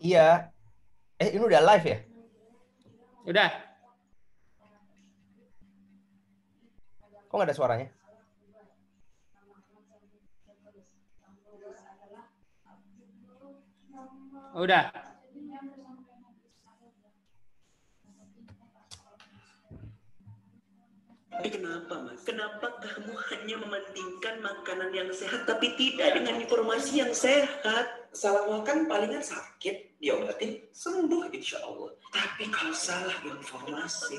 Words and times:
Iya. 0.00 0.48
Eh, 1.20 1.36
ini 1.36 1.44
udah 1.44 1.60
live 1.60 1.84
ya? 1.84 1.98
Udah. 3.28 3.50
Kok 7.28 7.34
nggak 7.36 7.48
ada 7.52 7.54
suaranya? 7.54 7.88
Udah. 14.56 15.09
Tapi 21.30 21.48
kenapa 21.48 21.94
mas? 22.02 22.20
Kenapa 22.26 22.66
kamu 22.82 23.14
hanya 23.30 23.56
mementingkan 23.62 24.42
makanan 24.42 24.90
yang 24.90 25.10
sehat 25.14 25.46
tapi 25.46 25.72
tidak 25.78 26.18
dengan 26.18 26.42
informasi 26.42 27.06
yang 27.06 27.14
sehat? 27.14 27.99
Salah 28.10 28.42
makan 28.50 28.90
palingan 28.90 29.22
sakit, 29.22 30.02
diobatin 30.02 30.58
sembuh 30.74 31.30
insya 31.30 31.62
Allah. 31.62 31.94
Tapi 32.10 32.50
kalau 32.50 32.74
salah 32.74 33.14
informasi, 33.22 34.18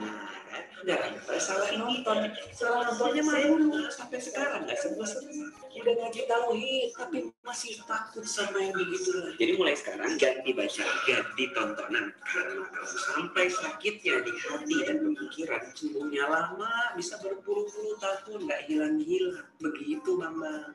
nah, 0.00 0.32
nggak 0.80 0.96
ada 0.96 1.36
salah 1.36 1.68
nonton. 1.76 2.32
Salah 2.56 2.88
nontonnya 2.88 3.20
mah 3.20 3.36
dulu 3.36 3.84
sampai 3.92 4.16
sekarang 4.16 4.64
nggak 4.64 4.80
sembuh 4.80 5.04
sembuh. 5.04 5.48
Udah 5.76 5.92
ngaji 5.92 6.20
tauhid 6.24 6.88
tapi 6.96 7.16
masih 7.44 7.84
takut 7.84 8.24
sama 8.24 8.64
yang 8.64 8.72
begitu. 8.72 9.12
Jadi 9.36 9.52
mulai 9.60 9.76
sekarang 9.76 10.16
ganti 10.16 10.50
baca, 10.56 10.84
ganti 11.04 11.44
tontonan. 11.52 12.06
Karena 12.24 12.64
kalau 12.64 12.96
sampai 12.96 13.44
sakitnya 13.52 14.24
di 14.24 14.32
hati 14.40 14.76
dan 14.88 14.96
pemikiran 15.04 15.62
sembuhnya 15.76 16.24
lama, 16.32 16.96
bisa 16.96 17.20
berpuluh-puluh 17.20 18.00
tahun 18.00 18.48
nggak 18.48 18.72
hilang-hilang. 18.72 19.44
Begitu 19.60 20.16
mama. 20.16 20.72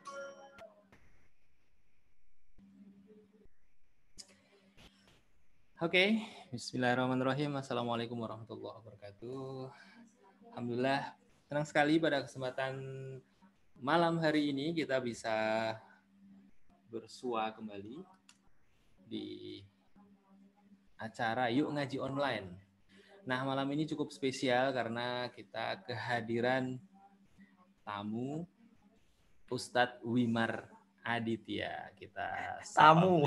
Oke, 5.76 6.24
Bismillahirrahmanirrahim. 6.56 7.60
Assalamualaikum 7.60 8.16
warahmatullahi 8.16 8.80
wabarakatuh. 8.80 9.68
Alhamdulillah, 10.56 11.12
senang 11.52 11.68
sekali 11.68 12.00
pada 12.00 12.24
kesempatan 12.24 12.80
malam 13.84 14.16
hari 14.24 14.56
ini 14.56 14.72
kita 14.72 15.04
bisa 15.04 15.36
bersua 16.88 17.52
kembali 17.52 18.08
di 19.04 19.60
acara 20.96 21.52
Yuk 21.52 21.68
Ngaji 21.68 21.98
Online. 22.00 22.48
Nah, 23.28 23.44
malam 23.44 23.68
ini 23.76 23.84
cukup 23.84 24.16
spesial 24.16 24.72
karena 24.72 25.28
kita 25.36 25.84
kehadiran 25.84 26.80
tamu 27.84 28.48
Ustadz 29.52 30.00
Wimar 30.08 30.72
Aditya 31.06 31.94
kita 31.94 32.58
tamu. 32.74 33.22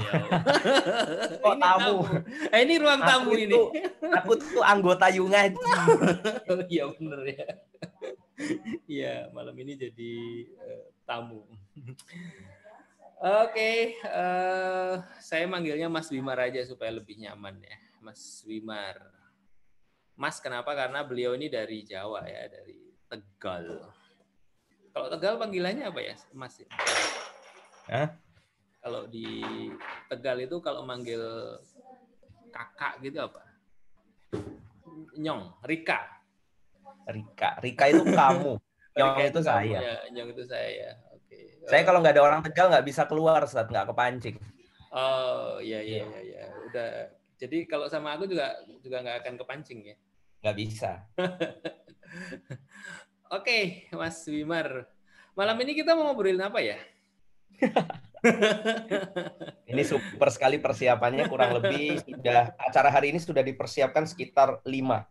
Kok 1.47 1.57
tamu? 1.63 2.03
Eh, 2.51 2.67
ini 2.67 2.75
ruang 2.83 2.99
tamu 2.99 3.31
aku 3.31 3.39
ini. 3.39 3.55
Tuh, 3.55 3.71
aku 4.19 4.33
tuh 4.35 4.63
anggota 4.67 5.07
Yu 5.15 5.31
Ngaji. 5.31 5.63
Iya 6.75 6.91
bener 6.91 7.21
ya. 7.23 7.47
Iya 8.91 9.15
malam 9.31 9.55
ini 9.63 9.79
jadi 9.79 10.15
uh, 10.59 10.85
tamu. 11.07 11.47
Oke, 13.19 13.99
uh, 14.07 15.03
saya 15.23 15.47
manggilnya 15.47 15.87
Mas 15.91 16.11
Wimar 16.11 16.39
aja 16.39 16.63
supaya 16.63 16.95
lebih 16.95 17.19
nyaman 17.19 17.59
ya, 17.63 17.79
Mas 17.99 18.47
Wimar. 18.47 18.95
Mas 20.15 20.39
kenapa? 20.39 20.71
Karena 20.75 21.03
beliau 21.03 21.35
ini 21.35 21.51
dari 21.51 21.83
Jawa 21.83 22.23
ya, 22.27 22.47
dari 22.47 22.79
Tegal. 23.11 23.91
Kalau 24.95 25.09
Tegal 25.11 25.35
panggilannya 25.35 25.91
apa 25.91 25.99
ya, 25.99 26.15
Mas? 26.31 26.63
Hah? 27.89 28.09
Kalau 28.85 29.09
di 29.09 29.25
Tegal 30.13 30.45
itu 30.45 30.57
kalau 30.61 30.85
manggil 30.85 31.21
kakak 32.53 33.01
gitu 33.01 33.25
apa? 33.25 33.43
Nyong, 35.17 35.57
Rika. 35.65 36.05
Rika, 37.09 37.57
Rika 37.65 37.85
itu 37.89 38.05
kamu. 38.05 38.61
Nyong 38.97 39.11
Rika 39.17 39.25
itu 39.33 39.41
saya. 39.41 39.79
Ya, 39.81 39.97
Nyong 40.13 40.29
itu 40.37 40.45
saya. 40.45 41.01
Oke. 41.17 41.65
Saya 41.65 41.83
kalau 41.85 42.05
nggak 42.05 42.21
ada 42.21 42.25
orang 42.25 42.41
Tegal 42.45 42.69
nggak 42.69 42.87
bisa 42.87 43.09
keluar 43.09 43.49
saat 43.49 43.73
nggak 43.73 43.89
kepancing. 43.89 44.37
Oh 44.93 45.61
iya 45.61 45.85
iya 45.85 46.05
iya 46.05 46.21
ya. 46.25 46.45
udah. 46.69 46.89
Jadi 47.39 47.69
kalau 47.69 47.89
sama 47.89 48.17
aku 48.17 48.29
juga 48.29 48.53
juga 48.85 49.01
nggak 49.01 49.19
akan 49.25 49.35
kepancing 49.41 49.81
ya. 49.85 49.97
Nggak 50.45 50.57
bisa. 50.57 50.91
Oke, 53.37 53.89
Mas 53.93 54.25
Wimar. 54.29 54.89
Malam 55.37 55.57
ini 55.61 55.77
kita 55.77 55.93
mau 55.93 56.09
ngobrolin 56.09 56.41
apa 56.41 56.65
ya? 56.65 56.81
Ini 59.71 59.83
super 59.85 60.29
sekali 60.33 60.59
persiapannya 60.59 61.29
kurang 61.31 61.61
lebih 61.63 62.03
sudah 62.03 62.51
acara 62.59 62.89
hari 62.91 63.15
ini 63.15 63.21
sudah 63.23 63.45
dipersiapkan 63.45 64.09
sekitar 64.09 64.59
5 64.65 64.69
Lima- 64.69 65.07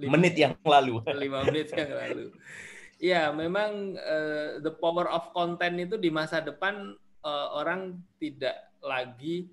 menit 0.00 0.34
yang 0.40 0.56
lalu. 0.64 1.04
lima 1.12 1.44
menit 1.44 1.68
yang 1.76 1.92
lalu. 1.92 2.32
Ya, 2.96 3.28
memang 3.32 3.96
eh, 3.96 4.60
the 4.64 4.72
power 4.72 5.08
of 5.08 5.28
content 5.36 5.76
itu 5.76 6.00
di 6.00 6.08
masa 6.08 6.40
depan 6.40 6.96
eh, 7.20 7.48
orang 7.52 8.00
tidak 8.16 8.56
lagi 8.80 9.48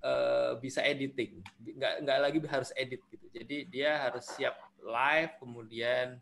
eh, 0.00 0.52
bisa 0.56 0.80
editing, 0.80 1.44
nggak 1.60 1.94
nggak 2.08 2.18
lagi 2.20 2.38
harus 2.48 2.72
edit 2.76 3.04
gitu. 3.12 3.26
Jadi 3.28 3.68
dia 3.68 4.00
harus 4.08 4.24
siap 4.24 4.56
live, 4.80 5.36
kemudian 5.36 6.16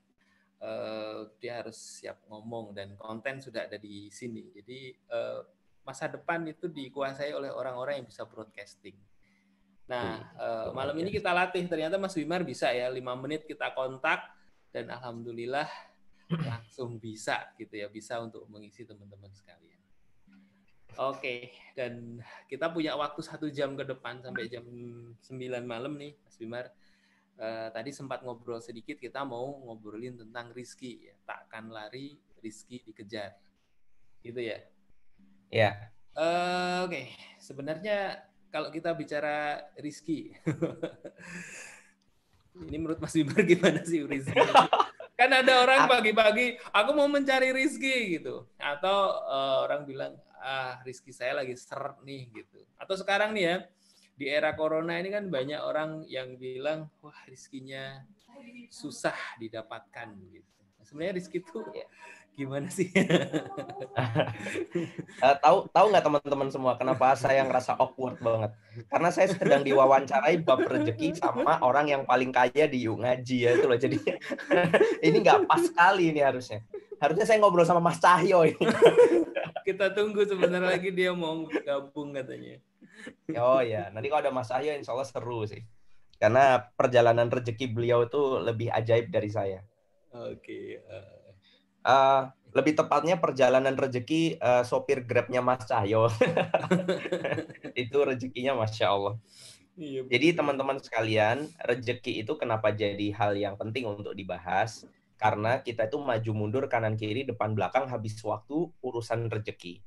eh, 0.59 1.19
dia 1.39 1.63
harus 1.63 1.79
siap 1.79 2.23
ngomong 2.27 2.75
dan 2.75 2.95
konten 2.99 3.39
sudah 3.43 3.67
ada 3.67 3.79
di 3.79 4.11
sini. 4.11 4.51
Jadi 4.55 4.93
eh, 4.95 5.41
masa 5.87 6.11
depan 6.11 6.45
itu 6.45 6.69
dikuasai 6.69 7.33
oleh 7.33 7.49
orang-orang 7.49 8.03
yang 8.03 8.07
bisa 8.07 8.29
broadcasting. 8.29 8.99
Nah, 9.89 10.21
eh, 10.37 10.69
malam 10.77 10.95
ini 11.01 11.09
kita 11.09 11.33
latih. 11.33 11.65
Ternyata 11.65 11.97
Mas 11.97 12.13
Wimar 12.19 12.45
bisa 12.45 12.69
ya, 12.75 12.93
lima 12.93 13.17
menit 13.17 13.49
kita 13.49 13.73
kontak 13.73 14.21
dan 14.69 14.93
alhamdulillah 14.93 15.67
langsung 16.29 17.01
bisa 17.01 17.49
gitu 17.57 17.73
ya, 17.81 17.89
bisa 17.89 18.21
untuk 18.21 18.45
mengisi 18.53 18.85
teman-teman 18.85 19.33
sekalian. 19.33 19.81
Oke, 20.99 21.55
dan 21.79 22.19
kita 22.51 22.75
punya 22.75 22.99
waktu 22.99 23.23
satu 23.23 23.47
jam 23.55 23.79
ke 23.79 23.87
depan 23.87 24.19
sampai 24.19 24.51
jam 24.51 24.67
9 24.67 25.23
malam 25.63 25.95
nih, 25.95 26.19
Mas 26.27 26.35
Wimar. 26.43 26.67
Eh, 27.39 27.69
tadi 27.71 27.95
sempat 27.95 28.27
ngobrol 28.27 28.59
sedikit, 28.59 28.99
kita 28.99 29.23
mau 29.23 29.63
ngobrolin 29.63 30.19
tentang 30.19 30.51
Rizky 30.51 31.07
ya. 31.07 31.15
Takkan 31.23 31.71
lari, 31.71 32.19
Rizky 32.43 32.83
dikejar. 32.83 33.39
Gitu 34.19 34.43
ya. 34.43 34.59
Ya, 35.49 35.71
Eh, 36.19 36.79
Oke, 36.83 37.15
sebenarnya 37.39 38.19
kalau 38.51 38.75
kita 38.75 38.91
bicara 38.91 39.63
Rizky, 39.79 40.35
ini 42.67 42.75
menurut 42.75 42.99
Mas 42.99 43.15
Bimar 43.15 43.47
gimana 43.47 43.87
sih 43.87 44.03
Rizky? 44.03 44.35
kan 45.15 45.31
ada 45.31 45.63
orang 45.63 45.87
pagi-pagi, 45.87 46.59
aku 46.75 46.91
mau 46.91 47.07
mencari 47.07 47.55
Rizky 47.55 48.19
gitu, 48.19 48.51
atau 48.59 48.99
eh, 49.31 49.57
orang 49.63 49.87
bilang 49.87 50.19
ah 50.43 50.83
Rizky 50.83 51.15
saya 51.15 51.39
lagi 51.39 51.55
seret 51.55 52.03
nih 52.03 52.35
gitu, 52.35 52.67
atau 52.75 52.99
sekarang 52.99 53.31
nih 53.31 53.45
ya 53.47 53.57
di 54.19 54.27
era 54.27 54.59
corona 54.59 54.99
ini 54.99 55.15
kan 55.15 55.31
banyak 55.31 55.63
orang 55.63 56.03
yang 56.11 56.35
bilang 56.35 56.91
wah 56.99 57.15
rizkinya 57.31 58.03
susah 58.69 59.15
didapatkan 59.39 60.11
gitu. 60.35 60.59
Sebenarnya 60.89 61.21
Rizky 61.21 61.45
itu 61.45 61.61
gimana 62.33 62.69
sih? 62.73 62.89
Eh, 65.19 65.37
tahu 65.43 65.67
tahu 65.75 65.87
nggak 65.91 66.05
teman-teman 66.07 66.49
semua 66.55 66.79
kenapa 66.79 67.11
saya 67.19 67.43
ngerasa 67.43 67.75
awkward 67.75 68.23
banget? 68.23 68.55
Karena 68.87 69.11
saya 69.11 69.27
sedang 69.35 69.67
diwawancarai 69.67 70.39
bab 70.47 70.63
rezeki 70.63 71.19
sama 71.19 71.59
orang 71.59 71.91
yang 71.91 72.03
paling 72.07 72.31
kaya 72.31 72.71
di 72.71 72.87
Yuk 72.87 73.03
Ngaji 73.03 73.37
ya 73.43 73.51
itu 73.59 73.67
loh. 73.67 73.75
Jadi 73.75 73.99
ini 75.11 75.17
nggak 75.19 75.51
pas 75.51 75.67
sekali 75.67 76.15
ini 76.15 76.23
harusnya. 76.23 76.63
Harusnya 77.03 77.27
saya 77.27 77.43
ngobrol 77.43 77.67
sama 77.67 77.83
Mas 77.83 77.99
Cahyo 77.99 78.47
ini. 78.47 78.63
Kita 79.67 79.91
tunggu 79.91 80.23
sebentar 80.23 80.63
lagi 80.63 80.95
dia 80.95 81.11
mau 81.11 81.51
gabung 81.67 82.15
katanya. 82.15 82.63
Oh 83.37 83.61
ya, 83.61 83.93
nanti 83.93 84.09
kalau 84.09 84.23
ada 84.25 84.33
Mas 84.35 84.49
Cahyo 84.49 84.73
insya 84.75 84.93
Allah 84.97 85.09
seru 85.09 85.45
sih. 85.45 85.63
Karena 86.19 86.59
perjalanan 86.75 87.31
rezeki 87.31 87.71
beliau 87.71 88.03
itu 88.09 88.21
lebih 88.43 88.69
ajaib 88.75 89.07
dari 89.13 89.31
saya. 89.31 89.61
Oke. 90.13 90.83
eh, 90.83 91.19
Eh, 91.89 92.23
lebih 92.53 92.75
tepatnya 92.77 93.17
perjalanan 93.17 93.73
rezeki 93.73 94.37
eh, 94.37 94.63
sopir 94.67 95.05
Grabnya 95.09 95.41
Mas 95.41 95.65
Cahyo. 95.65 96.11
itu 97.83 97.99
rezekinya 98.05 98.53
Masya 98.59 98.87
Allah. 98.93 99.15
iya, 99.79 100.03
Jadi 100.05 100.37
teman-teman 100.37 100.77
sekalian, 100.83 101.49
rezeki 101.65 102.27
itu 102.27 102.33
kenapa 102.37 102.75
jadi 102.75 103.09
hal 103.15 103.33
yang 103.39 103.55
penting 103.57 103.89
untuk 103.89 104.13
dibahas? 104.13 104.85
Karena 105.17 105.63
kita 105.63 105.89
itu 105.89 105.97
maju 106.03 106.33
mundur 106.35 106.65
kanan 106.69 106.95
kiri 106.99 107.25
depan 107.25 107.55
belakang 107.57 107.87
habis 107.89 108.19
waktu 108.21 108.69
urusan 108.85 109.31
rezeki. 109.33 109.81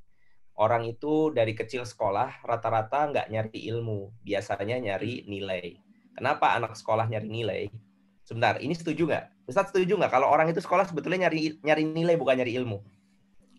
Orang 0.56 0.84
itu 0.84 1.32
dari 1.32 1.56
kecil 1.56 1.88
sekolah 1.88 2.44
rata-rata 2.44 3.08
nggak 3.08 3.26
nyari 3.32 3.60
ilmu, 3.72 4.12
biasanya 4.20 4.76
nyari 4.78 5.24
nilai. 5.24 5.80
Kenapa 6.12 6.52
anak 6.54 6.76
sekolah 6.76 7.08
nyari 7.08 7.28
nilai? 7.28 7.62
Sebentar, 8.22 8.60
ini 8.60 8.76
setuju 8.76 9.08
nggak? 9.08 9.48
Ustadz 9.48 9.72
setuju 9.72 9.96
nggak 9.96 10.12
kalau 10.12 10.28
orang 10.28 10.52
itu 10.52 10.60
sekolah 10.60 10.84
sebetulnya 10.84 11.26
nyari 11.26 11.56
nyari 11.64 11.82
nilai 11.88 12.14
bukan 12.20 12.36
nyari 12.38 12.52
ilmu? 12.60 12.78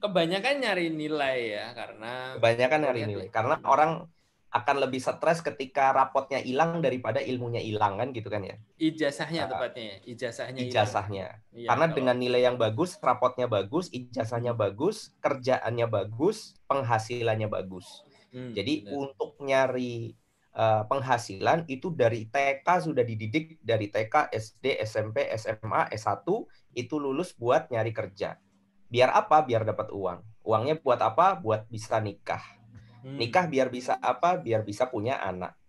kebanyakan 0.04 0.56
nyari 0.60 0.92
nilai 0.92 1.40
ya 1.56 1.66
karena 1.72 2.36
kebanyakan 2.36 2.80
nyari 2.84 3.01
nilai 3.07 3.28
karena 3.31 3.56
orang 3.63 4.12
akan 4.54 4.86
lebih 4.86 5.02
stres 5.02 5.42
ketika 5.42 5.90
rapotnya 5.90 6.38
hilang 6.38 6.78
daripada 6.78 7.18
ilmunya 7.18 7.58
hilang 7.58 7.98
kan 7.98 8.14
gitu 8.14 8.30
kan 8.30 8.46
ya? 8.46 8.56
Ijazahnya 8.78 9.50
uh, 9.50 9.50
tepatnya 9.50 9.98
ijazahnya 10.06 10.62
ijazahnya. 10.62 11.26
Ya, 11.50 11.68
karena 11.74 11.90
kalau... 11.90 11.98
dengan 11.98 12.16
nilai 12.22 12.46
yang 12.46 12.62
bagus 12.62 13.02
rapotnya 13.02 13.50
bagus 13.50 13.90
ijazahnya 13.90 14.54
bagus 14.54 15.18
kerjaannya 15.26 15.90
bagus 15.90 16.54
penghasilannya 16.70 17.50
bagus. 17.50 18.06
Hmm, 18.30 18.54
jadi 18.54 18.86
benar. 18.86 18.94
untuk 18.94 19.32
nyari 19.42 20.14
uh, 20.54 20.86
penghasilan 20.86 21.66
itu 21.66 21.90
dari 21.90 22.30
TK 22.30 22.68
sudah 22.86 23.02
dididik 23.02 23.58
dari 23.58 23.90
TK 23.90 24.30
SD 24.30 24.78
SMP 24.86 25.34
SMA 25.34 25.90
S1 25.98 26.30
itu 26.78 26.96
lulus 27.02 27.34
buat 27.34 27.74
nyari 27.74 27.90
kerja. 27.90 28.38
Biar 28.86 29.10
apa? 29.18 29.42
Biar 29.42 29.66
dapat 29.66 29.90
uang. 29.90 30.22
Uangnya 30.46 30.78
buat 30.78 31.02
apa? 31.02 31.42
Buat 31.42 31.66
bisa 31.74 31.98
nikah 31.98 32.62
Hmm. 33.04 33.20
Nikah 33.20 33.52
biar 33.52 33.68
bisa 33.68 34.00
apa? 34.00 34.40
Biar 34.40 34.64
bisa 34.64 34.88
punya 34.88 35.20
anak. 35.20 35.60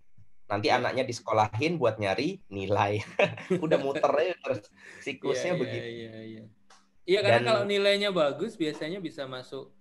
Nanti 0.46 0.70
ya. 0.70 0.78
anaknya 0.78 1.02
disekolahin 1.02 1.80
buat 1.80 1.98
nyari 1.98 2.38
nilai. 2.46 3.02
Udah 3.64 3.78
muter 3.82 4.12
terus 4.38 4.62
siklusnya 5.02 5.56
ya, 5.56 5.60
begitu. 5.60 5.84
Iya, 5.84 6.12
iya, 6.22 6.42
iya. 7.04 7.20
karena 7.20 7.40
Dan, 7.42 7.48
kalau 7.50 7.62
nilainya 7.66 8.10
bagus 8.14 8.54
biasanya 8.54 9.02
bisa 9.02 9.26
masuk 9.26 9.74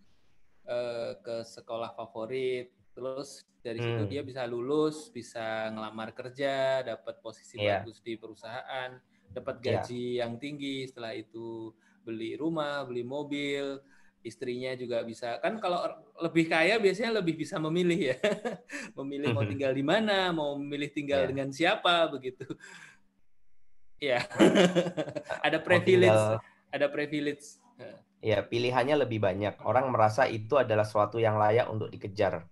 uh, 0.65 1.13
ke 1.21 1.45
sekolah 1.45 1.93
favorit. 1.93 2.73
Terus 2.97 3.45
dari 3.61 3.79
hmm. 3.79 3.85
situ 3.85 4.03
dia 4.09 4.21
bisa 4.25 4.49
lulus, 4.49 5.13
bisa 5.13 5.69
ngelamar 5.69 6.11
kerja, 6.17 6.81
dapat 6.81 7.21
posisi 7.21 7.61
yeah. 7.61 7.85
bagus 7.85 8.01
di 8.01 8.17
perusahaan, 8.17 8.97
dapat 9.29 9.55
iya. 9.61 9.65
gaji 9.77 10.05
yeah. 10.17 10.19
yang 10.25 10.41
tinggi. 10.41 10.89
Setelah 10.89 11.13
itu 11.13 11.69
beli 12.01 12.35
rumah, 12.39 12.83
beli 12.83 13.03
mobil, 13.03 13.79
istrinya 14.23 14.71
juga 14.79 15.03
bisa. 15.03 15.37
Kan 15.43 15.59
kalau 15.59 15.83
lebih 16.23 16.47
kaya 16.47 16.79
biasanya 16.79 17.19
lebih 17.19 17.43
bisa 17.43 17.59
memilih 17.59 18.15
ya. 18.15 18.17
Memilih 18.97 19.35
mau 19.35 19.43
tinggal 19.43 19.75
di 19.75 19.83
mana 19.83 20.31
mau 20.31 20.55
memilih 20.55 20.89
tinggal 20.89 21.27
yeah. 21.27 21.29
dengan 21.29 21.47
siapa 21.51 22.09
begitu. 22.09 22.47
Ya. 24.03 24.19
Ada 25.47 25.63
privilege. 25.63 26.11
tinggal, 26.11 26.43
ada 26.75 26.91
privilege. 26.91 27.55
Ya 28.19 28.43
pilihannya 28.43 28.99
lebih 28.99 29.23
banyak. 29.23 29.63
Orang 29.63 29.95
merasa 29.95 30.27
itu 30.27 30.59
adalah 30.59 30.83
suatu 30.83 31.23
yang 31.23 31.39
layak 31.39 31.71
untuk 31.71 31.87
dikejar. 31.87 32.43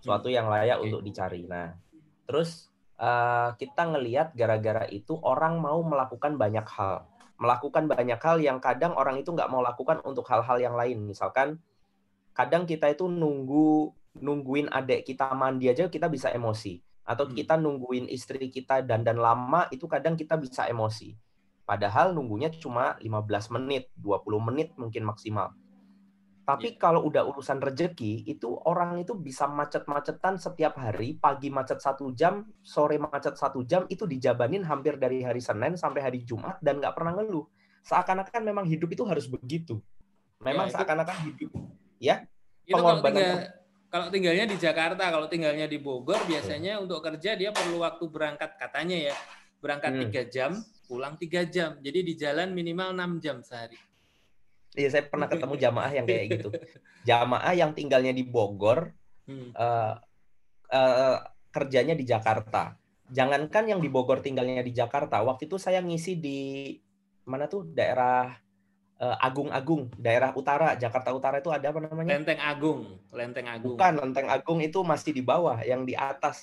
Suatu 0.00 0.32
yang 0.32 0.48
layak 0.48 0.80
okay. 0.80 0.88
untuk 0.88 1.04
dicari. 1.04 1.44
Nah 1.44 1.76
terus 2.24 2.72
uh, 2.96 3.52
kita 3.60 3.84
ngelihat 3.84 4.32
gara-gara 4.32 4.88
itu 4.88 5.20
orang 5.20 5.60
mau 5.60 5.84
melakukan 5.84 6.40
banyak 6.40 6.64
hal 6.72 7.04
melakukan 7.38 7.90
banyak 7.90 8.20
hal 8.20 8.38
yang 8.38 8.58
kadang 8.62 8.94
orang 8.94 9.18
itu 9.18 9.34
nggak 9.34 9.50
mau 9.50 9.60
lakukan 9.60 10.00
untuk 10.06 10.26
hal-hal 10.30 10.58
yang 10.62 10.74
lain. 10.78 11.02
Misalkan 11.02 11.58
kadang 12.34 12.66
kita 12.66 12.90
itu 12.90 13.06
nunggu 13.06 13.90
nungguin 14.14 14.70
adik 14.70 15.10
kita 15.10 15.34
mandi 15.34 15.66
aja 15.66 15.90
kita 15.90 16.06
bisa 16.06 16.30
emosi 16.30 16.78
atau 17.02 17.26
hmm. 17.26 17.34
kita 17.34 17.54
nungguin 17.58 18.06
istri 18.06 18.46
kita 18.46 18.86
dan 18.86 19.02
dan 19.02 19.18
lama 19.18 19.66
itu 19.74 19.84
kadang 19.90 20.14
kita 20.14 20.38
bisa 20.38 20.66
emosi. 20.70 21.14
Padahal 21.64 22.12
nunggunya 22.12 22.52
cuma 22.60 23.00
15 23.00 23.56
menit, 23.56 23.88
20 23.96 24.36
menit 24.52 24.68
mungkin 24.76 25.08
maksimal. 25.08 25.56
Tapi 26.44 26.76
yeah. 26.76 26.80
kalau 26.80 27.08
udah 27.08 27.24
urusan 27.24 27.56
rejeki, 27.56 28.28
itu 28.28 28.52
orang 28.68 29.00
itu 29.00 29.16
bisa 29.16 29.48
macet-macetan 29.48 30.36
setiap 30.36 30.76
hari, 30.76 31.16
pagi 31.16 31.48
macet 31.48 31.80
satu 31.80 32.12
jam, 32.12 32.44
sore 32.60 33.00
macet 33.00 33.40
satu 33.40 33.64
jam, 33.64 33.88
itu 33.88 34.04
dijabanin 34.04 34.60
hampir 34.68 35.00
dari 35.00 35.24
hari 35.24 35.40
Senin 35.40 35.80
sampai 35.80 36.04
hari 36.04 36.20
Jumat 36.20 36.60
dan 36.60 36.84
nggak 36.84 36.92
pernah 36.92 37.16
ngeluh. 37.16 37.48
Seakan-akan 37.88 38.44
memang 38.44 38.68
hidup 38.68 38.92
itu 38.92 39.08
harus 39.08 39.24
begitu. 39.24 39.80
Memang 40.44 40.68
ya, 40.68 40.76
seakan-akan 40.76 41.16
hidup, 41.32 41.50
ya. 41.96 42.28
Itu 42.68 42.76
kalau, 42.76 43.00
tinggal, 43.00 43.36
kalau 43.88 44.06
tinggalnya 44.12 44.44
di 44.44 44.56
Jakarta, 44.60 45.04
kalau 45.08 45.26
tinggalnya 45.32 45.64
di 45.64 45.80
Bogor, 45.80 46.20
biasanya 46.28 46.76
hmm. 46.76 46.84
untuk 46.84 47.00
kerja 47.00 47.40
dia 47.40 47.56
perlu 47.56 47.80
waktu 47.80 48.04
berangkat 48.12 48.60
katanya 48.60 49.12
ya, 49.12 49.16
berangkat 49.64 49.96
hmm. 49.96 50.00
tiga 50.04 50.22
hmm. 50.28 50.32
jam, 50.32 50.50
pulang 50.84 51.16
tiga 51.16 51.48
jam. 51.48 51.80
Jadi 51.80 52.04
di 52.04 52.12
jalan 52.20 52.52
minimal 52.52 52.92
enam 52.92 53.16
jam 53.16 53.40
sehari. 53.40 53.80
Iya, 54.74 54.88
saya 54.90 55.02
pernah 55.06 55.30
ketemu 55.30 55.54
jamaah 55.54 55.92
yang 55.94 56.06
kayak 56.06 56.26
gitu. 56.34 56.48
Jamaah 57.08 57.54
yang 57.54 57.70
tinggalnya 57.78 58.10
di 58.10 58.26
Bogor, 58.26 58.90
hmm. 59.30 59.54
uh, 59.54 59.94
uh, 60.74 61.18
kerjanya 61.54 61.94
di 61.94 62.02
Jakarta. 62.02 62.74
Jangankan 63.06 63.70
yang 63.70 63.78
di 63.78 63.86
Bogor 63.86 64.18
tinggalnya 64.18 64.66
di 64.66 64.74
Jakarta, 64.74 65.22
waktu 65.22 65.46
itu 65.46 65.62
saya 65.62 65.78
ngisi 65.78 66.18
di 66.18 66.40
mana 67.22 67.46
tuh 67.46 67.70
daerah 67.70 68.34
uh, 68.98 69.16
Agung-Agung, 69.22 69.94
daerah 69.94 70.34
utara 70.34 70.74
Jakarta 70.74 71.14
Utara 71.14 71.38
itu 71.38 71.54
ada 71.54 71.70
apa 71.70 71.78
namanya? 71.78 72.18
Lenteng 72.18 72.40
Agung, 72.42 72.80
Lenteng 73.14 73.46
Agung. 73.46 73.78
Bukan, 73.78 73.92
Lenteng 74.02 74.28
Agung 74.32 74.58
itu 74.58 74.82
masih 74.82 75.14
di 75.14 75.22
bawah, 75.22 75.62
yang 75.62 75.86
di 75.86 75.94
atas 75.94 76.42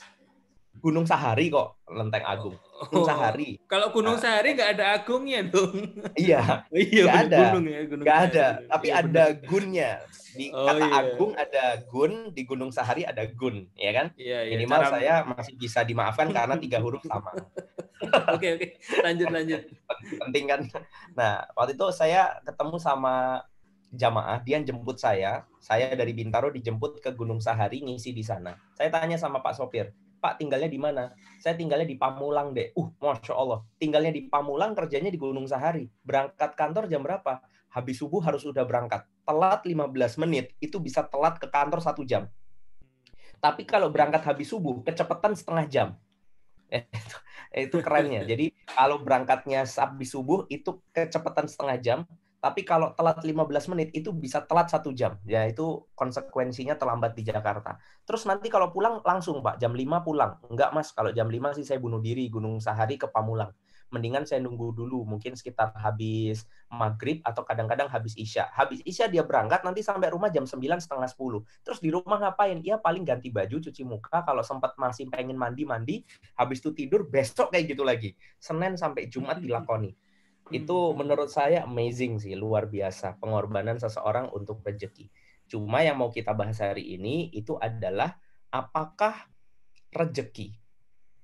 Gunung 0.79 1.03
Sahari 1.03 1.51
kok, 1.51 1.83
Lenteng 1.91 2.23
Agung. 2.23 2.56
Gunung 2.89 3.03
oh, 3.03 3.07
Sahari. 3.07 3.59
Kalau 3.68 3.91
Gunung 3.91 4.18
nah. 4.18 4.23
Sahari 4.23 4.56
nggak 4.56 4.71
ada 4.79 4.85
agungnya 4.97 5.44
dong. 5.45 5.75
Iya. 6.15 6.65
iya. 6.73 7.03
Nggak 7.06 7.21
ada. 7.27 7.38
Gunung 7.51 7.65
ya, 7.68 7.81
gunung 7.85 8.06
nggak 8.07 8.19
ada. 8.31 8.45
Tapi 8.65 8.88
iya, 8.88 8.95
ada 8.97 9.23
bener. 9.29 9.47
gunnya. 9.51 9.91
Di 10.31 10.45
oh, 10.50 10.63
kata 10.63 10.85
iya. 10.88 10.95
Agung 10.95 11.31
ada 11.35 11.65
gun, 11.91 12.13
di 12.31 12.41
Gunung 12.47 12.71
Sahari 12.71 13.03
ada 13.03 13.23
gun, 13.27 13.68
ya 13.75 13.91
kan? 13.91 14.07
Iya, 14.15 14.39
iya. 14.47 14.56
Minimal 14.57 14.81
Cara... 14.81 14.91
saya 14.95 15.13
masih 15.27 15.53
bisa 15.59 15.79
dimaafkan 15.83 16.31
karena 16.31 16.56
tiga 16.56 16.79
huruf 16.79 17.03
sama. 17.03 17.35
Oke 18.33 18.57
oke. 18.57 18.67
Lanjut 19.06 19.29
lanjut. 19.29 19.62
Penting 20.25 20.50
kan. 20.50 20.62
Nah 21.13 21.45
waktu 21.53 21.77
itu 21.77 21.85
saya 21.94 22.41
ketemu 22.41 22.81
sama 22.81 23.45
jamaah, 23.91 24.39
dia 24.41 24.57
jemput 24.63 24.97
saya. 24.97 25.45
Saya 25.62 25.94
dari 25.94 26.15
Bintaro 26.15 26.50
dijemput 26.50 27.03
ke 27.03 27.13
Gunung 27.13 27.44
Sahari 27.44 27.83
ngisi 27.83 28.15
di 28.15 28.24
sana. 28.24 28.56
Saya 28.74 28.89
tanya 28.89 29.19
sama 29.19 29.44
Pak 29.44 29.53
Sopir, 29.53 29.94
Pak 30.21 30.38
tinggalnya 30.38 30.69
di 30.69 30.77
mana? 30.77 31.09
Saya 31.41 31.57
tinggalnya 31.57 31.89
di 31.89 31.97
Pamulang 31.97 32.53
deh. 32.53 32.69
Uh, 32.77 32.94
masya 33.01 33.33
Allah. 33.33 33.65
Tinggalnya 33.81 34.13
di 34.13 34.29
Pamulang, 34.29 34.77
kerjanya 34.77 35.09
di 35.09 35.18
Gunung 35.18 35.50
Sahari. 35.50 35.89
Berangkat 36.06 36.53
kantor 36.53 36.85
jam 36.85 37.01
berapa? 37.01 37.41
Habis 37.73 37.97
subuh 37.97 38.21
harus 38.21 38.45
sudah 38.45 38.62
berangkat. 38.62 39.09
Telat 39.25 39.65
15 39.65 40.21
menit, 40.21 40.53
itu 40.62 40.77
bisa 40.77 41.01
telat 41.01 41.41
ke 41.41 41.50
kantor 41.50 41.81
satu 41.81 42.06
jam. 42.06 42.29
Tapi 43.41 43.65
kalau 43.65 43.89
berangkat 43.89 44.21
habis 44.21 44.53
subuh, 44.53 44.85
kecepatan 44.85 45.33
setengah 45.33 45.65
jam. 45.65 45.89
Itu, 46.71 47.17
itu 47.51 47.83
kerennya. 47.83 48.24
Jadi 48.24 48.56
kalau 48.63 49.03
berangkatnya 49.03 49.67
habis 49.67 50.15
subuh, 50.15 50.47
itu 50.47 50.79
kecepatan 50.95 51.44
setengah 51.44 51.77
jam 51.83 52.00
tapi 52.41 52.65
kalau 52.65 52.98
telat 52.98 53.21
15 53.21 53.69
menit 53.69 53.93
itu 53.93 54.10
bisa 54.10 54.41
telat 54.41 54.65
satu 54.65 54.89
jam. 54.98 55.21
Ya 55.29 55.45
itu 55.45 55.86
konsekuensinya 55.93 56.74
terlambat 56.74 57.13
di 57.13 57.21
Jakarta. 57.21 57.77
Terus 58.01 58.25
nanti 58.25 58.50
kalau 58.50 58.74
pulang 58.74 58.98
langsung 59.05 59.45
Pak, 59.45 59.62
jam 59.62 59.77
5 59.77 60.01
pulang. 60.01 60.41
Enggak 60.50 60.74
Mas, 60.74 60.89
kalau 60.89 61.13
jam 61.13 61.29
5 61.29 61.53
sih 61.53 61.62
saya 61.62 61.77
bunuh 61.77 62.01
diri 62.01 62.33
Gunung 62.33 62.57
Sahari 62.57 62.98
ke 62.98 63.05
Pamulang. 63.05 63.53
Mendingan 63.93 64.25
saya 64.25 64.41
nunggu 64.41 64.74
dulu, 64.74 65.03
mungkin 65.05 65.36
sekitar 65.38 65.75
habis 65.75 66.48
maghrib 66.71 67.21
atau 67.27 67.45
kadang-kadang 67.45 67.91
habis 67.91 68.17
isya. 68.17 68.50
Habis 68.55 68.81
isya 68.88 69.05
dia 69.12 69.21
berangkat, 69.21 69.62
nanti 69.62 69.86
sampai 69.86 70.10
rumah 70.10 70.31
jam 70.33 70.48
9, 70.48 70.81
setengah 70.81 71.12
10. 71.12 71.45
Terus 71.62 71.77
di 71.83 71.93
rumah 71.93 72.17
ngapain? 72.25 72.63
Ya 72.65 72.81
paling 72.81 73.05
ganti 73.05 73.29
baju, 73.29 73.62
cuci 73.62 73.83
muka, 73.86 74.24
kalau 74.25 74.41
sempat 74.41 74.74
masih 74.81 75.12
pengen 75.12 75.38
mandi-mandi, 75.38 76.07
habis 76.39 76.63
itu 76.63 76.74
tidur, 76.74 77.05
besok 77.05 77.53
kayak 77.53 77.75
gitu 77.75 77.83
lagi. 77.86 78.15
Senin 78.41 78.79
sampai 78.79 79.12
Jumat 79.12 79.38
dilakoni 79.43 79.93
itu 80.51 80.77
hmm. 80.77 80.96
menurut 81.00 81.31
saya 81.31 81.63
amazing 81.63 82.20
sih, 82.20 82.36
luar 82.36 82.67
biasa 82.67 83.17
pengorbanan 83.17 83.79
seseorang 83.79 84.29
untuk 84.36 84.62
rezeki. 84.62 85.08
Cuma 85.48 85.84
yang 85.84 86.00
mau 86.00 86.12
kita 86.12 86.31
bahas 86.31 86.63
hari 86.63 86.96
ini 86.96 87.31
itu 87.36 87.60
adalah 87.60 88.15
apakah 88.51 89.27
rezeki. 89.91 90.55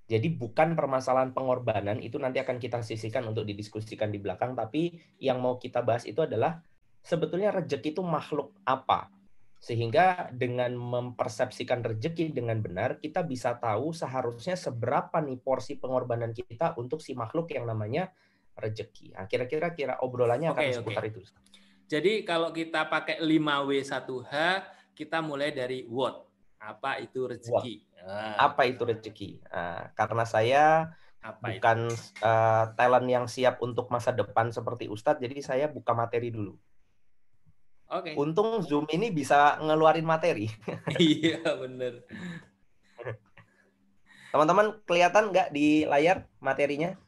Jadi 0.08 0.28
bukan 0.32 0.76
permasalahan 0.80 1.36
pengorbanan 1.36 2.00
itu 2.00 2.16
nanti 2.16 2.40
akan 2.40 2.64
kita 2.64 2.80
sisihkan 2.80 3.28
untuk 3.28 3.44
didiskusikan 3.44 4.08
di 4.08 4.24
belakang, 4.24 4.56
tapi 4.56 4.96
yang 5.20 5.44
mau 5.44 5.60
kita 5.60 5.84
bahas 5.84 6.08
itu 6.08 6.24
adalah 6.24 6.64
sebetulnya 7.04 7.52
rezeki 7.52 7.92
itu 7.92 8.04
makhluk 8.04 8.56
apa? 8.64 9.12
Sehingga 9.60 10.32
dengan 10.32 10.80
mempersepsikan 10.80 11.84
rezeki 11.84 12.32
dengan 12.32 12.64
benar, 12.64 13.04
kita 13.04 13.28
bisa 13.28 13.60
tahu 13.60 13.92
seharusnya 13.92 14.56
seberapa 14.56 15.20
nih 15.20 15.44
porsi 15.44 15.76
pengorbanan 15.76 16.32
kita 16.32 16.80
untuk 16.80 17.04
si 17.04 17.12
makhluk 17.12 17.52
yang 17.52 17.68
namanya 17.68 18.08
rezeki. 18.58 19.14
Nah, 19.14 19.30
kira-kira 19.30 19.72
kira 19.78 20.02
obrolannya 20.02 20.52
akan 20.52 20.64
okay, 20.66 20.74
seputar 20.74 21.04
okay. 21.06 21.12
itu. 21.14 21.22
Jadi 21.88 22.14
kalau 22.28 22.52
kita 22.52 22.92
pakai 22.92 23.24
5W1H, 23.24 24.34
kita 24.92 25.24
mulai 25.24 25.56
dari 25.56 25.88
what. 25.88 26.28
Apa 26.58 27.00
itu 27.00 27.30
rezeki? 27.30 27.86
Nah. 28.04 28.36
Apa 28.52 28.68
itu 28.68 28.84
rezeki? 28.84 29.46
Nah, 29.48 29.94
karena 29.94 30.26
saya 30.26 30.66
apa 31.18 31.60
bukan 31.60 31.92
uh, 32.24 32.72
talent 32.78 33.08
yang 33.08 33.26
siap 33.28 33.60
untuk 33.60 33.92
masa 33.94 34.12
depan 34.12 34.50
seperti 34.50 34.88
Ustadz, 34.90 35.22
jadi 35.22 35.38
saya 35.40 35.66
buka 35.70 35.94
materi 35.94 36.34
dulu. 36.34 36.58
Oke. 37.88 38.12
Okay. 38.12 38.14
Untung 38.20 38.60
Zoom 38.68 38.84
ini 38.92 39.14
bisa 39.14 39.56
ngeluarin 39.64 40.04
materi. 40.04 40.52
iya, 41.00 41.40
bener. 41.56 42.04
Teman-teman 44.36 44.84
kelihatan 44.84 45.32
nggak 45.32 45.56
di 45.56 45.88
layar 45.88 46.28
materinya? 46.44 47.00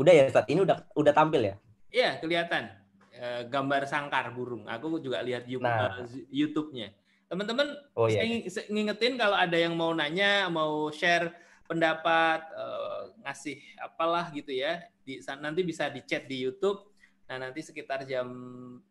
Udah 0.00 0.12
ya 0.12 0.24
Ustaz, 0.24 0.48
ini 0.48 0.64
udah 0.64 0.80
udah 0.90 1.12
tampil 1.12 1.42
ya? 1.44 1.54
Iya, 1.90 2.10
kelihatan. 2.18 2.72
uh, 3.10 3.42
gambar 3.44 3.84
sangkar 3.84 4.32
burung. 4.32 4.64
Aku 4.64 4.96
juga 4.96 5.20
lihat 5.20 5.44
Nah. 5.60 6.00
uh, 6.00 6.08
YouTube-nya. 6.30 6.88
Teman-teman, 7.28 7.68
Oh 7.92 8.08
iya. 8.08 8.16
saya 8.16 8.26
nging- 8.26 8.46
saya 8.48 8.64
ngingetin 8.66 9.14
kalau 9.14 9.36
ada 9.36 9.54
yang 9.54 9.76
mau 9.76 9.92
nanya, 9.92 10.48
mau 10.48 10.88
share 10.88 11.28
pendapat, 11.66 12.40
uh, 12.50 13.12
ngasih 13.20 13.60
apalah 13.76 14.32
gitu 14.32 14.50
ya, 14.50 14.80
di, 15.02 15.18
nanti 15.36 15.60
bisa 15.60 15.86
di 15.86 16.00
chat 16.00 16.24
di 16.24 16.40
YouTube. 16.40 16.80
Nah, 17.28 17.44
nanti 17.44 17.60
sekitar 17.60 18.02
jam 18.04 18.26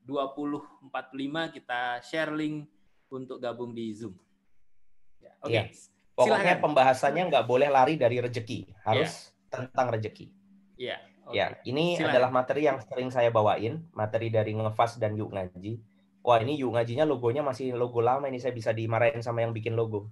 20.45 0.05 0.87
kita 1.49 1.99
share 1.99 2.31
link 2.31 2.69
untuk 3.09 3.37
gabung 3.37 3.73
di 3.73 3.91
Zoom. 3.91 4.13
Ya, 5.17 5.33
Oke, 5.41 5.51
Iya. 5.51 5.63
Pokoknya 6.13 6.37
silakan. 6.53 6.63
pembahasannya 6.63 7.23
nggak 7.25 7.45
boleh 7.45 7.67
lari 7.67 7.95
dari 7.95 8.19
rejeki, 8.19 8.67
harus 8.83 9.31
tentang 9.47 9.89
rejeki. 9.89 10.27
Iya, 10.79 10.97
oke. 11.27 11.35
Ya, 11.35 11.59
ini 11.67 11.99
Silakan. 11.99 12.09
adalah 12.15 12.29
materi 12.31 12.61
yang 12.63 12.79
sering 12.79 13.11
saya 13.11 13.29
bawain, 13.35 13.83
materi 13.91 14.31
dari 14.31 14.55
ngefas 14.55 14.95
dan 14.95 15.19
yuk 15.19 15.35
ngaji. 15.35 15.83
Wah, 16.23 16.39
ini 16.39 16.55
yuk 16.55 16.71
ngajinya 16.71 17.03
logonya 17.03 17.43
masih 17.43 17.75
logo 17.75 17.99
lama 17.99 18.31
ini 18.31 18.39
saya 18.39 18.55
bisa 18.55 18.71
dimarahin 18.71 19.19
sama 19.19 19.43
yang 19.43 19.51
bikin 19.51 19.75
logo. 19.75 20.07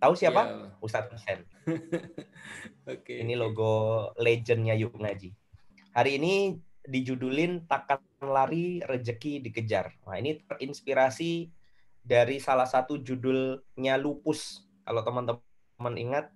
Tahu 0.00 0.12
siapa? 0.16 0.42
Iya. 0.44 0.68
Ustadz 0.80 1.12
Hussein. 1.12 1.40
Oke. 2.92 3.20
Ini 3.20 3.36
logo 3.36 4.12
legendnya 4.20 4.76
yuk 4.76 4.96
ngaji. 4.96 5.32
Hari 5.96 6.20
ini 6.20 6.56
dijudulin 6.84 7.68
takkan 7.68 8.00
lari 8.20 8.80
rejeki 8.84 9.40
dikejar. 9.44 9.92
Nah, 10.04 10.16
ini 10.16 10.40
terinspirasi 10.44 11.52
dari 12.00 12.40
salah 12.40 12.64
satu 12.64 13.00
judulnya 13.00 14.00
lupus. 14.00 14.64
Kalau 14.84 15.04
teman-teman 15.04 15.94
ingat 15.96 16.32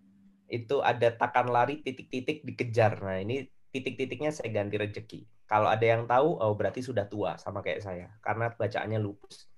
itu 0.53 0.85
ada 0.85 1.17
takkan 1.17 1.49
lari 1.49 1.81
titik-titik 1.81 2.45
dikejar. 2.45 3.01
Nah, 3.01 3.25
ini 3.25 3.49
titik-titiknya 3.75 4.31
saya 4.31 4.55
ganti 4.55 4.79
rejeki. 4.79 5.27
Kalau 5.51 5.67
ada 5.67 5.83
yang 5.83 6.07
tahu, 6.07 6.39
oh 6.39 6.55
berarti 6.55 6.79
sudah 6.79 7.11
tua 7.11 7.35
sama 7.43 7.59
kayak 7.59 7.83
saya 7.83 8.07
karena 8.23 8.55
bacaannya 8.55 9.03
lupus. 9.03 9.51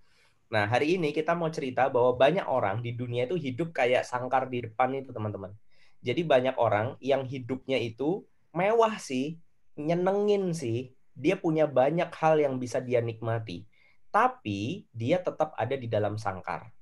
Nah, 0.48 0.64
hari 0.64 0.96
ini 0.96 1.12
kita 1.12 1.36
mau 1.36 1.52
cerita 1.52 1.92
bahwa 1.92 2.16
banyak 2.16 2.48
orang 2.48 2.80
di 2.80 2.96
dunia 2.96 3.28
itu 3.28 3.36
hidup 3.36 3.76
kayak 3.76 4.08
sangkar 4.08 4.48
di 4.48 4.64
depan 4.64 4.96
itu, 4.96 5.12
teman-teman. 5.12 5.52
Jadi 6.00 6.22
banyak 6.24 6.56
orang 6.56 6.96
yang 7.02 7.28
hidupnya 7.28 7.76
itu 7.76 8.24
mewah 8.56 8.96
sih, 8.96 9.36
nyenengin 9.76 10.56
sih, 10.56 10.96
dia 11.12 11.36
punya 11.36 11.68
banyak 11.68 12.08
hal 12.14 12.40
yang 12.40 12.56
bisa 12.56 12.80
dia 12.80 13.02
nikmati. 13.02 13.68
Tapi 14.08 14.86
dia 14.94 15.20
tetap 15.20 15.52
ada 15.60 15.76
di 15.76 15.90
dalam 15.90 16.16
sangkar. 16.16 16.72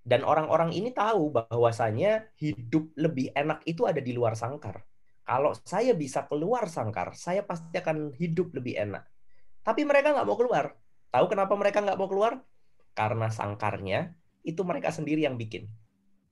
Dan 0.00 0.24
orang-orang 0.24 0.72
ini 0.72 0.94
tahu 0.96 1.34
bahwasanya 1.34 2.30
hidup 2.40 2.88
lebih 2.96 3.36
enak 3.36 3.60
itu 3.68 3.84
ada 3.84 4.00
di 4.00 4.16
luar 4.16 4.32
sangkar. 4.32 4.80
Kalau 5.30 5.54
saya 5.62 5.94
bisa 5.94 6.26
keluar 6.26 6.66
sangkar, 6.66 7.14
saya 7.14 7.46
pasti 7.46 7.70
akan 7.78 8.10
hidup 8.18 8.50
lebih 8.50 8.74
enak. 8.74 9.06
Tapi 9.62 9.86
mereka 9.86 10.10
nggak 10.10 10.26
mau 10.26 10.34
keluar. 10.34 10.74
Tahu 11.14 11.30
kenapa 11.30 11.54
mereka 11.54 11.78
nggak 11.86 11.94
mau 11.94 12.10
keluar? 12.10 12.42
Karena 12.98 13.30
sangkarnya 13.30 14.10
itu 14.42 14.66
mereka 14.66 14.90
sendiri 14.90 15.22
yang 15.22 15.38
bikin. 15.38 15.70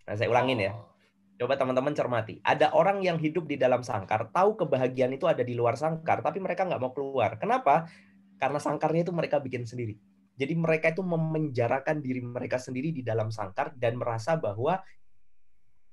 Nah, 0.03 0.19
saya 0.19 0.27
ulangin 0.27 0.59
ya. 0.59 0.75
Oh. 0.75 0.91
Coba 1.39 1.55
teman-teman 1.55 1.95
cermati. 1.95 2.43
Ada 2.43 2.75
orang 2.75 2.99
yang 2.99 3.23
hidup 3.23 3.47
di 3.47 3.55
dalam 3.55 3.87
sangkar, 3.87 4.35
tahu 4.35 4.59
kebahagiaan 4.59 5.15
itu 5.15 5.31
ada 5.31 5.47
di 5.47 5.55
luar 5.55 5.79
sangkar, 5.79 6.19
tapi 6.19 6.43
mereka 6.43 6.67
nggak 6.67 6.83
mau 6.83 6.91
keluar. 6.91 7.39
Kenapa? 7.39 7.87
Karena 8.35 8.59
sangkarnya 8.59 9.07
itu 9.07 9.15
mereka 9.15 9.39
bikin 9.39 9.63
sendiri. 9.63 9.95
Jadi 10.35 10.59
mereka 10.59 10.91
itu 10.91 11.07
memenjarakan 11.07 12.03
diri 12.03 12.19
mereka 12.19 12.59
sendiri 12.59 12.91
di 12.91 13.07
dalam 13.07 13.31
sangkar 13.31 13.79
dan 13.79 13.95
merasa 13.95 14.35
bahwa 14.35 14.83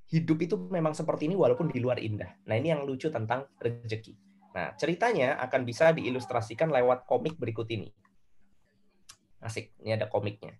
hidup 0.10 0.38
itu 0.42 0.56
memang 0.70 0.94
seperti 0.94 1.26
ini 1.26 1.36
walaupun 1.38 1.70
di 1.74 1.82
luar 1.82 1.98
indah. 1.98 2.30
Nah 2.46 2.56
ini 2.56 2.74
yang 2.74 2.86
lucu 2.86 3.10
tentang 3.10 3.50
rezeki. 3.58 4.14
Nah 4.54 4.78
ceritanya 4.78 5.42
akan 5.42 5.62
bisa 5.66 5.92
diilustrasikan 5.92 6.70
lewat 6.70 7.10
komik 7.10 7.36
berikut 7.36 7.66
ini. 7.74 7.90
Asik, 9.42 9.78
ini 9.82 9.94
ada 9.94 10.10
komiknya. 10.10 10.58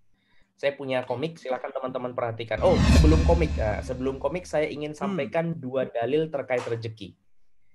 Saya 0.56 0.72
punya 0.72 1.04
komik, 1.04 1.36
silakan 1.36 1.68
teman-teman 1.68 2.16
perhatikan. 2.16 2.64
Oh, 2.64 2.80
sebelum 2.96 3.20
komik, 3.28 3.52
nah, 3.60 3.84
sebelum 3.84 4.16
komik 4.16 4.48
saya 4.48 4.64
ingin 4.72 4.96
sampaikan 4.96 5.52
dua 5.52 5.84
dalil 5.84 6.32
terkait 6.32 6.64
rezeki. 6.64 7.12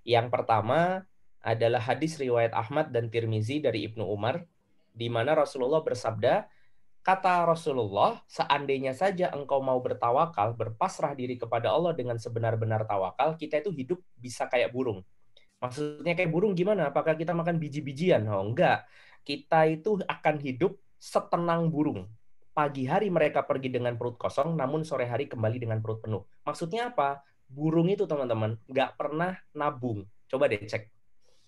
Yang 0.02 0.34
pertama 0.34 1.06
adalah 1.46 1.78
hadis 1.78 2.18
riwayat 2.18 2.58
Ahmad 2.58 2.90
dan 2.90 3.14
Tirmizi 3.14 3.62
dari 3.62 3.86
Ibnu 3.86 4.02
Umar, 4.02 4.50
di 4.98 5.14
mana 5.14 5.38
Rasulullah 5.38 5.86
bersabda, 5.86 6.50
kata 7.02 7.50
Rasulullah, 7.50 8.22
seandainya 8.30 8.94
saja 8.94 9.34
engkau 9.34 9.62
mau 9.62 9.82
bertawakal, 9.82 10.54
berpasrah 10.54 11.18
diri 11.18 11.38
kepada 11.38 11.74
Allah 11.74 11.98
dengan 11.98 12.22
sebenar-benar 12.22 12.86
tawakal, 12.86 13.36
kita 13.38 13.62
itu 13.62 13.74
hidup 13.74 14.00
bisa 14.18 14.46
kayak 14.46 14.70
burung. 14.70 15.02
Maksudnya 15.62 16.18
kayak 16.18 16.34
burung 16.34 16.58
gimana? 16.58 16.90
Apakah 16.90 17.14
kita 17.14 17.38
makan 17.38 17.62
biji-bijian? 17.62 18.26
Oh, 18.30 18.42
enggak. 18.42 18.86
Kita 19.22 19.70
itu 19.70 20.02
akan 20.06 20.36
hidup 20.42 20.78
setenang 20.98 21.70
burung. 21.70 22.10
Pagi 22.52 22.90
hari 22.90 23.14
mereka 23.14 23.46
pergi 23.46 23.70
dengan 23.70 23.94
perut 23.98 24.18
kosong, 24.18 24.58
namun 24.58 24.82
sore 24.82 25.06
hari 25.06 25.30
kembali 25.30 25.62
dengan 25.62 25.78
perut 25.82 26.02
penuh. 26.02 26.26
Maksudnya 26.46 26.90
apa? 26.94 27.22
Burung 27.46 27.90
itu 27.94 28.10
teman-teman 28.10 28.58
nggak 28.66 28.98
pernah 28.98 29.38
nabung. 29.54 30.06
Coba 30.26 30.50
deh 30.50 30.62
cek. 30.62 30.90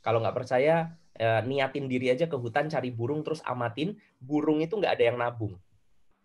Kalau 0.04 0.22
nggak 0.22 0.36
percaya, 0.36 0.94
eh, 1.16 1.42
niatin 1.46 1.86
diri 1.86 2.10
aja 2.10 2.26
ke 2.26 2.36
hutan 2.36 2.68
cari 2.68 2.90
burung 2.90 3.22
terus 3.22 3.42
amatin. 3.46 3.98
Burung 4.18 4.62
itu 4.62 4.78
nggak 4.78 4.94
ada 5.00 5.04
yang 5.04 5.18
nabung. 5.18 5.58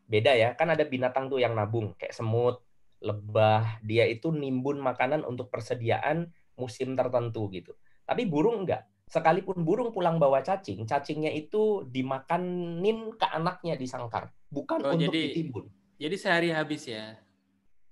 Beda 0.08 0.32
ya, 0.32 0.56
kan 0.56 0.72
ada 0.72 0.84
binatang 0.88 1.28
tuh 1.28 1.36
yang 1.36 1.52
nabung 1.52 1.92
kayak 2.00 2.16
semut, 2.16 2.64
lebah. 3.04 3.80
Dia 3.84 4.08
itu 4.08 4.32
nimbun 4.32 4.80
makanan 4.80 5.22
untuk 5.22 5.52
persediaan 5.52 6.32
musim 6.56 6.96
tertentu 6.96 7.52
gitu. 7.52 7.76
Tapi 8.08 8.24
burung 8.24 8.64
enggak. 8.64 8.88
Sekalipun 9.08 9.64
burung 9.64 9.88
pulang 9.88 10.20
bawa 10.20 10.44
cacing, 10.44 10.84
cacingnya 10.84 11.32
itu 11.32 11.80
dimakanin 11.88 13.16
ke 13.16 13.24
anaknya 13.24 13.72
di 13.72 13.88
sangkar, 13.88 14.28
bukan 14.52 14.84
Oh, 14.84 14.92
untuk 14.92 15.08
jadi- 15.08 15.32
ditimbun. 15.32 15.64
Jadi 15.96 16.16
sehari 16.20 16.48
habis 16.52 16.84
ya. 16.84 17.16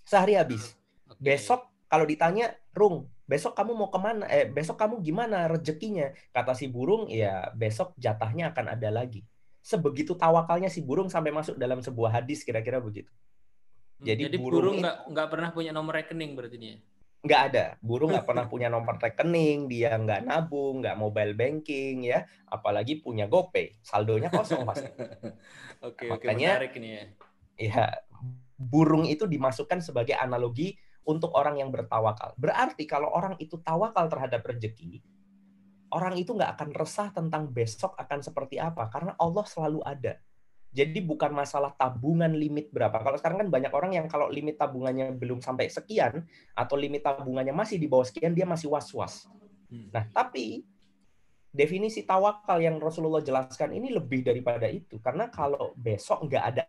Sehari 0.05 0.37
habis. 0.37 0.77
Oke. 1.09 1.17
Besok 1.19 1.65
kalau 1.89 2.05
ditanya, 2.05 2.53
Rung, 2.77 3.09
besok 3.25 3.57
kamu 3.57 3.73
mau 3.73 3.89
ke 3.89 3.97
mana? 3.97 4.29
Eh, 4.29 4.45
besok 4.45 4.77
kamu 4.77 5.01
gimana 5.01 5.49
rezekinya? 5.49 6.13
Kata 6.29 6.53
si 6.53 6.69
burung, 6.69 7.09
ya 7.09 7.49
besok 7.57 7.97
jatahnya 7.97 8.53
akan 8.53 8.77
ada 8.77 8.93
lagi. 8.93 9.25
Sebegitu 9.65 10.13
tawakalnya 10.13 10.69
si 10.69 10.85
burung 10.85 11.09
sampai 11.09 11.33
masuk 11.33 11.57
dalam 11.57 11.81
sebuah 11.81 12.21
hadis 12.21 12.45
kira-kira 12.45 12.77
begitu. 12.79 13.09
Hmm, 13.97 14.05
jadi 14.05 14.29
Jadi, 14.29 14.37
burung 14.37 14.77
nggak 14.85 15.09
nggak 15.09 15.29
pernah 15.33 15.51
punya 15.57 15.73
nomor 15.73 15.97
rekening 15.97 16.37
berarti 16.37 16.57
ini 16.61 16.69
ya. 16.69 16.79
nggak 17.27 17.43
ada. 17.51 17.65
Burung 17.81 18.13
nggak 18.13 18.27
pernah 18.31 18.45
punya 18.45 18.69
nomor 18.69 19.01
rekening, 19.01 19.67
dia 19.67 19.97
nggak 19.97 20.21
nabung, 20.23 20.85
nggak 20.85 21.01
mobile 21.01 21.33
banking 21.33 22.05
ya, 22.05 22.29
apalagi 22.45 23.01
punya 23.01 23.25
GoPay, 23.25 23.81
saldonya 23.81 24.29
kosong 24.29 24.69
pasti. 24.69 24.87
Oke, 25.81 26.09
oke 26.09 26.25
Makanya- 26.29 26.61
menarik 26.61 26.73
ini 26.77 26.89
ya. 26.93 27.05
Ya, 27.57 27.85
burung 28.57 29.09
itu 29.09 29.25
dimasukkan 29.25 29.81
sebagai 29.81 30.13
analogi 30.13 30.77
untuk 31.07 31.31
orang 31.39 31.63
yang 31.63 31.71
bertawakal. 31.71 32.35
Berarti 32.35 32.85
kalau 32.85 33.15
orang 33.15 33.39
itu 33.39 33.63
tawakal 33.63 34.11
terhadap 34.11 34.43
rezeki, 34.43 35.01
orang 35.95 36.19
itu 36.19 36.35
nggak 36.35 36.59
akan 36.59 36.71
resah 36.75 37.09
tentang 37.15 37.49
besok 37.49 37.95
akan 37.95 38.21
seperti 38.21 38.59
apa, 38.59 38.91
karena 38.91 39.15
Allah 39.17 39.47
selalu 39.47 39.81
ada. 39.87 40.19
Jadi 40.77 41.01
bukan 41.01 41.33
masalah 41.33 41.73
tabungan 41.73 42.37
limit 42.37 42.69
berapa. 42.69 43.01
Kalau 43.01 43.17
sekarang 43.17 43.41
kan 43.41 43.49
banyak 43.49 43.73
orang 43.73 43.97
yang 43.97 44.07
kalau 44.13 44.29
limit 44.29 44.61
tabungannya 44.61 45.17
belum 45.17 45.41
sampai 45.41 45.73
sekian 45.73 46.29
atau 46.53 46.77
limit 46.77 47.01
tabungannya 47.01 47.57
masih 47.57 47.81
di 47.81 47.89
bawah 47.89 48.05
sekian 48.05 48.37
dia 48.37 48.45
masih 48.45 48.69
was-was. 48.69 49.25
Hmm. 49.73 49.89
Nah, 49.89 50.05
tapi 50.13 50.69
definisi 51.49 52.05
tawakal 52.05 52.61
yang 52.61 52.77
Rasulullah 52.77 53.25
jelaskan 53.25 53.73
ini 53.73 53.89
lebih 53.89 54.21
daripada 54.21 54.69
itu. 54.69 55.01
Karena 55.01 55.33
kalau 55.33 55.73
besok 55.81 56.29
nggak 56.29 56.45
ada 56.45 56.69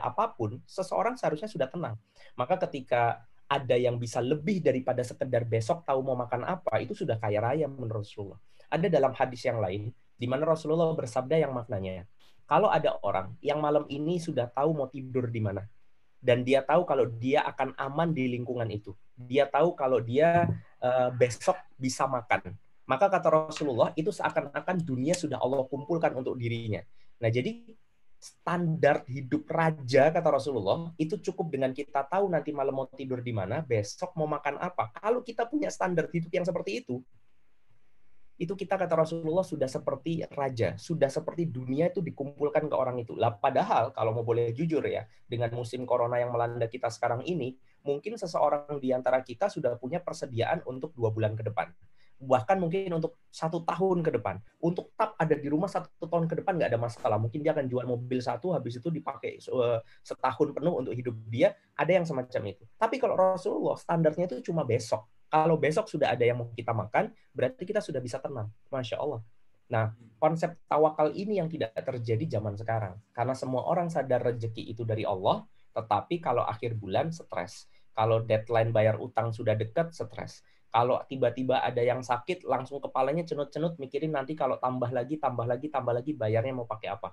apa 0.00 0.32
pun, 0.32 0.56
seseorang 0.64 1.20
seharusnya 1.20 1.52
sudah 1.52 1.68
tenang. 1.68 2.00
Maka 2.40 2.56
ketika 2.56 3.20
ada 3.52 3.76
yang 3.76 4.00
bisa 4.00 4.24
lebih 4.24 4.64
daripada 4.64 5.04
sekedar 5.04 5.44
besok 5.44 5.84
tahu 5.84 6.00
mau 6.00 6.16
makan 6.16 6.48
apa, 6.48 6.80
itu 6.80 6.96
sudah 6.96 7.20
kaya 7.20 7.44
raya 7.44 7.68
menurut 7.68 8.00
Rasulullah. 8.00 8.40
Ada 8.72 8.88
dalam 8.88 9.12
hadis 9.12 9.44
yang 9.44 9.60
lain, 9.60 9.92
di 10.16 10.24
mana 10.24 10.48
Rasulullah 10.48 10.88
bersabda 10.96 11.36
yang 11.36 11.52
maknanya, 11.52 12.08
kalau 12.48 12.72
ada 12.72 12.96
orang 13.04 13.36
yang 13.44 13.60
malam 13.60 13.84
ini 13.92 14.16
sudah 14.16 14.48
tahu 14.48 14.72
mau 14.72 14.88
tidur 14.88 15.28
di 15.28 15.44
mana, 15.44 15.68
dan 16.16 16.40
dia 16.40 16.64
tahu 16.64 16.88
kalau 16.88 17.04
dia 17.04 17.44
akan 17.44 17.76
aman 17.76 18.16
di 18.16 18.32
lingkungan 18.32 18.72
itu, 18.72 18.96
dia 19.12 19.44
tahu 19.44 19.76
kalau 19.76 20.00
dia 20.00 20.48
eh, 20.80 21.10
besok 21.12 21.60
bisa 21.76 22.08
makan, 22.08 22.56
maka 22.88 23.12
kata 23.12 23.52
Rasulullah 23.52 23.92
itu 23.92 24.08
seakan-akan 24.08 24.80
dunia 24.80 25.12
sudah 25.12 25.36
Allah 25.44 25.68
kumpulkan 25.68 26.16
untuk 26.16 26.40
dirinya. 26.40 26.80
Nah 27.20 27.28
jadi 27.28 27.62
standar 28.22 29.02
hidup 29.10 29.50
raja 29.50 30.14
kata 30.14 30.30
Rasulullah 30.30 30.94
itu 30.94 31.18
cukup 31.18 31.50
dengan 31.50 31.74
kita 31.74 32.06
tahu 32.06 32.30
nanti 32.30 32.54
malam 32.54 32.78
mau 32.78 32.86
tidur 32.86 33.18
di 33.18 33.34
mana, 33.34 33.66
besok 33.66 34.14
mau 34.14 34.30
makan 34.30 34.62
apa. 34.62 34.94
Kalau 34.94 35.26
kita 35.26 35.50
punya 35.50 35.66
standar 35.74 36.06
hidup 36.06 36.30
yang 36.30 36.46
seperti 36.46 36.86
itu, 36.86 37.02
itu 38.38 38.54
kita 38.54 38.78
kata 38.78 38.94
Rasulullah 38.94 39.42
sudah 39.42 39.66
seperti 39.66 40.22
raja, 40.38 40.78
sudah 40.78 41.10
seperti 41.10 41.50
dunia 41.50 41.90
itu 41.90 41.98
dikumpulkan 41.98 42.70
ke 42.70 42.74
orang 42.78 43.02
itu. 43.02 43.18
Lah 43.18 43.34
padahal 43.34 43.90
kalau 43.90 44.14
mau 44.14 44.22
boleh 44.22 44.54
jujur 44.54 44.86
ya, 44.86 45.02
dengan 45.26 45.50
musim 45.58 45.82
corona 45.82 46.22
yang 46.22 46.30
melanda 46.30 46.70
kita 46.70 46.94
sekarang 46.94 47.26
ini, 47.26 47.58
mungkin 47.82 48.14
seseorang 48.14 48.78
di 48.78 48.94
antara 48.94 49.18
kita 49.26 49.50
sudah 49.50 49.74
punya 49.82 49.98
persediaan 49.98 50.62
untuk 50.62 50.94
dua 50.94 51.10
bulan 51.10 51.34
ke 51.34 51.42
depan 51.42 51.74
bahkan 52.22 52.56
mungkin 52.62 52.94
untuk 52.94 53.18
satu 53.28 53.66
tahun 53.66 54.06
ke 54.06 54.10
depan. 54.18 54.38
Untuk 54.62 54.94
tetap 54.94 55.18
ada 55.18 55.34
di 55.34 55.48
rumah 55.50 55.66
satu 55.66 56.06
tahun 56.06 56.30
ke 56.30 56.42
depan 56.42 56.54
nggak 56.54 56.70
ada 56.70 56.80
masalah. 56.80 57.18
Mungkin 57.18 57.42
dia 57.42 57.50
akan 57.50 57.66
jual 57.66 57.84
mobil 57.84 58.22
satu, 58.22 58.54
habis 58.54 58.78
itu 58.78 58.88
dipakai 58.88 59.42
eh, 59.42 59.78
setahun 60.06 60.48
penuh 60.54 60.74
untuk 60.78 60.94
hidup 60.94 61.14
dia. 61.26 61.52
Ada 61.74 62.02
yang 62.02 62.06
semacam 62.06 62.54
itu. 62.54 62.62
Tapi 62.78 62.96
kalau 63.02 63.18
Rasulullah 63.18 63.74
standarnya 63.74 64.30
itu 64.30 64.52
cuma 64.52 64.62
besok. 64.62 65.10
Kalau 65.26 65.56
besok 65.56 65.88
sudah 65.88 66.12
ada 66.12 66.22
yang 66.22 66.44
mau 66.44 66.48
kita 66.52 66.70
makan, 66.76 67.10
berarti 67.32 67.64
kita 67.64 67.80
sudah 67.80 67.98
bisa 67.98 68.20
tenang. 68.20 68.52
Masya 68.68 69.00
Allah. 69.00 69.20
Nah, 69.72 69.96
konsep 70.20 70.60
tawakal 70.68 71.16
ini 71.16 71.40
yang 71.40 71.48
tidak 71.48 71.72
terjadi 71.80 72.38
zaman 72.38 72.54
sekarang. 72.54 73.00
Karena 73.16 73.32
semua 73.32 73.64
orang 73.64 73.88
sadar 73.88 74.20
rezeki 74.20 74.76
itu 74.76 74.84
dari 74.84 75.08
Allah, 75.08 75.48
tetapi 75.72 76.20
kalau 76.20 76.44
akhir 76.44 76.76
bulan 76.76 77.08
stres. 77.10 77.66
Kalau 77.92 78.24
deadline 78.24 78.72
bayar 78.72 79.00
utang 79.00 79.32
sudah 79.32 79.56
dekat, 79.56 79.92
stres 79.96 80.44
kalau 80.72 81.04
tiba-tiba 81.04 81.60
ada 81.60 81.84
yang 81.84 82.00
sakit, 82.00 82.48
langsung 82.48 82.80
kepalanya 82.80 83.28
cenut-cenut 83.28 83.76
mikirin 83.76 84.16
nanti 84.16 84.32
kalau 84.32 84.56
tambah 84.56 84.88
lagi, 84.88 85.20
tambah 85.20 85.44
lagi, 85.44 85.68
tambah 85.68 85.92
lagi, 85.92 86.16
bayarnya 86.16 86.56
mau 86.56 86.64
pakai 86.64 86.88
apa. 86.96 87.12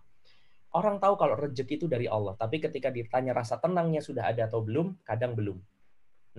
Orang 0.71 1.03
tahu 1.03 1.19
kalau 1.19 1.35
rezeki 1.35 1.83
itu 1.83 1.87
dari 1.91 2.07
Allah, 2.07 2.39
tapi 2.39 2.63
ketika 2.63 2.87
ditanya 2.87 3.35
rasa 3.35 3.59
tenangnya 3.59 3.99
sudah 3.99 4.31
ada 4.31 4.47
atau 4.47 4.63
belum, 4.63 5.03
kadang 5.03 5.35
belum. 5.35 5.59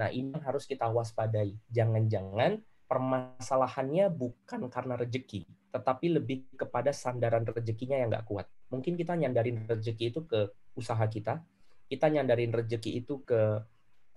Nah, 0.01 0.09
ini 0.09 0.33
harus 0.41 0.65
kita 0.65 0.89
waspadai. 0.89 1.53
Jangan-jangan 1.69 2.57
permasalahannya 2.89 4.09
bukan 4.09 4.73
karena 4.73 4.97
rezeki, 4.97 5.45
tetapi 5.77 6.17
lebih 6.17 6.49
kepada 6.57 6.89
sandaran 6.89 7.45
rezekinya 7.45 8.01
yang 8.01 8.09
nggak 8.09 8.25
kuat. 8.25 8.49
Mungkin 8.73 8.97
kita 8.97 9.13
nyandarin 9.13 9.69
rezeki 9.69 10.05
itu 10.09 10.25
ke 10.25 10.49
usaha 10.73 11.05
kita, 11.05 11.45
kita 11.91 12.07
nyandarin 12.09 12.55
rezeki 12.55 13.05
itu 13.05 13.21
ke 13.29 13.61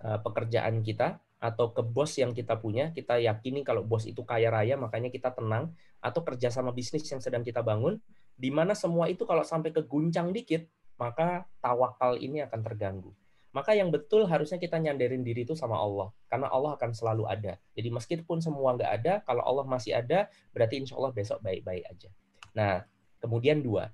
uh, 0.00 0.18
pekerjaan 0.24 0.80
kita, 0.80 1.20
atau 1.44 1.76
ke 1.76 1.84
bos 1.84 2.16
yang 2.16 2.32
kita 2.32 2.56
punya, 2.56 2.88
kita 2.96 3.20
yakini 3.20 3.60
kalau 3.60 3.84
bos 3.84 4.08
itu 4.08 4.24
kaya 4.24 4.48
raya, 4.48 4.80
makanya 4.80 5.12
kita 5.12 5.28
tenang, 5.36 5.76
atau 6.00 6.24
kerjasama 6.24 6.72
bisnis 6.72 7.04
yang 7.12 7.20
sedang 7.20 7.44
kita 7.44 7.60
bangun, 7.60 8.00
di 8.32 8.48
mana 8.48 8.72
semua 8.72 9.12
itu 9.12 9.28
kalau 9.28 9.44
sampai 9.44 9.68
keguncang 9.68 10.32
dikit, 10.32 10.64
maka 10.96 11.44
tawakal 11.60 12.16
ini 12.16 12.40
akan 12.40 12.64
terganggu. 12.64 13.12
Maka 13.52 13.76
yang 13.76 13.92
betul 13.92 14.24
harusnya 14.24 14.56
kita 14.56 14.80
nyandarin 14.80 15.20
diri 15.20 15.44
itu 15.44 15.52
sama 15.52 15.76
Allah, 15.76 16.08
karena 16.32 16.48
Allah 16.48 16.80
akan 16.80 16.90
selalu 16.96 17.28
ada. 17.28 17.60
Jadi 17.76 17.92
meskipun 17.92 18.40
semua 18.40 18.72
nggak 18.80 18.90
ada, 19.04 19.12
kalau 19.28 19.44
Allah 19.44 19.68
masih 19.68 19.92
ada, 19.94 20.32
berarti 20.56 20.80
insya 20.80 20.96
Allah 20.96 21.12
besok 21.12 21.44
baik-baik 21.44 21.84
aja. 21.86 22.08
Nah, 22.56 22.88
kemudian 23.20 23.60
dua. 23.60 23.92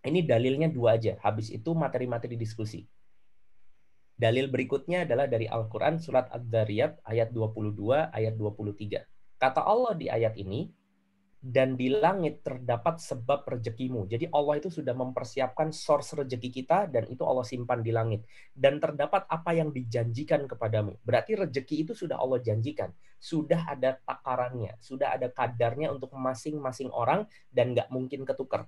Ini 0.00 0.24
dalilnya 0.24 0.72
dua 0.72 0.96
aja. 0.96 1.20
Habis 1.20 1.52
itu 1.52 1.76
materi-materi 1.76 2.40
diskusi. 2.40 2.88
Dalil 4.16 4.48
berikutnya 4.48 5.04
adalah 5.04 5.28
dari 5.28 5.44
Al-Quran 5.44 6.00
surat 6.00 6.32
Ad-Dariyat 6.32 7.04
ayat 7.04 7.36
22, 7.36 8.08
ayat 8.08 8.34
23. 8.40 9.04
Kata 9.36 9.60
Allah 9.60 9.92
di 9.92 10.08
ayat 10.08 10.40
ini, 10.40 10.72
dan 11.46 11.78
di 11.78 11.92
langit 11.92 12.42
terdapat 12.42 12.98
sebab 12.98 13.46
rezekimu. 13.46 14.10
Jadi 14.10 14.26
Allah 14.34 14.58
itu 14.58 14.66
sudah 14.66 14.90
mempersiapkan 14.96 15.70
source 15.70 16.18
rezeki 16.18 16.50
kita 16.50 16.90
dan 16.90 17.06
itu 17.06 17.22
Allah 17.22 17.46
simpan 17.46 17.86
di 17.86 17.94
langit. 17.94 18.26
Dan 18.50 18.82
terdapat 18.82 19.30
apa 19.30 19.54
yang 19.54 19.70
dijanjikan 19.70 20.50
kepadamu. 20.50 20.98
Berarti 21.06 21.38
rezeki 21.38 21.86
itu 21.86 21.92
sudah 21.94 22.18
Allah 22.18 22.42
janjikan. 22.42 22.90
Sudah 23.22 23.62
ada 23.68 23.94
takarannya, 24.02 24.74
sudah 24.82 25.14
ada 25.14 25.30
kadarnya 25.30 25.94
untuk 25.94 26.10
masing-masing 26.18 26.90
orang 26.90 27.30
dan 27.54 27.78
nggak 27.78 27.94
mungkin 27.94 28.26
ketukar. 28.26 28.66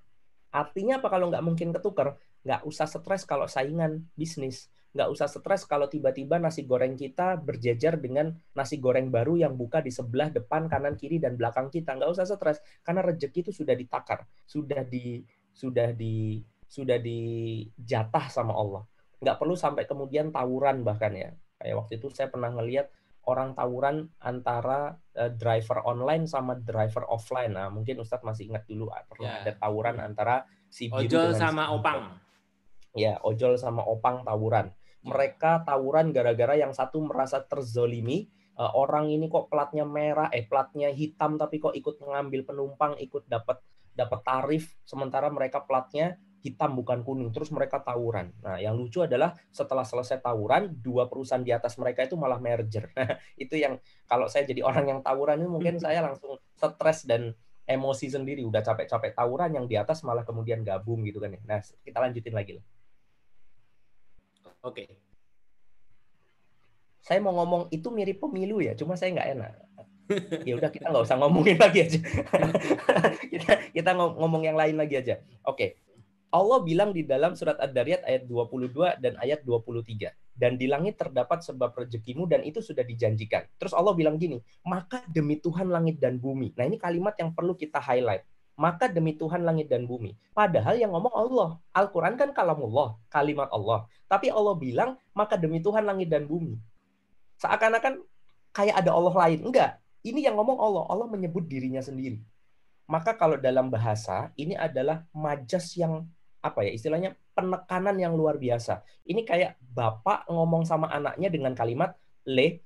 Artinya 0.55 1.03
apa 1.03 1.09
kalau 1.11 1.35
nggak 1.35 1.45
mungkin 1.45 1.75
ketukar? 1.75 2.15
Nggak 2.47 2.63
usah 2.63 2.87
stres 2.87 3.27
kalau 3.27 3.51
saingan 3.51 4.07
bisnis 4.15 4.71
nggak 4.89 5.09
usah 5.13 5.29
stres 5.29 5.69
kalau 5.69 5.85
tiba-tiba 5.85 6.41
nasi 6.41 6.65
goreng 6.65 6.97
kita 6.97 7.37
berjejer 7.37 8.01
dengan 8.01 8.33
nasi 8.57 8.81
goreng 8.81 9.13
baru 9.13 9.37
yang 9.37 9.55
buka 9.55 9.85
di 9.85 9.93
sebelah 9.93 10.33
depan 10.33 10.65
kanan 10.67 10.97
kiri 10.97 11.21
dan 11.21 11.37
belakang 11.37 11.69
kita 11.69 11.93
nggak 11.93 12.09
usah 12.09 12.25
stres 12.25 12.65
karena 12.81 13.05
rezeki 13.05 13.49
itu 13.49 13.53
sudah 13.53 13.77
ditakar 13.77 14.25
sudah 14.49 14.83
di 14.89 15.21
sudah 15.53 15.93
di 15.93 16.41
sudah 16.65 16.97
dijatah 16.97 18.27
sama 18.33 18.57
Allah 18.57 18.83
nggak 19.21 19.37
perlu 19.37 19.53
sampai 19.53 19.85
kemudian 19.85 20.33
tawuran 20.33 20.81
bahkan 20.81 21.13
ya 21.13 21.31
kayak 21.61 21.77
waktu 21.85 22.01
itu 22.01 22.09
saya 22.09 22.33
pernah 22.33 22.49
ngelihat 22.55 22.89
orang 23.29 23.53
tawuran 23.53 24.09
antara 24.25 24.97
uh, 25.21 25.29
driver 25.29 25.85
online 25.85 26.25
sama 26.25 26.57
driver 26.57 27.05
offline. 27.13 27.53
Nah, 27.53 27.69
mungkin 27.69 28.01
Ustadz 28.01 28.25
masih 28.25 28.49
ingat 28.49 28.65
dulu 28.65 28.89
ah, 28.89 29.05
pernah 29.05 29.45
ya. 29.45 29.53
ada 29.53 29.53
tawuran 29.61 30.01
antara 30.01 30.49
si 30.73 30.89
biru 30.89 31.05
ojol 31.05 31.37
sama 31.37 31.69
si 31.69 31.77
opang. 31.77 32.28
Ya, 32.97 33.21
ojol 33.23 33.61
sama 33.61 33.85
opang 33.85 34.25
tawuran 34.25 34.73
mereka 35.07 35.63
tawuran 35.63 36.11
gara-gara 36.11 36.59
yang 36.59 36.75
satu 36.75 36.99
merasa 37.01 37.41
terzolimi 37.47 38.27
uh, 38.59 38.75
orang 38.75 39.09
ini 39.09 39.31
kok 39.31 39.47
platnya 39.47 39.87
merah 39.87 40.29
eh 40.35 40.45
platnya 40.45 40.91
hitam 40.91 41.39
tapi 41.39 41.63
kok 41.63 41.75
ikut 41.75 42.03
mengambil 42.03 42.43
penumpang 42.43 42.99
ikut 42.99 43.31
dapat 43.31 43.63
dapat 43.95 44.21
tarif 44.23 44.75
sementara 44.83 45.31
mereka 45.31 45.63
platnya 45.63 46.19
hitam 46.39 46.79
bukan 46.79 47.03
kuning 47.03 47.35
terus 47.35 47.51
mereka 47.51 47.83
tawuran. 47.83 48.31
Nah, 48.47 48.63
yang 48.63 48.79
lucu 48.79 49.03
adalah 49.03 49.35
setelah 49.51 49.83
selesai 49.83 50.23
tawuran 50.23 50.71
dua 50.71 51.11
perusahaan 51.11 51.43
di 51.43 51.51
atas 51.51 51.75
mereka 51.83 52.07
itu 52.07 52.15
malah 52.15 52.39
merger. 52.39 52.87
Nah, 52.95 53.19
itu 53.35 53.59
yang 53.59 53.83
kalau 54.07 54.31
saya 54.31 54.47
jadi 54.47 54.63
orang 54.63 54.87
yang 54.87 55.01
tawuran 55.03 55.43
ini 55.43 55.51
mungkin 55.51 55.75
saya 55.83 55.99
langsung 55.99 56.39
stres 56.55 57.11
dan 57.11 57.35
emosi 57.67 58.15
sendiri 58.15 58.47
udah 58.47 58.63
capek-capek 58.63 59.19
tawuran 59.19 59.51
yang 59.51 59.67
di 59.67 59.75
atas 59.75 60.07
malah 60.07 60.23
kemudian 60.23 60.63
gabung 60.63 61.03
gitu 61.03 61.19
kan 61.19 61.35
ya. 61.35 61.43
Nah, 61.43 61.59
kita 61.59 61.99
lanjutin 61.99 62.35
lagi 62.39 62.55
lah. 62.55 62.65
Oke. 64.69 64.85
Saya 67.01 67.25
mau 67.25 67.33
ngomong 67.41 67.73
itu 67.73 67.89
mirip 67.89 68.21
pemilu 68.21 68.61
ya, 68.61 68.77
cuma 68.77 68.93
saya 69.01 69.17
nggak 69.17 69.31
enak. 69.33 69.53
ya 70.49 70.57
udah 70.57 70.71
kita 70.73 70.89
nggak 70.89 71.05
usah 71.05 71.17
ngomongin 71.21 71.57
lagi 71.65 71.79
aja. 71.85 72.01
kita 73.33 73.53
kita 73.73 73.91
ngomong 73.97 74.45
yang 74.45 74.57
lain 74.57 74.77
lagi 74.77 75.01
aja. 75.01 75.25
Oke. 75.49 75.81
Allah 76.29 76.61
bilang 76.61 76.93
di 76.93 77.09
dalam 77.09 77.33
surat 77.33 77.57
Ad-Dariyat 77.57 78.05
ayat 78.05 78.29
22 78.29 79.01
dan 79.01 79.17
ayat 79.17 79.41
23. 79.49 80.13
Dan 80.37 80.61
di 80.61 80.69
langit 80.69 81.01
terdapat 81.01 81.41
sebab 81.41 81.73
rezekimu 81.73 82.29
dan 82.29 82.45
itu 82.45 82.61
sudah 82.61 82.85
dijanjikan. 82.85 83.49
Terus 83.57 83.73
Allah 83.73 83.97
bilang 83.97 84.21
gini, 84.21 84.37
maka 84.69 85.01
demi 85.09 85.41
Tuhan 85.41 85.73
langit 85.73 85.97
dan 85.97 86.21
bumi. 86.21 86.53
Nah 86.53 86.69
ini 86.69 86.77
kalimat 86.77 87.17
yang 87.17 87.33
perlu 87.33 87.57
kita 87.57 87.81
highlight 87.81 88.29
maka 88.59 88.91
demi 88.91 89.15
Tuhan 89.15 89.47
langit 89.47 89.71
dan 89.71 89.87
bumi. 89.87 90.19
Padahal 90.35 90.75
yang 90.75 90.91
ngomong 90.91 91.15
Allah. 91.15 91.63
Al-Quran 91.71 92.19
kan 92.19 92.35
kalamullah, 92.35 92.99
kalimat 93.07 93.47
Allah. 93.55 93.87
Tapi 94.11 94.35
Allah 94.35 94.59
bilang, 94.59 94.91
maka 95.15 95.39
demi 95.39 95.63
Tuhan 95.63 95.87
langit 95.87 96.11
dan 96.11 96.27
bumi. 96.27 96.59
Seakan-akan 97.39 98.03
kayak 98.51 98.83
ada 98.83 98.91
Allah 98.91 99.15
lain. 99.15 99.47
Enggak. 99.47 99.79
Ini 100.03 100.27
yang 100.27 100.35
ngomong 100.35 100.59
Allah. 100.59 100.85
Allah 100.91 101.07
menyebut 101.07 101.47
dirinya 101.47 101.79
sendiri. 101.79 102.19
Maka 102.91 103.15
kalau 103.15 103.39
dalam 103.39 103.71
bahasa, 103.71 104.35
ini 104.35 104.59
adalah 104.59 105.07
majas 105.15 105.79
yang 105.79 106.03
apa 106.43 106.67
ya 106.67 106.75
istilahnya 106.75 107.15
penekanan 107.39 107.95
yang 107.95 108.19
luar 108.19 108.43
biasa. 108.43 108.83
Ini 109.07 109.23
kayak 109.23 109.55
bapak 109.71 110.27
ngomong 110.27 110.67
sama 110.67 110.91
anaknya 110.91 111.31
dengan 111.31 111.55
kalimat 111.55 111.95
le 112.27 112.63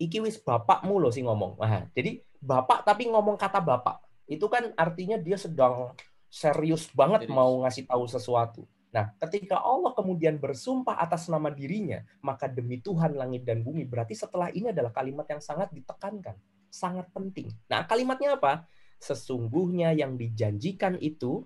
iki 0.00 0.20
wis 0.24 0.40
bapakmu 0.40 0.96
loh 0.96 1.12
sih 1.12 1.20
ngomong. 1.20 1.60
Nah, 1.60 1.92
jadi 1.92 2.24
bapak 2.40 2.88
tapi 2.88 3.12
ngomong 3.12 3.36
kata 3.36 3.60
bapak 3.60 4.09
itu 4.30 4.46
kan 4.46 4.70
artinya 4.78 5.18
dia 5.18 5.34
sedang 5.34 5.90
serius 6.30 6.86
banget 6.94 7.26
serius. 7.26 7.34
mau 7.34 7.66
ngasih 7.66 7.84
tahu 7.90 8.04
sesuatu. 8.06 8.62
Nah, 8.94 9.10
ketika 9.18 9.58
Allah 9.58 9.90
kemudian 9.94 10.38
bersumpah 10.38 10.98
atas 10.98 11.26
nama 11.26 11.50
dirinya, 11.50 12.02
maka 12.22 12.46
demi 12.46 12.78
Tuhan 12.78 13.18
langit 13.18 13.42
dan 13.42 13.66
bumi, 13.66 13.86
berarti 13.86 14.14
setelah 14.14 14.50
ini 14.54 14.70
adalah 14.70 14.94
kalimat 14.94 15.26
yang 15.26 15.42
sangat 15.42 15.70
ditekankan, 15.74 16.38
sangat 16.70 17.10
penting. 17.10 17.50
Nah, 17.70 17.86
kalimatnya 17.86 18.38
apa? 18.38 18.66
Sesungguhnya 19.02 19.94
yang 19.94 20.18
dijanjikan 20.18 20.98
itu, 20.98 21.42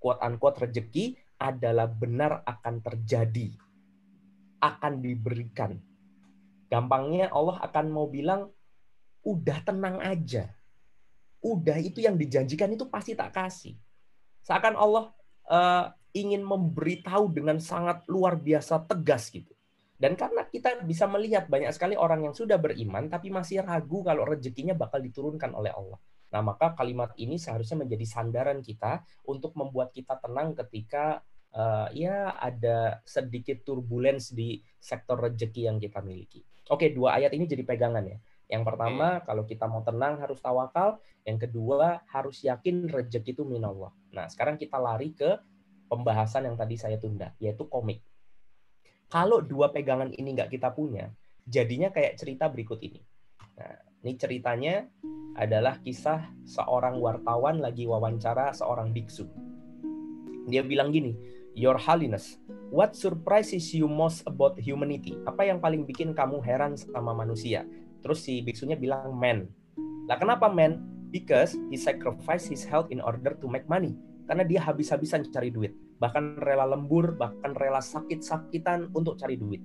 quote-unquote 0.00 0.68
rezeki, 0.68 1.16
adalah 1.36 1.88
benar 1.88 2.40
akan 2.44 2.80
terjadi, 2.80 3.52
akan 4.60 4.92
diberikan. 5.04 5.76
Gampangnya 6.72 7.28
Allah 7.36 7.60
akan 7.68 7.86
mau 7.92 8.08
bilang, 8.08 8.48
udah 9.28 9.58
tenang 9.60 10.00
aja, 10.00 10.48
udah 11.42 11.78
itu 11.82 12.00
yang 12.00 12.14
dijanjikan 12.14 12.70
itu 12.70 12.86
pasti 12.86 13.18
tak 13.18 13.34
kasih. 13.34 13.74
Seakan 14.46 14.78
Allah 14.78 15.10
uh, 15.50 15.90
ingin 16.14 16.46
memberitahu 16.46 17.34
dengan 17.34 17.58
sangat 17.58 18.06
luar 18.06 18.38
biasa 18.38 18.86
tegas 18.86 19.28
gitu. 19.34 19.50
Dan 19.98 20.18
karena 20.18 20.42
kita 20.50 20.82
bisa 20.82 21.06
melihat 21.06 21.46
banyak 21.46 21.70
sekali 21.70 21.94
orang 21.94 22.26
yang 22.26 22.34
sudah 22.34 22.58
beriman 22.58 23.06
tapi 23.06 23.30
masih 23.30 23.62
ragu 23.62 24.02
kalau 24.02 24.26
rezekinya 24.26 24.74
bakal 24.74 24.98
diturunkan 24.98 25.54
oleh 25.54 25.70
Allah. 25.70 25.98
Nah, 26.32 26.40
maka 26.40 26.72
kalimat 26.72 27.12
ini 27.20 27.36
seharusnya 27.36 27.84
menjadi 27.84 28.08
sandaran 28.08 28.64
kita 28.64 29.04
untuk 29.28 29.52
membuat 29.54 29.92
kita 29.92 30.16
tenang 30.18 30.56
ketika 30.56 31.20
uh, 31.52 31.86
ya 31.92 32.34
ada 32.40 33.04
sedikit 33.04 33.62
turbulence 33.62 34.32
di 34.32 34.58
sektor 34.80 35.20
rezeki 35.20 35.68
yang 35.68 35.78
kita 35.78 36.00
miliki. 36.00 36.40
Oke, 36.72 36.88
dua 36.90 37.20
ayat 37.20 37.36
ini 37.36 37.44
jadi 37.44 37.62
pegangan 37.68 38.02
ya. 38.08 38.18
Yang 38.52 38.68
pertama, 38.68 39.16
hmm. 39.16 39.22
kalau 39.24 39.48
kita 39.48 39.64
mau 39.64 39.80
tenang 39.80 40.20
harus 40.20 40.36
tawakal. 40.44 41.00
Yang 41.24 41.48
kedua, 41.48 42.04
harus 42.12 42.44
yakin 42.44 42.84
rezeki 42.92 43.32
itu 43.32 43.48
minallah. 43.48 43.96
Nah, 44.12 44.28
sekarang 44.28 44.60
kita 44.60 44.76
lari 44.76 45.16
ke 45.16 45.40
pembahasan 45.88 46.52
yang 46.52 46.56
tadi 46.60 46.76
saya 46.76 47.00
tunda, 47.00 47.32
yaitu 47.40 47.64
komik. 47.64 48.04
Kalau 49.08 49.40
dua 49.40 49.72
pegangan 49.72 50.12
ini 50.12 50.36
nggak 50.36 50.52
kita 50.52 50.68
punya, 50.76 51.08
jadinya 51.48 51.88
kayak 51.88 52.20
cerita 52.20 52.52
berikut 52.52 52.76
ini. 52.84 53.00
Nah, 53.56 53.88
Ini 54.02 54.18
ceritanya 54.18 54.82
adalah 55.38 55.78
kisah 55.78 56.26
seorang 56.42 56.98
wartawan 56.98 57.62
lagi 57.62 57.86
wawancara 57.86 58.50
seorang 58.50 58.90
biksu. 58.90 59.30
Dia 60.50 60.66
bilang 60.66 60.90
gini, 60.90 61.14
Your 61.54 61.78
Holiness, 61.78 62.34
what 62.74 62.98
surprises 62.98 63.70
you 63.70 63.86
most 63.86 64.26
about 64.26 64.58
humanity? 64.58 65.14
Apa 65.22 65.46
yang 65.46 65.62
paling 65.62 65.86
bikin 65.86 66.18
kamu 66.18 66.42
heran 66.42 66.74
sama 66.74 67.14
manusia? 67.14 67.62
Terus 68.02 68.26
si 68.26 68.42
biksunya 68.42 68.74
bilang, 68.76 69.14
man. 69.14 69.46
Lah 70.10 70.18
kenapa 70.18 70.50
man? 70.50 70.82
Because 71.14 71.54
he 71.70 71.78
sacrificed 71.78 72.50
his 72.50 72.66
health 72.66 72.90
in 72.90 72.98
order 72.98 73.38
to 73.38 73.46
make 73.46 73.64
money. 73.70 73.94
Karena 74.26 74.42
dia 74.42 74.60
habis-habisan 74.62 75.30
cari 75.30 75.54
duit. 75.54 75.72
Bahkan 76.02 76.42
rela 76.42 76.66
lembur, 76.66 77.14
bahkan 77.14 77.54
rela 77.54 77.78
sakit-sakitan 77.78 78.90
untuk 78.92 79.16
cari 79.20 79.38
duit 79.38 79.62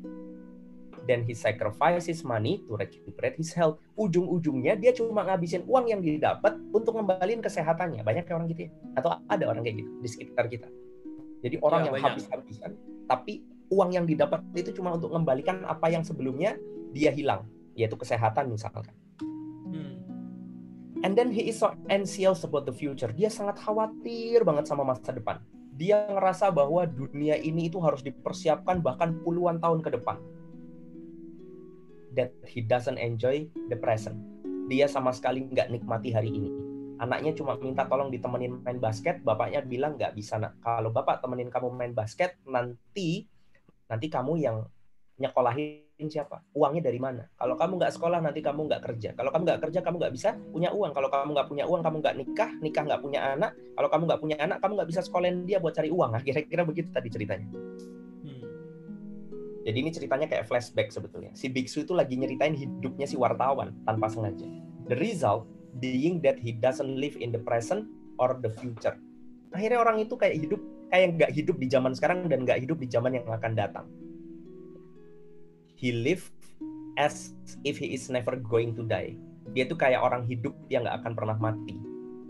then 1.08 1.23
he 1.23 1.32
sacrifices 1.32 2.21
money 2.28 2.62
to 2.67 2.76
recuperate 2.76 3.39
his 3.39 3.56
health. 3.56 3.80
Ujung-ujungnya 3.95 4.76
dia 4.76 4.91
cuma 4.91 5.23
ngabisin 5.23 5.63
uang 5.65 5.88
yang 5.88 6.04
didapat 6.04 6.60
untuk 6.76 7.00
ngembaliin 7.00 7.39
kesehatannya. 7.39 8.04
Banyak 8.04 8.28
orang 8.30 8.52
gitu 8.52 8.67
ya. 8.67 8.71
Atau 9.00 9.15
ada 9.15 9.43
orang 9.47 9.63
kayak 9.63 9.82
gitu 9.82 9.91
di 10.04 10.10
sekitar 10.12 10.45
kita. 10.52 10.67
Jadi 11.41 11.56
orang 11.63 11.88
ya, 11.88 11.95
yang 11.95 12.04
habis-habisan, 12.04 12.71
tapi 13.08 13.47
uang 13.71 13.89
yang 13.95 14.06
didapat 14.06 14.43
itu 14.54 14.76
cuma 14.76 14.93
untuk 14.93 15.15
mengembalikan 15.15 15.63
apa 15.63 15.88
yang 15.88 16.04
sebelumnya 16.04 16.60
dia 16.91 17.13
hilang, 17.15 17.47
yaitu 17.78 17.94
kesehatan 17.94 18.50
misalkan. 18.50 18.90
Hmm. 19.70 20.02
And 21.06 21.13
then 21.13 21.30
he 21.30 21.54
is 21.54 21.62
so 21.62 21.78
anxious 21.94 22.42
about 22.42 22.66
the 22.66 22.74
future. 22.74 23.13
Dia 23.13 23.30
sangat 23.30 23.62
khawatir 23.62 24.42
banget 24.42 24.66
sama 24.66 24.82
masa 24.82 25.13
depan. 25.13 25.38
Dia 25.78 26.10
ngerasa 26.10 26.50
bahwa 26.50 26.90
dunia 26.90 27.38
ini 27.38 27.70
itu 27.70 27.78
harus 27.78 28.02
dipersiapkan 28.02 28.82
bahkan 28.82 29.22
puluhan 29.22 29.62
tahun 29.62 29.86
ke 29.86 29.94
depan 29.94 30.18
that 32.18 32.34
he 32.50 32.66
doesn't 32.66 32.98
enjoy 32.98 33.46
the 33.70 33.78
present. 33.78 34.18
Dia 34.68 34.90
sama 34.90 35.13
sekali 35.13 35.46
nggak 35.46 35.70
nikmati 35.70 36.10
hari 36.10 36.34
ini. 36.34 36.50
Anaknya 36.98 37.38
cuma 37.38 37.54
minta 37.62 37.86
tolong 37.86 38.10
ditemenin 38.10 38.66
main 38.66 38.82
basket, 38.82 39.22
bapaknya 39.22 39.62
bilang 39.62 40.02
nggak 40.02 40.18
bisa 40.18 40.42
nak. 40.42 40.58
Kalau 40.66 40.90
bapak 40.90 41.22
temenin 41.22 41.54
kamu 41.54 41.70
main 41.70 41.94
basket, 41.94 42.42
nanti 42.50 43.30
nanti 43.86 44.08
kamu 44.10 44.34
yang 44.42 44.66
nyekolahin 45.22 45.87
siapa? 46.06 46.46
Uangnya 46.54 46.94
dari 46.94 47.02
mana? 47.02 47.26
Kalau 47.34 47.58
kamu 47.58 47.82
nggak 47.82 47.94
sekolah, 47.98 48.22
nanti 48.22 48.46
kamu 48.46 48.70
nggak 48.70 48.82
kerja. 48.86 49.10
Kalau 49.18 49.34
kamu 49.34 49.44
nggak 49.50 49.62
kerja, 49.66 49.80
kamu 49.82 49.96
nggak 49.98 50.14
bisa 50.14 50.30
punya 50.54 50.70
uang. 50.70 50.94
Kalau 50.94 51.10
kamu 51.10 51.34
nggak 51.34 51.48
punya 51.50 51.66
uang, 51.66 51.82
kamu 51.82 51.96
nggak 52.06 52.16
nikah, 52.22 52.50
nikah 52.62 52.84
nggak 52.86 53.02
punya 53.02 53.20
anak. 53.34 53.58
Kalau 53.74 53.90
kamu 53.90 54.04
nggak 54.06 54.22
punya 54.22 54.38
anak, 54.38 54.58
kamu 54.62 54.72
nggak 54.78 54.90
bisa 54.94 55.02
sekolahin 55.02 55.50
dia 55.50 55.58
buat 55.58 55.74
cari 55.74 55.90
uang. 55.90 56.10
Nah, 56.14 56.22
kira-kira 56.28 56.62
begitu 56.62 56.94
tadi 56.94 57.10
ceritanya. 57.10 57.50
Jadi 59.68 59.84
ini 59.84 59.92
ceritanya 59.92 60.32
kayak 60.32 60.48
flashback 60.48 60.96
sebetulnya. 60.96 61.36
Si 61.36 61.52
biksu 61.52 61.84
itu 61.84 61.92
lagi 61.92 62.16
nyeritain 62.16 62.56
hidupnya 62.56 63.04
si 63.04 63.20
wartawan 63.20 63.76
tanpa 63.84 64.08
sengaja. 64.08 64.48
The 64.88 64.96
result 64.96 65.44
being 65.84 66.24
that 66.24 66.40
he 66.40 66.56
doesn't 66.56 66.96
live 66.96 67.20
in 67.20 67.36
the 67.36 67.42
present 67.44 67.84
or 68.16 68.40
the 68.40 68.48
future. 68.48 68.96
Akhirnya 69.52 69.84
orang 69.84 70.00
itu 70.00 70.16
kayak 70.16 70.40
hidup 70.40 70.62
kayak 70.88 71.20
nggak 71.20 71.32
hidup 71.36 71.60
di 71.60 71.68
zaman 71.68 71.92
sekarang 71.92 72.32
dan 72.32 72.48
nggak 72.48 72.64
hidup 72.64 72.80
di 72.80 72.88
zaman 72.88 73.20
yang 73.20 73.28
akan 73.28 73.60
datang. 73.60 73.86
He 75.78 75.94
live 75.94 76.26
as 76.98 77.38
if 77.62 77.78
he 77.78 77.94
is 77.94 78.10
never 78.10 78.34
going 78.34 78.74
to 78.74 78.82
die. 78.82 79.13
Dia 79.54 79.70
tuh 79.70 79.78
kayak 79.78 80.02
orang 80.02 80.26
hidup 80.26 80.58
yang 80.74 80.84
nggak 80.84 81.06
akan 81.06 81.13
pernah 81.13 81.38
mati. 81.38 81.78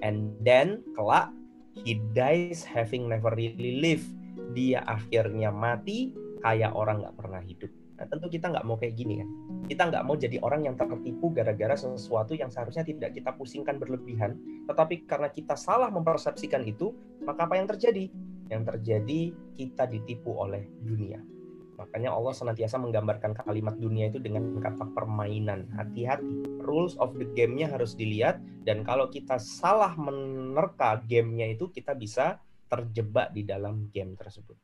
And 0.03 0.35
then 0.43 0.83
kelak 0.99 1.31
he 1.71 2.03
dies 2.11 2.67
having 2.67 3.07
never 3.07 3.31
really 3.31 3.79
lived. 3.79 4.11
Dia 4.51 4.83
akhirnya 4.83 5.49
mati 5.49 6.11
kayak 6.43 6.75
orang 6.75 7.07
nggak 7.07 7.15
pernah 7.15 7.39
hidup. 7.39 7.71
Nah, 7.97 8.05
tentu 8.05 8.29
kita 8.29 8.51
nggak 8.53 8.65
mau 8.67 8.75
kayak 8.77 8.93
gini 8.93 9.23
kan. 9.23 9.29
Kita 9.65 9.81
nggak 9.89 10.03
mau 10.05 10.13
jadi 10.19 10.37
orang 10.43 10.69
yang 10.69 10.75
tertipu 10.77 11.33
gara-gara 11.33 11.73
sesuatu 11.73 12.37
yang 12.37 12.53
seharusnya 12.53 12.85
tidak 12.85 13.15
kita 13.15 13.33
pusingkan 13.33 13.81
berlebihan. 13.81 14.37
Tetapi 14.69 15.09
karena 15.09 15.31
kita 15.33 15.57
salah 15.57 15.89
mempersepsikan 15.89 16.61
itu, 16.67 16.93
maka 17.25 17.49
apa 17.49 17.57
yang 17.57 17.65
terjadi? 17.65 18.11
Yang 18.53 18.63
terjadi 18.75 19.21
kita 19.57 19.89
ditipu 19.89 20.35
oleh 20.35 20.69
dunia. 20.85 21.36
Makanya 21.77 22.09
Allah 22.09 22.33
senantiasa 22.33 22.81
menggambarkan 22.81 23.37
kalimat 23.37 23.77
dunia 23.77 24.09
itu 24.09 24.17
dengan 24.17 24.57
kata 24.57 24.89
permainan. 24.97 25.69
Hati-hati. 25.77 26.57
Rules 26.65 26.97
of 26.97 27.13
the 27.21 27.29
game-nya 27.37 27.69
harus 27.69 27.93
dilihat. 27.93 28.41
Dan 28.65 28.81
kalau 28.81 29.13
kita 29.13 29.37
salah 29.37 29.93
menerka 29.93 30.97
game-nya 31.05 31.53
itu, 31.53 31.69
kita 31.69 31.93
bisa 31.93 32.41
terjebak 32.67 33.31
di 33.31 33.45
dalam 33.45 33.93
game 33.93 34.17
tersebut. 34.17 34.57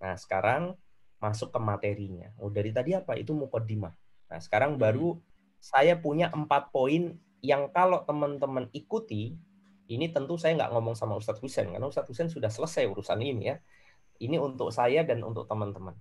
Nah, 0.00 0.14
sekarang 0.14 0.78
masuk 1.18 1.50
ke 1.50 1.60
materinya. 1.60 2.30
Oh, 2.38 2.48
dari 2.48 2.70
tadi 2.70 2.94
apa? 2.94 3.18
Itu 3.18 3.34
mukodimah. 3.34 3.94
Nah, 4.30 4.40
sekarang 4.40 4.78
hmm. 4.78 4.80
baru 4.80 5.08
saya 5.62 5.98
punya 5.98 6.30
empat 6.30 6.74
poin 6.74 7.18
yang 7.42 7.70
kalau 7.74 8.06
teman-teman 8.06 8.70
ikuti, 8.70 9.34
ini 9.90 10.06
tentu 10.10 10.38
saya 10.38 10.54
nggak 10.58 10.72
ngomong 10.74 10.94
sama 10.94 11.18
Ustadz 11.18 11.42
Husen, 11.42 11.74
karena 11.74 11.86
Ustadz 11.86 12.10
Husen 12.10 12.30
sudah 12.30 12.50
selesai 12.50 12.86
urusan 12.86 13.18
ini 13.18 13.50
ya. 13.50 13.56
Ini 14.22 14.38
untuk 14.38 14.70
saya 14.70 15.02
dan 15.02 15.26
untuk 15.26 15.50
teman-teman. 15.50 15.98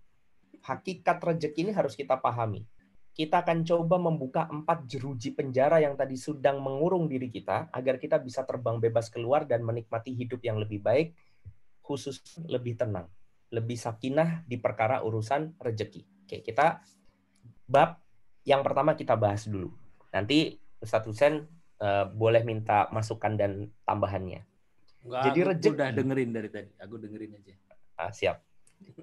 Hakikat 0.62 1.18
rezeki 1.22 1.70
ini 1.70 1.72
harus 1.74 1.98
kita 1.98 2.18
pahami. 2.18 2.66
Kita 3.12 3.44
akan 3.44 3.68
coba 3.68 4.00
membuka 4.00 4.48
empat 4.48 4.88
jeruji 4.88 5.36
penjara 5.36 5.84
yang 5.84 6.00
tadi 6.00 6.16
sedang 6.16 6.64
mengurung 6.64 7.12
diri 7.12 7.28
kita, 7.28 7.68
agar 7.76 8.00
kita 8.00 8.18
bisa 8.24 8.48
terbang 8.48 8.80
bebas 8.80 9.12
keluar 9.12 9.44
dan 9.44 9.68
menikmati 9.68 10.16
hidup 10.16 10.40
yang 10.42 10.62
lebih 10.64 10.80
baik, 10.80 11.12
khusus 11.84 12.24
lebih 12.48 12.80
tenang 12.80 13.12
lebih 13.52 13.76
sakinah 13.76 14.48
di 14.48 14.58
perkara 14.58 15.04
urusan 15.04 15.60
rejeki. 15.60 16.02
Oke, 16.26 16.40
kita 16.40 16.80
bab 17.68 18.00
yang 18.48 18.64
pertama 18.64 18.96
kita 18.96 19.20
bahas 19.20 19.46
dulu. 19.46 19.76
Nanti 20.16 20.56
Ustadz 20.80 21.12
Husen 21.12 21.46
uh, 21.84 22.08
boleh 22.10 22.48
minta 22.48 22.88
masukan 22.96 23.36
dan 23.36 23.70
tambahannya. 23.84 24.48
Enggak, 25.04 25.24
Jadi 25.30 25.40
rezeki 25.44 25.76
udah 25.76 25.90
dengerin 25.92 26.32
dari 26.32 26.50
tadi. 26.50 26.72
Aku 26.80 26.96
dengerin 26.96 27.32
aja. 27.38 27.54
Ah, 28.00 28.12
siap. 28.16 28.40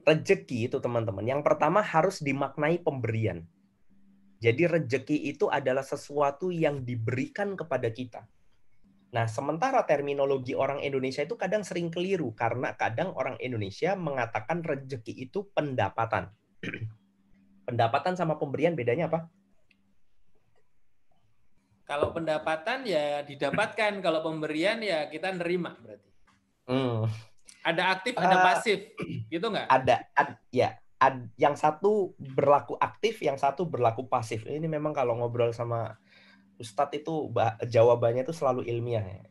Rezeki 0.06 0.72
itu 0.72 0.76
teman-teman. 0.80 1.24
Yang 1.26 1.42
pertama 1.44 1.84
harus 1.84 2.22
dimaknai 2.24 2.80
pemberian. 2.80 3.44
Jadi 4.38 4.70
rezeki 4.70 5.34
itu 5.34 5.50
adalah 5.50 5.82
sesuatu 5.82 6.54
yang 6.54 6.86
diberikan 6.86 7.58
kepada 7.58 7.90
kita. 7.90 8.22
Nah, 9.08 9.24
sementara 9.24 9.82
terminologi 9.88 10.52
orang 10.52 10.84
Indonesia 10.84 11.24
itu 11.24 11.34
kadang 11.34 11.64
sering 11.64 11.88
keliru 11.88 12.36
karena 12.36 12.76
kadang 12.76 13.16
orang 13.16 13.40
Indonesia 13.40 13.98
mengatakan 13.98 14.62
rezeki 14.62 15.26
itu 15.26 15.48
pendapatan. 15.56 16.30
pendapatan 17.68 18.14
sama 18.14 18.36
pemberian 18.36 18.78
bedanya 18.78 19.10
apa? 19.10 19.26
Kalau 21.88 22.12
pendapatan 22.12 22.84
ya 22.84 23.24
didapatkan, 23.24 24.04
kalau 24.04 24.20
pemberian 24.20 24.84
ya 24.84 25.08
kita 25.08 25.32
nerima 25.32 25.72
berarti. 25.80 26.10
Hmm. 26.68 27.08
Ada 27.68 27.82
aktif, 28.00 28.16
ada 28.16 28.36
uh, 28.40 28.44
pasif, 28.48 28.78
gitu 29.28 29.46
nggak? 29.52 29.68
Ada, 29.68 30.08
ad, 30.16 30.30
ya. 30.48 30.80
Ad, 30.96 31.28
yang 31.36 31.52
satu 31.52 32.16
berlaku 32.16 32.80
aktif, 32.80 33.20
yang 33.20 33.36
satu 33.36 33.68
berlaku 33.68 34.08
pasif. 34.08 34.48
Ini 34.48 34.64
memang 34.64 34.96
kalau 34.96 35.20
ngobrol 35.20 35.52
sama 35.52 36.00
Ustadz 36.56 36.96
itu 36.98 37.28
jawabannya 37.68 38.24
itu 38.24 38.32
selalu 38.32 38.66
ilmiah 38.66 39.04
ya. 39.04 39.24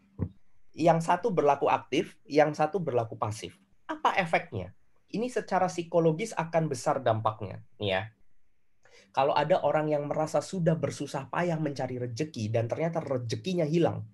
Yang 0.77 1.09
satu 1.09 1.33
berlaku 1.33 1.67
aktif, 1.67 2.15
yang 2.29 2.53
satu 2.53 2.77
berlaku 2.77 3.17
pasif. 3.17 3.57
Apa 3.89 4.15
efeknya? 4.15 4.77
Ini 5.09 5.27
secara 5.27 5.67
psikologis 5.67 6.31
akan 6.37 6.69
besar 6.69 7.01
dampaknya, 7.01 7.65
nih 7.81 7.89
ya. 7.89 8.01
Kalau 9.11 9.33
ada 9.33 9.63
orang 9.65 9.89
yang 9.89 10.05
merasa 10.05 10.43
sudah 10.43 10.77
bersusah 10.77 11.31
payah 11.31 11.57
mencari 11.57 11.97
rejeki 11.97 12.53
dan 12.53 12.69
ternyata 12.69 13.01
rejekinya 13.01 13.65
hilang, 13.65 14.05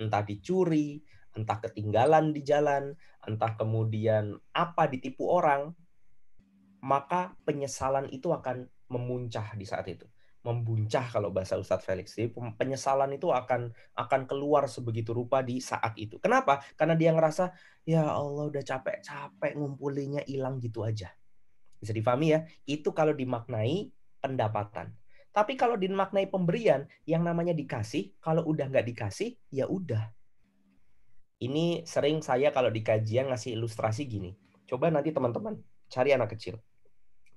entah 0.00 0.24
dicuri, 0.24 0.98
entah 1.38 1.62
ketinggalan 1.62 2.34
di 2.34 2.42
jalan, 2.42 2.98
entah 3.22 3.54
kemudian 3.54 4.34
apa 4.50 4.90
ditipu 4.90 5.30
orang, 5.30 5.70
maka 6.82 7.38
penyesalan 7.46 8.10
itu 8.10 8.34
akan 8.34 8.66
memuncah 8.90 9.54
di 9.54 9.62
saat 9.62 9.86
itu 9.86 10.08
membuncah 10.46 11.04
kalau 11.10 11.34
bahasa 11.34 11.58
Ustadz 11.58 11.84
Felix. 11.84 12.14
Jadi 12.14 12.32
penyesalan 12.56 13.12
itu 13.12 13.28
akan 13.28 13.74
akan 13.98 14.20
keluar 14.24 14.70
sebegitu 14.70 15.12
rupa 15.12 15.42
di 15.42 15.58
saat 15.58 15.92
itu. 15.98 16.16
Kenapa? 16.22 16.64
Karena 16.78 16.94
dia 16.94 17.12
ngerasa 17.12 17.52
ya 17.84 18.06
Allah 18.06 18.48
udah 18.48 18.62
capek-capek 18.62 19.58
ngumpulinya 19.58 20.24
hilang 20.24 20.62
gitu 20.62 20.86
aja. 20.86 21.10
Bisa 21.76 21.92
difahami 21.92 22.32
ya? 22.32 22.40
Itu 22.64 22.94
kalau 22.96 23.12
dimaknai 23.12 23.90
pendapatan. 24.22 24.94
Tapi 25.34 25.54
kalau 25.54 25.78
dimaknai 25.78 26.26
pemberian, 26.26 26.88
yang 27.06 27.22
namanya 27.22 27.54
dikasih, 27.54 28.16
kalau 28.18 28.42
udah 28.48 28.66
nggak 28.66 28.86
dikasih, 28.90 29.38
ya 29.54 29.70
udah. 29.70 30.10
Ini 31.38 31.86
sering 31.86 32.18
saya 32.22 32.50
kalau 32.50 32.70
di 32.70 32.82
kajian 32.82 33.30
ngasih 33.30 33.54
ilustrasi 33.54 34.10
gini. 34.10 34.34
Coba 34.66 34.90
nanti 34.90 35.14
teman-teman 35.14 35.58
cari 35.86 36.10
anak 36.12 36.34
kecil. 36.34 36.58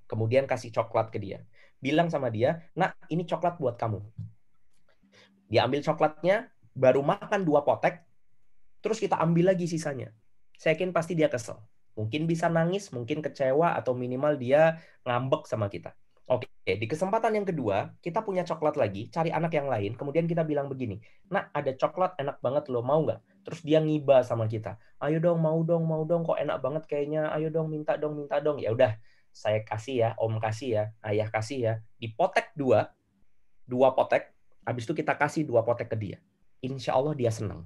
Kemudian 0.10 0.50
kasih 0.50 0.74
coklat 0.74 1.14
ke 1.14 1.22
dia 1.22 1.46
bilang 1.82 2.08
sama 2.14 2.30
dia, 2.30 2.62
nak 2.78 2.96
ini 3.10 3.26
coklat 3.26 3.58
buat 3.58 3.76
kamu. 3.76 4.00
Dia 5.50 5.66
ambil 5.66 5.82
coklatnya, 5.82 6.48
baru 6.78 7.02
makan 7.02 7.44
dua 7.44 7.66
potek, 7.66 8.06
terus 8.80 9.02
kita 9.02 9.18
ambil 9.20 9.52
lagi 9.52 9.68
sisanya. 9.68 10.14
Saya 10.56 10.78
yakin 10.78 10.94
pasti 10.94 11.18
dia 11.18 11.28
kesel. 11.28 11.58
Mungkin 11.98 12.30
bisa 12.30 12.48
nangis, 12.48 12.94
mungkin 12.94 13.20
kecewa, 13.20 13.76
atau 13.76 13.98
minimal 13.98 14.40
dia 14.40 14.80
ngambek 15.04 15.50
sama 15.50 15.68
kita. 15.68 15.92
Oke, 16.30 16.48
di 16.64 16.88
kesempatan 16.88 17.36
yang 17.36 17.44
kedua, 17.44 17.92
kita 18.00 18.24
punya 18.24 18.48
coklat 18.48 18.80
lagi, 18.80 19.12
cari 19.12 19.34
anak 19.34 19.52
yang 19.52 19.68
lain, 19.68 20.00
kemudian 20.00 20.24
kita 20.24 20.48
bilang 20.48 20.72
begini, 20.72 21.04
nak 21.28 21.52
ada 21.52 21.76
coklat 21.76 22.16
enak 22.16 22.40
banget 22.40 22.72
lo, 22.72 22.80
mau 22.80 23.04
nggak? 23.04 23.20
Terus 23.42 23.62
dia 23.66 23.82
ngiba 23.82 24.22
sama 24.22 24.46
kita, 24.46 24.78
ayo 25.02 25.18
dong, 25.18 25.42
mau 25.42 25.58
dong, 25.66 25.84
mau 25.84 26.06
dong, 26.06 26.22
kok 26.22 26.38
enak 26.38 26.62
banget 26.62 26.84
kayaknya, 26.86 27.34
ayo 27.34 27.50
dong, 27.50 27.74
minta 27.74 27.98
dong, 27.98 28.14
minta 28.14 28.38
dong. 28.38 28.62
Ya 28.62 28.70
udah, 28.70 28.96
saya 29.34 29.66
kasih 29.66 29.96
ya, 29.98 30.10
om 30.22 30.38
kasih 30.38 30.70
ya, 30.70 30.84
ayah 31.02 31.30
kasih 31.30 31.60
ya, 31.60 31.74
dipotek 31.98 32.54
dua, 32.54 32.94
dua 33.66 33.98
potek, 33.98 34.30
habis 34.62 34.86
itu 34.86 34.94
kita 34.94 35.18
kasih 35.18 35.46
dua 35.48 35.66
potek 35.66 35.90
ke 35.90 35.98
dia. 35.98 36.18
Insya 36.62 36.94
Allah 36.94 37.18
dia 37.18 37.34
senang. 37.34 37.66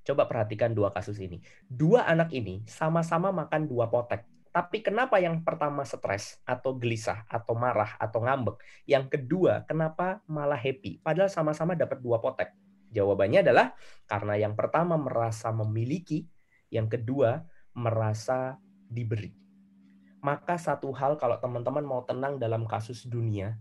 Coba 0.00 0.24
perhatikan 0.24 0.72
dua 0.72 0.88
kasus 0.96 1.20
ini. 1.20 1.44
Dua 1.68 2.08
anak 2.08 2.32
ini 2.32 2.64
sama-sama 2.64 3.28
makan 3.28 3.68
dua 3.68 3.92
potek 3.92 4.24
tapi 4.50 4.82
kenapa 4.82 5.22
yang 5.22 5.46
pertama 5.46 5.86
stres 5.86 6.42
atau 6.42 6.74
gelisah 6.74 7.22
atau 7.30 7.54
marah 7.54 7.94
atau 8.02 8.18
ngambek? 8.18 8.58
Yang 8.82 9.14
kedua, 9.14 9.62
kenapa 9.62 10.26
malah 10.26 10.58
happy? 10.58 10.98
Padahal 10.98 11.30
sama-sama 11.30 11.78
dapat 11.78 12.02
dua 12.02 12.18
potek. 12.18 12.50
Jawabannya 12.90 13.46
adalah 13.46 13.74
karena 14.06 14.34
yang 14.36 14.54
pertama 14.58 14.98
merasa 14.98 15.54
memiliki, 15.54 16.26
yang 16.70 16.90
kedua 16.90 17.46
merasa 17.78 18.58
diberi. 18.90 19.30
Maka 20.20 20.60
satu 20.60 20.92
hal 20.92 21.16
kalau 21.16 21.40
teman-teman 21.40 21.86
mau 21.86 22.02
tenang 22.04 22.36
dalam 22.36 22.68
kasus 22.68 23.08
dunia, 23.08 23.56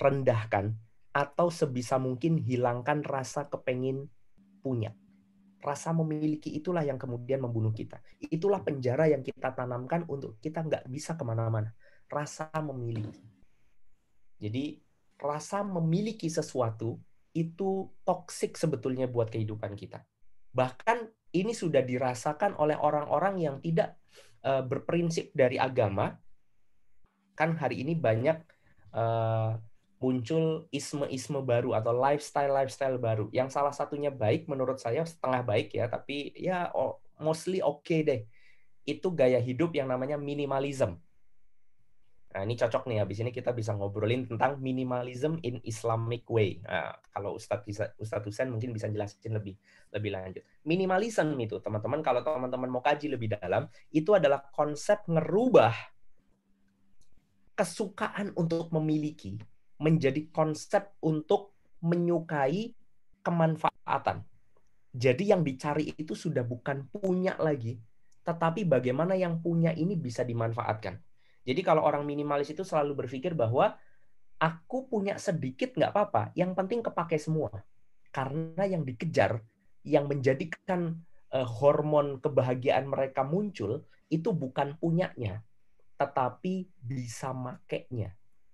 rendahkan 0.00 0.72
atau 1.12 1.52
sebisa 1.52 2.00
mungkin 2.00 2.40
hilangkan 2.40 3.04
rasa 3.04 3.50
kepengin 3.52 4.08
punya 4.64 4.96
rasa 5.62 5.94
memiliki 5.94 6.50
itulah 6.58 6.82
yang 6.82 6.98
kemudian 6.98 7.38
membunuh 7.38 7.70
kita. 7.70 8.02
Itulah 8.18 8.66
penjara 8.66 9.06
yang 9.06 9.22
kita 9.22 9.54
tanamkan 9.54 10.02
untuk 10.10 10.42
kita 10.42 10.66
nggak 10.66 10.90
bisa 10.90 11.14
ke 11.14 11.22
mana-mana. 11.22 11.70
Rasa 12.10 12.50
memiliki. 12.58 13.22
Jadi 14.42 14.82
rasa 15.22 15.62
memiliki 15.62 16.26
sesuatu 16.26 16.98
itu 17.32 17.88
toksik 18.04 18.54
sebetulnya 18.60 19.08
buat 19.08 19.32
kehidupan 19.32 19.72
kita. 19.76 20.04
Bahkan 20.52 21.08
ini 21.32 21.56
sudah 21.56 21.80
dirasakan 21.80 22.60
oleh 22.60 22.76
orang-orang 22.76 23.40
yang 23.40 23.56
tidak 23.64 23.96
uh, 24.44 24.60
berprinsip 24.60 25.32
dari 25.32 25.56
agama. 25.56 26.20
Kan 27.32 27.56
hari 27.56 27.80
ini 27.80 27.96
banyak 27.96 28.44
uh, 28.92 29.56
muncul 30.02 30.68
isme-isme 30.74 31.40
baru 31.40 31.72
atau 31.72 31.96
lifestyle-lifestyle 31.96 33.00
baru. 33.00 33.32
Yang 33.32 33.56
salah 33.56 33.72
satunya 33.72 34.12
baik 34.12 34.50
menurut 34.50 34.76
saya 34.76 35.06
setengah 35.08 35.40
baik 35.40 35.72
ya, 35.72 35.88
tapi 35.88 36.36
ya 36.36 36.68
mostly 37.16 37.64
oke 37.64 37.86
okay 37.86 38.00
deh. 38.04 38.20
Itu 38.84 39.14
gaya 39.14 39.40
hidup 39.40 39.72
yang 39.72 39.88
namanya 39.88 40.20
minimalism. 40.20 41.00
Nah, 42.32 42.48
ini 42.48 42.56
cocok 42.56 42.88
nih. 42.88 43.04
Habis 43.04 43.20
ini 43.20 43.30
kita 43.30 43.52
bisa 43.52 43.76
ngobrolin 43.76 44.24
tentang 44.24 44.56
minimalism 44.56 45.36
in 45.44 45.60
Islamic 45.68 46.24
way. 46.32 46.64
Nah, 46.64 46.96
kalau 47.12 47.36
Ustadz 47.36 47.68
bisa 47.68 47.92
Ustadz 48.00 48.24
Husain 48.24 48.48
mungkin 48.48 48.72
bisa 48.72 48.88
jelasin 48.88 49.36
lebih 49.36 49.60
lebih 49.92 50.10
lanjut. 50.16 50.42
Minimalism 50.64 51.36
itu, 51.36 51.60
teman-teman, 51.60 52.00
kalau 52.00 52.24
teman-teman 52.24 52.72
mau 52.72 52.80
kaji 52.80 53.12
lebih 53.12 53.36
dalam, 53.36 53.68
itu 53.92 54.16
adalah 54.16 54.48
konsep 54.48 55.04
ngerubah 55.04 55.76
kesukaan 57.52 58.32
untuk 58.32 58.72
memiliki 58.72 59.36
menjadi 59.76 60.30
konsep 60.32 60.96
untuk 61.04 61.52
menyukai 61.84 62.72
kemanfaatan. 63.20 64.24
Jadi 64.94 65.34
yang 65.34 65.42
dicari 65.42 65.90
itu 65.98 66.14
sudah 66.16 66.46
bukan 66.46 66.86
punya 66.88 67.36
lagi, 67.36 67.76
tetapi 68.22 68.64
bagaimana 68.64 69.18
yang 69.18 69.42
punya 69.42 69.74
ini 69.74 69.98
bisa 69.98 70.22
dimanfaatkan. 70.22 71.11
Jadi 71.42 71.60
kalau 71.66 71.82
orang 71.82 72.06
minimalis 72.06 72.54
itu 72.54 72.62
selalu 72.62 73.06
berpikir 73.06 73.34
bahwa 73.34 73.74
aku 74.38 74.86
punya 74.86 75.18
sedikit 75.18 75.74
nggak 75.74 75.90
apa-apa, 75.90 76.22
yang 76.38 76.54
penting 76.54 76.82
kepake 76.82 77.18
semua. 77.18 77.50
Karena 78.14 78.62
yang 78.68 78.86
dikejar, 78.86 79.42
yang 79.82 80.06
menjadikan 80.06 81.02
uh, 81.34 81.46
hormon 81.46 82.22
kebahagiaan 82.22 82.86
mereka 82.86 83.26
muncul, 83.26 83.82
itu 84.12 84.30
bukan 84.30 84.76
punyanya, 84.76 85.40
tetapi 85.96 86.68
bisa 86.78 87.32
makainya 87.32 88.12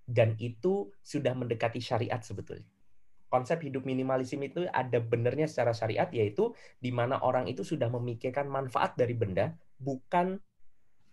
dan 0.09 0.33
itu 0.41 0.89
sudah 1.05 1.37
mendekati 1.37 1.77
syariat 1.77 2.17
sebetulnya. 2.25 2.65
Konsep 3.29 3.61
hidup 3.61 3.85
minimalisme 3.85 4.41
itu 4.41 4.65
ada 4.73 4.97
benernya 4.97 5.45
secara 5.45 5.69
syariat 5.69 6.09
yaitu 6.09 6.49
di 6.81 6.89
mana 6.89 7.21
orang 7.21 7.45
itu 7.45 7.61
sudah 7.61 7.85
memikirkan 7.93 8.49
manfaat 8.49 8.97
dari 8.97 9.13
benda 9.13 9.53
bukan 9.77 10.41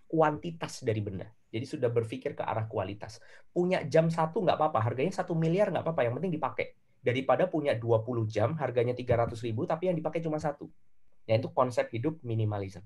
kuantitas 0.09 0.81
dari 0.81 1.05
benda. 1.05 1.29
Jadi 1.51 1.65
sudah 1.65 1.89
berpikir 1.89 2.35
ke 2.35 2.43
arah 2.43 2.67
kualitas. 2.67 3.23
Punya 3.55 3.87
jam 3.87 4.11
satu 4.11 4.43
nggak 4.43 4.59
apa-apa, 4.59 4.79
harganya 4.83 5.15
satu 5.15 5.33
miliar 5.39 5.71
nggak 5.71 5.87
apa-apa, 5.87 6.03
yang 6.05 6.15
penting 6.19 6.35
dipakai. 6.35 6.75
Daripada 7.01 7.47
punya 7.47 7.79
20 7.79 8.27
jam, 8.27 8.59
harganya 8.59 8.93
300 8.93 9.39
ribu, 9.47 9.63
tapi 9.63 9.89
yang 9.89 9.97
dipakai 9.97 10.19
cuma 10.19 10.43
satu. 10.43 10.67
Ya 11.27 11.39
itu 11.39 11.51
konsep 11.55 11.87
hidup 11.95 12.19
minimalisme. 12.27 12.83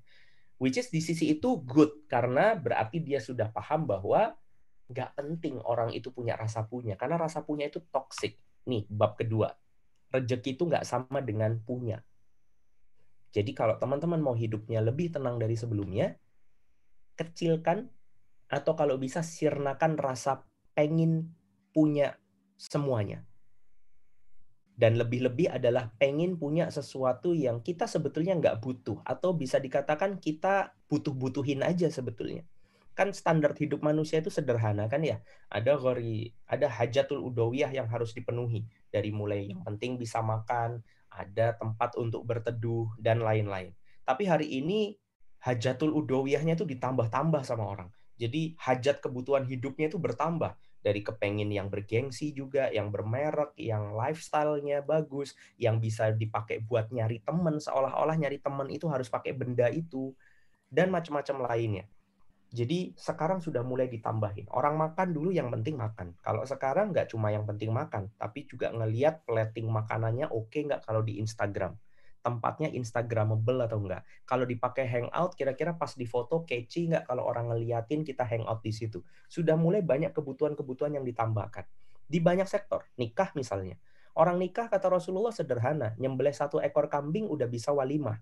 Which 0.61 0.77
is 0.77 0.93
di 0.93 1.01
sisi 1.01 1.33
itu 1.33 1.65
good, 1.65 2.05
karena 2.05 2.53
berarti 2.53 3.01
dia 3.01 3.17
sudah 3.17 3.49
paham 3.49 3.89
bahwa 3.89 4.37
nggak 4.91 5.11
penting 5.15 5.63
orang 5.63 5.95
itu 5.95 6.11
punya 6.11 6.35
rasa 6.35 6.67
punya 6.67 6.99
karena 6.99 7.15
rasa 7.15 7.47
punya 7.47 7.71
itu 7.71 7.79
toxic 7.95 8.35
nih 8.67 8.83
bab 8.91 9.15
kedua 9.15 9.55
rejeki 10.11 10.59
itu 10.59 10.67
nggak 10.67 10.83
sama 10.83 11.23
dengan 11.23 11.55
punya 11.63 12.03
jadi 13.31 13.55
kalau 13.55 13.79
teman-teman 13.79 14.19
mau 14.19 14.35
hidupnya 14.35 14.83
lebih 14.83 15.15
tenang 15.15 15.39
dari 15.39 15.55
sebelumnya 15.55 16.19
kecilkan 17.15 17.87
atau 18.51 18.75
kalau 18.75 18.99
bisa 18.99 19.23
sirnakan 19.23 19.95
rasa 19.95 20.43
pengen 20.75 21.33
punya 21.71 22.19
semuanya 22.59 23.25
dan 24.81 24.97
lebih-lebih 24.97 25.53
adalah 25.53 25.93
pengen 26.01 26.41
punya 26.41 26.73
sesuatu 26.73 27.37
yang 27.37 27.61
kita 27.61 27.85
sebetulnya 27.85 28.35
nggak 28.37 28.65
butuh 28.65 29.05
atau 29.07 29.37
bisa 29.37 29.61
dikatakan 29.61 30.19
kita 30.19 30.73
butuh-butuhin 30.89 31.63
aja 31.63 31.93
sebetulnya 31.93 32.43
kan 33.01 33.17
standar 33.17 33.57
hidup 33.57 33.81
manusia 33.81 34.21
itu 34.21 34.29
sederhana 34.29 34.85
kan 34.91 35.01
ya. 35.01 35.25
Ada 35.49 35.81
gori, 35.81 36.29
ada 36.45 36.69
hajatul 36.69 37.25
udawiyah 37.33 37.73
yang 37.73 37.89
harus 37.89 38.13
dipenuhi 38.13 38.69
dari 38.93 39.09
mulai 39.09 39.49
yang 39.49 39.65
penting 39.65 39.97
bisa 39.97 40.21
makan, 40.21 40.85
ada 41.09 41.57
tempat 41.57 41.97
untuk 41.97 42.29
berteduh 42.29 42.93
dan 43.01 43.25
lain-lain. 43.25 43.73
Tapi 44.05 44.29
hari 44.29 44.53
ini 44.53 45.01
hajatul 45.41 45.97
udawiyahnya 45.97 46.61
itu 46.61 46.69
ditambah-tambah 46.69 47.41
sama 47.41 47.65
orang. 47.65 47.89
Jadi 48.21 48.53
hajat 48.61 49.01
kebutuhan 49.01 49.49
hidupnya 49.49 49.89
itu 49.89 49.97
bertambah 49.97 50.53
dari 50.85 51.01
kepengin 51.01 51.49
yang 51.49 51.73
bergengsi 51.73 52.37
juga, 52.37 52.69
yang 52.69 52.93
bermerek, 52.93 53.57
yang 53.57 53.97
lifestyle-nya 53.97 54.85
bagus, 54.85 55.33
yang 55.57 55.81
bisa 55.81 56.13
dipakai 56.13 56.61
buat 56.61 56.93
nyari 56.93 57.25
temen, 57.25 57.57
seolah-olah 57.57 58.17
nyari 58.21 58.37
temen 58.41 58.69
itu 58.69 58.89
harus 58.93 59.09
pakai 59.09 59.33
benda 59.33 59.73
itu, 59.73 60.13
dan 60.69 60.93
macam-macam 60.93 61.49
lainnya. 61.49 61.85
Jadi 62.51 62.99
sekarang 62.99 63.39
sudah 63.39 63.63
mulai 63.63 63.87
ditambahin. 63.87 64.51
Orang 64.51 64.75
makan 64.75 65.15
dulu 65.15 65.31
yang 65.31 65.55
penting 65.55 65.79
makan. 65.79 66.19
Kalau 66.19 66.43
sekarang 66.43 66.91
nggak 66.91 67.15
cuma 67.15 67.31
yang 67.31 67.47
penting 67.47 67.71
makan, 67.71 68.11
tapi 68.19 68.43
juga 68.45 68.75
ngeliat 68.75 69.23
plating 69.23 69.71
makanannya 69.71 70.27
oke 70.27 70.51
okay 70.51 70.67
nggak 70.67 70.83
kalau 70.83 71.01
di 71.07 71.23
Instagram. 71.23 71.79
Tempatnya 72.21 72.69
Instagramable 72.69 73.65
atau 73.65 73.81
enggak. 73.81 74.05
Kalau 74.29 74.45
dipakai 74.45 74.85
hangout, 74.85 75.33
kira-kira 75.37 75.77
pas 75.77 75.97
di 75.97 76.05
foto 76.05 76.45
catchy 76.45 76.93
nggak 76.93 77.09
kalau 77.09 77.25
orang 77.25 77.49
ngeliatin 77.53 78.05
kita 78.05 78.29
hangout 78.29 78.61
di 78.61 78.73
situ. 78.77 79.01
Sudah 79.27 79.57
mulai 79.57 79.81
banyak 79.81 80.13
kebutuhan-kebutuhan 80.13 81.01
yang 81.01 81.05
ditambahkan. 81.09 81.65
Di 82.05 82.21
banyak 82.21 82.45
sektor, 82.45 82.85
nikah 83.01 83.33
misalnya. 83.33 83.81
Orang 84.13 84.37
nikah 84.37 84.69
kata 84.69 84.91
Rasulullah 84.93 85.33
sederhana, 85.33 85.97
nyembelih 85.97 86.35
satu 86.35 86.61
ekor 86.61 86.93
kambing 86.93 87.31
udah 87.31 87.49
bisa 87.49 87.73
walimah. 87.73 88.21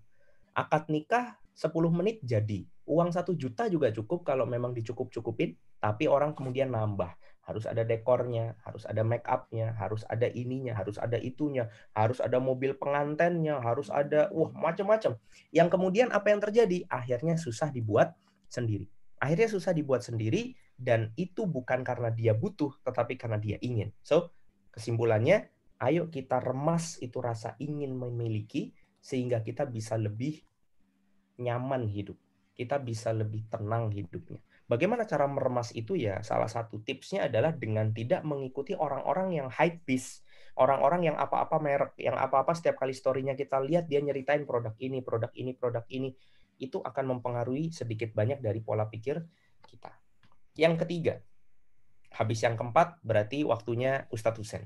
Akad 0.55 0.87
nikah 0.87 1.35
10 1.57 1.73
menit 1.91 2.23
jadi 2.23 2.63
uang 2.89 3.13
satu 3.13 3.37
juta 3.37 3.69
juga 3.69 3.93
cukup 3.93 4.25
kalau 4.25 4.49
memang 4.49 4.73
dicukup-cukupin, 4.73 5.53
tapi 5.77 6.09
orang 6.09 6.33
kemudian 6.33 6.73
nambah. 6.73 7.13
Harus 7.49 7.65
ada 7.65 7.81
dekornya, 7.81 8.53
harus 8.61 8.85
ada 8.85 9.01
make 9.01 9.25
upnya, 9.25 9.73
harus 9.73 10.05
ada 10.05 10.29
ininya, 10.29 10.77
harus 10.77 11.01
ada 11.01 11.17
itunya, 11.17 11.65
harus 11.97 12.21
ada 12.21 12.37
mobil 12.37 12.77
pengantennya, 12.77 13.57
harus 13.57 13.89
ada, 13.89 14.29
wah 14.29 14.53
macam-macam. 14.53 15.17
Yang 15.49 15.69
kemudian 15.73 16.13
apa 16.13 16.29
yang 16.29 16.37
terjadi? 16.37 16.85
Akhirnya 16.85 17.41
susah 17.41 17.73
dibuat 17.73 18.13
sendiri. 18.45 18.85
Akhirnya 19.17 19.49
susah 19.49 19.73
dibuat 19.73 20.05
sendiri 20.05 20.53
dan 20.77 21.09
itu 21.17 21.49
bukan 21.49 21.81
karena 21.81 22.13
dia 22.13 22.37
butuh, 22.37 22.69
tetapi 22.85 23.17
karena 23.17 23.41
dia 23.41 23.57
ingin. 23.65 23.89
So, 24.05 24.29
kesimpulannya, 24.69 25.49
ayo 25.81 26.13
kita 26.13 26.37
remas 26.37 27.01
itu 27.01 27.17
rasa 27.17 27.57
ingin 27.57 27.97
memiliki 27.97 28.77
sehingga 29.01 29.41
kita 29.41 29.65
bisa 29.65 29.97
lebih 29.97 30.45
nyaman 31.41 31.89
hidup 31.89 32.15
kita 32.59 32.75
bisa 32.75 33.15
lebih 33.15 33.47
tenang 33.47 33.87
hidupnya. 33.87 34.43
Bagaimana 34.69 35.09
cara 35.09 35.25
meremas 35.25 35.73
itu 35.73 35.97
ya? 35.97 36.21
Salah 36.21 36.45
satu 36.45 36.77
tipsnya 36.85 37.25
adalah 37.25 37.49
dengan 37.57 37.89
tidak 37.89 38.21
mengikuti 38.21 38.77
orang-orang 38.77 39.33
yang 39.33 39.47
hype 39.49 39.81
beast, 39.89 40.21
orang-orang 40.61 41.09
yang 41.09 41.17
apa-apa 41.17 41.57
merek, 41.57 41.97
yang 41.97 42.13
apa-apa 42.13 42.53
setiap 42.53 42.77
kali 42.77 42.93
story-nya 42.93 43.33
kita 43.33 43.57
lihat 43.57 43.89
dia 43.89 43.97
nyeritain 43.97 44.45
produk 44.45 44.77
ini, 44.77 45.01
produk 45.01 45.33
ini, 45.33 45.57
produk 45.57 45.81
ini. 45.89 46.13
Itu 46.61 46.85
akan 46.85 47.17
mempengaruhi 47.17 47.73
sedikit 47.73 48.13
banyak 48.13 48.45
dari 48.45 48.61
pola 48.61 48.85
pikir 48.85 49.17
kita. 49.65 49.89
Yang 50.53 50.85
ketiga, 50.85 51.17
Habis 52.09 52.41
yang 52.41 52.57
keempat 52.57 52.97
berarti 53.05 53.45
waktunya 53.45 54.09
Ustadz 54.09 54.41
Husen. 54.41 54.65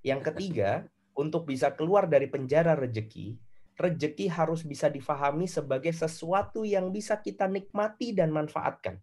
Yang 0.00 0.32
ketiga, 0.32 0.88
untuk 1.12 1.44
bisa 1.44 1.76
keluar 1.76 2.08
dari 2.08 2.26
penjara 2.26 2.72
rejeki, 2.72 3.36
rejeki 3.76 4.28
harus 4.28 4.62
bisa 4.62 4.92
difahami 4.92 5.48
sebagai 5.48 5.92
sesuatu 5.92 6.64
yang 6.66 6.92
bisa 6.92 7.20
kita 7.20 7.48
nikmati 7.48 8.12
dan 8.12 8.28
manfaatkan. 8.32 9.00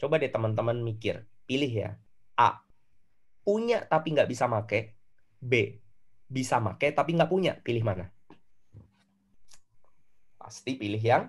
Coba 0.00 0.18
deh 0.18 0.32
teman-teman 0.32 0.82
mikir, 0.82 1.22
pilih 1.46 1.70
ya. 1.70 1.90
A. 2.38 2.64
Punya 3.42 3.84
tapi 3.86 4.14
nggak 4.14 4.30
bisa 4.30 4.46
make. 4.48 4.98
B. 5.42 5.78
Bisa 6.26 6.58
make 6.58 6.90
tapi 6.94 7.14
nggak 7.14 7.30
punya. 7.30 7.52
Pilih 7.60 7.82
mana? 7.84 8.08
Pasti 10.38 10.74
pilih 10.74 11.00
yang 11.00 11.28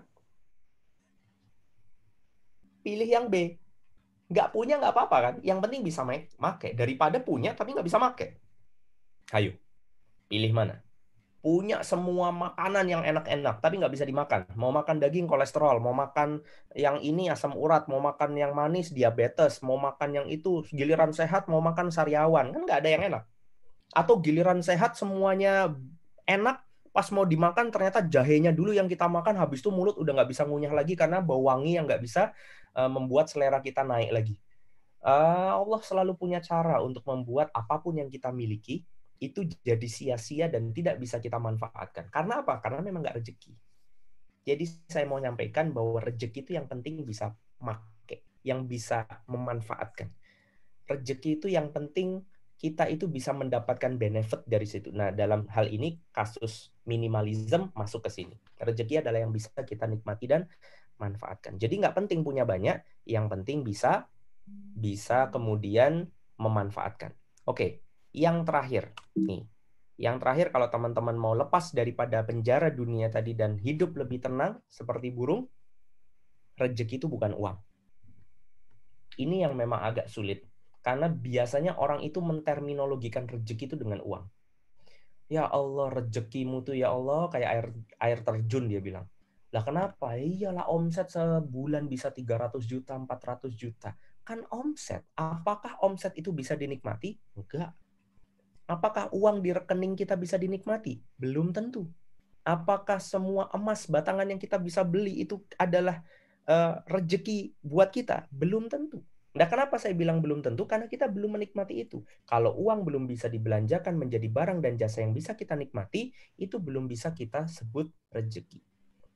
pilih 2.83 3.07
yang 3.07 3.25
B. 3.31 3.55
Nggak 4.27 4.51
punya 4.51 4.75
nggak 4.81 4.93
apa-apa 4.95 5.17
kan? 5.21 5.35
Yang 5.45 5.59
penting 5.63 5.81
bisa 5.87 6.01
make. 6.03 6.73
Daripada 6.75 7.19
punya 7.23 7.55
tapi 7.55 7.71
nggak 7.71 7.87
bisa 7.87 7.99
make. 8.01 8.41
Ayo, 9.31 9.55
pilih 10.27 10.51
mana? 10.51 10.82
Punya 11.43 11.83
semua 11.83 12.31
makanan 12.31 12.87
yang 12.87 13.03
enak-enak, 13.03 13.59
tapi 13.59 13.75
nggak 13.75 13.91
bisa 13.91 14.07
dimakan. 14.07 14.47
Mau 14.55 14.71
makan 14.71 14.95
daging 15.03 15.27
kolesterol, 15.27 15.83
mau 15.83 15.91
makan 15.91 16.39
yang 16.71 17.03
ini 17.03 17.27
asam 17.27 17.51
urat, 17.59 17.91
mau 17.91 17.99
makan 17.99 18.39
yang 18.39 18.55
manis 18.55 18.95
diabetes, 18.95 19.59
mau 19.59 19.75
makan 19.75 20.23
yang 20.23 20.27
itu 20.31 20.63
giliran 20.71 21.11
sehat, 21.11 21.51
mau 21.51 21.59
makan 21.59 21.91
sariawan, 21.91 22.55
kan 22.55 22.61
nggak 22.63 22.79
ada 22.79 22.89
yang 22.89 23.03
enak. 23.11 23.23
Atau 23.91 24.23
giliran 24.23 24.63
sehat 24.63 24.95
semuanya 24.95 25.75
enak, 26.23 26.63
pas 26.95 27.11
mau 27.11 27.27
dimakan 27.27 27.75
ternyata 27.75 28.07
jahenya 28.07 28.55
dulu 28.55 28.71
yang 28.71 28.87
kita 28.87 29.11
makan 29.11 29.35
habis 29.35 29.59
itu 29.59 29.67
mulut 29.67 29.99
udah 29.99 30.23
nggak 30.23 30.31
bisa 30.31 30.47
ngunyah 30.47 30.71
lagi 30.71 30.95
karena 30.95 31.19
bau 31.19 31.51
wangi 31.51 31.75
yang 31.75 31.83
nggak 31.83 31.99
bisa 31.99 32.31
uh, 32.77 32.87
membuat 32.87 33.27
selera 33.27 33.59
kita 33.59 33.83
naik 33.83 34.15
lagi. 34.15 34.39
Uh, 35.03 35.59
Allah 35.59 35.83
selalu 35.83 36.15
punya 36.15 36.39
cara 36.39 36.79
untuk 36.79 37.03
membuat 37.03 37.51
apa 37.51 37.83
pun 37.83 37.99
yang 37.99 38.07
kita 38.07 38.31
miliki 38.31 38.87
itu 39.23 39.47
jadi 39.63 39.87
sia-sia 39.87 40.51
dan 40.51 40.75
tidak 40.75 40.99
bisa 40.99 41.23
kita 41.23 41.39
manfaatkan. 41.39 42.11
Karena 42.11 42.43
apa? 42.43 42.59
Karena 42.59 42.83
memang 42.83 43.07
nggak 43.07 43.23
rezeki. 43.23 43.53
Jadi 44.43 44.63
saya 44.91 45.07
mau 45.07 45.19
nyampaikan 45.23 45.71
bahwa 45.71 46.03
rezeki 46.03 46.43
itu 46.43 46.51
yang 46.59 46.67
penting 46.67 46.99
bisa 47.07 47.31
make, 47.63 48.27
yang 48.43 48.67
bisa 48.67 49.07
memanfaatkan. 49.31 50.11
Rezeki 50.83 51.39
itu 51.39 51.47
yang 51.47 51.71
penting 51.71 52.27
kita 52.59 52.87
itu 52.91 53.07
bisa 53.07 53.31
mendapatkan 53.31 53.95
benefit 53.95 54.43
dari 54.47 54.67
situ. 54.67 54.91
Nah, 54.91 55.11
dalam 55.11 55.47
hal 55.51 55.67
ini 55.71 55.99
kasus 56.11 56.71
minimalism 56.87 57.71
masuk 57.75 58.07
ke 58.07 58.11
sini. 58.11 58.35
Rezeki 58.59 59.03
adalah 59.03 59.23
yang 59.23 59.31
bisa 59.31 59.51
kita 59.63 59.87
nikmati 59.87 60.27
dan 60.27 60.47
manfaatkan. 60.99 61.59
Jadi 61.59 61.79
nggak 61.79 61.95
penting 61.95 62.23
punya 62.23 62.47
banyak, 62.47 62.79
yang 63.07 63.27
penting 63.27 63.63
bisa 63.67 64.07
bisa 64.75 65.31
kemudian 65.31 66.07
memanfaatkan. 66.39 67.15
Oke, 67.47 67.82
yang 68.13 68.45
terakhir, 68.45 68.93
nih. 69.17 69.43
Yang 69.97 70.15
terakhir 70.21 70.47
kalau 70.49 70.67
teman-teman 70.69 71.17
mau 71.17 71.33
lepas 71.37 71.73
daripada 71.73 72.21
penjara 72.25 72.73
dunia 72.73 73.09
tadi 73.13 73.37
dan 73.37 73.57
hidup 73.57 73.93
lebih 73.97 74.21
tenang 74.21 74.61
seperti 74.69 75.13
burung, 75.13 75.45
rezeki 76.57 77.01
itu 77.01 77.07
bukan 77.09 77.33
uang. 77.33 77.57
Ini 79.17 79.45
yang 79.49 79.53
memang 79.53 79.81
agak 79.81 80.09
sulit. 80.09 80.45
Karena 80.83 81.07
biasanya 81.07 81.79
orang 81.79 82.03
itu 82.03 82.19
menterminologikan 82.19 83.29
rezeki 83.29 83.73
itu 83.73 83.77
dengan 83.77 84.01
uang. 84.01 84.25
Ya 85.31 85.47
Allah, 85.47 85.89
rezekimu 85.89 86.61
tuh 86.61 86.75
ya 86.75 86.91
Allah 86.91 87.31
kayak 87.31 87.49
air 87.49 87.65
air 87.97 88.19
terjun 88.21 88.67
dia 88.67 88.83
bilang. 88.83 89.07
Lah 89.53 89.61
kenapa? 89.61 90.17
Iyalah 90.17 90.65
omset 90.67 91.13
sebulan 91.13 91.85
bisa 91.85 92.09
300 92.09 92.65
juta, 92.65 92.97
400 92.97 93.53
juta. 93.53 93.93
Kan 94.25 94.43
omset. 94.49 95.05
Apakah 95.13 95.77
omset 95.85 96.17
itu 96.17 96.33
bisa 96.33 96.57
dinikmati? 96.57 97.15
Enggak. 97.37 97.71
Apakah 98.63 99.11
uang 99.11 99.43
di 99.43 99.51
rekening 99.51 99.99
kita 99.99 100.15
bisa 100.15 100.39
dinikmati? 100.39 101.03
Belum 101.19 101.51
tentu. 101.51 101.87
Apakah 102.43 102.99
semua 102.99 103.51
emas 103.51 103.87
batangan 103.87 104.27
yang 104.27 104.39
kita 104.39 104.59
bisa 104.59 104.83
beli 104.83 105.23
itu 105.23 105.39
adalah 105.59 106.03
uh, 106.47 106.79
rejeki 106.87 107.55
buat 107.63 107.91
kita? 107.91 108.27
Belum 108.31 108.71
tentu. 108.71 109.03
Nah, 109.33 109.49
kenapa 109.49 109.81
saya 109.81 109.97
bilang 109.97 110.21
belum 110.21 110.45
tentu? 110.45 110.69
Karena 110.69 110.85
kita 110.85 111.09
belum 111.09 111.41
menikmati 111.41 111.81
itu. 111.81 112.05
Kalau 112.29 112.53
uang 112.53 112.85
belum 112.85 113.09
bisa 113.09 113.25
dibelanjakan 113.25 113.97
menjadi 113.97 114.29
barang 114.29 114.61
dan 114.61 114.77
jasa 114.77 115.01
yang 115.01 115.11
bisa 115.11 115.33
kita 115.33 115.57
nikmati, 115.57 116.13
itu 116.37 116.61
belum 116.61 116.85
bisa 116.85 117.17
kita 117.17 117.49
sebut 117.49 117.89
rejeki. 118.13 118.61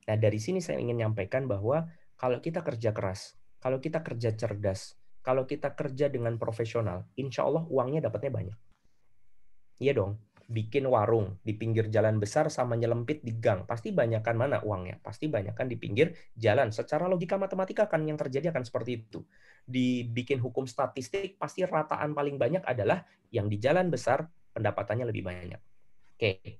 Nah, 0.10 0.17
dari 0.17 0.41
sini 0.41 0.57
saya 0.57 0.81
ingin 0.81 0.97
menyampaikan 0.97 1.45
bahwa 1.45 1.86
kalau 2.17 2.41
kita 2.41 2.65
kerja 2.65 2.97
keras, 2.97 3.38
kalau 3.62 3.77
kita 3.77 4.01
kerja 4.01 4.33
cerdas, 4.33 4.97
kalau 5.21 5.45
kita 5.45 5.77
kerja 5.77 6.10
dengan 6.10 6.41
profesional, 6.41 7.05
insya 7.13 7.45
Allah 7.45 7.67
uangnya 7.69 8.10
dapatnya 8.10 8.33
banyak. 8.33 8.57
Iya 9.77 9.93
dong, 9.93 10.17
bikin 10.49 10.87
warung 10.87 11.37
di 11.43 11.53
pinggir 11.53 11.91
jalan 11.91 12.17
besar 12.17 12.49
sama 12.49 12.73
nyelempit 12.79 13.21
di 13.21 13.35
gang. 13.37 13.67
Pasti 13.69 13.93
banyakkan 13.93 14.33
mana 14.33 14.57
uangnya? 14.63 14.97
Pasti 15.03 15.29
banyakkan 15.29 15.67
di 15.69 15.77
pinggir 15.77 16.15
jalan. 16.33 16.73
Secara 16.73 17.05
logika 17.05 17.37
matematika 17.37 17.85
kan 17.85 18.01
yang 18.07 18.17
terjadi 18.17 18.49
akan 18.55 18.63
seperti 18.65 19.05
itu. 19.05 19.21
Dibikin 19.67 20.39
hukum 20.41 20.65
statistik, 20.65 21.37
pasti 21.37 21.67
rataan 21.67 22.15
paling 22.17 22.39
banyak 22.41 22.63
adalah 22.65 23.05
yang 23.29 23.51
di 23.51 23.59
jalan 23.61 23.91
besar 23.93 24.25
pendapatannya 24.55 25.05
lebih 25.05 25.21
banyak. 25.27 25.61
Oke, 26.17 26.57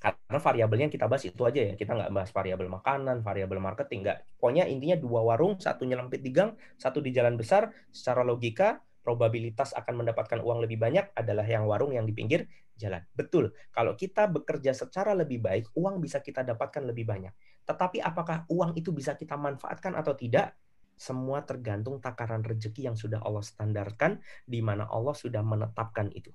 karena 0.00 0.38
variabelnya 0.40 0.88
kita 0.92 1.04
bahas 1.10 1.24
itu 1.26 1.42
aja 1.44 1.60
ya. 1.72 1.74
Kita 1.74 1.92
nggak 1.96 2.12
bahas 2.12 2.30
variabel 2.30 2.68
makanan, 2.68 3.20
variabel 3.26 3.60
marketing, 3.60 4.06
nggak. 4.06 4.18
Pokoknya 4.40 4.64
intinya 4.68 4.96
dua 4.96 5.20
warung, 5.24 5.58
satu 5.58 5.82
nyelempit 5.84 6.20
di 6.22 6.30
gang, 6.32 6.54
satu 6.76 7.00
di 7.00 7.10
jalan 7.12 7.34
besar. 7.36 7.72
Secara 7.92 8.22
logika, 8.22 8.80
probabilitas 9.06 9.70
akan 9.78 10.02
mendapatkan 10.02 10.42
uang 10.42 10.66
lebih 10.66 10.82
banyak 10.82 11.14
adalah 11.14 11.46
yang 11.46 11.70
warung 11.70 11.94
yang 11.94 12.02
di 12.02 12.10
pinggir 12.10 12.50
jalan. 12.74 13.06
Betul, 13.14 13.54
kalau 13.70 13.94
kita 13.94 14.26
bekerja 14.26 14.74
secara 14.74 15.14
lebih 15.14 15.38
baik, 15.38 15.70
uang 15.78 16.02
bisa 16.02 16.18
kita 16.18 16.42
dapatkan 16.42 16.82
lebih 16.82 17.06
banyak. 17.06 17.30
Tetapi 17.62 18.02
apakah 18.02 18.42
uang 18.50 18.74
itu 18.74 18.90
bisa 18.90 19.14
kita 19.14 19.38
manfaatkan 19.38 19.94
atau 19.94 20.18
tidak? 20.18 20.58
Semua 20.98 21.46
tergantung 21.46 22.02
takaran 22.02 22.42
rezeki 22.42 22.90
yang 22.90 22.98
sudah 22.98 23.22
Allah 23.22 23.46
standarkan, 23.46 24.18
di 24.42 24.58
mana 24.58 24.90
Allah 24.90 25.14
sudah 25.14 25.46
menetapkan 25.46 26.10
itu. 26.10 26.34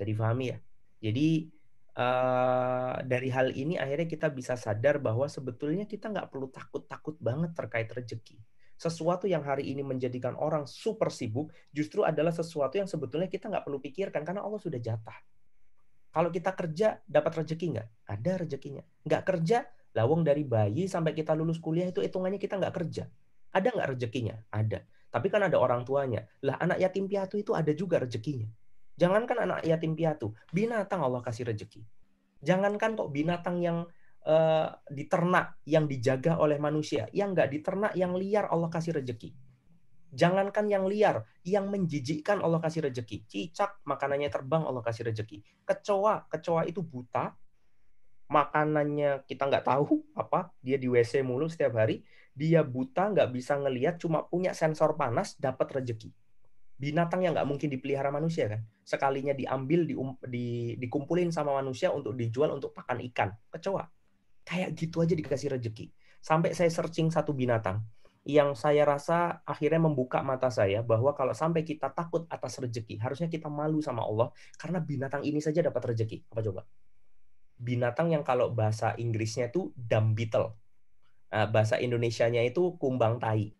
Jadi 0.00 0.12
pahami 0.16 0.56
ya? 0.56 0.58
Jadi 1.04 1.28
uh, 1.92 3.04
dari 3.04 3.28
hal 3.28 3.52
ini 3.52 3.76
akhirnya 3.76 4.08
kita 4.08 4.32
bisa 4.32 4.56
sadar 4.56 4.96
bahwa 4.96 5.28
sebetulnya 5.28 5.84
kita 5.84 6.08
nggak 6.08 6.32
perlu 6.32 6.48
takut-takut 6.48 7.20
banget 7.20 7.52
terkait 7.52 7.92
rezeki 7.92 8.40
sesuatu 8.76 9.24
yang 9.24 9.40
hari 9.42 9.72
ini 9.72 9.80
menjadikan 9.80 10.36
orang 10.36 10.68
super 10.68 11.08
sibuk 11.08 11.52
justru 11.72 12.04
adalah 12.04 12.32
sesuatu 12.32 12.76
yang 12.76 12.88
sebetulnya 12.88 13.26
kita 13.26 13.48
nggak 13.48 13.64
perlu 13.64 13.80
pikirkan 13.80 14.22
karena 14.22 14.44
Allah 14.44 14.60
sudah 14.60 14.76
jatah. 14.76 15.16
Kalau 16.12 16.32
kita 16.32 16.52
kerja 16.56 16.96
dapat 17.04 17.44
rezeki 17.44 17.66
nggak? 17.76 17.88
Ada 18.08 18.32
rezekinya. 18.40 18.84
Nggak 19.04 19.22
kerja, 19.28 19.68
lawang 19.92 20.24
dari 20.24 20.48
bayi 20.48 20.88
sampai 20.88 21.12
kita 21.12 21.36
lulus 21.36 21.60
kuliah 21.60 21.88
itu 21.88 22.00
hitungannya 22.00 22.40
kita 22.40 22.56
nggak 22.56 22.72
kerja. 22.72 23.04
Ada 23.52 23.68
nggak 23.72 23.88
rezekinya? 23.96 24.36
Ada. 24.48 24.80
Tapi 25.12 25.26
kan 25.28 25.44
ada 25.44 25.60
orang 25.60 25.84
tuanya. 25.84 26.24
Lah 26.44 26.56
anak 26.56 26.80
yatim 26.80 27.04
piatu 27.08 27.36
itu 27.36 27.52
ada 27.52 27.68
juga 27.72 28.00
rezekinya. 28.00 28.48
Jangankan 28.96 29.44
anak 29.44 29.60
yatim 29.68 29.92
piatu, 29.92 30.32
binatang 30.56 31.04
Allah 31.04 31.20
kasih 31.20 31.52
rezeki. 31.52 31.84
Jangankan 32.40 32.96
kok 32.96 33.12
binatang 33.12 33.60
yang 33.60 33.84
uh, 34.26 34.68
diternak 34.90 35.62
yang 35.64 35.86
dijaga 35.86 36.36
oleh 36.42 36.58
manusia, 36.58 37.06
yang 37.14 37.32
nggak 37.32 37.48
diternak 37.48 37.92
yang 37.94 38.12
liar 38.18 38.50
Allah 38.50 38.68
kasih 38.68 38.98
rejeki. 38.98 39.32
Jangankan 40.16 40.66
yang 40.70 40.84
liar, 40.86 41.26
yang 41.46 41.70
menjijikkan 41.70 42.42
Allah 42.42 42.58
kasih 42.58 42.90
rejeki. 42.90 43.26
Cicak 43.26 43.82
makanannya 43.86 44.30
terbang 44.30 44.66
Allah 44.66 44.82
kasih 44.82 45.10
rejeki. 45.10 45.42
Kecoa, 45.66 46.26
kecoa 46.30 46.66
itu 46.66 46.82
buta, 46.82 47.34
makanannya 48.26 49.26
kita 49.26 49.46
nggak 49.46 49.66
tahu 49.66 50.02
apa, 50.18 50.50
dia 50.62 50.78
di 50.78 50.90
WC 50.90 51.22
mulu 51.22 51.46
setiap 51.46 51.78
hari, 51.78 52.02
dia 52.34 52.66
buta 52.66 53.12
nggak 53.14 53.30
bisa 53.30 53.58
ngelihat, 53.60 54.02
cuma 54.02 54.26
punya 54.26 54.56
sensor 54.56 54.98
panas 54.98 55.38
dapat 55.38 55.82
rejeki. 55.82 56.10
Binatang 56.76 57.24
yang 57.24 57.32
nggak 57.32 57.48
mungkin 57.48 57.68
dipelihara 57.72 58.12
manusia 58.12 58.52
kan, 58.52 58.60
sekalinya 58.84 59.32
diambil 59.32 59.88
di, 59.88 59.96
di, 60.28 60.46
dikumpulin 60.76 61.32
sama 61.32 61.56
manusia 61.56 61.88
untuk 61.88 62.12
dijual 62.12 62.52
untuk 62.52 62.76
pakan 62.76 63.00
ikan, 63.00 63.32
kecoa 63.48 63.95
Kayak 64.46 64.78
gitu 64.78 65.02
aja 65.02 65.14
dikasih 65.18 65.58
rezeki. 65.58 65.90
Sampai 66.22 66.54
saya 66.54 66.70
searching 66.70 67.10
satu 67.10 67.34
binatang 67.34 67.82
yang 68.26 68.58
saya 68.58 68.82
rasa 68.82 69.38
akhirnya 69.46 69.78
membuka 69.78 70.18
mata 70.26 70.50
saya 70.50 70.82
bahwa 70.82 71.14
kalau 71.14 71.30
sampai 71.30 71.62
kita 71.62 71.94
takut 71.94 72.26
atas 72.26 72.58
rezeki, 72.58 72.98
harusnya 72.98 73.30
kita 73.30 73.46
malu 73.46 73.78
sama 73.78 74.02
Allah 74.02 74.34
karena 74.58 74.82
binatang 74.82 75.22
ini 75.22 75.38
saja 75.38 75.62
dapat 75.62 75.94
rezeki. 75.94 76.26
Apa 76.34 76.42
coba? 76.42 76.62
Binatang 77.58 78.10
yang 78.10 78.26
kalau 78.26 78.50
bahasa 78.50 78.98
Inggrisnya 78.98 79.46
itu 79.50 79.70
dumb 79.78 80.18
beetle. 80.18 80.58
Nah, 81.30 81.46
bahasa 81.46 81.78
Indonesianya 81.78 82.42
itu 82.42 82.74
kumbang 82.82 83.22
tai. 83.22 83.54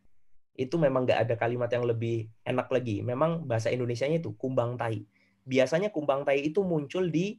Itu 0.59 0.83
memang 0.83 1.07
nggak 1.07 1.31
ada 1.31 1.35
kalimat 1.39 1.71
yang 1.71 1.87
lebih 1.87 2.27
enak 2.43 2.67
lagi. 2.67 3.07
Memang 3.07 3.47
bahasa 3.47 3.71
Indonesianya 3.71 4.19
itu 4.19 4.35
kumbang 4.35 4.75
tai. 4.75 5.07
Biasanya 5.47 5.95
kumbang 5.95 6.27
tai 6.27 6.43
itu 6.43 6.67
muncul 6.67 7.07
di 7.07 7.39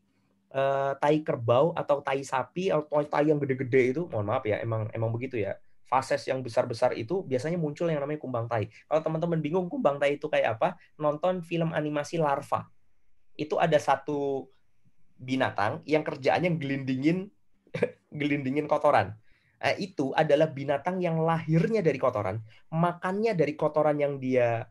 uh, 0.58 0.97
tai 0.97 1.22
kerbau 1.22 1.72
atau 1.78 2.01
tai 2.01 2.26
sapi 2.26 2.74
atau 2.74 3.05
tai 3.05 3.30
yang 3.30 3.38
gede-gede 3.38 3.93
itu 3.93 4.01
mohon 4.10 4.26
maaf 4.26 4.43
ya 4.43 4.58
emang 4.58 4.89
emang 4.91 5.14
begitu 5.14 5.38
ya 5.38 5.53
fases 5.88 6.28
yang 6.28 6.43
besar-besar 6.43 6.91
itu 6.99 7.24
biasanya 7.24 7.55
muncul 7.55 7.88
yang 7.88 8.03
namanya 8.03 8.20
kumbang 8.20 8.45
tai. 8.51 8.68
Kalau 8.91 8.99
teman-teman 8.99 9.39
bingung 9.39 9.72
kumbang 9.72 9.95
tai 9.95 10.20
itu 10.20 10.28
kayak 10.28 10.60
apa, 10.60 10.76
nonton 10.99 11.39
film 11.39 11.72
animasi 11.72 12.20
larva. 12.20 12.68
Itu 13.39 13.55
ada 13.55 13.80
satu 13.80 14.51
binatang 15.16 15.82
yang 15.88 16.03
kerjaannya 16.03 16.60
gelindingin 16.60 17.32
gelindingin 18.20 18.68
kotoran. 18.68 19.16
Nah, 19.58 19.74
itu 19.80 20.14
adalah 20.14 20.53
binatang 20.53 21.01
yang 21.01 21.24
lahirnya 21.24 21.82
dari 21.82 21.97
kotoran, 21.97 22.43
makannya 22.70 23.34
dari 23.34 23.58
kotoran 23.58 23.97
yang 23.97 24.22
dia 24.22 24.68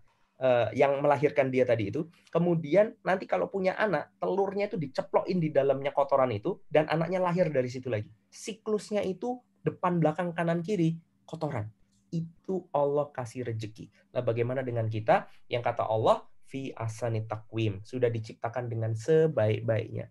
yang 0.77 1.01
melahirkan 1.01 1.49
dia 1.49 1.65
tadi 1.65 1.89
itu. 1.89 2.09
Kemudian 2.29 2.93
nanti 3.01 3.25
kalau 3.25 3.49
punya 3.49 3.73
anak, 3.77 4.13
telurnya 4.21 4.69
itu 4.69 4.77
diceplokin 4.77 5.41
di 5.41 5.49
dalamnya 5.49 5.93
kotoran 5.97 6.33
itu 6.33 6.61
dan 6.69 6.89
anaknya 6.93 7.25
lahir 7.25 7.49
dari 7.49 7.69
situ 7.73 7.89
lagi. 7.89 8.09
Siklusnya 8.29 9.01
itu 9.01 9.41
depan, 9.65 9.99
belakang, 9.99 10.37
kanan, 10.37 10.61
kiri 10.61 11.01
kotoran. 11.25 11.73
Itu 12.13 12.69
Allah 12.71 13.11
kasih 13.11 13.49
rejeki. 13.49 14.15
Nah, 14.15 14.23
bagaimana 14.23 14.63
dengan 14.63 14.87
kita 14.87 15.27
yang 15.51 15.65
kata 15.65 15.89
Allah 15.89 16.23
fi 16.47 16.71
asani 16.71 17.27
takwim, 17.27 17.83
sudah 17.83 18.07
diciptakan 18.07 18.71
dengan 18.71 18.95
sebaik-baiknya. 18.95 20.07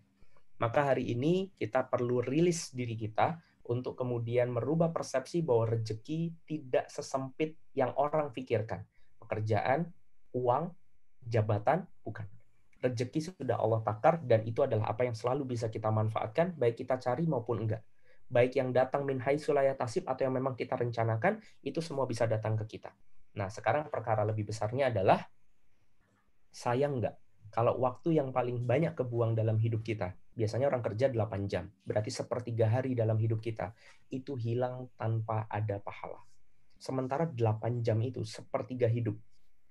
Maka 0.60 0.92
hari 0.92 1.12
ini 1.12 1.52
kita 1.56 1.88
perlu 1.88 2.20
rilis 2.24 2.72
diri 2.72 2.96
kita 2.96 3.40
untuk 3.66 3.98
kemudian 3.98 4.52
merubah 4.52 4.92
persepsi 4.94 5.42
bahwa 5.42 5.76
rejeki 5.76 6.32
tidak 6.46 6.88
sesempit 6.88 7.58
yang 7.74 7.92
orang 7.96 8.30
pikirkan. 8.32 8.84
Pekerjaan, 9.20 9.90
uang, 10.36 10.68
jabatan, 11.24 11.88
bukan. 12.04 12.28
Rejeki 12.84 13.32
sudah 13.32 13.56
Allah 13.56 13.80
takar 13.80 14.20
dan 14.20 14.44
itu 14.44 14.60
adalah 14.60 14.92
apa 14.92 15.08
yang 15.08 15.16
selalu 15.16 15.56
bisa 15.56 15.72
kita 15.72 15.88
manfaatkan, 15.88 16.52
baik 16.60 16.84
kita 16.84 17.00
cari 17.00 17.24
maupun 17.24 17.64
enggak. 17.64 17.80
Baik 18.28 18.60
yang 18.60 18.76
datang 18.76 19.08
min 19.08 19.22
hai 19.24 19.40
tasib 19.40 20.04
atau 20.04 20.22
yang 20.28 20.34
memang 20.36 20.52
kita 20.52 20.76
rencanakan, 20.76 21.40
itu 21.64 21.80
semua 21.80 22.04
bisa 22.04 22.28
datang 22.28 22.54
ke 22.60 22.76
kita. 22.76 22.92
Nah, 23.40 23.48
sekarang 23.48 23.88
perkara 23.88 24.28
lebih 24.28 24.52
besarnya 24.52 24.92
adalah 24.92 25.24
sayang 26.52 27.00
enggak 27.00 27.16
kalau 27.56 27.78
waktu 27.80 28.18
yang 28.18 28.34
paling 28.34 28.66
banyak 28.66 28.92
kebuang 28.92 29.32
dalam 29.32 29.56
hidup 29.56 29.80
kita, 29.80 30.12
biasanya 30.36 30.68
orang 30.68 30.82
kerja 30.82 31.08
8 31.08 31.46
jam, 31.48 31.70
berarti 31.86 32.10
sepertiga 32.12 32.68
hari 32.68 32.92
dalam 32.92 33.16
hidup 33.16 33.40
kita, 33.40 33.72
itu 34.12 34.34
hilang 34.36 34.90
tanpa 34.98 35.48
ada 35.48 35.78
pahala. 35.80 36.20
Sementara 36.76 37.24
8 37.24 37.80
jam 37.80 37.96
itu 38.04 38.20
sepertiga 38.28 38.90
hidup. 38.90 39.16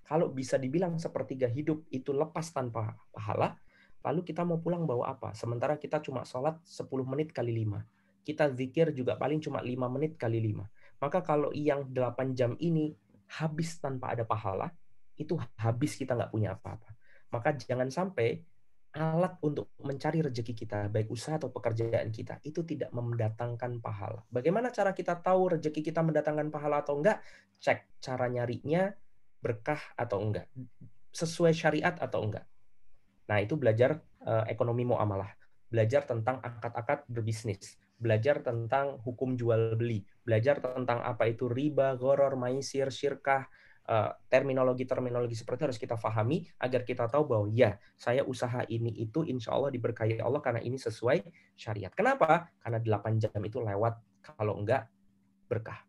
Kalau 0.06 0.30
bisa 0.30 0.62
dibilang 0.62 1.01
sepertiga 1.01 1.49
hidup 1.49 1.89
itu 1.89 2.14
lepas 2.14 2.45
tanpa 2.53 2.93
pahala, 3.10 3.58
lalu 4.06 4.22
kita 4.22 4.45
mau 4.45 4.62
pulang 4.62 4.86
bawa 4.86 5.18
apa? 5.18 5.34
Sementara 5.34 5.82
kita 5.82 5.99
cuma 6.06 6.22
sholat 6.24 6.62
10 6.62 6.86
menit 7.03 7.34
kali 7.34 7.51
5. 7.66 7.82
Kita 8.26 8.53
zikir 8.53 8.93
juga 8.93 9.18
paling 9.18 9.41
cuma 9.41 9.66
5 9.66 9.74
menit 9.89 10.18
kali 10.18 10.38
5. 10.41 11.01
Maka 11.01 11.20
kalau 11.26 11.49
yang 11.58 11.89
8 11.89 12.38
jam 12.38 12.53
ini 12.62 12.93
habis 13.41 13.82
tanpa 13.82 14.14
ada 14.14 14.22
pahala, 14.22 14.70
itu 15.18 15.34
habis 15.58 15.97
kita 15.97 16.14
nggak 16.14 16.30
punya 16.30 16.53
apa-apa 16.53 16.95
maka 17.36 17.51
jangan 17.60 17.91
sampai 17.91 18.39
alat 18.95 19.36
untuk 19.43 19.76
mencari 19.84 20.24
rezeki 20.24 20.56
kita, 20.56 20.88
baik 20.88 21.12
usaha 21.12 21.36
atau 21.36 21.51
pekerjaan 21.51 22.16
kita, 22.16 22.39
itu 22.47 22.64
tidak 22.64 22.95
mendatangkan 22.95 23.84
pahala. 23.84 24.24
Bagaimana 24.32 24.72
cara 24.72 24.95
kita 24.95 25.20
tahu 25.20 25.60
rezeki 25.60 25.84
kita 25.84 25.99
mendatangkan 25.99 26.47
pahala 26.47 26.80
atau 26.80 26.95
enggak? 26.95 27.20
Cek 27.60 27.99
cara 27.99 28.32
nyarinya 28.32 28.88
berkah 29.46 29.78
atau 29.93 30.18
enggak. 30.26 30.50
Sesuai 31.14 31.54
syariat 31.54 31.93
atau 32.02 32.26
enggak. 32.26 32.50
Nah, 33.30 33.38
itu 33.38 33.54
belajar 33.54 34.02
uh, 34.26 34.50
ekonomi 34.50 34.89
muamalah. 34.89 35.30
Belajar 35.70 36.10
tentang 36.10 36.41
akad-akad 36.41 37.06
berbisnis. 37.06 37.78
Belajar 38.02 38.41
tentang 38.41 38.98
hukum 39.06 39.38
jual 39.38 39.78
beli. 39.78 40.02
Belajar 40.26 40.58
tentang 40.58 41.06
apa 41.06 41.30
itu 41.30 41.46
riba, 41.46 41.93
goror, 41.93 42.34
maisir, 42.34 42.89
syirkah, 42.89 43.46
Eh, 43.86 44.12
terminologi-terminologi 44.34 45.38
seperti 45.38 45.62
itu 45.62 45.66
harus 45.70 45.78
kita 45.78 45.93
pahami 46.02 46.41
agar 46.58 46.82
kita 46.82 47.06
tahu 47.06 47.30
bahwa 47.30 47.46
ya 47.54 47.78
saya 47.93 48.26
usaha 48.26 48.66
ini 48.66 48.89
itu 48.98 49.22
insya 49.30 49.54
Allah 49.54 49.70
diberkahi 49.70 50.18
Allah 50.26 50.41
karena 50.41 50.58
ini 50.66 50.74
sesuai 50.82 51.22
syariat. 51.54 51.93
Kenapa? 51.93 52.50
Karena 52.66 52.82
8 52.82 53.22
jam 53.22 53.38
itu 53.46 53.62
lewat 53.62 54.26
kalau 54.26 54.58
enggak 54.58 54.89
berkah. 55.46 55.85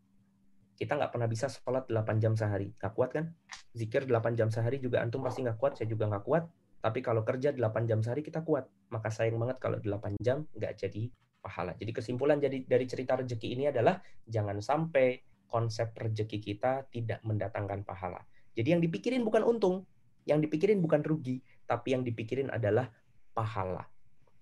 Kita 0.77 0.93
nggak 0.93 1.09
pernah 1.09 1.25
bisa 1.25 1.49
sholat 1.49 1.89
8 1.89 2.21
jam 2.21 2.37
sehari. 2.37 2.69
Nggak 2.77 2.93
kuat 2.93 3.09
kan? 3.17 3.33
Zikir 3.73 4.05
8 4.05 4.37
jam 4.37 4.53
sehari 4.53 4.77
juga 4.77 5.01
antum 5.01 5.25
pasti 5.25 5.41
nggak 5.41 5.57
kuat, 5.57 5.73
saya 5.81 5.89
juga 5.89 6.05
nggak 6.05 6.23
kuat. 6.23 6.45
Tapi 6.85 7.01
kalau 7.01 7.25
kerja 7.25 7.49
8 7.49 7.89
jam 7.89 8.05
sehari 8.05 8.21
kita 8.21 8.45
kuat. 8.45 8.69
Maka 8.93 9.09
sayang 9.09 9.41
banget 9.41 9.57
kalau 9.57 9.81
8 9.81 10.21
jam 10.21 10.45
nggak 10.53 10.77
jadi 10.77 11.09
pahala. 11.41 11.73
Jadi 11.81 11.91
kesimpulan 11.97 12.37
jadi 12.37 12.61
dari 12.61 12.85
cerita 12.85 13.17
rezeki 13.17 13.57
ini 13.57 13.73
adalah 13.73 13.97
jangan 14.29 14.61
sampai 14.61 15.17
konsep 15.49 15.97
rezeki 15.97 16.37
kita 16.43 16.85
tidak 16.93 17.25
mendatangkan 17.25 17.81
pahala. 17.81 18.21
Jadi 18.53 18.77
yang 18.77 18.81
dipikirin 18.83 19.25
bukan 19.25 19.41
untung, 19.41 19.87
yang 20.29 20.43
dipikirin 20.43 20.83
bukan 20.83 21.01
rugi, 21.01 21.41
tapi 21.65 21.95
yang 21.95 22.03
dipikirin 22.03 22.51
adalah 22.53 22.91
pahala. 23.33 23.87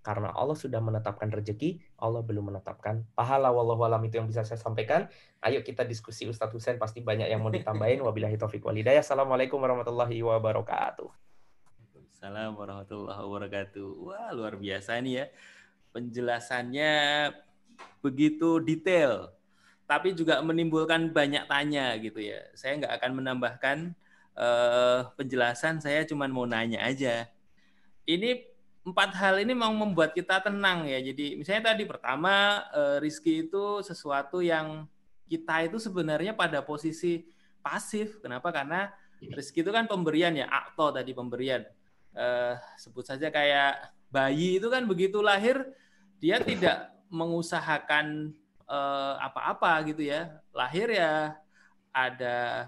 Karena 0.05 0.29
Allah 0.37 0.53
sudah 0.53 0.77
menetapkan 0.77 1.33
rezeki, 1.33 1.81
Allah 1.97 2.21
belum 2.21 2.53
menetapkan 2.53 3.01
pahala. 3.17 3.49
Wallahu 3.49 3.81
alam 3.89 4.05
itu 4.05 4.21
yang 4.21 4.29
bisa 4.29 4.45
saya 4.45 4.61
sampaikan. 4.61 5.09
Ayo 5.41 5.65
kita 5.65 5.81
diskusi 5.81 6.29
Ustadz 6.29 6.53
Husain, 6.53 6.77
pasti 6.77 7.01
banyak 7.01 7.25
yang 7.25 7.41
mau 7.41 7.49
ditambahin. 7.49 8.05
Wabillahi 8.05 8.37
taufiq 8.37 8.61
walidayah. 8.61 9.01
Assalamualaikum 9.01 9.57
warahmatullahi 9.57 10.21
wabarakatuh. 10.21 11.09
Assalamualaikum 12.13 12.61
warahmatullahi 12.61 13.21
wabarakatuh. 13.25 13.87
Wah, 14.05 14.29
luar 14.29 14.53
biasa 14.61 15.01
nih 15.01 15.13
ya. 15.17 15.25
Penjelasannya 15.89 16.93
begitu 18.05 18.61
detail 18.61 19.33
tapi 19.85 20.17
juga 20.17 20.41
menimbulkan 20.41 21.13
banyak 21.13 21.45
tanya 21.45 21.93
gitu 22.01 22.17
ya. 22.17 22.41
Saya 22.57 22.81
nggak 22.81 22.93
akan 23.01 23.11
menambahkan 23.21 23.77
uh, 24.33 25.13
penjelasan, 25.13 25.77
saya 25.77 26.01
cuma 26.09 26.25
mau 26.25 26.49
nanya 26.49 26.81
aja. 26.81 27.29
Ini 28.09 28.54
empat 28.85 29.17
hal 29.17 29.41
ini 29.41 29.57
mau 29.57 29.73
membuat 29.73 30.13
kita 30.13 30.39
tenang 30.45 30.85
ya. 30.85 31.01
Jadi 31.01 31.35
misalnya 31.35 31.73
tadi 31.73 31.83
pertama 31.89 32.63
uh, 32.69 32.97
rizki 33.01 33.49
itu 33.49 33.81
sesuatu 33.81 34.39
yang 34.39 34.85
kita 35.25 35.65
itu 35.65 35.81
sebenarnya 35.81 36.37
pada 36.37 36.61
posisi 36.61 37.25
pasif. 37.65 38.21
Kenapa? 38.21 38.53
Karena 38.53 38.93
rizki 39.19 39.65
itu 39.65 39.73
kan 39.73 39.89
pemberian 39.89 40.37
ya, 40.37 40.45
akto 40.47 40.93
tadi 40.93 41.11
pemberian. 41.11 41.65
Uh, 42.15 42.55
sebut 42.79 43.03
saja 43.03 43.27
kayak 43.27 43.91
bayi 44.07 44.61
itu 44.61 44.71
kan 44.71 44.87
begitu 44.87 45.19
lahir 45.19 45.67
dia 46.23 46.39
tidak 46.39 46.95
mengusahakan 47.11 48.31
Eh, 48.65 49.15
apa-apa 49.21 49.77
gitu 49.85 50.09
ya 50.09 50.41
lahir 50.49 50.89
ya 50.89 51.37
ada 51.93 52.65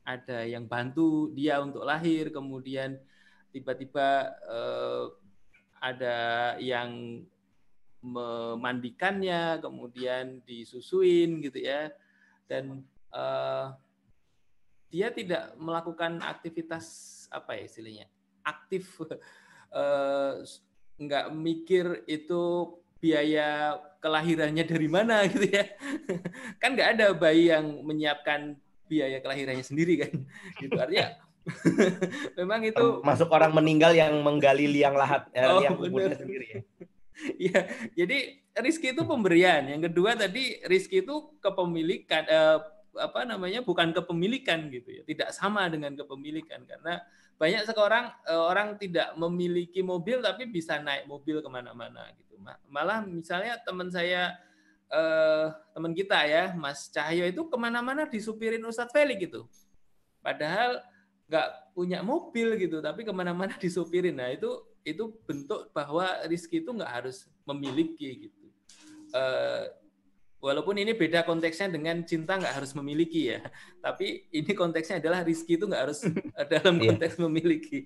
ada 0.00 0.38
yang 0.48 0.64
bantu 0.64 1.28
dia 1.36 1.60
untuk 1.60 1.84
lahir 1.84 2.32
kemudian 2.32 2.96
tiba-tiba 3.52 4.32
eh, 4.48 5.04
ada 5.80 6.16
yang 6.60 7.22
memandikannya 8.00 9.58
kemudian 9.58 10.40
disusuin 10.46 11.42
gitu 11.42 11.58
ya 11.58 11.90
dan 12.46 12.86
eh, 13.10 13.66
dia 14.92 15.10
tidak 15.10 15.58
melakukan 15.58 16.22
aktivitas 16.22 16.86
apa 17.34 17.58
ya 17.58 17.62
istilahnya 17.66 18.06
aktif 18.46 19.02
eh, 19.80 20.34
nggak 20.96 21.26
mikir 21.34 22.06
itu 22.08 22.72
biaya 22.96 23.76
kelahirannya 24.00 24.64
dari 24.64 24.88
mana 24.88 25.24
gitu 25.32 25.46
ya. 25.50 25.64
kan 26.62 26.72
nggak 26.72 26.90
ada 26.96 27.06
bayi 27.12 27.52
yang 27.52 27.84
menyiapkan 27.84 28.56
biaya 28.86 29.18
kelahirannya 29.20 29.66
sendiri 29.66 29.98
kan. 30.00 30.12
Gitu 30.62 30.74
artinya 30.78 31.18
memang 32.38 32.60
itu 32.66 32.84
masuk 33.06 33.30
orang 33.30 33.54
meninggal 33.54 33.94
yang 33.94 34.18
menggali 34.22 34.66
liang 34.66 34.98
lahat 34.98 35.30
eh, 35.30 35.46
oh, 35.46 35.62
liang 35.62 35.78
kuburnya 35.78 36.18
sendiri 36.18 36.46
ya. 36.50 36.62
Iya, 37.16 37.60
jadi 37.96 38.44
rizki 38.60 38.92
itu 38.92 39.02
pemberian. 39.08 39.64
Yang 39.64 39.88
kedua 39.88 40.12
tadi 40.20 40.60
rizki 40.68 41.00
itu 41.00 41.32
kepemilikan 41.40 42.28
eh, 42.28 42.58
apa 42.96 43.24
namanya 43.24 43.64
bukan 43.64 43.96
kepemilikan 43.96 44.68
gitu 44.68 45.00
ya. 45.00 45.02
Tidak 45.04 45.28
sama 45.32 45.64
dengan 45.72 45.96
kepemilikan 45.96 46.68
karena 46.68 47.00
banyak 47.40 47.64
sekarang 47.64 48.12
eh, 48.28 48.36
orang 48.36 48.76
tidak 48.76 49.16
memiliki 49.16 49.80
mobil 49.80 50.20
tapi 50.20 50.44
bisa 50.48 50.76
naik 50.80 51.08
mobil 51.08 51.40
ke 51.40 51.48
mana-mana 51.48 52.12
gitu 52.20 52.36
Malah 52.68 53.04
misalnya 53.08 53.56
teman 53.64 53.88
saya 53.88 54.36
eh, 54.92 55.46
teman 55.72 55.96
kita 55.96 56.20
ya, 56.28 56.52
Mas 56.52 56.92
Cahyo 56.92 57.24
itu 57.24 57.48
ke 57.48 57.56
mana-mana 57.56 58.04
disupirin 58.04 58.60
Ustadz 58.64 58.92
Felix 58.92 59.24
gitu. 59.24 59.48
Padahal 60.20 60.84
nggak 61.26 61.74
punya 61.74 62.00
mobil 62.00 62.54
gitu, 62.56 62.78
tapi 62.80 63.02
ke 63.02 63.12
mana-mana 63.12 63.54
disupirin. 63.62 64.16
Nah 64.16 64.30
itu 64.30 64.62
itu 64.86 65.10
bentuk 65.26 65.74
bahwa 65.74 66.06
rizki 66.30 66.62
itu 66.62 66.70
nggak 66.70 66.92
harus 67.02 67.26
memiliki 67.42 68.30
gitu. 68.30 68.44
Eh, 69.10 69.64
walaupun 70.38 70.78
ini 70.78 70.94
beda 70.94 71.26
konteksnya 71.26 71.72
dengan 71.74 72.06
cinta 72.06 72.38
nggak 72.38 72.54
harus 72.62 72.70
memiliki 72.78 73.34
ya, 73.34 73.42
tapi 73.84 74.30
ini 74.30 74.52
konteksnya 74.54 75.02
adalah 75.02 75.26
rizki 75.26 75.58
itu 75.58 75.66
nggak 75.66 75.82
harus 75.90 76.06
dalam 76.52 76.78
iya. 76.78 76.94
konteks 76.94 77.18
memiliki. 77.18 77.82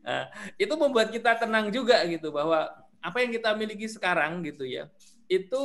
Nah, 0.00 0.32
itu 0.56 0.74
membuat 0.76 1.12
kita 1.12 1.36
tenang 1.36 1.68
juga 1.68 2.00
gitu 2.08 2.32
bahwa 2.32 2.72
apa 3.00 3.16
yang 3.20 3.32
kita 3.32 3.56
miliki 3.56 3.88
sekarang 3.88 4.44
gitu 4.44 4.68
ya 4.68 4.92
itu 5.30 5.60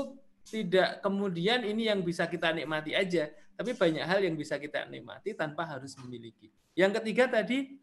tidak 0.45 1.01
kemudian 1.01 1.65
ini 1.65 1.89
yang 1.89 2.05
bisa 2.05 2.29
kita 2.29 2.53
nikmati 2.53 2.93
aja, 2.93 3.33
tapi 3.57 3.73
banyak 3.73 4.05
hal 4.05 4.21
yang 4.21 4.37
bisa 4.37 4.61
kita 4.61 4.85
nikmati 4.85 5.33
tanpa 5.33 5.65
harus 5.65 5.97
memiliki. 5.97 6.53
Yang 6.75 7.01
ketiga 7.01 7.31
tadi 7.31 7.79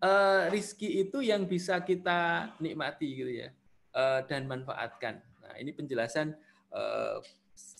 uh, 0.00 0.48
rizki 0.48 1.04
itu 1.04 1.20
yang 1.20 1.44
bisa 1.44 1.80
kita 1.84 2.52
nikmati 2.56 3.08
gitu 3.12 3.32
ya 3.44 3.48
uh, 3.92 4.24
dan 4.24 4.48
manfaatkan. 4.48 5.20
Nah 5.44 5.54
ini 5.60 5.70
penjelasan 5.76 6.32
uh, 6.72 7.20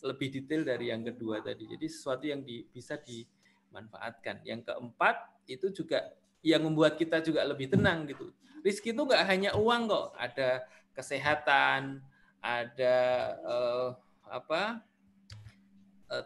lebih 0.04 0.28
detail 0.30 0.62
dari 0.62 0.92
yang 0.92 1.02
kedua 1.02 1.40
tadi. 1.40 1.66
Jadi 1.66 1.86
sesuatu 1.88 2.24
yang 2.28 2.44
di, 2.44 2.62
bisa 2.68 3.00
dimanfaatkan. 3.00 4.44
Yang 4.44 4.70
keempat 4.70 5.16
itu 5.50 5.72
juga 5.72 6.14
yang 6.44 6.62
membuat 6.68 7.00
kita 7.00 7.24
juga 7.24 7.40
lebih 7.42 7.72
tenang 7.72 8.04
gitu. 8.04 8.30
Rizki 8.60 8.92
itu 8.92 9.00
nggak 9.00 9.24
hanya 9.28 9.50
uang 9.56 9.88
kok, 9.88 10.08
ada 10.16 10.64
kesehatan, 10.96 12.00
ada 12.40 12.96
uh, 13.44 13.88
apa 14.28 14.80
eh, 14.80 14.93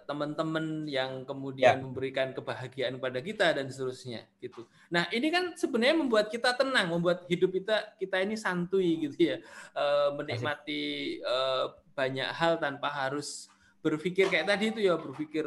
teman-teman 0.05 0.85
yang 0.91 1.22
kemudian 1.22 1.79
ya. 1.79 1.81
memberikan 1.81 2.35
kebahagiaan 2.35 2.99
pada 2.99 3.22
kita 3.22 3.55
dan 3.55 3.70
seterusnya 3.70 4.26
gitu. 4.43 4.66
Nah 4.91 5.07
ini 5.14 5.31
kan 5.31 5.55
sebenarnya 5.55 5.97
membuat 5.97 6.26
kita 6.29 6.53
tenang, 6.59 6.91
membuat 6.91 7.24
hidup 7.31 7.55
kita 7.55 7.95
kita 7.97 8.20
ini 8.20 8.35
santuy 8.35 9.09
gitu 9.09 9.35
ya, 9.35 9.37
uh, 9.79 10.12
menikmati 10.18 11.18
uh, 11.22 11.72
banyak 11.95 12.29
hal 12.35 12.59
tanpa 12.59 12.91
harus 12.91 13.47
berpikir 13.79 14.26
kayak 14.26 14.51
tadi 14.51 14.74
itu 14.74 14.83
ya 14.83 14.99
berpikir 14.99 15.47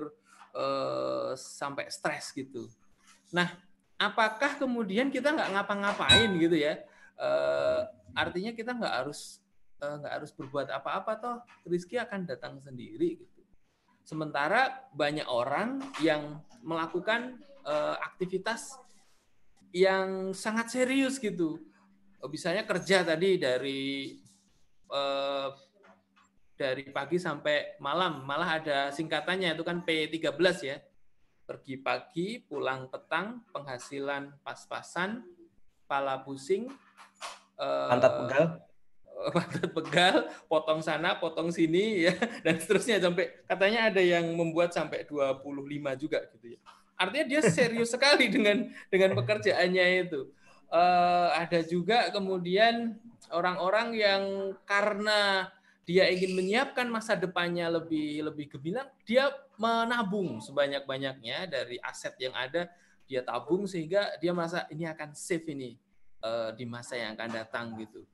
uh, 0.55 1.35
sampai 1.35 1.91
stres 1.91 2.31
gitu. 2.31 2.71
Nah 3.35 3.51
apakah 3.99 4.55
kemudian 4.57 5.11
kita 5.11 5.35
nggak 5.35 5.51
ngapa-ngapain 5.59 6.31
gitu 6.39 6.55
ya? 6.55 6.79
Uh, 7.19 7.85
artinya 8.15 8.55
kita 8.55 8.73
nggak 8.73 9.05
harus 9.05 9.41
Eh, 9.81 9.95
nggak 9.97 10.13
harus 10.13 10.29
berbuat 10.37 10.69
apa-apa 10.69 11.11
toh 11.17 11.37
rezeki 11.65 12.05
akan 12.05 12.29
datang 12.29 12.61
sendiri 12.61 13.17
gitu. 13.17 13.30
Sementara 14.01 14.89
banyak 14.91 15.25
orang 15.29 15.79
yang 16.01 16.41
melakukan 16.61 17.41
uh, 17.65 17.97
aktivitas 18.01 18.77
yang 19.71 20.35
sangat 20.35 20.73
serius 20.73 21.17
gitu. 21.17 21.61
Misalnya 22.29 22.67
kerja 22.67 23.01
tadi 23.01 23.41
dari 23.41 24.13
uh, 24.91 25.49
dari 26.53 26.85
pagi 26.93 27.17
sampai 27.17 27.81
malam, 27.81 28.21
malah 28.21 28.61
ada 28.61 28.79
singkatannya 28.93 29.57
itu 29.57 29.63
kan 29.65 29.81
P13 29.81 30.55
ya. 30.61 30.77
Pergi 31.49 31.75
pagi, 31.81 32.37
pulang 32.37 32.85
petang, 32.93 33.41
penghasilan 33.49 34.45
pas-pasan, 34.45 35.25
pala 35.89 36.21
pusing, 36.21 36.69
pantat 37.57 38.13
pegal 38.21 38.45
pantat 39.35 39.69
pegal, 39.71 40.15
potong 40.49 40.81
sana, 40.81 41.17
potong 41.17 41.49
sini 41.53 42.09
ya 42.09 42.13
dan 42.45 42.57
seterusnya 42.57 43.01
sampai 43.01 43.31
katanya 43.45 43.93
ada 43.93 44.01
yang 44.01 44.25
membuat 44.33 44.73
sampai 44.73 45.05
25 45.05 45.41
juga 46.01 46.19
gitu 46.35 46.57
ya. 46.57 46.59
Artinya 46.97 47.25
dia 47.25 47.41
serius 47.41 47.89
sekali 47.95 48.29
dengan 48.29 48.69
dengan 48.89 49.17
pekerjaannya 49.17 49.85
itu. 50.09 50.29
Uh, 50.71 51.27
ada 51.35 51.59
juga 51.67 52.07
kemudian 52.15 52.95
orang-orang 53.27 53.91
yang 53.91 54.23
karena 54.63 55.51
dia 55.83 56.07
ingin 56.07 56.37
menyiapkan 56.37 56.87
masa 56.87 57.19
depannya 57.19 57.67
lebih 57.67 58.23
lebih 58.31 58.55
gemilang, 58.55 58.87
dia 59.03 59.27
menabung 59.59 60.39
sebanyak-banyaknya 60.39 61.51
dari 61.51 61.75
aset 61.83 62.15
yang 62.21 62.31
ada, 62.31 62.71
dia 63.03 63.19
tabung 63.25 63.67
sehingga 63.67 64.15
dia 64.23 64.31
merasa 64.31 64.63
ini 64.71 64.87
akan 64.87 65.11
save 65.11 65.43
ini 65.51 65.75
uh, 66.23 66.55
di 66.55 66.63
masa 66.63 66.95
yang 66.95 67.19
akan 67.19 67.29
datang 67.35 67.65
gitu. 67.75 68.07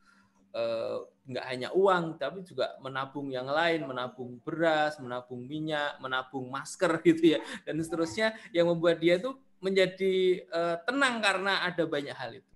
Eh, 0.58 0.98
nggak 1.28 1.46
hanya 1.54 1.70
uang 1.76 2.18
tapi 2.18 2.42
juga 2.42 2.74
menabung 2.82 3.30
yang 3.30 3.46
lain 3.46 3.84
menabung 3.84 4.40
beras 4.42 4.96
menabung 4.98 5.44
minyak 5.46 6.00
menabung 6.02 6.50
masker 6.50 6.98
gitu 7.08 7.38
ya. 7.38 7.40
Dan 7.62 7.78
seterusnya 7.78 8.34
yang 8.50 8.66
membuat 8.66 8.98
dia 8.98 9.22
itu 9.22 9.38
menjadi 9.62 10.48
uh, 10.50 10.76
tenang 10.82 11.22
karena 11.22 11.62
ada 11.62 11.84
banyak 11.86 12.16
hal 12.16 12.42
itu. 12.42 12.54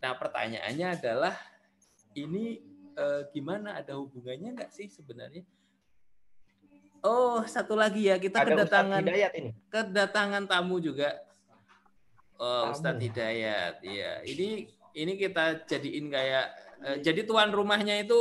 Nah 0.00 0.16
pertanyaannya 0.16 0.88
adalah 0.88 1.36
ini 2.16 2.64
uh, 2.96 3.28
gimana? 3.28 3.76
Ada 3.76 4.00
hubungannya 4.00 4.56
nggak 4.56 4.72
sih 4.72 4.88
sebenarnya? 4.88 5.44
Oh 7.04 7.44
satu 7.44 7.76
lagi 7.76 8.08
ya 8.08 8.16
kita 8.16 8.40
ada 8.40 8.64
kedatangan 8.64 9.04
ini. 9.04 9.52
kedatangan 9.68 10.48
tamu 10.48 10.80
juga. 10.80 11.12
Oh, 12.40 12.70
Ustadz 12.72 13.02
Hidayat 13.02 13.82
ya 13.82 14.22
ini 14.22 14.70
ini 14.94 15.12
kita 15.18 15.66
jadiin 15.66 16.08
kayak 16.08 16.67
jadi 17.02 17.26
tuan 17.26 17.50
rumahnya 17.50 17.98
itu 17.98 18.16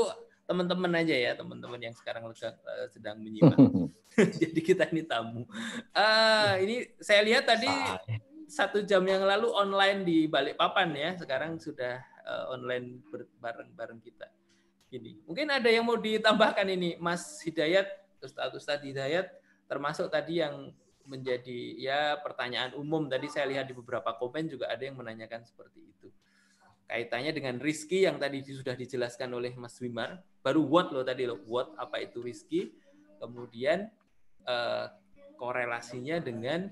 teman-teman 0.48 1.04
aja 1.04 1.16
ya, 1.16 1.32
teman-teman 1.36 1.78
yang 1.78 1.94
sekarang 1.94 2.24
uh, 2.32 2.88
sedang 2.88 3.20
menyimak. 3.20 3.60
jadi 4.42 4.60
kita 4.64 4.84
ini 4.90 5.06
tamu. 5.06 5.46
Uh, 5.94 6.58
ini 6.64 6.90
saya 6.98 7.22
lihat 7.22 7.46
tadi 7.46 7.70
satu 8.50 8.82
jam 8.82 9.04
yang 9.06 9.22
lalu 9.28 9.52
online 9.52 10.02
di 10.08 10.26
Balikpapan 10.26 10.90
ya, 10.96 11.10
sekarang 11.20 11.60
sudah 11.62 12.02
uh, 12.26 12.56
online 12.56 13.04
bareng-bareng 13.44 14.00
kita. 14.02 14.26
Ini 14.88 15.28
mungkin 15.28 15.52
ada 15.52 15.68
yang 15.68 15.84
mau 15.84 16.00
ditambahkan 16.00 16.66
ini, 16.72 16.96
Mas 16.98 17.44
Hidayat, 17.44 17.86
Ustadz 18.24 18.56
Ustadz 18.56 18.88
Hidayat, 18.88 19.30
termasuk 19.68 20.08
tadi 20.08 20.40
yang 20.40 20.72
menjadi 21.08 21.76
ya 21.80 22.20
pertanyaan 22.20 22.76
umum 22.76 23.08
tadi 23.08 23.32
saya 23.32 23.48
lihat 23.48 23.68
di 23.68 23.76
beberapa 23.76 24.16
komen 24.20 24.52
juga 24.52 24.68
ada 24.68 24.84
yang 24.84 25.00
menanyakan 25.00 25.40
seperti 25.48 25.80
itu 25.80 26.12
kaitannya 26.88 27.36
dengan 27.36 27.60
rizki 27.60 28.08
yang 28.08 28.16
tadi 28.16 28.40
sudah 28.48 28.74
dijelaskan 28.74 29.36
oleh 29.36 29.52
Mas 29.60 29.76
Wimar. 29.84 30.24
Baru 30.40 30.64
what 30.64 30.90
loh 30.96 31.04
tadi 31.04 31.28
loh, 31.28 31.44
what 31.44 31.76
apa 31.76 32.00
itu 32.00 32.24
rizki. 32.24 32.72
Kemudian 33.20 33.92
uh, 34.48 34.88
korelasinya 35.36 36.24
dengan 36.24 36.72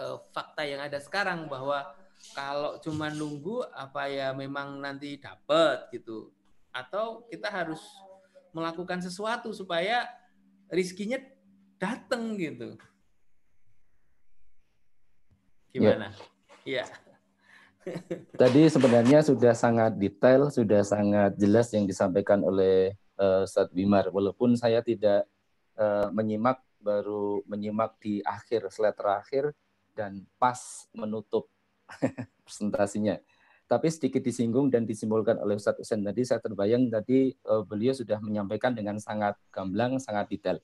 uh, 0.00 0.16
fakta 0.32 0.64
yang 0.64 0.80
ada 0.80 0.96
sekarang 0.96 1.52
bahwa 1.52 1.84
kalau 2.32 2.80
cuma 2.80 3.12
nunggu 3.12 3.64
apa 3.76 4.08
ya 4.08 4.32
memang 4.32 4.80
nanti 4.80 5.20
dapat 5.20 5.92
gitu. 5.92 6.32
Atau 6.72 7.28
kita 7.28 7.52
harus 7.52 7.80
melakukan 8.56 9.04
sesuatu 9.04 9.52
supaya 9.52 10.08
rizkinya 10.72 11.20
datang 11.76 12.40
gitu. 12.40 12.80
Gimana? 15.76 16.10
Iya. 16.64 16.88
Yeah. 16.88 17.09
Tadi 18.36 18.68
sebenarnya 18.68 19.24
sudah 19.24 19.56
sangat 19.56 19.96
detail, 19.96 20.52
sudah 20.52 20.84
sangat 20.84 21.36
jelas 21.40 21.72
yang 21.72 21.88
disampaikan 21.88 22.44
oleh 22.44 22.92
uh, 23.16 23.48
Ustadz 23.48 23.72
Bimar. 23.72 24.12
Walaupun 24.12 24.56
saya 24.56 24.84
tidak 24.84 25.24
uh, 25.80 26.12
menyimak, 26.12 26.60
baru 26.80 27.40
menyimak 27.48 27.96
di 28.00 28.20
akhir, 28.24 28.68
slide 28.68 28.96
terakhir, 28.96 29.44
dan 29.96 30.24
pas 30.36 30.88
menutup 30.92 31.48
presentasinya. 32.44 33.16
Tapi 33.70 33.86
sedikit 33.86 34.20
disinggung 34.26 34.66
dan 34.66 34.82
disimpulkan 34.82 35.38
oleh 35.38 35.54
Ustadz 35.54 35.80
Usen 35.80 36.02
tadi, 36.02 36.26
saya 36.26 36.42
terbayang 36.42 36.90
tadi 36.90 37.32
uh, 37.46 37.62
beliau 37.62 37.94
sudah 37.94 38.18
menyampaikan 38.18 38.74
dengan 38.74 38.98
sangat 38.98 39.38
gamblang, 39.54 39.96
sangat 40.02 40.26
detail. 40.28 40.58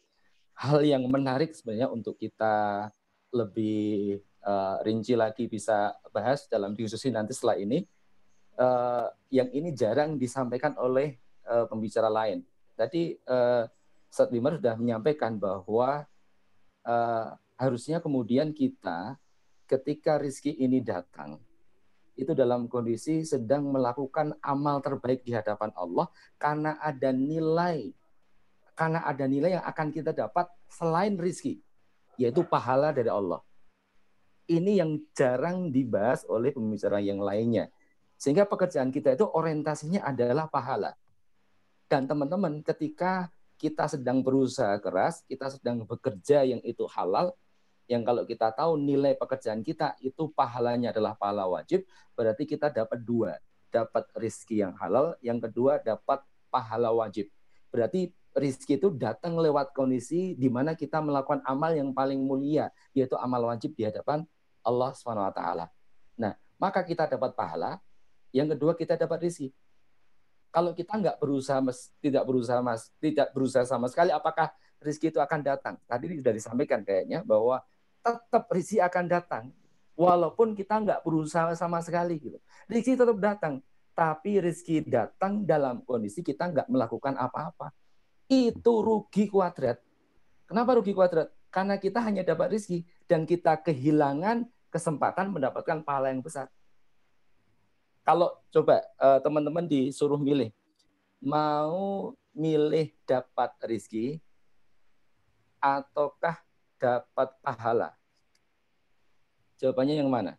Hal 0.57 0.81
yang 0.83 1.05
menarik 1.07 1.53
sebenarnya 1.53 1.93
untuk 1.93 2.17
kita 2.17 2.89
lebih 3.31 4.19
uh, 4.47 4.79
rinci 4.87 5.19
lagi 5.19 5.51
bisa 5.51 5.99
bahas 6.15 6.47
dalam 6.47 6.73
diskusi 6.73 7.11
nanti 7.11 7.35
setelah 7.35 7.59
ini. 7.59 7.83
Uh, 8.57 9.13
yang 9.29 9.53
ini 9.53 9.69
jarang 9.77 10.17
disampaikan 10.17 10.73
oleh 10.81 11.21
uh, 11.45 11.69
pembicara 11.69 12.09
lain. 12.09 12.41
Tadi 12.73 13.13
uh, 13.29 13.69
Ustadz 14.09 14.33
sudah 14.33 14.75
menyampaikan 14.81 15.37
bahwa 15.37 16.09
uh, 16.89 17.27
harusnya 17.61 18.01
kemudian 18.01 18.57
kita 18.57 19.21
ketika 19.69 20.17
rizki 20.17 20.57
ini 20.57 20.81
datang, 20.81 21.37
itu 22.17 22.33
dalam 22.33 22.65
kondisi 22.65 23.29
sedang 23.29 23.69
melakukan 23.69 24.33
amal 24.41 24.81
terbaik 24.81 25.21
di 25.21 25.37
hadapan 25.37 25.69
Allah 25.77 26.09
karena 26.41 26.81
ada 26.81 27.13
nilai 27.13 27.93
karena 28.73 29.05
ada 29.05 29.25
nilai 29.29 29.61
yang 29.61 29.65
akan 29.69 29.89
kita 29.93 30.17
dapat 30.17 30.49
selain 30.69 31.17
rizki, 31.21 31.61
yaitu 32.17 32.41
pahala 32.41 32.89
dari 32.89 33.13
Allah 33.13 33.45
ini 34.47 34.79
yang 34.79 35.03
jarang 35.13 35.75
dibahas 35.75 36.23
oleh 36.31 36.55
pembicara 36.55 37.03
yang 37.03 37.19
lainnya. 37.19 37.71
Sehingga 38.17 38.49
pekerjaan 38.49 38.89
kita 38.95 39.13
itu 39.13 39.27
orientasinya 39.29 40.07
adalah 40.07 40.49
pahala. 40.49 40.97
Dan 41.87 42.09
teman-teman, 42.09 42.65
ketika 42.65 43.31
kita 43.61 43.87
sedang 43.87 44.25
berusaha 44.25 44.79
keras, 44.81 45.23
kita 45.29 45.53
sedang 45.53 45.85
bekerja 45.85 46.43
yang 46.43 46.61
itu 46.65 46.89
halal, 46.89 47.37
yang 47.87 48.03
kalau 48.03 48.27
kita 48.27 48.51
tahu 48.51 48.75
nilai 48.75 49.15
pekerjaan 49.15 49.63
kita 49.63 49.95
itu 50.03 50.27
pahalanya 50.35 50.91
adalah 50.91 51.15
pahala 51.15 51.47
wajib, 51.47 51.87
berarti 52.19 52.43
kita 52.49 52.73
dapat 52.73 52.99
dua. 53.03 53.39
Dapat 53.71 54.09
rizki 54.17 54.63
yang 54.63 54.75
halal, 54.79 55.15
yang 55.21 55.39
kedua 55.39 55.79
dapat 55.83 56.23
pahala 56.51 56.91
wajib. 56.91 57.29
Berarti 57.71 58.11
rizki 58.33 58.81
itu 58.81 58.89
datang 58.91 59.37
lewat 59.37 59.77
kondisi 59.77 60.33
di 60.35 60.49
mana 60.49 60.73
kita 60.73 60.99
melakukan 60.99 61.45
amal 61.45 61.71
yang 61.77 61.93
paling 61.93 62.19
mulia, 62.19 62.73
yaitu 62.97 63.15
amal 63.21 63.53
wajib 63.53 63.77
di 63.77 63.85
hadapan 63.85 64.25
Allah 64.67 64.91
SWT. 64.91 65.41
Nah, 66.19 66.35
maka 66.59 66.83
kita 66.83 67.07
dapat 67.07 67.39
pahala. 67.39 67.79
Yang 68.35 68.59
kedua, 68.59 68.73
kita 68.75 68.99
dapat 68.99 69.31
rizki. 69.31 69.55
Kalau 70.51 70.75
kita 70.75 70.99
nggak 70.99 71.23
berusaha, 71.23 71.63
tidak 72.03 72.25
berusaha 72.27 72.59
mas, 72.59 72.91
tidak 72.99 73.31
berusaha 73.31 73.63
sama 73.63 73.87
sekali, 73.87 74.11
apakah 74.11 74.51
rezeki 74.83 75.15
itu 75.15 75.21
akan 75.23 75.41
datang? 75.45 75.75
Tadi 75.87 76.19
sudah 76.19 76.35
disampaikan 76.35 76.81
kayaknya 76.83 77.23
bahwa 77.23 77.63
tetap 78.01 78.49
rezeki 78.51 78.81
akan 78.83 79.05
datang, 79.07 79.45
walaupun 79.97 80.57
kita 80.57 80.81
nggak 80.81 81.01
berusaha 81.05 81.53
sama 81.55 81.81
sekali 81.85 82.17
gitu. 82.21 82.39
Rezeki 82.69 82.99
tetap 82.99 83.19
datang, 83.21 83.55
tapi 83.93 84.41
rezeki 84.41 84.89
datang 84.89 85.45
dalam 85.45 85.85
kondisi 85.85 86.21
kita 86.25 86.49
nggak 86.53 86.69
melakukan 86.73 87.17
apa-apa. 87.17 87.73
Itu 88.27 88.81
rugi 88.85 89.29
kuadrat. 89.29 89.81
Kenapa 90.49 90.77
rugi 90.77 90.93
kuadrat? 90.93 91.33
Karena 91.49 91.81
kita 91.81 92.05
hanya 92.05 92.25
dapat 92.25 92.57
rezeki 92.57 92.85
dan 93.09 93.25
kita 93.25 93.61
kehilangan 93.61 94.45
kesempatan 94.77 95.33
mendapatkan 95.33 95.81
pahala 95.81 96.13
yang 96.13 96.21
besar 96.21 96.53
kalau 98.07 98.39
coba 98.55 98.87
uh, 99.03 99.19
teman-teman 99.19 99.67
disuruh 99.67 100.15
milih, 100.15 100.55
mau 101.19 102.15
milih 102.31 102.95
dapat 103.03 103.51
rizki 103.67 104.23
ataukah 105.59 106.39
dapat 106.79 107.35
pahala? 107.43 107.99
Jawabannya 109.59 109.99
yang 109.99 110.07
mana? 110.07 110.39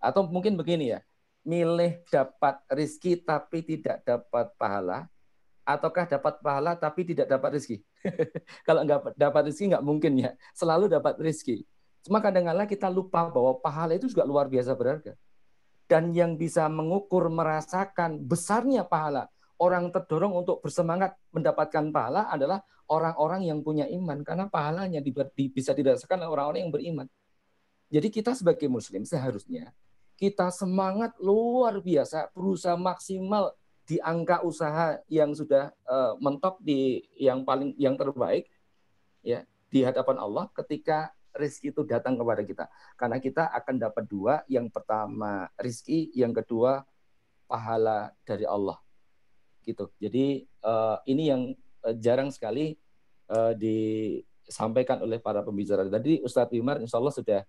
Atau 0.00 0.24
mungkin 0.24 0.56
begini 0.56 0.96
ya, 0.96 1.04
milih 1.44 2.00
dapat 2.08 2.64
rizki 2.72 3.20
tapi 3.20 3.60
tidak 3.60 4.00
dapat 4.08 4.56
pahala, 4.56 5.12
ataukah 5.68 6.08
dapat 6.08 6.40
pahala 6.40 6.72
tapi 6.72 7.04
tidak 7.04 7.28
dapat 7.28 7.60
rizki? 7.60 7.84
Kalau 8.66 8.80
nggak 8.80 9.12
dapat 9.20 9.52
rizki 9.52 9.68
nggak 9.68 9.84
mungkin 9.84 10.24
ya, 10.24 10.32
selalu 10.56 10.88
dapat 10.88 11.20
rizki. 11.20 11.68
Cuma 12.02 12.18
kadang-kadang 12.18 12.66
kita 12.66 12.90
lupa 12.90 13.30
bahwa 13.30 13.58
pahala 13.62 13.94
itu 13.94 14.10
juga 14.10 14.26
luar 14.26 14.50
biasa 14.50 14.74
berharga 14.74 15.14
dan 15.86 16.10
yang 16.10 16.34
bisa 16.34 16.66
mengukur 16.66 17.30
merasakan 17.30 18.22
besarnya 18.26 18.82
pahala 18.82 19.30
orang 19.62 19.94
terdorong 19.94 20.42
untuk 20.42 20.58
bersemangat 20.58 21.14
mendapatkan 21.30 21.94
pahala 21.94 22.26
adalah 22.26 22.64
orang-orang 22.90 23.46
yang 23.46 23.62
punya 23.62 23.86
iman 23.86 24.26
karena 24.26 24.50
pahalanya 24.50 24.98
bisa 25.34 25.70
dirasakan 25.70 26.26
oleh 26.26 26.30
orang-orang 26.30 26.60
yang 26.66 26.74
beriman. 26.74 27.06
Jadi 27.92 28.08
kita 28.10 28.34
sebagai 28.34 28.66
muslim 28.66 29.06
seharusnya 29.06 29.70
kita 30.22 30.54
semangat 30.54 31.18
luar 31.18 31.82
biasa 31.82 32.30
berusaha 32.30 32.78
maksimal 32.78 33.58
di 33.82 33.98
angka 33.98 34.46
usaha 34.46 35.02
yang 35.10 35.34
sudah 35.34 35.74
uh, 35.82 36.14
mentok 36.22 36.62
di 36.62 37.02
yang 37.18 37.42
paling 37.42 37.74
yang 37.74 37.98
terbaik 37.98 38.46
ya 39.26 39.42
di 39.66 39.82
hadapan 39.82 40.22
Allah 40.22 40.46
ketika 40.54 41.10
rizki 41.36 41.72
itu 41.72 41.82
datang 41.84 42.16
kepada 42.16 42.42
kita. 42.44 42.64
Karena 42.96 43.16
kita 43.18 43.48
akan 43.52 43.74
dapat 43.80 44.04
dua, 44.08 44.34
yang 44.48 44.68
pertama 44.68 45.48
rizki, 45.60 46.12
yang 46.12 46.32
kedua 46.32 46.84
pahala 47.48 48.12
dari 48.24 48.44
Allah. 48.48 48.80
Gitu. 49.64 49.88
Jadi 50.00 50.48
uh, 50.64 50.98
ini 51.08 51.28
yang 51.28 51.42
uh, 51.84 51.94
jarang 51.96 52.32
sekali 52.32 52.76
uh, 53.28 53.52
disampaikan 53.56 55.00
oleh 55.04 55.20
para 55.20 55.44
pembicara. 55.44 55.86
Tadi 55.88 56.24
Ustadz 56.24 56.52
Wimar 56.52 56.80
insya 56.80 56.98
Allah 56.98 57.14
sudah 57.14 57.40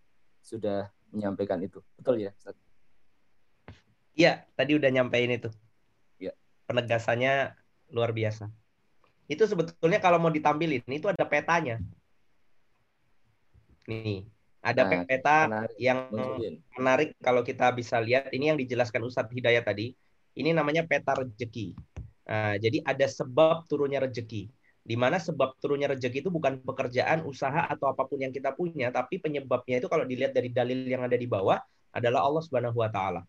sudah 0.44 0.92
menyampaikan 1.14 1.60
itu. 1.64 1.80
Betul 1.96 2.24
ya 2.24 2.32
Ustadz? 2.36 2.60
Iya, 4.14 4.46
tadi 4.54 4.78
udah 4.78 4.90
nyampein 4.94 5.34
itu. 5.34 5.50
Ya. 6.22 6.38
Penegasannya 6.70 7.58
luar 7.90 8.14
biasa. 8.14 8.46
Itu 9.26 9.50
sebetulnya 9.50 9.98
kalau 9.98 10.22
mau 10.22 10.30
ditampilin, 10.30 10.86
itu 10.86 11.10
ada 11.10 11.26
petanya. 11.26 11.82
Nih, 13.90 14.28
ada 14.64 14.88
nah, 14.88 15.04
peta 15.04 15.38
menarik. 15.52 15.76
yang 15.76 16.00
menarik 16.80 17.10
kalau 17.20 17.44
kita 17.44 17.68
bisa 17.76 18.00
lihat. 18.00 18.32
Ini 18.32 18.56
yang 18.56 18.60
dijelaskan 18.60 19.04
Ustadz 19.04 19.36
Hidayat 19.36 19.68
tadi. 19.68 19.92
Ini 20.34 20.56
namanya 20.56 20.88
peta 20.88 21.14
rezeki. 21.14 21.76
Nah, 22.24 22.56
jadi 22.56 22.80
ada 22.88 23.04
sebab 23.04 23.68
turunnya 23.68 24.00
rezeki. 24.00 24.48
Di 24.84 24.96
mana 25.00 25.20
sebab 25.20 25.60
turunnya 25.60 25.92
rezeki 25.92 26.28
itu 26.28 26.32
bukan 26.32 26.60
pekerjaan, 26.64 27.24
usaha 27.24 27.68
atau 27.72 27.92
apa 27.92 28.04
pun 28.04 28.20
yang 28.20 28.36
kita 28.36 28.52
punya, 28.52 28.92
tapi 28.92 29.16
penyebabnya 29.20 29.80
itu 29.80 29.88
kalau 29.88 30.04
dilihat 30.04 30.36
dari 30.36 30.52
dalil 30.52 30.84
yang 30.84 31.08
ada 31.08 31.16
di 31.16 31.24
bawah 31.24 31.56
adalah 31.96 32.28
Allah 32.28 32.44
Subhanahu 32.44 32.84
wa 32.84 32.92
taala. 32.92 33.24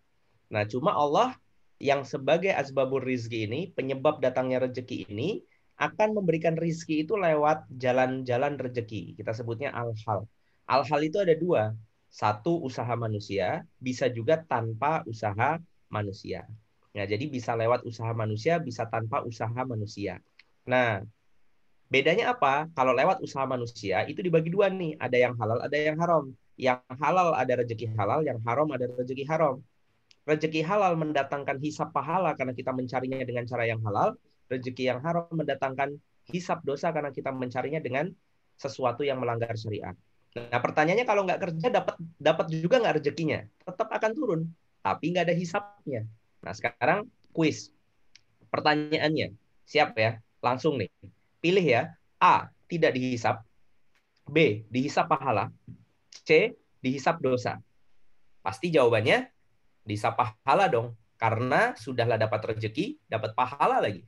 Nah, 0.51 0.67
cuma 0.67 0.95
Allah 0.95 1.39
yang 1.79 2.03
sebagai 2.03 2.51
asbabur 2.55 3.03
rizki 3.03 3.47
ini, 3.47 3.71
penyebab 3.71 4.19
datangnya 4.19 4.67
rezeki 4.67 5.11
ini 5.11 5.43
akan 5.79 6.15
memberikan 6.15 6.55
rizki 6.55 7.03
itu 7.03 7.19
lewat 7.19 7.67
jalan-jalan 7.75 8.55
rezeki. 8.59 9.19
Kita 9.19 9.35
sebutnya 9.35 9.75
al-hal. 9.75 10.27
Al-hal 10.65 11.01
itu 11.05 11.19
ada 11.21 11.35
dua. 11.37 11.77
Satu 12.09 12.63
usaha 12.63 12.95
manusia, 12.95 13.67
bisa 13.83 14.07
juga 14.07 14.39
tanpa 14.41 15.03
usaha 15.05 15.59
manusia. 15.91 16.47
Nah, 16.95 17.05
jadi 17.11 17.27
bisa 17.27 17.59
lewat 17.59 17.83
usaha 17.83 18.15
manusia, 18.15 18.63
bisa 18.63 18.87
tanpa 18.87 19.27
usaha 19.27 19.61
manusia. 19.67 20.23
Nah, 20.63 21.03
bedanya 21.91 22.33
apa? 22.39 22.71
Kalau 22.71 22.95
lewat 22.95 23.19
usaha 23.19 23.43
manusia 23.45 24.07
itu 24.07 24.23
dibagi 24.23 24.49
dua 24.49 24.71
nih, 24.71 24.95
ada 24.97 25.17
yang 25.19 25.35
halal, 25.35 25.59
ada 25.59 25.75
yang 25.75 25.99
haram. 25.99 26.25
Yang 26.55 26.87
halal 27.03 27.35
ada 27.35 27.53
rezeki 27.67 27.87
halal, 27.99 28.23
yang 28.23 28.39
haram 28.47 28.71
ada 28.71 28.87
rezeki 28.87 29.27
haram. 29.27 29.59
Rezeki 30.25 30.63
halal 30.63 30.95
mendatangkan 30.97 31.59
hisap 31.61 31.91
pahala 31.91 32.33
karena 32.39 32.55
kita 32.55 32.71
mencarinya 32.71 33.27
dengan 33.27 33.45
cara 33.45 33.67
yang 33.67 33.83
halal. 33.83 34.15
Rezeki 34.47 34.87
yang 34.87 35.03
haram 35.03 35.27
mendatangkan 35.35 35.99
hisap 36.31 36.63
dosa 36.63 36.95
karena 36.95 37.11
kita 37.11 37.35
mencarinya 37.35 37.83
dengan 37.83 38.09
sesuatu 38.55 39.03
yang 39.03 39.19
melanggar 39.19 39.53
syariat. 39.59 39.99
Nah 40.35 40.59
pertanyaannya 40.59 41.07
kalau 41.07 41.23
nggak 41.23 41.41
kerja 41.47 41.67
dapat 41.71 41.95
dapat 42.19 42.47
juga 42.51 42.83
nggak 42.83 42.95
rezekinya? 42.99 43.47
Tetap 43.63 43.87
akan 43.87 44.11
turun, 44.19 44.41
tapi 44.83 45.15
nggak 45.15 45.31
ada 45.31 45.35
hisapnya. 45.39 46.03
Nah 46.43 46.51
sekarang 46.51 47.07
kuis. 47.31 47.71
Pertanyaannya, 48.51 49.35
siap 49.67 49.95
ya? 49.95 50.19
Langsung 50.43 50.79
nih. 50.79 50.91
Pilih 51.39 51.63
ya. 51.63 51.95
A. 52.19 52.51
Tidak 52.67 52.91
dihisap. 52.95 53.43
B. 54.27 54.67
Dihisap 54.71 55.07
pahala. 55.07 55.51
C. 56.27 56.55
Dihisap 56.83 57.23
dosa. 57.23 57.59
Pasti 58.43 58.71
jawabannya 58.75 59.31
dihisap 59.87 60.19
pahala 60.19 60.67
dong. 60.67 60.99
Karena 61.15 61.79
sudahlah 61.79 62.19
dapat 62.19 62.55
rezeki, 62.55 62.99
dapat 63.07 63.39
pahala 63.39 63.79
lagi. 63.79 64.03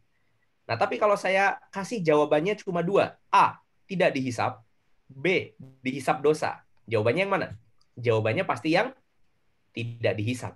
Nah, 0.67 0.75
tapi 0.75 0.99
kalau 0.99 1.15
saya 1.15 1.63
kasih 1.71 2.03
jawabannya 2.03 2.59
cuma 2.59 2.83
dua. 2.83 3.15
A. 3.31 3.63
Tidak 3.87 4.11
dihisap. 4.11 4.66
B. 5.11 5.55
Dihisap 5.83 6.23
dosa. 6.23 6.63
Jawabannya 6.87 7.23
yang 7.27 7.33
mana? 7.33 7.49
Jawabannya 7.97 8.45
pasti 8.47 8.75
yang 8.77 8.93
tidak 9.73 10.15
dihisap. 10.19 10.55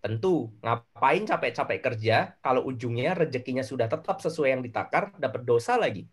Tentu, 0.00 0.48
ngapain 0.64 1.28
capek-capek 1.28 1.78
kerja 1.84 2.32
kalau 2.40 2.64
ujungnya 2.64 3.12
rezekinya 3.12 3.60
sudah 3.60 3.84
tetap 3.84 4.16
sesuai 4.24 4.56
yang 4.56 4.62
ditakar, 4.64 5.12
dapat 5.20 5.44
dosa 5.44 5.76
lagi. 5.76 6.08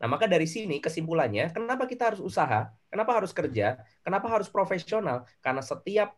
Nah, 0.00 0.08
maka 0.08 0.28
dari 0.28 0.48
sini 0.48 0.80
kesimpulannya, 0.80 1.52
kenapa 1.52 1.84
kita 1.84 2.12
harus 2.12 2.20
usaha? 2.24 2.72
Kenapa 2.88 3.16
harus 3.16 3.32
kerja? 3.36 3.80
Kenapa 4.00 4.28
harus 4.32 4.48
profesional? 4.48 5.28
Karena 5.40 5.60
setiap 5.60 6.16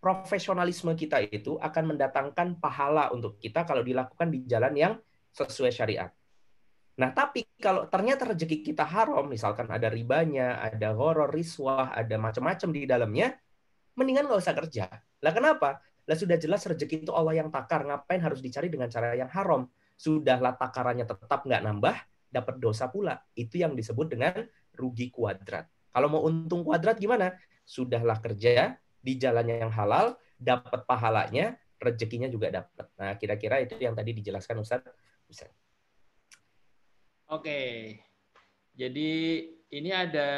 profesionalisme 0.00 0.92
kita 0.96 1.20
itu 1.24 1.56
akan 1.60 1.96
mendatangkan 1.96 2.60
pahala 2.60 3.08
untuk 3.12 3.40
kita 3.40 3.64
kalau 3.64 3.80
dilakukan 3.80 4.28
di 4.28 4.44
jalan 4.44 4.74
yang 4.76 4.92
sesuai 5.32 5.72
syariat. 5.72 6.12
Nah, 6.92 7.08
tapi 7.16 7.48
kalau 7.56 7.88
ternyata 7.88 8.28
rezeki 8.28 8.60
kita 8.72 8.84
haram, 8.84 9.24
misalkan 9.24 9.64
ada 9.72 9.88
ribanya, 9.88 10.60
ada 10.60 10.92
horor, 10.92 11.32
riswah, 11.32 11.88
ada 11.96 12.20
macam-macam 12.20 12.68
di 12.68 12.84
dalamnya, 12.84 13.32
mendingan 13.96 14.28
nggak 14.28 14.40
usah 14.44 14.56
kerja. 14.56 14.84
Lah 15.24 15.32
kenapa? 15.32 15.80
Lah 16.04 16.16
sudah 16.18 16.36
jelas 16.36 16.66
rezeki 16.68 17.08
itu 17.08 17.12
Allah 17.14 17.40
yang 17.40 17.48
takar, 17.48 17.86
ngapain 17.88 18.20
harus 18.20 18.44
dicari 18.44 18.68
dengan 18.68 18.92
cara 18.92 19.16
yang 19.16 19.30
haram? 19.32 19.64
Sudahlah 19.96 20.58
takarannya 20.58 21.08
tetap 21.08 21.48
nggak 21.48 21.62
nambah, 21.64 21.96
dapat 22.28 22.60
dosa 22.60 22.92
pula. 22.92 23.24
Itu 23.32 23.56
yang 23.56 23.72
disebut 23.72 24.12
dengan 24.12 24.44
rugi 24.76 25.08
kuadrat. 25.08 25.68
Kalau 25.92 26.08
mau 26.12 26.24
untung 26.28 26.60
kuadrat 26.60 27.00
gimana? 27.00 27.32
Sudahlah 27.64 28.20
kerja 28.20 28.76
di 29.00 29.16
jalannya 29.16 29.64
yang 29.64 29.72
halal, 29.72 30.18
dapat 30.36 30.84
pahalanya, 30.84 31.56
rezekinya 31.78 32.26
juga 32.26 32.50
dapat. 32.50 32.86
Nah, 32.98 33.14
kira-kira 33.16 33.62
itu 33.62 33.78
yang 33.78 33.94
tadi 33.94 34.10
dijelaskan 34.12 34.60
Ustaz. 34.60 34.82
Ustaz. 35.30 35.61
Oke. 37.32 37.96
Jadi 38.76 39.40
ini 39.72 39.88
ada 39.88 40.28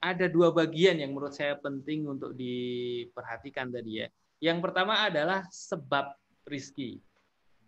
ada 0.00 0.26
dua 0.32 0.48
bagian 0.56 1.04
yang 1.04 1.12
menurut 1.12 1.36
saya 1.36 1.52
penting 1.60 2.08
untuk 2.08 2.32
diperhatikan 2.32 3.68
tadi 3.68 4.00
ya. 4.00 4.08
Yang 4.40 4.58
pertama 4.64 5.04
adalah 5.04 5.44
sebab 5.52 6.16
rizki. 6.48 6.96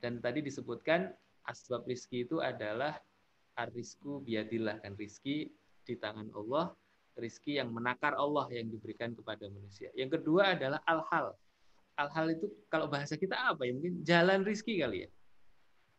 Dan 0.00 0.24
tadi 0.24 0.40
disebutkan 0.40 1.12
asbab 1.44 1.84
rizki 1.84 2.24
itu 2.24 2.40
adalah 2.40 2.96
arisku 3.60 4.24
biadillah 4.24 4.80
kan 4.80 4.96
rizki 4.96 5.52
di 5.84 5.94
tangan 6.00 6.32
Allah, 6.32 6.72
rizki 7.20 7.60
yang 7.60 7.68
menakar 7.76 8.16
Allah 8.16 8.48
yang 8.56 8.72
diberikan 8.72 9.12
kepada 9.12 9.52
manusia. 9.52 9.92
Yang 9.92 10.16
kedua 10.16 10.56
adalah 10.56 10.80
al-hal. 10.88 11.36
Al-hal 12.00 12.40
itu 12.40 12.48
kalau 12.72 12.88
bahasa 12.88 13.20
kita 13.20 13.36
apa 13.36 13.68
ya? 13.68 13.76
Mungkin 13.76 14.00
jalan 14.00 14.48
rizki 14.48 14.80
kali 14.80 15.04
ya 15.04 15.10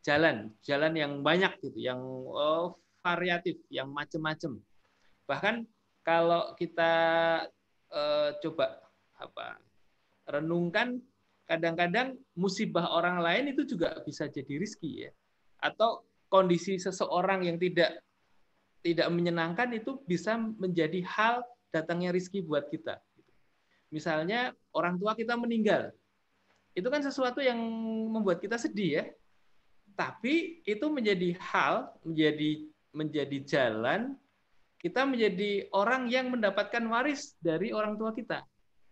jalan, 0.06 0.54
jalan 0.62 0.94
yang 0.94 1.26
banyak 1.26 1.58
gitu, 1.66 1.82
yang 1.82 1.98
oh, 2.30 2.78
variatif, 3.02 3.58
yang 3.74 3.90
macam-macam. 3.90 4.62
Bahkan 5.26 5.56
kalau 6.06 6.54
kita 6.54 6.94
uh, 7.90 8.30
coba 8.46 8.86
apa 9.18 9.58
renungkan 10.30 11.02
kadang-kadang 11.50 12.18
musibah 12.38 12.86
orang 12.94 13.22
lain 13.22 13.58
itu 13.58 13.66
juga 13.66 13.98
bisa 14.06 14.30
jadi 14.30 14.62
rizki 14.62 15.10
ya. 15.10 15.12
Atau 15.58 16.06
kondisi 16.30 16.78
seseorang 16.78 17.50
yang 17.50 17.58
tidak 17.58 18.02
tidak 18.86 19.10
menyenangkan 19.10 19.74
itu 19.74 19.98
bisa 20.06 20.38
menjadi 20.38 21.02
hal 21.10 21.42
datangnya 21.74 22.14
rizki 22.14 22.46
buat 22.46 22.70
kita. 22.70 23.02
Misalnya 23.90 24.54
orang 24.70 25.02
tua 25.02 25.18
kita 25.18 25.34
meninggal, 25.34 25.90
itu 26.78 26.86
kan 26.92 27.02
sesuatu 27.02 27.42
yang 27.42 27.58
membuat 28.14 28.38
kita 28.44 28.62
sedih 28.62 29.02
ya. 29.02 29.06
Tapi 29.96 30.62
itu 30.68 30.86
menjadi 30.92 31.40
hal, 31.40 31.96
menjadi 32.04 32.52
menjadi 32.96 33.38
jalan 33.44 34.16
kita 34.86 35.02
menjadi 35.02 35.66
orang 35.74 36.06
yang 36.14 36.30
mendapatkan 36.30 36.86
waris 36.86 37.34
dari 37.42 37.74
orang 37.74 37.98
tua 37.98 38.14
kita 38.14 38.46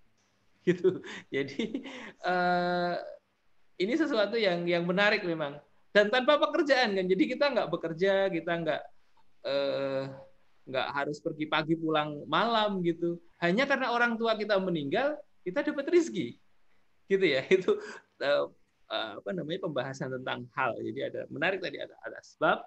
gitu. 0.67 1.05
Jadi 1.29 1.85
uh, 2.25 2.97
ini 3.77 3.93
sesuatu 3.93 4.33
yang 4.33 4.65
yang 4.65 4.89
menarik 4.89 5.21
memang 5.21 5.61
dan 5.93 6.09
tanpa 6.09 6.41
pekerjaan 6.41 6.97
kan. 6.97 7.05
Jadi 7.05 7.23
kita 7.29 7.45
nggak 7.53 7.69
bekerja, 7.69 8.33
kita 8.33 8.51
nggak 8.57 8.81
uh, 9.45 10.03
nggak 10.65 10.87
harus 10.97 11.21
pergi 11.21 11.45
pagi 11.45 11.77
pulang 11.77 12.25
malam 12.25 12.81
gitu. 12.81 13.21
Hanya 13.37 13.69
karena 13.69 13.93
orang 13.93 14.17
tua 14.17 14.33
kita 14.33 14.57
meninggal, 14.57 15.13
kita 15.45 15.61
dapat 15.61 15.93
rezeki, 15.93 16.41
gitu 17.05 17.25
ya. 17.27 17.45
Itu 17.53 17.77
uh, 18.25 18.49
apa 18.91 19.29
namanya 19.31 19.65
pembahasan 19.65 20.11
tentang 20.11 20.45
hal. 20.53 20.75
Jadi 20.79 20.99
ada 21.01 21.21
menarik 21.31 21.63
tadi 21.63 21.79
ada 21.79 21.95
ada 22.03 22.19
sebab, 22.21 22.57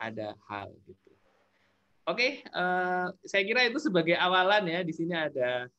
ada 0.00 0.34
hal 0.50 0.68
gitu. 0.88 1.10
Oke, 2.02 2.42
uh, 2.50 3.14
saya 3.22 3.42
kira 3.46 3.62
itu 3.70 3.78
sebagai 3.78 4.18
awalan 4.18 4.66
ya. 4.66 4.80
Di 4.82 4.90
sini 4.90 5.14
ada 5.14 5.70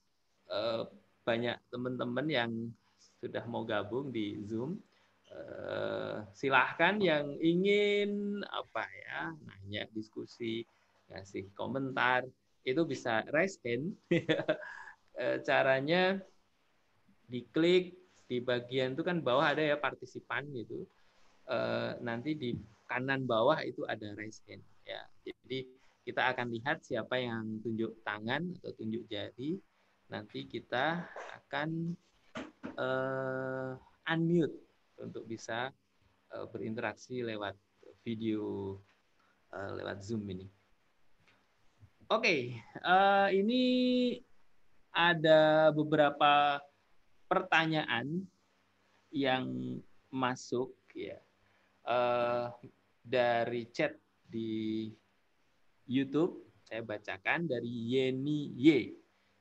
uh, 0.48 0.88
banyak 1.28 1.60
teman-teman 1.68 2.28
yang 2.32 2.52
sudah 3.20 3.44
mau 3.48 3.68
gabung 3.68 4.12
di 4.12 4.40
Zoom. 4.48 4.80
Uh, 5.34 6.22
silahkan 6.32 7.02
yang 7.02 7.26
ingin 7.42 8.40
apa 8.54 8.86
ya 8.86 9.34
nanya 9.50 9.90
diskusi 9.90 10.62
kasih 11.10 11.50
komentar 11.58 12.22
itu 12.62 12.86
bisa 12.86 13.26
raise 13.34 13.58
hand 13.66 13.98
caranya 15.50 16.22
diklik 17.26 17.98
di 18.34 18.42
bagian 18.42 18.98
itu 18.98 19.06
kan 19.06 19.22
bawah 19.22 19.54
ada 19.54 19.62
ya 19.62 19.78
partisipan 19.78 20.50
gitu. 20.58 20.90
Nanti 22.02 22.34
di 22.34 22.58
kanan 22.90 23.30
bawah 23.30 23.62
itu 23.62 23.86
ada 23.86 24.10
raise 24.18 24.42
hand 24.50 24.66
ya. 24.90 25.06
Jadi 25.22 25.70
kita 26.02 26.34
akan 26.34 26.50
lihat 26.50 26.82
siapa 26.82 27.22
yang 27.22 27.62
tunjuk 27.62 27.94
tangan 28.02 28.58
atau 28.58 28.74
tunjuk 28.74 29.06
jari. 29.06 29.62
Nanti 30.10 30.50
kita 30.50 31.06
akan 31.38 31.94
uh, 32.76 33.78
unmute 34.10 34.58
untuk 35.00 35.30
bisa 35.30 35.70
uh, 36.34 36.46
berinteraksi 36.50 37.24
lewat 37.24 37.56
video 38.04 38.76
uh, 39.54 39.72
lewat 39.80 40.04
Zoom 40.04 40.28
ini. 40.28 40.50
Oke, 42.12 42.20
okay, 42.20 42.42
uh, 42.84 43.32
ini 43.32 43.64
ada 44.94 45.72
beberapa 45.74 46.62
pertanyaan 47.34 48.30
yang 49.10 49.50
masuk 50.14 50.70
ya 50.94 51.18
uh, 51.90 52.54
dari 53.02 53.66
chat 53.74 53.98
di 54.30 54.94
YouTube. 55.90 56.46
Saya 56.62 56.86
bacakan 56.86 57.50
dari 57.50 57.90
Yeni 57.98 58.54
Y. 58.54 58.94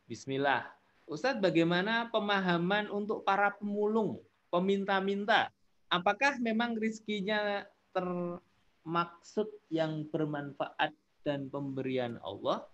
Bismillah. 0.09 0.65
Ustadz, 1.05 1.45
bagaimana 1.45 2.09
pemahaman 2.09 2.89
untuk 2.89 3.29
para 3.29 3.53
pemulung, 3.61 4.25
peminta-minta? 4.49 5.53
Apakah 5.93 6.41
memang 6.41 6.73
rizkinya 6.81 7.69
termaksud 7.93 9.53
yang 9.69 10.09
bermanfaat 10.09 10.97
dan 11.21 11.53
pemberian 11.53 12.17
Allah? 12.25 12.65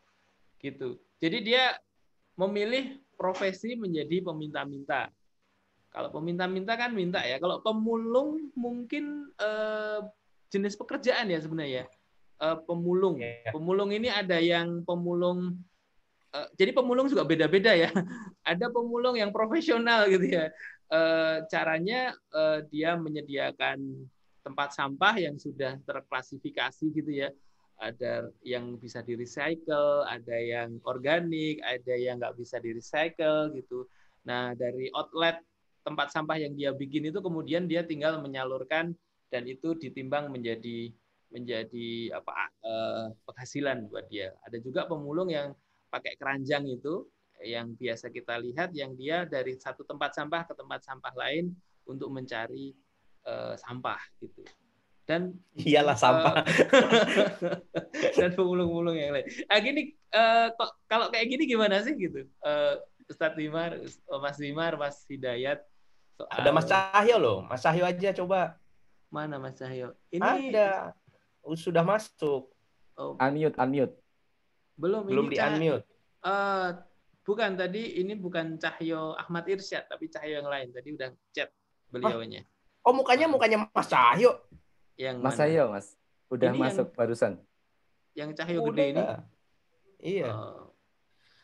Gitu. 0.62 1.02
Jadi 1.18 1.38
dia 1.50 1.74
memilih 2.38 3.02
profesi 3.18 3.74
menjadi 3.74 4.22
peminta-minta. 4.22 5.10
Kalau 5.90 6.14
peminta-minta 6.14 6.78
kan 6.78 6.94
minta 6.94 7.18
ya. 7.26 7.42
Kalau 7.42 7.58
pemulung 7.58 8.54
mungkin 8.54 9.34
eh, 9.34 10.00
jenis 10.54 10.78
pekerjaan 10.78 11.26
ya 11.28 11.42
sebenarnya. 11.42 11.84
Eh, 12.38 12.56
pemulung. 12.64 13.18
Iya. 13.18 13.50
Pemulung 13.50 13.90
ini 13.90 14.06
ada 14.06 14.38
yang 14.38 14.86
pemulung 14.86 15.58
Eh, 16.28 16.48
jadi 16.60 16.70
pemulung 16.76 17.08
juga 17.08 17.24
beda-beda 17.24 17.72
ya. 17.72 17.88
Ada 18.50 18.68
pemulung 18.68 19.16
yang 19.16 19.32
profesional 19.32 20.04
gitu 20.12 20.28
ya. 20.28 20.52
Eh, 20.92 21.36
caranya 21.48 22.12
eh, 22.12 22.58
dia 22.68 23.00
menyediakan 23.00 23.80
tempat 24.44 24.76
sampah 24.76 25.16
yang 25.16 25.40
sudah 25.40 25.80
terklasifikasi 25.88 26.84
gitu 26.92 27.12
ya. 27.12 27.32
Ada 27.78 28.26
yang 28.42 28.74
bisa 28.82 29.06
di 29.06 29.14
recycle, 29.14 30.02
ada 30.06 30.34
yang 30.34 30.82
organik, 30.82 31.62
ada 31.62 31.94
yang 31.94 32.18
nggak 32.18 32.34
bisa 32.34 32.58
di 32.58 32.74
recycle 32.74 33.54
gitu. 33.54 33.86
Nah 34.26 34.52
dari 34.58 34.90
outlet 34.94 35.38
tempat 35.86 36.10
sampah 36.10 36.36
yang 36.42 36.58
dia 36.58 36.74
bikin 36.74 37.08
itu 37.08 37.22
kemudian 37.22 37.70
dia 37.70 37.86
tinggal 37.86 38.18
menyalurkan 38.18 38.92
dan 39.30 39.42
itu 39.46 39.78
ditimbang 39.78 40.28
menjadi 40.28 40.90
menjadi 41.30 42.18
apa 42.18 42.32
penghasilan 43.28 43.86
buat 43.92 44.10
dia. 44.10 44.34
Ada 44.48 44.58
juga 44.58 44.90
pemulung 44.90 45.30
yang 45.30 45.54
pakai 45.88 46.18
keranjang 46.18 46.66
itu 46.68 47.06
yang 47.44 47.78
biasa 47.78 48.10
kita 48.10 48.42
lihat 48.42 48.74
yang 48.74 48.98
dia 48.98 49.22
dari 49.22 49.54
satu 49.54 49.86
tempat 49.86 50.18
sampah 50.18 50.42
ke 50.50 50.54
tempat 50.58 50.82
sampah 50.82 51.14
lain 51.14 51.54
untuk 51.86 52.10
mencari 52.10 52.74
uh, 53.24 53.54
sampah 53.54 54.00
gitu 54.18 54.42
dan 55.08 55.32
iyalah 55.56 55.96
uh, 55.96 56.00
sampah 56.04 56.34
dan 58.20 58.30
pemulung-pemulung 58.36 58.92
yang 58.92 59.16
lain. 59.16 59.24
Ah 59.48 59.56
gini 59.56 59.96
uh, 60.12 60.52
kalau 60.84 61.08
kayak 61.08 61.32
gini 61.32 61.48
gimana 61.48 61.80
sih 61.80 61.96
gitu? 61.96 62.28
Uh, 62.44 62.76
Ustadz 63.08 63.40
Limar, 63.40 63.72
Mas 64.20 64.36
Limar, 64.36 64.76
Mas 64.76 65.08
Hidayat. 65.08 65.64
Soal... 66.12 66.28
Ada 66.28 66.50
Mas 66.52 66.68
Cahyo 66.68 67.16
loh, 67.16 67.38
Mas 67.48 67.64
Cahyo 67.64 67.88
aja 67.88 68.12
coba. 68.12 68.60
Mana 69.08 69.40
Mas 69.40 69.56
Cahyo? 69.56 69.96
Ini 70.12 70.52
ada, 70.52 70.92
sudah 71.56 71.80
masuk. 71.80 72.52
Oh. 73.00 73.16
Unmute, 73.16 73.56
unmute. 73.56 73.96
Belum, 74.76 75.08
Belum 75.08 75.32
ini 75.32 75.32
di 75.32 75.36
unmute. 75.40 75.88
Uh, 76.20 76.76
bukan 77.24 77.56
tadi 77.56 77.96
ini 77.96 78.12
bukan 78.12 78.60
Cahyo 78.60 79.16
Ahmad 79.16 79.48
Irsyad 79.48 79.88
tapi 79.88 80.12
Cahyo 80.12 80.44
yang 80.44 80.52
lain. 80.52 80.68
Tadi 80.68 80.88
udah 80.92 81.08
chat 81.32 81.48
beliaunya. 81.88 82.44
Oh, 82.84 82.92
oh 82.92 82.94
mukanya 83.00 83.24
mukanya 83.24 83.64
Mas 83.72 83.88
Cahyo. 83.88 84.36
Yang 84.98 85.16
Mas 85.22 85.38
mana? 85.38 85.40
Cahyo, 85.46 85.64
Mas. 85.70 85.86
Udah 86.28 86.50
ini 86.50 86.58
masuk 86.58 86.86
yang, 86.90 86.98
barusan. 86.98 87.32
Yang 88.18 88.30
Cahyo 88.42 88.58
gede 88.68 88.84
ini. 88.92 89.02
Iya. 90.02 90.28
Uh, 90.34 90.62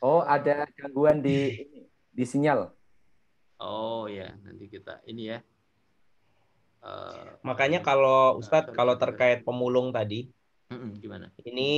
oh, 0.03 0.21
ada 0.27 0.67
gangguan 0.75 1.23
di 1.23 1.65
di 2.11 2.25
sinyal. 2.27 2.75
Oh 3.63 4.11
ya, 4.11 4.35
nanti 4.43 4.67
kita 4.67 5.01
ini 5.07 5.31
ya. 5.31 5.39
Uh, 6.85 7.39
Makanya 7.47 7.81
kalau 7.81 8.37
Ustadz 8.43 8.75
kalau 8.75 8.99
terkait 8.99 9.47
pemulung 9.47 9.95
tadi, 9.95 10.29
gimana? 11.01 11.31
Ini 11.41 11.71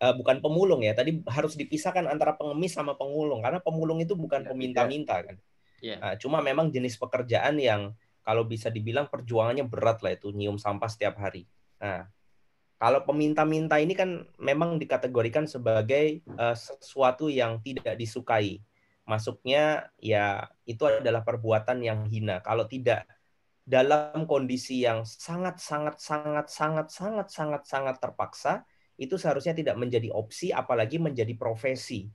uh, 0.00 0.14
bukan 0.16 0.40
pemulung 0.40 0.80
ya. 0.82 0.96
Tadi 0.96 1.20
harus 1.28 1.54
dipisahkan 1.54 2.08
antara 2.08 2.34
pengemis 2.34 2.74
sama 2.74 2.96
pemulung 2.96 3.44
karena 3.44 3.60
pemulung 3.62 4.00
itu 4.00 4.16
bukan 4.18 4.42
iya, 4.42 4.48
peminta-minta 4.50 5.16
kan. 5.22 5.36
Yeah. 5.84 6.00
Uh, 6.00 6.14
cuma 6.18 6.40
memang 6.40 6.72
jenis 6.72 6.98
pekerjaan 6.98 7.60
yang 7.60 7.94
kalau 8.22 8.46
bisa 8.46 8.70
dibilang 8.70 9.10
perjuangannya 9.10 9.66
berat 9.66 10.02
lah 10.02 10.14
itu 10.14 10.30
nyium 10.30 10.56
sampah 10.56 10.88
setiap 10.90 11.18
hari. 11.18 11.46
Nah, 11.82 12.06
kalau 12.82 13.06
peminta-minta 13.06 13.78
ini 13.78 13.94
kan 13.94 14.26
memang 14.42 14.78
dikategorikan 14.78 15.46
sebagai 15.46 16.22
uh, 16.34 16.54
sesuatu 16.54 17.30
yang 17.30 17.62
tidak 17.62 17.94
disukai. 17.94 18.58
Masuknya 19.06 19.90
ya 19.98 20.50
itu 20.66 20.86
adalah 20.86 21.22
perbuatan 21.22 21.82
yang 21.82 22.06
hina. 22.06 22.42
Kalau 22.42 22.66
tidak 22.66 23.06
dalam 23.62 24.26
kondisi 24.26 24.82
yang 24.82 25.06
sangat 25.06 25.62
sangat 25.62 26.02
sangat 26.02 26.50
sangat 26.50 26.86
sangat 26.90 27.26
sangat 27.30 27.62
sangat 27.66 27.96
terpaksa, 28.02 28.66
itu 28.98 29.14
seharusnya 29.14 29.54
tidak 29.54 29.78
menjadi 29.78 30.10
opsi 30.10 30.50
apalagi 30.50 30.98
menjadi 30.98 31.34
profesi. 31.38 32.10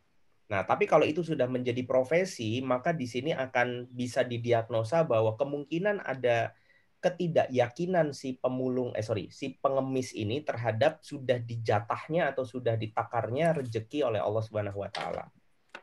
Nah, 0.48 0.64
tapi 0.64 0.88
kalau 0.88 1.04
itu 1.04 1.24
sudah 1.28 1.44
menjadi 1.46 1.84
profesi, 1.84 2.64
maka 2.64 2.96
di 2.96 3.04
sini 3.04 3.36
akan 3.36 3.92
bisa 3.92 4.24
didiagnosa 4.24 5.04
bahwa 5.04 5.36
kemungkinan 5.36 6.00
ada 6.00 6.56
ketidakyakinan 6.98 8.10
si 8.10 8.42
pemulung 8.42 8.90
eh 8.98 9.06
sorry 9.06 9.30
si 9.30 9.54
pengemis 9.62 10.18
ini 10.18 10.42
terhadap 10.42 10.98
sudah 11.06 11.38
dijatahnya 11.38 12.34
atau 12.34 12.42
sudah 12.42 12.74
ditakarnya 12.74 13.54
rejeki 13.54 14.02
oleh 14.02 14.18
Allah 14.18 14.42
Subhanahu 14.42 14.82
Wa 14.82 14.90
Taala. 14.90 15.24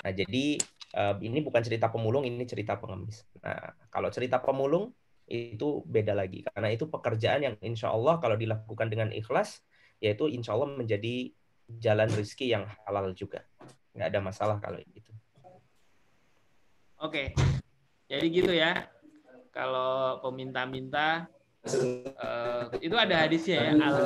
Nah 0.03 0.13
jadi 0.13 0.59
eh, 0.91 1.15
ini 1.23 1.39
bukan 1.39 1.63
cerita 1.63 1.87
pemulung 1.87 2.27
ini 2.27 2.43
cerita 2.51 2.75
pengemis. 2.75 3.23
Nah 3.47 3.79
kalau 3.95 4.11
cerita 4.11 4.43
pemulung 4.43 4.91
itu 5.25 5.81
beda 5.87 6.13
lagi 6.13 6.45
karena 6.51 6.69
itu 6.75 6.91
pekerjaan 6.91 7.41
yang 7.47 7.55
insya 7.65 7.95
Allah 7.95 8.21
kalau 8.21 8.37
dilakukan 8.37 8.91
dengan 8.93 9.09
ikhlas 9.15 9.65
yaitu 10.03 10.29
insya 10.29 10.53
Allah 10.53 10.69
menjadi 10.77 11.31
jalan 11.81 12.11
rezeki 12.11 12.47
yang 12.59 12.65
halal 12.85 13.15
juga. 13.17 13.47
Nggak 13.95 14.09
ada 14.11 14.21
masalah 14.21 14.57
kalau 14.59 14.83
itu. 14.83 15.13
Oke. 16.99 17.33
Jadi 18.11 18.27
gitu 18.29 18.53
ya. 18.53 18.91
Kalau 19.55 20.19
peminta-minta 20.19 21.31
uh, 21.65 22.67
itu 22.83 22.95
ada 22.99 23.23
hadisnya 23.23 23.71
ya. 23.71 23.73
Al 23.79 23.97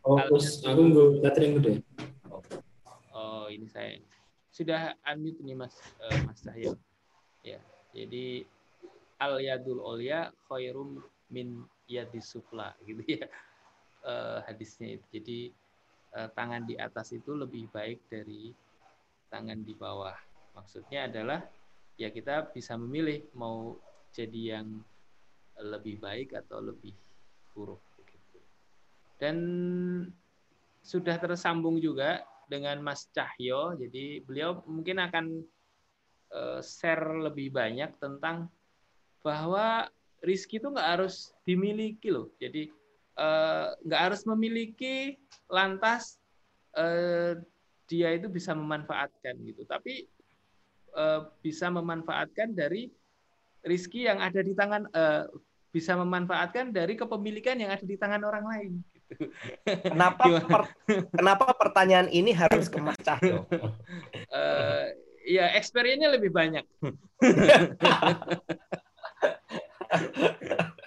Oh, 0.00 0.16
terus 0.30 0.62
aku 0.62 0.80
nggak 0.90 1.08
catering 1.26 1.52
udah. 1.60 1.74
Oh, 3.12 3.50
ini 3.50 3.66
saya 3.66 3.98
sudah 4.50 4.94
unmute 5.04 5.42
nih 5.42 5.58
Mas 5.58 5.74
uh, 6.00 6.18
Mas 6.24 6.40
Cahyo. 6.40 6.78
Ya. 7.42 7.58
Jadi 7.90 8.46
al 9.18 9.42
yadul 9.42 9.82
olya 9.82 10.30
khairum 10.48 11.02
min 11.28 11.66
yadis 11.90 12.30
sufla 12.32 12.72
gitu 12.86 13.02
ya. 13.06 13.26
Uh, 14.00 14.40
hadisnya 14.48 14.96
itu. 14.96 15.06
Jadi 15.12 15.38
tangan 16.10 16.66
di 16.66 16.74
atas 16.74 17.14
itu 17.14 17.34
lebih 17.34 17.70
baik 17.70 18.02
dari 18.10 18.50
tangan 19.30 19.62
di 19.62 19.74
bawah. 19.78 20.16
Maksudnya 20.58 21.06
adalah 21.06 21.46
ya 21.94 22.10
kita 22.10 22.50
bisa 22.50 22.74
memilih 22.74 23.22
mau 23.38 23.78
jadi 24.10 24.58
yang 24.58 24.82
lebih 25.60 26.00
baik 26.00 26.34
atau 26.34 26.58
lebih 26.64 26.96
buruk. 27.54 27.78
Dan 29.20 29.36
sudah 30.80 31.20
tersambung 31.20 31.76
juga 31.76 32.24
dengan 32.48 32.80
Mas 32.80 33.06
Cahyo, 33.12 33.76
jadi 33.76 34.24
beliau 34.24 34.64
mungkin 34.64 34.96
akan 34.96 35.44
uh, 36.32 36.58
share 36.64 37.20
lebih 37.20 37.52
banyak 37.52 37.92
tentang 38.00 38.48
bahwa 39.20 39.86
rizki 40.24 40.56
itu 40.56 40.72
nggak 40.72 40.90
harus 40.98 41.36
dimiliki 41.44 42.08
loh. 42.08 42.32
Jadi 42.40 42.72
nggak 43.84 44.00
harus 44.00 44.24
memiliki 44.24 45.20
lantas 45.52 46.16
uh, 46.76 47.36
dia 47.90 48.14
itu 48.14 48.30
bisa 48.30 48.54
memanfaatkan 48.54 49.34
gitu. 49.44 49.66
Tapi 49.66 50.06
uh, 50.94 51.26
bisa 51.42 51.66
memanfaatkan 51.68 52.54
dari 52.54 52.88
rizki 53.66 54.06
yang 54.08 54.22
ada 54.22 54.40
di 54.40 54.56
tangan 54.56 54.88
uh, 54.94 55.26
bisa 55.70 55.94
memanfaatkan 55.94 56.74
dari 56.74 56.98
kepemilikan 56.98 57.54
yang 57.58 57.70
ada 57.70 57.86
di 57.86 57.96
tangan 57.98 58.24
orang 58.26 58.44
lain. 58.46 58.82
Gitu. 59.10 59.30
Kenapa 59.66 60.24
per, 60.50 60.62
kenapa 61.14 61.54
pertanyaan 61.54 62.08
ini 62.10 62.32
harus 62.34 62.68
ke 62.70 62.78
Mas 62.78 62.96
Cahyo? 63.02 63.46
uh, 64.30 64.86
ya 65.36 65.50
experience-nya 65.58 66.10
lebih 66.14 66.30
banyak. 66.34 66.64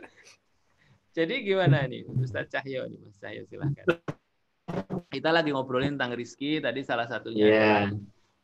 Jadi 1.14 1.45
gimana 1.45 1.86
nih 1.86 2.09
Ustaz 2.09 2.49
Cahyo 2.49 2.89
nih 2.89 2.97
Mas 2.97 3.14
Cahyo 3.22 3.45
silahkan. 3.45 3.86
Kita 5.14 5.30
lagi 5.30 5.53
ngobrolin 5.53 5.93
tentang 5.93 6.18
rizki 6.18 6.57
tadi 6.57 6.82
salah 6.82 7.05
satunya 7.05 7.45
yeah. 7.45 7.86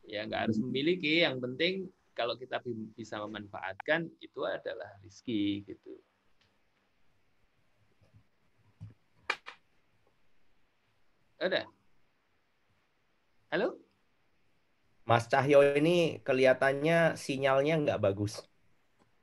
ya 0.06 0.20
nggak 0.22 0.46
harus 0.46 0.58
memiliki 0.62 1.26
yang 1.26 1.42
penting 1.42 1.90
kalau 2.14 2.38
kita 2.38 2.62
bisa 2.94 3.18
memanfaatkan 3.26 4.06
itu 4.22 4.46
adalah 4.46 4.86
rizki 5.02 5.66
gitu. 5.66 5.98
Ada? 11.42 11.66
Halo? 13.50 13.82
Mas 15.08 15.26
Cahyo 15.26 15.74
ini 15.74 16.22
kelihatannya 16.22 17.18
sinyalnya 17.18 17.82
nggak 17.82 17.98
bagus. 17.98 18.49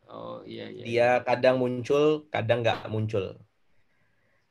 Oh 0.08 0.39
iya 0.47 0.72
iya. 0.72 0.84
Dia 0.84 0.95
iya. 0.95 1.12
kadang 1.24 1.60
muncul, 1.60 2.28
kadang 2.32 2.64
nggak 2.64 2.88
muncul. 2.88 3.36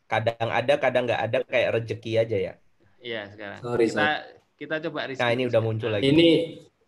Kadang 0.07 0.49
ada, 0.53 0.75
kadang 0.79 1.09
nggak 1.09 1.23
ada 1.23 1.39
kayak 1.49 1.71
rezeki 1.81 2.13
aja 2.21 2.37
ya. 2.37 2.55
Iya 3.01 3.23
sekarang. 3.33 3.59
Sorry, 3.65 3.87
kita 3.89 3.97
sorry. 3.97 4.59
kita 4.61 4.75
coba 4.89 5.01
riset. 5.09 5.23
Nah 5.25 5.31
ini 5.33 5.43
udah 5.49 5.61
muncul 5.65 5.91
lagi. 5.91 6.05
Ini 6.05 6.29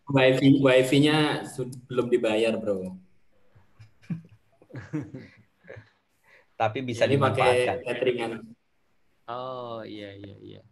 wifi 0.08 0.48
wifi-nya 0.60 1.44
belum 1.88 2.06
dibayar 2.12 2.52
bro. 2.60 2.96
Tapi 6.60 6.78
bisa 6.82 7.06
ini 7.06 7.16
dimanfaatkan. 7.16 7.76
pakai 7.80 7.86
cateringan. 7.86 8.32
Oh 9.28 9.80
iya 9.84 10.12
iya 10.16 10.36
iya. 10.40 10.62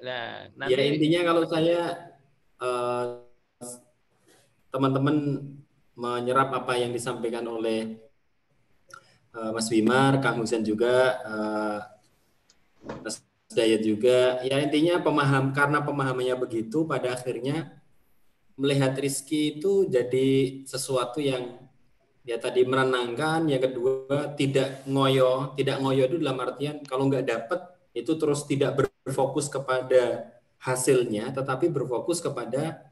Nah, 0.00 0.48
nanti... 0.56 0.74
ya 0.74 0.82
intinya 0.84 1.20
kalau 1.28 1.42
saya 1.44 1.80
teman 2.56 3.20
eh, 3.60 3.76
teman-teman 4.72 5.16
menyerap 6.00 6.48
apa 6.56 6.80
yang 6.80 6.96
disampaikan 6.96 7.44
oleh 7.44 8.00
uh, 9.36 9.52
Mas 9.52 9.68
Wimar, 9.68 10.16
Kang 10.24 10.40
Husen 10.40 10.64
juga, 10.64 11.20
uh, 11.28 11.78
Mas 13.04 13.20
Dayat 13.50 13.82
juga. 13.82 14.40
Ya 14.46 14.62
intinya 14.62 15.02
pemaham 15.02 15.52
karena 15.52 15.84
pemahamannya 15.84 16.38
begitu, 16.40 16.86
pada 16.86 17.18
akhirnya 17.18 17.76
melihat 18.54 18.96
rizki 18.96 19.58
itu 19.58 19.90
jadi 19.90 20.62
sesuatu 20.64 21.18
yang 21.20 21.58
ya 22.22 22.38
tadi 22.38 22.62
menenangkan, 22.62 23.50
yang 23.50 23.58
kedua 23.58 24.38
tidak 24.38 24.86
ngoyo, 24.86 25.52
tidak 25.58 25.82
ngoyo 25.82 26.06
itu 26.06 26.16
dalam 26.22 26.38
artian 26.38 26.78
kalau 26.86 27.10
nggak 27.10 27.26
dapat 27.26 27.60
itu 27.90 28.14
terus 28.14 28.46
tidak 28.46 28.78
berfokus 29.02 29.50
kepada 29.50 30.30
hasilnya, 30.62 31.32
tetapi 31.34 31.72
berfokus 31.72 32.22
kepada 32.22 32.89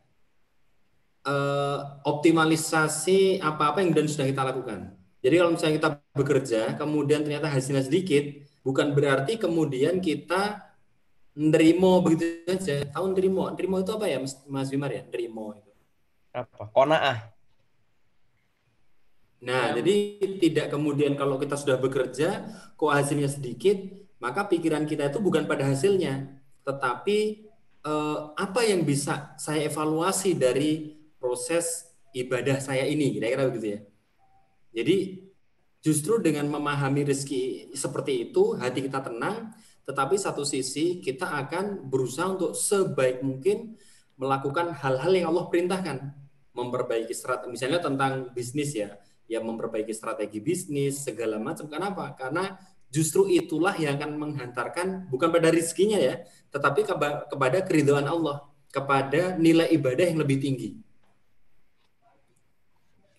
uh, 1.27 2.03
optimalisasi 2.07 3.43
apa-apa 3.43 3.83
yang 3.83 3.95
dan 3.95 4.07
sudah 4.07 4.27
kita 4.29 4.43
lakukan. 4.45 4.95
Jadi 5.19 5.35
kalau 5.35 5.51
misalnya 5.55 5.75
kita 5.83 5.91
bekerja, 6.15 6.61
kemudian 6.79 7.27
ternyata 7.27 7.51
hasilnya 7.51 7.83
sedikit, 7.83 8.23
bukan 8.63 8.95
berarti 8.95 9.35
kemudian 9.35 9.99
kita 9.99 10.69
nerimo 11.35 12.03
begitu 12.03 12.47
saja. 12.47 12.87
Tahu 12.87 13.15
nerimo? 13.15 13.51
Nerimo 13.51 13.83
itu 13.83 13.91
apa 13.95 14.07
ya, 14.07 14.19
Mas 14.47 14.69
Wimar 14.71 14.91
ya? 14.95 15.03
Nerimo 15.07 15.59
itu. 15.59 15.73
Apa? 16.35 16.71
Konaah. 16.71 17.19
Nah, 19.39 19.71
ya. 19.71 19.79
jadi 19.79 19.95
tidak 20.43 20.67
kemudian 20.75 21.15
kalau 21.15 21.39
kita 21.39 21.55
sudah 21.55 21.79
bekerja, 21.79 22.47
kok 22.75 22.91
hasilnya 22.91 23.31
sedikit, 23.31 23.79
maka 24.19 24.51
pikiran 24.51 24.83
kita 24.83 25.15
itu 25.15 25.23
bukan 25.23 25.47
pada 25.47 25.63
hasilnya, 25.63 26.43
tetapi 26.67 27.47
eh, 27.87 28.19
apa 28.35 28.61
yang 28.67 28.83
bisa 28.83 29.39
saya 29.39 29.71
evaluasi 29.71 30.35
dari 30.35 30.98
proses 31.19 31.91
ibadah 32.17 32.59
saya 32.63 32.87
ini, 32.89 33.15
kira-kira 33.15 33.51
begitu 33.51 33.67
ya. 33.77 33.81
Jadi 34.83 34.97
justru 35.83 36.19
dengan 36.19 36.47
memahami 36.51 37.07
rezeki 37.07 37.75
seperti 37.75 38.31
itu, 38.31 38.57
hati 38.59 38.87
kita 38.87 39.05
tenang, 39.05 39.53
tetapi 39.87 40.19
satu 40.19 40.43
sisi 40.45 41.01
kita 41.01 41.27
akan 41.47 41.89
berusaha 41.89 42.29
untuk 42.35 42.53
sebaik 42.53 43.25
mungkin 43.25 43.79
melakukan 44.19 44.75
hal-hal 44.75 45.13
yang 45.15 45.31
Allah 45.31 45.47
perintahkan, 45.47 45.99
memperbaiki 46.53 47.15
strategi, 47.15 47.55
misalnya 47.55 47.81
tentang 47.81 48.35
bisnis 48.35 48.75
ya, 48.75 48.99
ya 49.31 49.39
memperbaiki 49.39 49.95
strategi 49.95 50.43
bisnis 50.43 51.07
segala 51.07 51.39
macam. 51.39 51.71
Kenapa? 51.71 52.13
Karena 52.19 52.59
justru 52.91 53.31
itulah 53.31 53.77
yang 53.79 53.97
akan 54.01 54.19
menghantarkan 54.19 55.07
bukan 55.13 55.29
pada 55.31 55.55
rizkinya 55.55 56.01
ya, 56.01 56.25
tetapi 56.51 56.83
kepada 57.31 57.63
keridhaan 57.63 58.11
Allah, 58.11 58.45
kepada 58.69 59.39
nilai 59.39 59.71
ibadah 59.73 60.05
yang 60.05 60.19
lebih 60.19 60.43
tinggi. 60.43 60.88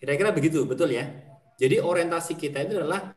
Kira-kira 0.00 0.32
begitu, 0.32 0.64
betul 0.64 0.96
ya? 0.96 1.04
Jadi 1.60 1.76
orientasi 1.76 2.40
kita 2.40 2.64
itu 2.64 2.80
adalah 2.80 3.12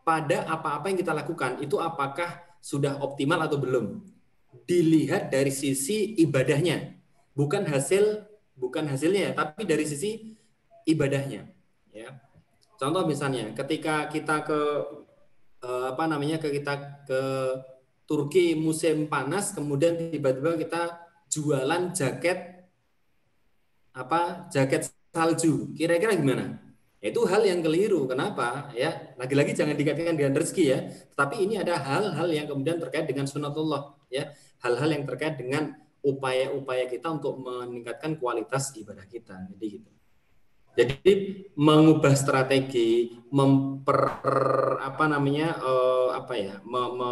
pada 0.00 0.48
apa-apa 0.48 0.88
yang 0.88 0.96
kita 0.96 1.12
lakukan 1.12 1.60
itu 1.60 1.76
apakah 1.76 2.40
sudah 2.64 2.96
optimal 3.04 3.44
atau 3.44 3.60
belum. 3.60 4.00
Dilihat 4.64 5.28
dari 5.28 5.52
sisi 5.52 6.16
ibadahnya, 6.16 6.96
bukan 7.36 7.68
hasil 7.68 8.24
bukan 8.56 8.88
hasilnya, 8.88 9.36
tapi 9.36 9.68
dari 9.68 9.84
sisi 9.84 10.32
ibadahnya. 10.88 11.44
Ya. 11.92 12.16
Contoh 12.80 13.04
misalnya, 13.04 13.52
ketika 13.52 14.08
kita 14.08 14.48
ke 14.48 14.60
uh, 15.64 15.84
apa 15.92 16.04
namanya 16.08 16.40
ke 16.40 16.48
kita 16.52 17.04
ke 17.04 17.20
Turki 18.04 18.52
musim 18.52 19.08
panas 19.08 19.56
kemudian 19.56 19.96
tiba-tiba 19.96 20.60
kita 20.60 20.82
jualan 21.32 21.96
jaket 21.96 22.68
apa 23.96 24.52
jaket 24.52 24.92
salju. 25.14 25.70
Kira-kira 25.78 26.18
gimana? 26.18 26.58
Itu 26.98 27.22
hal 27.30 27.46
yang 27.46 27.62
keliru. 27.62 28.10
Kenapa? 28.10 28.74
Ya 28.74 29.14
lagi-lagi 29.14 29.54
jangan 29.54 29.78
dikaitkan 29.78 30.18
dengan 30.18 30.34
rezeki 30.34 30.64
ya. 30.66 30.78
Tapi 31.14 31.46
ini 31.46 31.54
ada 31.62 31.78
hal-hal 31.78 32.28
yang 32.34 32.50
kemudian 32.50 32.82
terkait 32.82 33.06
dengan 33.06 33.30
sunatullah 33.30 33.94
ya. 34.10 34.34
Hal-hal 34.66 34.90
yang 34.90 35.04
terkait 35.06 35.38
dengan 35.38 35.78
upaya-upaya 36.02 36.90
kita 36.90 37.08
untuk 37.14 37.38
meningkatkan 37.38 38.18
kualitas 38.18 38.74
ibadah 38.74 39.06
kita. 39.06 39.36
Jadi 39.54 39.66
gitu. 39.78 39.90
Jadi 40.74 41.12
mengubah 41.54 42.18
strategi, 42.18 43.14
memper 43.30 44.02
apa 44.82 45.04
namanya 45.06 45.54
uh, 45.62 46.18
apa 46.18 46.34
ya, 46.34 46.58
me, 46.66 46.82
me, 46.98 47.10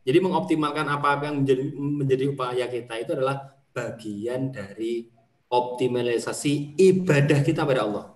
jadi 0.00 0.24
mengoptimalkan 0.24 0.88
apa 0.88 1.28
yang 1.28 1.44
menjadi 1.44 1.62
menjadi 1.76 2.24
upaya 2.32 2.64
kita 2.72 2.94
itu 2.96 3.10
adalah 3.12 3.52
bagian 3.76 4.48
dari 4.48 5.12
optimalisasi 5.46 6.74
ibadah 6.78 7.40
kita 7.42 7.62
pada 7.62 7.86
Allah. 7.86 8.06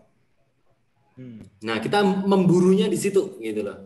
Hmm. 1.14 1.44
Nah 1.62 1.78
kita 1.78 2.02
memburunya 2.02 2.88
di 2.90 2.98
situ 2.98 3.38
gitu 3.38 3.60
loh. 3.62 3.78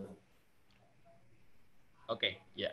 Oke, 2.05 2.20
okay, 2.20 2.32
ya. 2.55 2.70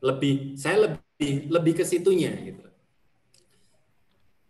Lebih 0.00 0.56
saya 0.56 0.88
lebih 0.88 1.48
lebih 1.48 1.72
ke 1.80 1.84
situnya 1.84 2.32
gitu. 2.40 2.64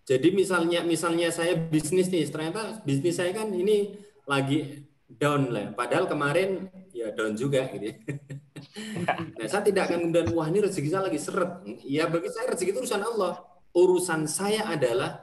Jadi 0.04 0.28
misalnya 0.36 0.84
misalnya 0.84 1.32
saya 1.32 1.56
bisnis 1.56 2.12
nih, 2.12 2.28
ternyata 2.28 2.84
bisnis 2.84 3.16
saya 3.16 3.32
kan 3.32 3.48
ini 3.50 3.96
lagi 4.28 4.84
down 5.08 5.48
lah. 5.48 5.72
Padahal 5.72 6.04
kemarin 6.04 6.68
ya 6.92 7.12
down 7.12 7.32
juga 7.36 7.66
gitu. 7.72 7.92
ya. 7.92 7.94
nah, 9.36 9.46
saya 9.48 9.62
tidak 9.64 9.88
akan 9.90 10.08
kemudian 10.08 10.28
wah 10.36 10.46
ini 10.48 10.60
rezeki 10.64 10.88
saya 10.92 11.08
lagi 11.08 11.20
seret. 11.20 11.50
Ya 11.84 12.04
bagi 12.08 12.28
saya 12.28 12.52
rezeki 12.52 12.70
itu 12.76 12.80
urusan 12.84 13.02
Allah. 13.04 13.53
Urusan 13.74 14.30
saya 14.30 14.70
adalah 14.70 15.18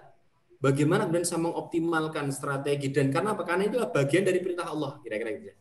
bagaimana 0.60 1.08
kemudian 1.08 1.24
saya 1.24 1.40
mengoptimalkan 1.40 2.28
strategi 2.36 2.92
dan 2.92 3.08
karena 3.08 3.32
apa? 3.32 3.48
Karena 3.48 3.72
itulah 3.72 3.88
bagian 3.88 4.28
dari 4.28 4.44
perintah 4.44 4.68
Allah 4.68 5.00
kira-kira 5.00 5.32
gitu. 5.40 5.56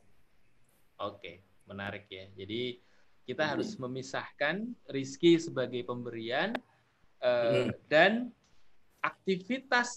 Oke, 1.01 1.41
menarik 1.71 2.11
ya. 2.11 2.27
Jadi 2.35 2.83
kita 3.25 3.47
harus 3.47 3.79
memisahkan 3.79 4.67
rizki 4.91 5.39
sebagai 5.39 5.87
pemberian 5.87 6.51
eh, 7.23 7.69
Hmm. 7.69 7.71
dan 7.87 8.13
aktivitas 9.01 9.89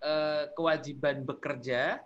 eh, 0.00 0.48
kewajiban 0.54 1.22
bekerja 1.22 1.98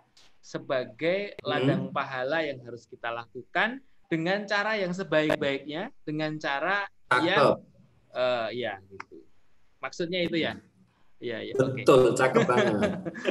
sebagai 0.43 1.39
ladang 1.39 1.87
pahala 1.89 2.43
yang 2.43 2.59
harus 2.67 2.83
kita 2.83 3.07
lakukan 3.09 3.79
dengan 4.11 4.43
cara 4.43 4.75
yang 4.75 4.91
sebaik-baiknya, 4.91 5.89
dengan 6.03 6.35
cara 6.35 6.83
yang 7.21 7.55
Cakep. 7.55 8.17
eh, 8.17 8.49
ya 8.59 8.73
gitu. 8.91 9.17
Maksudnya 9.83 10.23
itu 10.23 10.39
ya. 10.39 10.55
Iya, 11.19 11.37
iya. 11.39 11.53
Betul, 11.55 12.15
cakep 12.15 12.43
banget. 12.47 12.79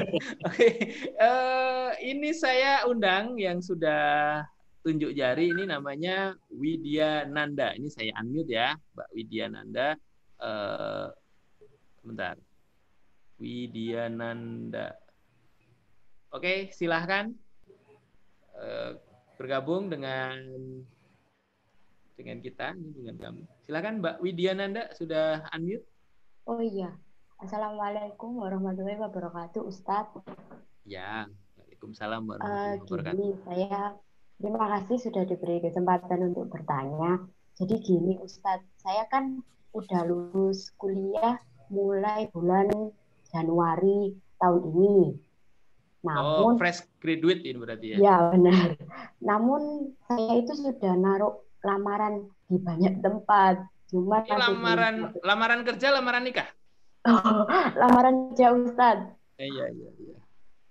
Oke, 0.49 0.69
eh, 1.13 1.91
ini 2.05 2.33
saya 2.33 2.89
undang 2.89 3.37
yang 3.37 3.61
sudah 3.61 4.41
tunjuk 4.81 5.13
jari 5.13 5.53
ini 5.53 5.69
namanya 5.69 6.33
Widya 6.49 7.29
Nanda. 7.29 7.77
Ini 7.77 7.89
saya 7.93 8.17
unmute 8.21 8.53
ya, 8.53 8.73
Mbak 8.97 9.09
Widya 9.13 9.45
Nanda. 9.53 9.89
Eh, 10.41 11.07
bentar. 12.01 12.37
Widya 13.37 14.09
Nanda. 14.09 14.97
Oke, 16.33 16.73
silahkan 16.73 17.29
eh, 18.57 18.93
bergabung 19.37 19.93
dengan 19.93 20.37
dengan 22.17 22.41
kita, 22.41 22.73
dengan 22.73 23.17
kami. 23.21 23.43
Silahkan 23.69 24.01
Mbak 24.01 24.17
Widya 24.25 24.57
Nanda 24.57 24.89
sudah 24.97 25.45
unmute. 25.53 25.92
Oh 26.43 26.59
iya. 26.59 26.91
Assalamualaikum 27.39 28.43
warahmatullahi 28.43 28.99
wabarakatuh, 28.99 29.63
Ustadz. 29.63 30.27
Ya, 30.83 31.31
Waalaikumsalam 31.55 32.27
warahmatullahi 32.27 32.83
wabarakatuh. 32.83 33.15
gini, 33.15 33.31
saya 33.47 33.95
terima 34.43 34.67
kasih 34.79 34.97
sudah 35.07 35.23
diberi 35.23 35.63
kesempatan 35.63 36.35
untuk 36.35 36.51
bertanya. 36.51 37.23
Jadi 37.55 37.79
gini, 37.79 38.19
Ustadz, 38.19 38.67
saya 38.83 39.07
kan 39.07 39.39
udah 39.71 40.03
lulus 40.03 40.75
kuliah 40.83 41.39
mulai 41.71 42.27
bulan 42.35 42.91
Januari 43.31 44.19
tahun 44.43 44.63
ini. 44.67 45.03
Oh, 46.03 46.11
Namun, 46.11 46.59
fresh 46.59 46.83
graduate 46.99 47.47
ini 47.47 47.59
berarti 47.63 47.87
ya? 47.95 47.97
ya 48.03 48.17
benar. 48.35 48.75
Namun 49.23 49.95
saya 50.11 50.43
itu 50.43 50.59
sudah 50.59 50.99
naruh 50.99 51.39
lamaran 51.63 52.27
di 52.51 52.59
banyak 52.59 52.99
tempat. 52.99 53.63
Cuma 53.93 54.25
Ini 54.25 54.33
lamaran 54.41 54.97
lamaran 55.21 55.61
kerja, 55.69 55.93
lamaran 55.93 56.25
nikah? 56.25 56.49
lamaran 57.81 58.33
kerja 58.33 58.57
Ustadz. 58.57 59.13
Eh, 59.37 59.53
iya, 59.53 59.69
iya, 59.69 59.91
iya. 60.01 60.17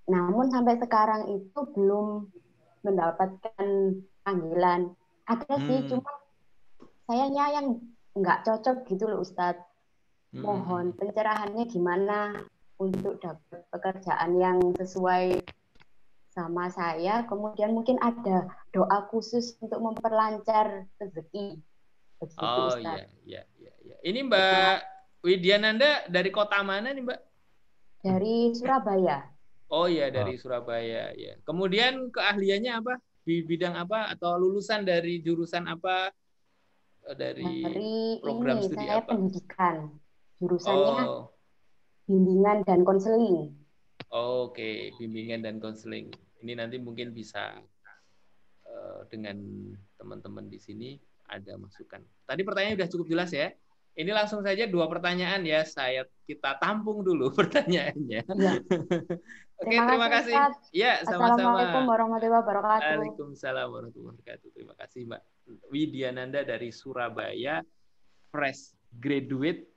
Namun 0.10 0.50
sampai 0.50 0.82
sekarang 0.82 1.30
itu 1.30 1.60
belum 1.78 2.26
mendapatkan 2.82 3.66
panggilan. 4.26 4.98
Ada 5.30 5.54
sih, 5.70 5.80
Hmm. 5.86 5.90
cuma 5.94 6.12
sayangnya 7.06 7.46
yang 7.62 7.68
nggak 8.18 8.42
cocok 8.42 8.90
gitu 8.90 9.06
loh 9.06 9.22
Ustadz. 9.22 9.62
Hmm. 10.34 10.42
Mohon 10.42 10.86
pencerahannya 10.98 11.70
gimana 11.70 12.42
untuk 12.82 13.22
dapat 13.22 13.62
pekerjaan 13.70 14.34
yang 14.42 14.58
sesuai 14.82 15.46
sama 16.34 16.74
saya. 16.74 17.28
Kemudian 17.30 17.76
mungkin 17.76 18.02
ada 18.02 18.50
doa 18.74 19.06
khusus 19.14 19.54
untuk 19.62 19.78
memperlancar 19.78 20.90
rezeki. 20.98 21.62
Begitu 22.22 22.38
Oh 22.38 22.78
iya, 22.78 23.10
iya, 23.26 23.42
iya, 23.58 23.74
iya. 23.82 23.96
Ini 24.06 24.20
Mbak 24.30 24.76
Widyananda 25.26 26.06
dari 26.06 26.30
kota 26.30 26.62
mana 26.62 26.94
nih 26.94 27.02
Mbak? 27.02 27.20
Dari 28.02 28.54
Surabaya. 28.54 29.26
Oh 29.74 29.90
iya, 29.90 30.14
dari 30.14 30.38
Surabaya 30.38 31.14
ya. 31.18 31.34
Kemudian 31.42 32.14
keahliannya 32.14 32.74
apa? 32.78 32.94
Di 33.26 33.42
bidang 33.42 33.74
apa? 33.74 34.14
Atau 34.14 34.38
lulusan 34.38 34.86
dari 34.86 35.22
jurusan 35.22 35.66
apa? 35.66 36.14
Eh, 37.10 37.16
Dari 37.18 37.62
Dari 37.66 37.94
program 38.22 38.62
ini 38.62 38.66
studi 38.70 38.86
saya 38.86 39.02
apa? 39.02 39.12
pendidikan. 39.18 39.76
Jurusannya 40.42 41.06
Oh, 41.06 41.30
bimbingan 42.06 42.66
dan 42.66 42.82
konseling. 42.86 43.54
oke, 44.10 44.72
bimbingan 44.98 45.42
dan 45.42 45.58
konseling. 45.58 46.10
Ini 46.42 46.58
nanti 46.58 46.82
mungkin 46.82 47.14
bisa 47.14 47.54
eh, 48.66 49.00
dengan 49.10 49.38
teman-teman 49.98 50.50
di 50.50 50.58
sini 50.58 50.90
ada 51.32 51.56
masukan. 51.56 52.04
Tadi 52.28 52.42
pertanyaannya 52.44 52.78
sudah 52.84 52.92
cukup 52.92 53.08
jelas 53.08 53.32
ya. 53.32 53.48
Ini 53.92 54.08
langsung 54.16 54.40
saja 54.40 54.68
dua 54.68 54.88
pertanyaan 54.88 55.44
ya. 55.44 55.64
Saya 55.64 56.04
kita 56.28 56.60
tampung 56.60 57.04
dulu 57.04 57.32
pertanyaannya. 57.40 58.22
Ya. 58.28 58.54
Oke, 59.62 59.78
Terima 59.78 59.94
terima 59.94 60.08
kasih, 60.10 60.34
kasih. 60.34 60.70
Ya, 60.74 60.92
Assalamualaikum 61.06 61.86
sama-sama. 61.86 61.92
warahmatullahi 61.94 62.34
wabarakatuh. 62.42 62.82
Waalaikumsalam 62.98 63.68
warahmatullahi 63.70 64.14
wabarakatuh. 64.18 64.48
Terima 64.58 64.74
kasih 64.74 65.00
Mbak 65.06 65.22
Widyananda 65.70 66.42
dari 66.42 66.70
Surabaya, 66.74 67.62
fresh 68.34 68.74
graduate 68.98 69.70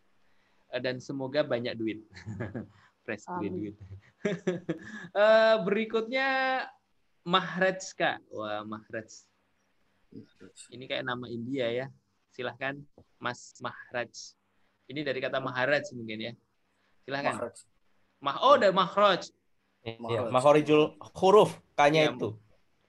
eh, 0.72 0.80
dan 0.80 1.04
semoga 1.04 1.44
banyak 1.44 1.76
duit. 1.76 2.00
fresh 3.04 3.28
graduate. 3.28 3.76
Eh, 5.12 5.56
berikutnya 5.68 6.28
Mahrajka. 7.28 8.24
Wah, 8.32 8.64
Mahraj. 8.64 9.10
Ini 10.70 10.84
kayak 10.86 11.04
nama 11.06 11.26
India 11.26 11.66
ya. 11.70 11.86
Silahkan 12.34 12.78
Mas 13.18 13.54
Mahraj. 13.62 14.10
Ini 14.90 15.00
dari 15.02 15.18
kata 15.22 15.38
Maharaj 15.38 15.90
mungkin 15.94 16.18
ya. 16.30 16.32
Silahkan. 17.06 17.34
Mahraj. 17.38 17.56
Mah 18.22 18.36
oh, 18.40 18.54
ada 18.56 18.68
Mahraj. 18.72 19.30
Iya, 19.84 20.00
Makhraj. 20.00 20.32
makhorijul 20.32 20.82
huruf 21.12 21.60
K-nya 21.76 22.08
Iya. 22.08 22.12
itu. 22.16 22.28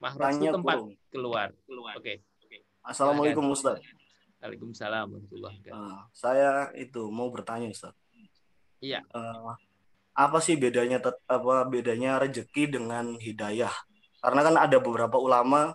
Mahraj 0.00 0.32
itu 0.40 0.48
tempat 0.48 0.76
kurung. 0.80 0.96
keluar. 1.12 1.48
Oke. 1.96 2.24
Assalamualaikum 2.86 3.44
Ustaz. 3.50 3.82
Waalaikumsalam 4.38 5.10
warahmatullahi 5.10 5.56
wabarakatuh. 5.58 5.90
Ah, 5.90 6.06
saya 6.14 6.70
itu 6.78 7.10
mau 7.10 7.26
bertanya 7.34 7.66
Ustaz. 7.66 7.92
Iya. 8.78 9.02
Eh, 9.02 9.52
apa 10.16 10.38
sih 10.38 10.54
bedanya 10.54 11.02
apa 11.26 11.66
bedanya 11.66 12.22
rezeki 12.22 12.78
dengan 12.78 13.18
hidayah? 13.18 13.72
Karena 14.22 14.40
kan 14.46 14.54
ada 14.56 14.78
beberapa 14.78 15.18
ulama 15.18 15.74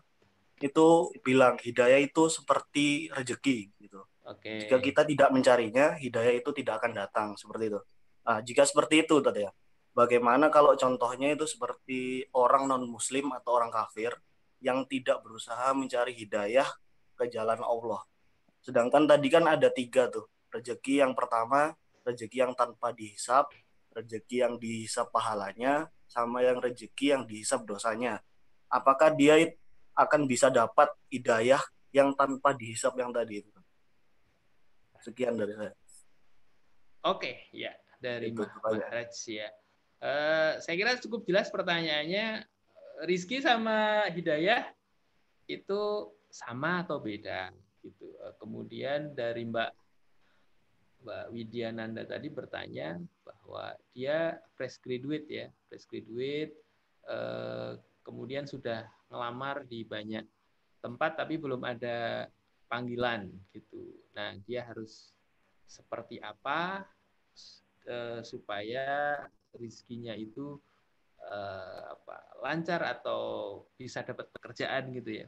itu 0.61 1.11
bilang 1.25 1.57
hidayah 1.57 1.97
itu 1.97 2.29
seperti 2.29 3.09
rezeki 3.11 3.57
gitu. 3.81 4.05
Oke. 4.25 4.65
Jika 4.65 4.77
kita 4.77 5.01
tidak 5.03 5.29
mencarinya, 5.33 5.97
hidayah 5.97 6.37
itu 6.37 6.49
tidak 6.53 6.81
akan 6.83 6.91
datang 6.93 7.27
seperti 7.35 7.73
itu. 7.73 7.79
Nah, 8.21 8.39
jika 8.45 8.63
seperti 8.63 9.03
itu 9.05 9.17
tadi 9.19 9.45
ya. 9.45 9.51
Bagaimana 9.91 10.47
kalau 10.47 10.71
contohnya 10.79 11.35
itu 11.35 11.43
seperti 11.43 12.23
orang 12.31 12.63
non 12.71 12.87
muslim 12.87 13.35
atau 13.35 13.59
orang 13.59 13.67
kafir 13.67 14.15
yang 14.63 14.87
tidak 14.87 15.19
berusaha 15.19 15.75
mencari 15.75 16.15
hidayah 16.15 16.69
ke 17.19 17.27
jalan 17.27 17.59
Allah. 17.59 17.99
Sedangkan 18.63 19.03
tadi 19.03 19.27
kan 19.27 19.43
ada 19.51 19.67
tiga 19.67 20.07
tuh. 20.07 20.31
Rezeki 20.47 21.03
yang 21.03 21.11
pertama, 21.11 21.75
rezeki 22.07 22.37
yang 22.39 22.53
tanpa 22.55 22.95
dihisap, 22.95 23.51
rezeki 23.91 24.37
yang 24.47 24.55
dihisap 24.61 25.11
pahalanya, 25.11 25.91
sama 26.07 26.43
yang 26.43 26.59
rezeki 26.59 27.05
yang 27.15 27.23
dihisap 27.27 27.63
dosanya. 27.67 28.19
Apakah 28.71 29.11
dia 29.11 29.39
it- 29.39 29.59
akan 29.95 30.27
bisa 30.27 30.47
dapat 30.47 30.91
hidayah 31.11 31.61
yang 31.91 32.15
tanpa 32.15 32.55
dihisap 32.55 32.95
yang 32.95 33.11
tadi 33.11 33.43
itu? 33.43 33.51
Sekian 35.01 35.35
dari 35.35 35.53
saya. 35.57 35.73
Oke, 37.09 37.49
ya 37.51 37.73
dari 38.01 38.33
Itu 38.33 38.41
Mah 38.41 38.49
pertanyaan. 38.57 38.89
Mahraj 38.89 39.13
ya. 39.29 39.49
Eh, 40.01 40.51
saya 40.61 40.75
kira 40.77 40.97
cukup 40.97 41.21
jelas 41.29 41.53
pertanyaannya. 41.53 42.45
Rizki 43.05 43.41
sama 43.41 44.05
Hidayah 44.13 44.69
itu 45.49 46.13
sama 46.29 46.85
atau 46.85 47.01
beda 47.01 47.53
gitu. 47.85 48.09
Eh, 48.21 48.33
Kemudian 48.41 49.13
dari 49.13 49.45
Mbak 49.45 49.71
Mbak 51.01 51.25
Widyananda 51.33 52.05
tadi 52.05 52.29
bertanya 52.29 53.01
bahwa 53.25 53.73
dia 53.93 54.37
fresh 54.53 54.77
graduate 54.81 55.25
ya, 55.29 55.45
fresh 55.65 55.89
graduate 55.89 56.53
eh, 57.09 57.71
kemudian 58.05 58.45
sudah 58.45 58.85
ngelamar 59.11 59.67
di 59.67 59.83
banyak 59.83 60.23
tempat 60.79 61.19
tapi 61.19 61.35
belum 61.37 61.61
ada 61.61 62.25
panggilan 62.71 63.27
gitu. 63.51 63.91
Nah, 64.15 64.39
dia 64.47 64.63
harus 64.63 65.11
seperti 65.67 66.17
apa 66.23 66.87
eh, 67.85 68.23
supaya 68.23 69.19
rizkinya 69.51 70.15
itu 70.15 70.55
eh, 71.19 71.83
apa 71.91 72.15
lancar 72.41 72.81
atau 72.87 73.21
bisa 73.75 74.01
dapat 74.07 74.31
pekerjaan 74.31 74.95
gitu 74.95 75.27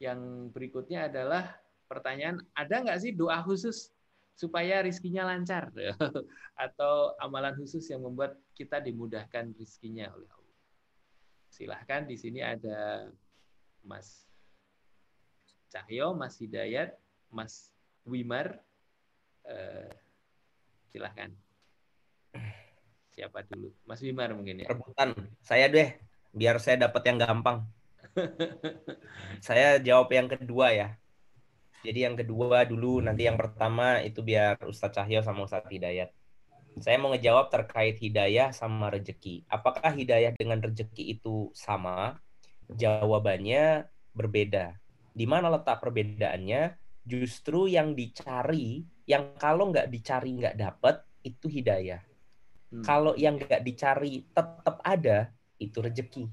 Yang 0.00 0.50
berikutnya 0.56 1.12
adalah 1.12 1.52
pertanyaan 1.88 2.40
ada 2.56 2.84
nggak 2.84 3.00
sih 3.00 3.12
doa 3.12 3.44
khusus 3.44 3.92
supaya 4.38 4.86
rizkinya 4.86 5.26
lancar 5.34 5.74
atau 6.64 7.18
amalan 7.18 7.58
khusus 7.58 7.82
yang 7.90 8.06
membuat 8.06 8.38
kita 8.54 8.78
dimudahkan 8.78 9.50
rizkinya 9.58 10.14
oleh 10.14 10.30
Allah. 10.30 10.37
Silahkan 11.58 12.06
di 12.06 12.14
sini 12.14 12.38
ada 12.38 13.10
Mas 13.82 14.30
Cahyo, 15.74 16.14
Mas 16.14 16.38
Hidayat, 16.38 16.94
Mas 17.34 17.74
Wimar. 18.06 18.62
Eh, 19.42 19.90
silahkan. 20.94 21.34
Siapa 23.10 23.42
dulu? 23.50 23.74
Mas 23.82 23.98
Wimar 24.06 24.30
mungkin 24.38 24.62
ya. 24.62 24.70
Rebutan. 24.70 25.18
Saya 25.42 25.66
deh, 25.66 25.98
biar 26.30 26.62
saya 26.62 26.86
dapat 26.86 27.02
yang 27.10 27.18
gampang. 27.18 27.66
saya 29.46 29.82
jawab 29.82 30.14
yang 30.14 30.30
kedua 30.30 30.70
ya. 30.70 30.88
Jadi 31.82 32.06
yang 32.06 32.14
kedua 32.14 32.70
dulu, 32.70 33.02
nanti 33.02 33.26
yang 33.26 33.34
pertama 33.34 33.98
itu 34.06 34.22
biar 34.22 34.62
Ustadz 34.62 34.94
Cahyo 34.94 35.26
sama 35.26 35.42
Ustadz 35.42 35.74
Hidayat. 35.74 36.14
Saya 36.80 36.96
mau 36.98 37.10
ngejawab 37.12 37.50
terkait 37.50 37.98
hidayah 37.98 38.54
sama 38.54 38.90
rejeki. 38.92 39.46
Apakah 39.50 39.92
hidayah 39.94 40.34
dengan 40.34 40.62
rejeki 40.62 41.18
itu 41.18 41.50
sama? 41.54 42.18
Jawabannya 42.68 43.88
berbeda. 44.14 44.76
Di 45.14 45.26
mana 45.26 45.50
letak 45.50 45.82
perbedaannya? 45.82 46.76
Justru 47.08 47.72
yang 47.72 47.96
dicari, 47.96 48.84
yang 49.08 49.32
kalau 49.40 49.72
nggak 49.72 49.88
dicari 49.88 50.36
nggak 50.36 50.60
dapet, 50.60 51.00
itu 51.24 51.48
hidayah. 51.48 52.04
Hmm. 52.68 52.84
Kalau 52.84 53.16
yang 53.16 53.40
nggak 53.40 53.64
dicari 53.64 54.28
tetap 54.28 54.76
ada, 54.84 55.32
itu 55.56 55.78
rejeki. 55.80 56.28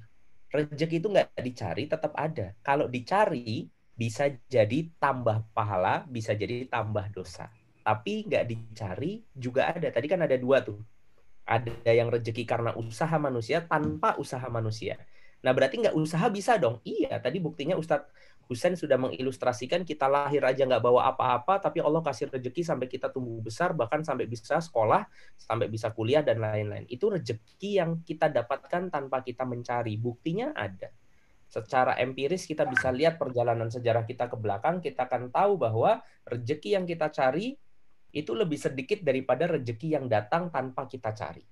Rejeki 0.52 0.96
itu 1.00 1.08
nggak 1.08 1.32
dicari, 1.40 1.88
tetap 1.88 2.12
ada. 2.20 2.52
Kalau 2.60 2.92
dicari, 2.92 3.72
bisa 3.96 4.28
jadi 4.52 4.92
tambah 5.00 5.48
pahala, 5.56 6.04
bisa 6.12 6.36
jadi 6.36 6.68
tambah 6.68 7.08
dosa. 7.16 7.48
Tapi 7.86 8.26
nggak 8.26 8.44
dicari 8.50 9.22
juga 9.38 9.70
ada. 9.70 9.94
Tadi 9.94 10.08
kan 10.10 10.26
ada 10.26 10.34
dua 10.42 10.66
tuh. 10.66 10.82
Ada 11.46 11.94
yang 11.94 12.10
rezeki 12.10 12.42
karena 12.50 12.74
usaha 12.74 13.14
manusia 13.22 13.62
tanpa 13.62 14.18
usaha 14.18 14.50
manusia. 14.50 14.98
Nah 15.46 15.54
berarti 15.54 15.78
nggak 15.86 15.94
usaha 15.94 16.26
bisa 16.34 16.58
dong? 16.58 16.82
Iya, 16.82 17.22
tadi 17.22 17.38
buktinya 17.38 17.78
Ustadz 17.78 18.10
Husain 18.46 18.78
sudah 18.78 18.98
mengilustrasikan 19.02 19.82
kita 19.82 20.06
lahir 20.06 20.46
aja 20.46 20.70
nggak 20.70 20.82
bawa 20.82 21.10
apa-apa, 21.10 21.58
tapi 21.58 21.82
Allah 21.82 22.02
kasih 22.06 22.30
rezeki 22.30 22.62
sampai 22.62 22.86
kita 22.86 23.10
tumbuh 23.10 23.42
besar, 23.42 23.74
bahkan 23.74 24.06
sampai 24.06 24.30
bisa 24.30 24.62
sekolah, 24.62 25.10
sampai 25.38 25.66
bisa 25.66 25.90
kuliah 25.90 26.22
dan 26.22 26.42
lain-lain. 26.42 26.86
Itu 26.86 27.10
rezeki 27.10 27.72
yang 27.82 28.06
kita 28.06 28.30
dapatkan 28.30 28.94
tanpa 28.94 29.26
kita 29.26 29.50
mencari. 29.50 29.98
Buktinya 29.98 30.54
ada. 30.54 30.94
Secara 31.50 31.98
empiris 31.98 32.46
kita 32.46 32.70
bisa 32.70 32.94
lihat 32.94 33.18
perjalanan 33.18 33.70
sejarah 33.70 34.06
kita 34.06 34.30
ke 34.30 34.38
belakang, 34.38 34.78
kita 34.78 35.10
akan 35.10 35.34
tahu 35.34 35.58
bahwa 35.58 36.06
rezeki 36.30 36.78
yang 36.78 36.86
kita 36.86 37.10
cari 37.10 37.58
itu 38.16 38.32
lebih 38.32 38.56
sedikit 38.56 39.04
daripada 39.04 39.52
rezeki 39.52 40.00
yang 40.00 40.06
datang 40.08 40.48
tanpa 40.48 40.88
kita 40.88 41.12
cari. 41.12 41.44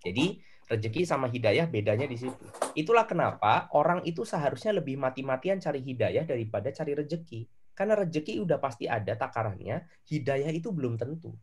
Jadi 0.00 0.40
Rezeki 0.64 1.04
sama 1.04 1.28
hidayah 1.28 1.68
bedanya 1.68 2.08
di 2.08 2.16
situ. 2.16 2.40
Itulah 2.72 3.04
kenapa 3.04 3.68
orang 3.76 4.00
itu 4.08 4.24
seharusnya 4.24 4.72
lebih 4.72 4.96
mati-matian 4.96 5.60
cari 5.60 5.84
hidayah 5.84 6.24
daripada 6.24 6.72
cari 6.72 6.96
rezeki. 6.96 7.44
Karena 7.76 8.00
rezeki 8.00 8.40
udah 8.40 8.56
pasti 8.56 8.88
ada 8.88 9.12
takarannya, 9.12 9.84
hidayah 10.08 10.48
itu 10.48 10.72
belum 10.72 10.96
tentu. 10.96 11.36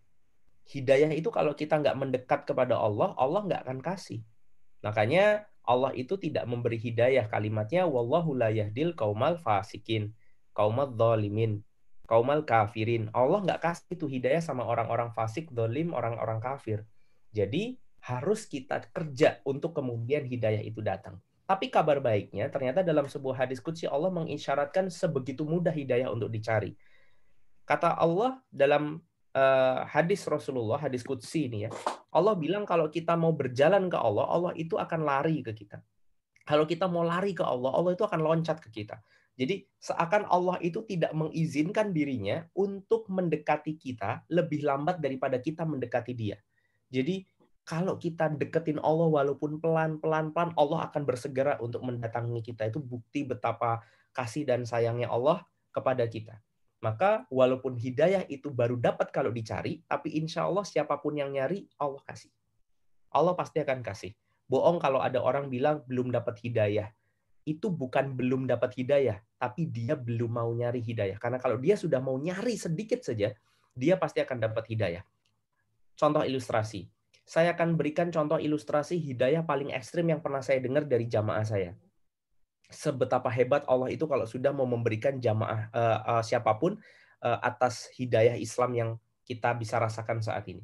Hidayah 0.74 1.14
itu 1.14 1.30
kalau 1.30 1.54
kita 1.54 1.78
nggak 1.78 1.98
mendekat 2.02 2.50
kepada 2.50 2.82
Allah, 2.82 3.14
Allah 3.14 3.46
nggak 3.46 3.62
akan 3.62 3.80
kasih. 3.86 4.26
Makanya 4.82 5.46
Allah 5.62 5.94
itu 5.94 6.18
tidak 6.18 6.50
memberi 6.50 6.82
hidayah 6.82 7.30
kalimatnya 7.30 7.86
wallahu 7.86 8.34
la 8.34 8.50
yahdil 8.50 8.98
kaumal 8.98 9.38
fasikin, 9.38 10.18
kaumal 10.58 10.90
zalimin, 10.98 11.62
kaumal 12.12 12.44
kafirin. 12.44 13.08
Allah 13.16 13.40
nggak 13.40 13.64
kasih 13.64 13.96
itu 13.96 14.06
hidayah 14.12 14.44
sama 14.44 14.68
orang-orang 14.68 15.16
fasik, 15.16 15.48
dolim, 15.56 15.96
orang-orang 15.96 16.44
kafir. 16.44 16.84
Jadi 17.32 17.80
harus 18.04 18.44
kita 18.44 18.84
kerja 18.92 19.40
untuk 19.48 19.72
kemudian 19.72 20.28
hidayah 20.28 20.60
itu 20.60 20.84
datang. 20.84 21.24
Tapi 21.48 21.72
kabar 21.72 22.04
baiknya, 22.04 22.52
ternyata 22.52 22.84
dalam 22.84 23.08
sebuah 23.08 23.48
hadis 23.48 23.64
kudsi 23.64 23.88
Allah 23.88 24.12
mengisyaratkan 24.12 24.92
sebegitu 24.92 25.48
mudah 25.48 25.72
hidayah 25.72 26.12
untuk 26.12 26.28
dicari. 26.28 26.76
Kata 27.64 27.96
Allah 27.96 28.44
dalam 28.52 29.00
uh, 29.32 29.80
hadis 29.88 30.28
Rasulullah, 30.28 30.84
hadis 30.84 31.08
kudsi 31.08 31.48
ini 31.48 31.68
ya, 31.68 31.72
Allah 32.12 32.36
bilang 32.36 32.68
kalau 32.68 32.92
kita 32.92 33.16
mau 33.16 33.32
berjalan 33.32 33.88
ke 33.88 33.96
Allah, 33.96 34.28
Allah 34.28 34.52
itu 34.60 34.76
akan 34.76 35.00
lari 35.08 35.40
ke 35.40 35.56
kita. 35.56 35.80
Kalau 36.44 36.68
kita 36.68 36.92
mau 36.92 37.08
lari 37.08 37.32
ke 37.32 37.44
Allah, 37.44 37.72
Allah 37.72 37.96
itu 37.96 38.04
akan 38.04 38.20
loncat 38.20 38.60
ke 38.60 38.68
kita. 38.68 39.00
Jadi 39.40 39.64
seakan 39.80 40.28
Allah 40.28 40.60
itu 40.60 40.84
tidak 40.86 41.16
mengizinkan 41.16 41.96
dirinya 41.96 42.46
untuk 42.54 43.08
mendekati 43.08 43.80
kita 43.80 44.28
lebih 44.28 44.62
lambat 44.68 45.00
daripada 45.00 45.40
kita 45.40 45.64
mendekati 45.64 46.14
dia. 46.14 46.38
Jadi 46.92 47.24
kalau 47.64 47.96
kita 47.96 48.28
deketin 48.36 48.82
Allah 48.82 49.08
walaupun 49.08 49.62
pelan-pelan 49.62 50.34
pelan 50.36 50.52
Allah 50.58 50.92
akan 50.92 51.04
bersegera 51.08 51.56
untuk 51.64 51.86
mendatangi 51.86 52.42
kita. 52.44 52.68
Itu 52.68 52.84
bukti 52.84 53.24
betapa 53.24 53.80
kasih 54.12 54.44
dan 54.44 54.68
sayangnya 54.68 55.08
Allah 55.08 55.46
kepada 55.72 56.04
kita. 56.06 56.36
Maka 56.82 57.30
walaupun 57.30 57.78
hidayah 57.78 58.26
itu 58.26 58.50
baru 58.50 58.74
dapat 58.76 59.14
kalau 59.14 59.30
dicari, 59.30 59.86
tapi 59.86 60.18
insya 60.18 60.50
Allah 60.50 60.66
siapa 60.66 60.98
pun 60.98 61.14
yang 61.14 61.30
nyari, 61.30 61.70
Allah 61.78 62.02
kasih. 62.04 62.34
Allah 63.14 63.38
pasti 63.38 63.62
akan 63.62 63.86
kasih. 63.86 64.12
Bohong 64.50 64.82
kalau 64.82 65.00
ada 65.00 65.22
orang 65.22 65.48
bilang 65.48 65.86
belum 65.86 66.10
dapat 66.10 66.42
hidayah. 66.42 66.90
Itu 67.44 67.74
bukan 67.74 68.14
belum 68.14 68.46
dapat 68.46 68.78
hidayah, 68.78 69.18
tapi 69.42 69.68
dia 69.70 69.98
belum 69.98 70.30
mau 70.30 70.50
nyari 70.54 70.82
hidayah. 70.84 71.18
Karena 71.18 71.42
kalau 71.42 71.58
dia 71.58 71.74
sudah 71.74 71.98
mau 71.98 72.16
nyari 72.16 72.58
sedikit 72.58 73.02
saja, 73.02 73.34
dia 73.74 73.96
pasti 73.98 74.22
akan 74.22 74.38
dapat 74.38 74.68
hidayah. 74.70 75.04
Contoh 75.98 76.22
ilustrasi 76.22 76.86
saya 77.32 77.56
akan 77.56 77.80
berikan 77.80 78.12
contoh 78.12 78.36
ilustrasi 78.36 79.00
hidayah 79.00 79.48
paling 79.48 79.72
ekstrim 79.72 80.10
yang 80.12 80.20
pernah 80.20 80.44
saya 80.44 80.60
dengar 80.60 80.84
dari 80.84 81.08
jamaah 81.08 81.48
saya. 81.48 81.72
Sebetapa 82.68 83.32
hebat 83.32 83.64
Allah 83.72 83.88
itu 83.88 84.04
kalau 84.04 84.28
sudah 84.28 84.52
mau 84.52 84.68
memberikan 84.68 85.16
jamaah 85.16 85.72
uh, 85.72 86.00
uh, 86.20 86.24
siapa 86.28 86.56
pun 86.60 86.76
uh, 87.24 87.40
atas 87.40 87.88
hidayah 87.96 88.36
Islam 88.36 88.72
yang 88.76 88.90
kita 89.24 89.56
bisa 89.56 89.80
rasakan 89.80 90.20
saat 90.20 90.44
ini. 90.52 90.60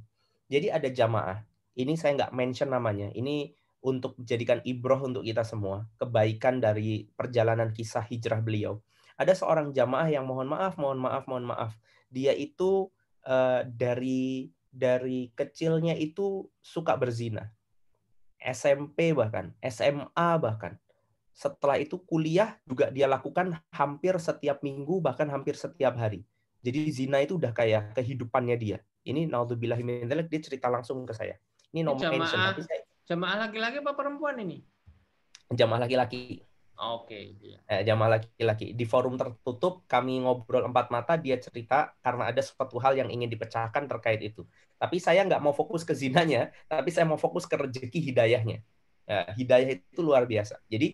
Jadi 0.51 0.67
ada 0.67 0.91
jamaah, 0.91 1.39
ini 1.79 1.95
saya 1.95 2.19
nggak 2.19 2.35
mention 2.35 2.67
namanya, 2.71 3.11
ini 3.15 3.55
untuk 3.81 4.17
jadikan 4.21 4.59
ibroh 4.65 4.99
untuk 5.05 5.23
kita 5.23 5.45
semua, 5.45 5.85
kebaikan 6.01 6.59
dari 6.59 7.07
perjalanan 7.13 7.71
kisah 7.71 8.03
hijrah 8.03 8.41
beliau. 8.41 8.81
Ada 9.17 9.33
seorang 9.33 9.73
jamaah 9.73 10.09
yang 10.09 10.25
mohon 10.29 10.49
maaf, 10.49 10.77
mohon 10.77 11.01
maaf, 11.01 11.25
mohon 11.25 11.45
maaf. 11.49 11.73
Dia 12.09 12.33
itu 12.33 12.89
uh, 13.25 13.65
dari 13.65 14.53
dari 14.69 15.33
kecilnya 15.33 15.97
itu 15.97 16.45
suka 16.61 16.93
berzina. 16.93 17.49
SMP 18.37 19.17
bahkan, 19.17 19.53
SMA 19.65 20.29
bahkan. 20.37 20.77
Setelah 21.33 21.77
itu 21.81 22.01
kuliah 22.01 22.57
juga 22.65 22.89
dia 22.89 23.09
lakukan 23.09 23.57
hampir 23.73 24.17
setiap 24.17 24.61
minggu 24.61 25.01
bahkan 25.01 25.29
hampir 25.29 25.57
setiap 25.57 25.97
hari. 25.97 26.25
Jadi 26.61 26.89
zina 26.89 27.21
itu 27.21 27.37
udah 27.37 27.53
kayak 27.53 27.93
kehidupannya 27.93 28.57
dia. 28.57 28.77
Ini 29.05 29.29
naudzubillah 29.29 29.77
dia 30.25 30.41
cerita 30.41 30.67
langsung 30.67 31.05
ke 31.05 31.13
saya. 31.13 31.37
Ini 31.73 31.85
nomor 31.85 32.01
jamaah, 32.01 32.57
jamaah 33.07 33.47
laki-laki 33.47 33.79
apa 33.79 33.95
perempuan 33.95 34.35
ini? 34.43 34.61
Jamaah 35.49 35.87
laki-laki. 35.87 36.43
Oke. 36.77 37.09
Okay, 37.09 37.23
iya. 37.41 37.57
Eh, 37.65 37.81
jamaah 37.87 38.21
laki-laki 38.21 38.75
di 38.77 38.85
forum 38.85 39.17
tertutup 39.17 39.87
kami 39.89 40.21
ngobrol 40.21 40.69
empat 40.69 40.93
mata 40.93 41.17
dia 41.17 41.41
cerita 41.41 41.95
karena 42.05 42.29
ada 42.29 42.43
suatu 42.45 42.77
hal 42.77 42.93
yang 42.93 43.09
ingin 43.09 43.31
dipecahkan 43.31 43.89
terkait 43.89 44.21
itu. 44.21 44.45
Tapi 44.77 45.01
saya 45.01 45.25
nggak 45.25 45.41
mau 45.41 45.57
fokus 45.57 45.81
ke 45.81 45.97
zinanya, 45.97 46.53
tapi 46.69 46.93
saya 46.93 47.09
mau 47.09 47.17
fokus 47.17 47.49
ke 47.49 47.57
rezeki 47.57 48.13
hidayahnya. 48.13 48.61
Ya, 49.09 49.19
hidayah 49.33 49.81
itu 49.81 50.01
luar 50.05 50.29
biasa. 50.29 50.61
Jadi 50.69 50.93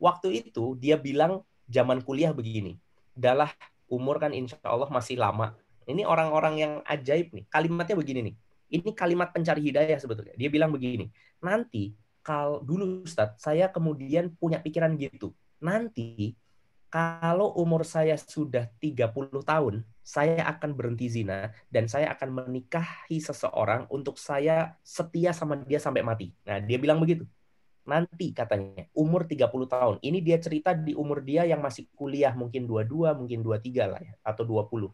waktu 0.00 0.40
itu 0.40 0.78
dia 0.80 0.96
bilang 0.96 1.44
zaman 1.68 2.00
kuliah 2.00 2.32
begini, 2.32 2.80
adalah 3.12 3.52
umur 3.92 4.16
kan 4.22 4.32
insya 4.32 4.56
Allah 4.64 4.88
masih 4.88 5.20
lama. 5.20 5.52
Ini 5.84 6.06
orang-orang 6.06 6.54
yang 6.56 6.72
ajaib 6.86 7.34
nih. 7.34 7.44
Kalimatnya 7.50 7.98
begini 7.98 8.20
nih. 8.32 8.34
Ini 8.70 8.94
kalimat 8.94 9.34
pencari 9.34 9.66
hidayah 9.66 9.98
sebetulnya. 9.98 10.34
Dia 10.38 10.46
bilang 10.46 10.70
begini, 10.70 11.10
nanti 11.42 11.94
kalau 12.22 12.62
dulu 12.62 13.02
Ustadz, 13.02 13.42
saya 13.42 13.66
kemudian 13.74 14.30
punya 14.38 14.62
pikiran 14.62 14.94
gitu. 14.94 15.34
Nanti 15.58 16.38
kalau 16.90 17.54
umur 17.54 17.86
saya 17.86 18.18
sudah 18.18 18.66
30 18.82 19.42
tahun, 19.46 19.86
saya 20.02 20.42
akan 20.50 20.74
berhenti 20.74 21.06
zina 21.06 21.54
dan 21.70 21.86
saya 21.86 22.10
akan 22.18 22.42
menikahi 22.46 23.22
seseorang 23.22 23.86
untuk 23.94 24.18
saya 24.18 24.74
setia 24.82 25.30
sama 25.30 25.54
dia 25.62 25.78
sampai 25.78 26.02
mati. 26.02 26.34
Nah, 26.42 26.58
dia 26.58 26.82
bilang 26.82 26.98
begitu. 26.98 27.26
Nanti 27.86 28.34
katanya, 28.34 28.90
umur 28.90 29.24
30 29.24 29.70
tahun. 29.70 29.96
Ini 30.02 30.18
dia 30.18 30.38
cerita 30.42 30.74
di 30.74 30.92
umur 30.98 31.22
dia 31.22 31.46
yang 31.46 31.62
masih 31.62 31.86
kuliah, 31.94 32.34
mungkin 32.34 32.66
22, 32.66 33.14
mungkin 33.14 33.40
23 33.46 33.86
lah 33.86 34.00
ya, 34.02 34.14
atau 34.26 34.42
20. 34.42 34.90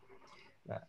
Nah, 0.68 0.84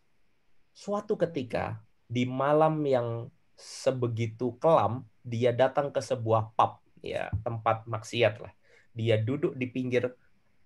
suatu 0.76 1.16
ketika 1.16 1.80
di 2.08 2.24
malam 2.24 2.80
yang 2.88 3.28
sebegitu 3.54 4.56
kelam, 4.56 5.04
dia 5.20 5.52
datang 5.52 5.92
ke 5.92 6.00
sebuah 6.00 6.56
pub, 6.56 6.80
ya 7.04 7.28
tempat 7.44 7.84
maksiat 7.84 8.34
lah. 8.40 8.52
Dia 8.96 9.20
duduk 9.20 9.54
di 9.54 9.68
pinggir 9.68 10.08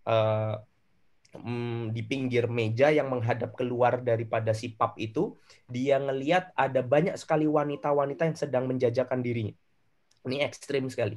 uh, 0.07 0.57
di 1.93 2.03
pinggir 2.05 2.45
meja 2.45 2.93
yang 2.93 3.09
menghadap 3.09 3.57
keluar 3.57 4.05
daripada 4.05 4.53
si 4.53 4.77
pub 4.77 4.93
itu, 5.01 5.41
dia 5.65 5.97
ngeliat 5.97 6.53
ada 6.53 6.85
banyak 6.85 7.17
sekali 7.17 7.49
wanita-wanita 7.49 8.29
yang 8.29 8.37
sedang 8.37 8.65
menjajakan 8.69 9.25
dirinya. 9.25 9.57
Ini 10.29 10.45
ekstrim 10.45 10.87
sekali. 10.93 11.17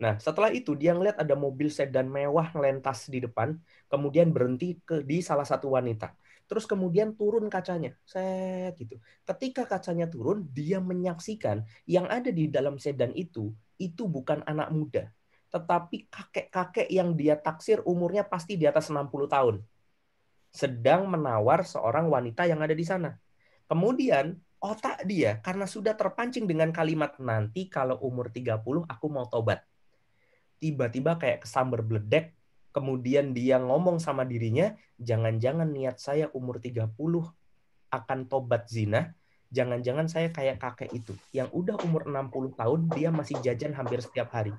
Nah, 0.00 0.16
setelah 0.16 0.48
itu 0.48 0.72
dia 0.78 0.96
ngeliat 0.96 1.20
ada 1.20 1.36
mobil 1.36 1.68
sedan 1.68 2.08
mewah 2.08 2.54
ngelentas 2.56 3.12
di 3.12 3.20
depan, 3.20 3.58
kemudian 3.90 4.32
berhenti 4.32 4.80
ke 4.80 5.04
di 5.04 5.20
salah 5.20 5.44
satu 5.44 5.76
wanita. 5.76 6.14
Terus 6.50 6.66
kemudian 6.66 7.14
turun 7.14 7.46
kacanya, 7.46 7.94
set 8.02 8.74
gitu. 8.74 8.98
Ketika 9.22 9.70
kacanya 9.70 10.10
turun, 10.10 10.50
dia 10.50 10.82
menyaksikan 10.82 11.62
yang 11.86 12.10
ada 12.10 12.34
di 12.34 12.50
dalam 12.50 12.74
sedan 12.82 13.14
itu 13.14 13.54
itu 13.78 14.04
bukan 14.04 14.42
anak 14.44 14.68
muda, 14.74 15.08
tetapi 15.48 16.10
kakek-kakek 16.12 16.90
yang 16.92 17.16
dia 17.16 17.38
taksir 17.38 17.80
umurnya 17.88 18.28
pasti 18.28 18.60
di 18.60 18.68
atas 18.68 18.92
60 18.92 19.08
tahun. 19.30 19.56
Sedang 20.52 21.08
menawar 21.08 21.64
seorang 21.64 22.10
wanita 22.12 22.44
yang 22.44 22.60
ada 22.60 22.74
di 22.74 22.84
sana. 22.84 23.16
Kemudian 23.70 24.36
otak 24.60 25.06
dia 25.08 25.40
karena 25.40 25.64
sudah 25.64 25.96
terpancing 25.96 26.44
dengan 26.44 26.74
kalimat 26.74 27.16
nanti 27.16 27.70
kalau 27.72 27.96
umur 28.04 28.28
30 28.28 28.84
aku 28.84 29.06
mau 29.08 29.24
tobat. 29.30 29.64
Tiba-tiba 30.60 31.16
kayak 31.16 31.48
kesambar 31.48 31.80
bledek, 31.80 32.36
kemudian 32.70 33.34
dia 33.34 33.58
ngomong 33.58 33.98
sama 34.02 34.26
dirinya, 34.26 34.74
jangan-jangan 34.98 35.70
niat 35.70 35.98
saya 35.98 36.30
umur 36.34 36.58
30 36.58 36.90
akan 37.90 38.18
tobat 38.30 38.70
zina, 38.70 39.14
jangan-jangan 39.50 40.06
saya 40.06 40.30
kayak 40.30 40.62
kakek 40.62 40.90
itu. 40.94 41.14
Yang 41.34 41.50
udah 41.54 41.76
umur 41.82 42.06
60 42.06 42.54
tahun 42.58 42.80
dia 42.94 43.08
masih 43.10 43.36
jajan 43.42 43.74
hampir 43.74 43.98
setiap 44.02 44.30
hari 44.30 44.54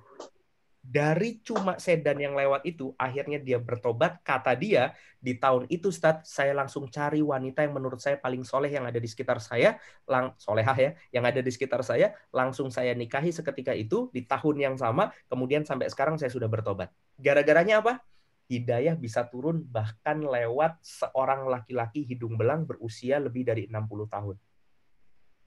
dari 0.82 1.38
cuma 1.46 1.78
sedan 1.78 2.18
yang 2.18 2.34
lewat 2.34 2.66
itu 2.66 2.90
akhirnya 2.98 3.38
dia 3.38 3.62
bertobat. 3.62 4.18
Kata 4.26 4.58
dia 4.58 4.98
di 5.22 5.38
tahun 5.38 5.70
itu 5.70 5.94
Ustaz 5.94 6.26
saya 6.26 6.58
langsung 6.58 6.90
cari 6.90 7.22
wanita 7.22 7.62
yang 7.62 7.78
menurut 7.78 8.02
saya 8.02 8.18
paling 8.18 8.42
soleh 8.42 8.74
yang 8.74 8.90
ada 8.90 8.98
di 8.98 9.06
sekitar 9.06 9.38
saya 9.38 9.78
lang 10.10 10.34
solehah 10.42 10.74
ya 10.74 10.92
yang 11.14 11.22
ada 11.30 11.38
di 11.46 11.54
sekitar 11.54 11.86
saya 11.86 12.18
langsung 12.34 12.74
saya 12.74 12.98
nikahi 12.98 13.30
seketika 13.30 13.78
itu 13.78 14.10
di 14.10 14.26
tahun 14.26 14.58
yang 14.58 14.76
sama 14.82 15.14
kemudian 15.30 15.62
sampai 15.62 15.86
sekarang 15.94 16.18
saya 16.18 16.34
sudah 16.34 16.50
bertobat. 16.50 16.90
Gara-garanya 17.22 17.86
apa? 17.86 18.02
Hidayah 18.50 18.98
bisa 18.98 19.30
turun 19.30 19.64
bahkan 19.64 20.20
lewat 20.20 20.82
seorang 20.82 21.46
laki-laki 21.46 22.04
hidung 22.04 22.36
belang 22.36 22.66
berusia 22.66 23.22
lebih 23.22 23.46
dari 23.46 23.70
60 23.70 24.10
tahun. 24.10 24.36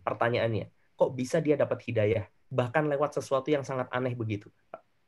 Pertanyaannya 0.07 0.71
kok 0.95 1.11
bisa 1.13 1.43
dia 1.43 1.59
dapat 1.59 1.83
hidayah? 1.85 2.25
Bahkan 2.55 2.87
lewat 2.87 3.19
sesuatu 3.19 3.51
yang 3.51 3.67
sangat 3.67 3.91
aneh 3.91 4.15
begitu 4.15 4.47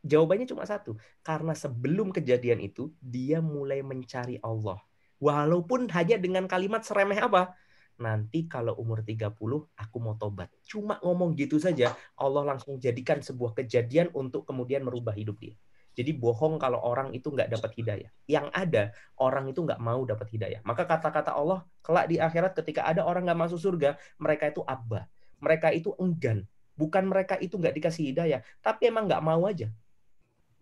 Jawabannya 0.07 0.47
cuma 0.47 0.63
satu, 0.63 0.95
karena 1.27 1.51
sebelum 1.51 2.15
kejadian 2.15 2.63
itu 2.63 2.95
dia 3.03 3.43
mulai 3.43 3.83
mencari 3.83 4.39
Allah. 4.39 4.79
Walaupun 5.19 5.91
hanya 5.91 6.15
dengan 6.15 6.47
kalimat 6.47 6.87
seremeh 6.87 7.19
apa? 7.19 7.59
Nanti 7.99 8.47
kalau 8.47 8.79
umur 8.79 9.03
30 9.03 9.35
aku 9.75 9.97
mau 9.99 10.15
tobat. 10.15 10.47
Cuma 10.63 11.03
ngomong 11.03 11.35
gitu 11.35 11.59
saja, 11.59 11.91
Allah 12.15 12.55
langsung 12.55 12.79
jadikan 12.79 13.19
sebuah 13.19 13.59
kejadian 13.59 14.15
untuk 14.15 14.47
kemudian 14.47 14.87
merubah 14.87 15.17
hidup 15.17 15.43
dia. 15.43 15.59
Jadi 15.97 16.13
bohong 16.13 16.61
kalau 16.61 16.79
orang 16.85 17.11
itu 17.17 17.33
nggak 17.33 17.57
dapat 17.57 17.73
hidayah. 17.75 18.11
Yang 18.29 18.47
ada, 18.53 18.83
orang 19.19 19.51
itu 19.51 19.65
nggak 19.65 19.81
mau 19.81 20.05
dapat 20.07 20.29
hidayah. 20.29 20.61
Maka 20.63 20.87
kata-kata 20.87 21.35
Allah, 21.35 21.65
kelak 21.81 22.07
di 22.13 22.21
akhirat 22.21 22.53
ketika 22.53 22.87
ada 22.87 23.03
orang 23.03 23.27
nggak 23.27 23.49
masuk 23.49 23.59
surga, 23.59 23.97
mereka 24.21 24.53
itu 24.53 24.61
abah. 24.63 25.09
Mereka 25.41 25.73
itu 25.73 25.97
enggan. 25.99 26.45
Bukan 26.77 27.09
mereka 27.09 27.41
itu 27.41 27.57
nggak 27.57 27.75
dikasih 27.81 28.13
hidayah, 28.13 28.45
tapi 28.61 28.93
emang 28.93 29.09
nggak 29.09 29.25
mau 29.25 29.49
aja 29.49 29.73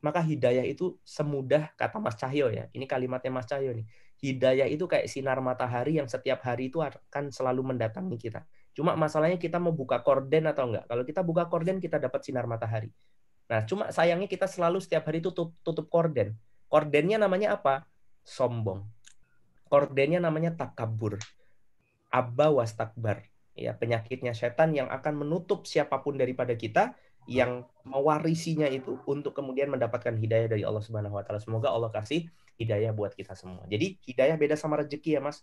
maka 0.05 0.21
hidayah 0.21 0.69
itu 0.69 1.01
semudah 1.01 1.73
kata 1.81 1.97
Mas 1.97 2.21
Cahyo 2.21 2.53
ya. 2.53 2.69
Ini 2.77 2.85
kalimatnya 2.85 3.33
Mas 3.33 3.49
Cahyo 3.49 3.73
nih. 3.73 3.89
Hidayah 4.21 4.69
itu 4.69 4.85
kayak 4.85 5.09
sinar 5.09 5.41
matahari 5.41 5.97
yang 5.97 6.05
setiap 6.05 6.45
hari 6.45 6.69
itu 6.69 6.85
akan 6.85 7.33
selalu 7.33 7.73
mendatangi 7.73 8.21
kita. 8.21 8.45
Cuma 8.77 8.93
masalahnya 9.01 9.41
kita 9.41 9.57
mau 9.57 9.73
buka 9.73 10.05
korden 10.05 10.45
atau 10.45 10.69
enggak. 10.69 10.85
Kalau 10.85 11.09
kita 11.09 11.25
buka 11.25 11.49
korden 11.49 11.81
kita 11.81 11.97
dapat 11.97 12.21
sinar 12.21 12.45
matahari. 12.45 12.93
Nah, 13.49 13.65
cuma 13.65 13.89
sayangnya 13.89 14.29
kita 14.29 14.45
selalu 14.45 14.85
setiap 14.85 15.09
hari 15.09 15.25
itu 15.25 15.33
tutup, 15.33 15.57
tutup 15.65 15.89
korden. 15.89 16.37
Kordennya 16.69 17.17
namanya 17.17 17.57
apa? 17.57 17.89
Sombong. 18.29 18.85
Kordennya 19.73 20.21
namanya 20.21 20.53
takabur. 20.53 21.17
Abba 22.13 22.53
wastakbar. 22.53 23.25
Ya, 23.57 23.73
penyakitnya 23.73 24.37
setan 24.37 24.77
yang 24.77 24.91
akan 24.91 25.25
menutup 25.25 25.65
siapa 25.65 26.03
pun 26.05 26.21
daripada 26.21 26.53
kita 26.59 26.93
yang 27.25 27.65
mewarisinya 27.89 28.69
itu 28.69 29.01
untuk 29.09 29.33
kemudian 29.33 29.73
mendapatkan 29.73 30.13
hidayah 30.13 30.49
dari 30.49 30.63
Allah 30.65 30.85
Subhanahu 30.85 31.17
wa 31.17 31.25
taala. 31.25 31.41
Semoga 31.41 31.73
Allah 31.73 31.89
kasih 31.89 32.29
hidayah 32.61 32.93
buat 32.93 33.17
kita 33.17 33.33
semua. 33.33 33.65
Jadi 33.69 33.97
hidayah 34.05 34.37
beda 34.37 34.55
sama 34.57 34.81
rezeki 34.81 35.19
ya, 35.19 35.23
Mas. 35.25 35.43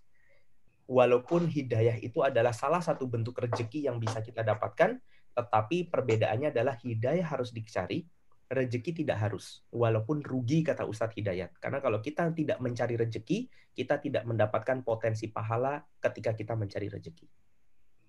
Walaupun 0.91 1.47
hidayah 1.47 1.97
itu 2.03 2.19
adalah 2.19 2.51
salah 2.51 2.83
satu 2.83 3.07
bentuk 3.07 3.39
rezeki 3.39 3.87
yang 3.87 3.97
bisa 4.01 4.19
kita 4.19 4.43
dapatkan, 4.43 4.99
tetapi 5.31 5.87
perbedaannya 5.87 6.51
adalah 6.51 6.75
hidayah 6.75 7.23
harus 7.23 7.55
dicari, 7.55 8.03
rezeki 8.51 9.05
tidak 9.05 9.23
harus. 9.23 9.63
Walaupun 9.71 10.19
rugi 10.19 10.67
kata 10.67 10.83
Ustadz 10.83 11.15
Hidayat. 11.15 11.55
Karena 11.63 11.79
kalau 11.79 12.03
kita 12.03 12.27
tidak 12.35 12.59
mencari 12.59 12.99
rezeki, 12.99 13.47
kita 13.71 14.03
tidak 14.03 14.27
mendapatkan 14.27 14.83
potensi 14.83 15.31
pahala 15.31 15.79
ketika 16.03 16.35
kita 16.35 16.59
mencari 16.59 16.91
rezeki. 16.91 17.23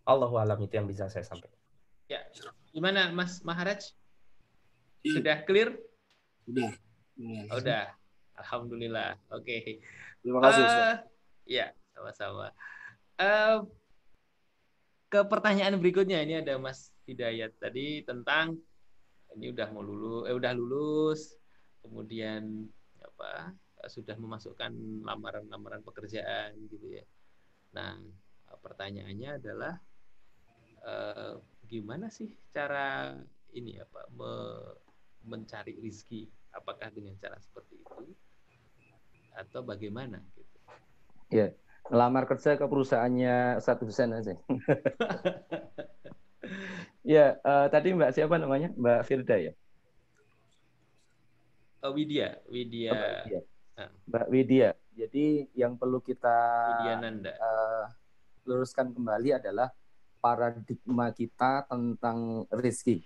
Allahu 0.02 0.34
alam 0.42 0.58
itu 0.58 0.74
yang 0.74 0.90
bisa 0.90 1.06
saya 1.06 1.22
sampaikan. 1.22 1.62
Ya, 2.10 2.26
gimana 2.72 3.12
Mas 3.12 3.44
Maharaj? 3.44 3.92
Iya. 5.04 5.20
Sudah 5.20 5.36
clear? 5.44 5.76
Sudah. 6.48 6.72
Oh, 7.52 7.58
udah. 7.60 7.84
Alhamdulillah. 8.40 9.20
Oke. 9.30 9.44
Okay. 9.44 9.64
Terima 10.24 10.40
kasih. 10.40 10.64
Uh, 10.64 10.96
ya, 11.44 11.66
sama-sama. 11.92 12.50
Uh, 13.20 13.68
ke 15.12 15.20
pertanyaan 15.28 15.76
berikutnya 15.76 16.24
ini 16.24 16.40
ada 16.40 16.56
Mas 16.56 16.90
Hidayat 17.04 17.52
tadi 17.60 18.00
tentang 18.06 18.56
ini 19.36 19.52
udah 19.52 19.68
mau 19.72 19.84
lulus, 19.84 20.28
eh 20.28 20.34
udah 20.36 20.52
lulus, 20.56 21.36
kemudian 21.84 22.68
apa 23.02 23.52
sudah 23.90 24.14
memasukkan 24.14 24.72
lamaran-lamaran 25.02 25.82
pekerjaan 25.82 26.54
gitu 26.70 27.02
ya. 27.02 27.04
Nah, 27.74 27.98
pertanyaannya 28.62 29.30
adalah 29.42 29.74
uh, 30.86 31.34
gimana 31.72 32.12
sih 32.12 32.28
cara 32.52 33.16
ini 33.56 33.80
apa 33.80 34.04
me, 34.12 34.32
mencari 35.24 35.80
rizki? 35.80 36.28
Apakah 36.52 36.92
dengan 36.92 37.16
cara 37.16 37.40
seperti 37.40 37.80
itu? 37.80 38.12
Atau 39.32 39.64
bagaimana 39.64 40.20
gitu? 40.36 40.56
Ya 41.32 41.56
melamar 41.88 42.28
kerja 42.28 42.60
ke 42.60 42.64
perusahaannya 42.68 43.64
satu 43.64 43.88
sen 43.88 44.12
aja. 44.12 44.36
Ya 47.02 47.34
uh, 47.42 47.66
tadi 47.66 47.90
mbak 47.98 48.14
siapa 48.14 48.38
namanya? 48.38 48.70
Mbak 48.78 49.02
Firda 49.10 49.34
ya? 49.34 49.52
Oh, 51.82 51.90
Widya 51.90 52.38
Widya. 52.46 52.90
Oh, 52.90 52.98
mbak, 52.98 53.10
Widya. 53.26 53.40
Ah. 53.74 53.90
mbak 54.06 54.26
Widya. 54.30 54.70
Jadi 54.94 55.26
yang 55.58 55.74
perlu 55.74 55.98
kita 55.98 56.38
uh, 57.42 57.90
luruskan 58.46 58.94
kembali 58.94 59.34
adalah 59.34 59.74
paradigma 60.22 61.10
kita 61.10 61.66
tentang 61.66 62.46
rezeki. 62.54 63.02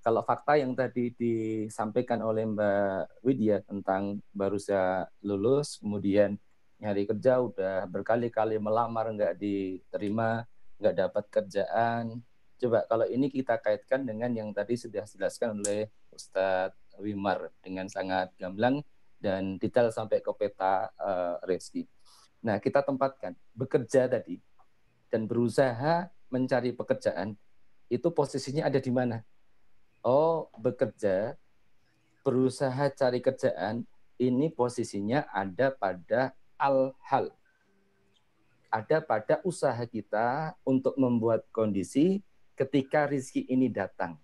Kalau 0.00 0.24
fakta 0.24 0.56
yang 0.56 0.72
tadi 0.72 1.12
disampaikan 1.12 2.24
oleh 2.24 2.48
Mbak 2.48 3.20
Widya 3.26 3.60
tentang 3.66 4.22
baru 4.32 4.56
saja 4.56 5.10
lulus, 5.20 5.76
kemudian 5.76 6.40
nyari 6.80 7.04
kerja 7.04 7.42
udah 7.42 7.84
berkali-kali 7.84 8.56
melamar 8.56 9.12
nggak 9.12 9.36
diterima, 9.36 10.48
nggak 10.80 10.94
dapat 10.96 11.24
kerjaan. 11.28 12.24
Coba 12.56 12.88
kalau 12.88 13.04
ini 13.04 13.28
kita 13.28 13.60
kaitkan 13.60 14.08
dengan 14.08 14.32
yang 14.32 14.48
tadi 14.56 14.80
sudah 14.80 15.04
dijelaskan 15.04 15.60
oleh 15.60 15.92
Ustadz 16.08 16.96
Wimar 16.96 17.52
dengan 17.60 17.88
sangat 17.92 18.32
gamblang 18.40 18.80
dan 19.20 19.60
detail 19.60 19.92
sampai 19.92 20.24
ke 20.24 20.32
peta 20.32 20.88
uh, 20.96 21.36
rezeki. 21.44 21.84
Nah, 22.40 22.56
kita 22.56 22.80
tempatkan 22.80 23.36
bekerja 23.52 24.08
tadi 24.08 24.40
dan 25.12 25.28
berusaha 25.28 26.08
mencari 26.30 26.72
pekerjaan 26.72 27.36
itu 27.90 28.08
posisinya 28.14 28.70
ada 28.70 28.78
di 28.78 28.88
mana? 28.94 29.26
Oh, 30.00 30.48
bekerja, 30.56 31.34
berusaha 32.22 32.88
cari 32.94 33.18
kerjaan, 33.20 33.84
ini 34.16 34.48
posisinya 34.48 35.26
ada 35.28 35.74
pada 35.74 36.32
al-hal. 36.54 37.34
Ada 38.70 39.02
pada 39.02 39.42
usaha 39.42 39.82
kita 39.84 40.54
untuk 40.62 40.94
membuat 40.94 41.44
kondisi 41.50 42.22
ketika 42.54 43.10
rizki 43.10 43.44
ini 43.50 43.66
datang. 43.66 44.14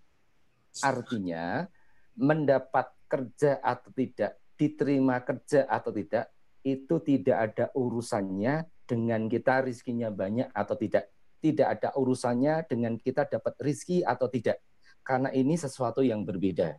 Artinya, 0.81 1.67
mendapat 2.15 2.87
kerja 3.11 3.59
atau 3.59 3.91
tidak, 3.91 4.39
diterima 4.55 5.19
kerja 5.27 5.67
atau 5.67 5.91
tidak, 5.91 6.31
itu 6.63 7.03
tidak 7.03 7.37
ada 7.51 7.65
urusannya 7.75 8.63
dengan 8.87 9.27
kita 9.27 9.67
rizkinya 9.67 10.15
banyak 10.15 10.47
atau 10.55 10.79
tidak 10.79 11.11
tidak 11.53 11.79
ada 11.79 11.95
urusannya 11.95 12.67
dengan 12.67 12.99
kita 12.99 13.31
dapat 13.31 13.55
rizki 13.63 14.03
atau 14.03 14.27
tidak. 14.27 14.59
Karena 15.07 15.31
ini 15.31 15.55
sesuatu 15.55 16.03
yang 16.03 16.27
berbeda. 16.27 16.75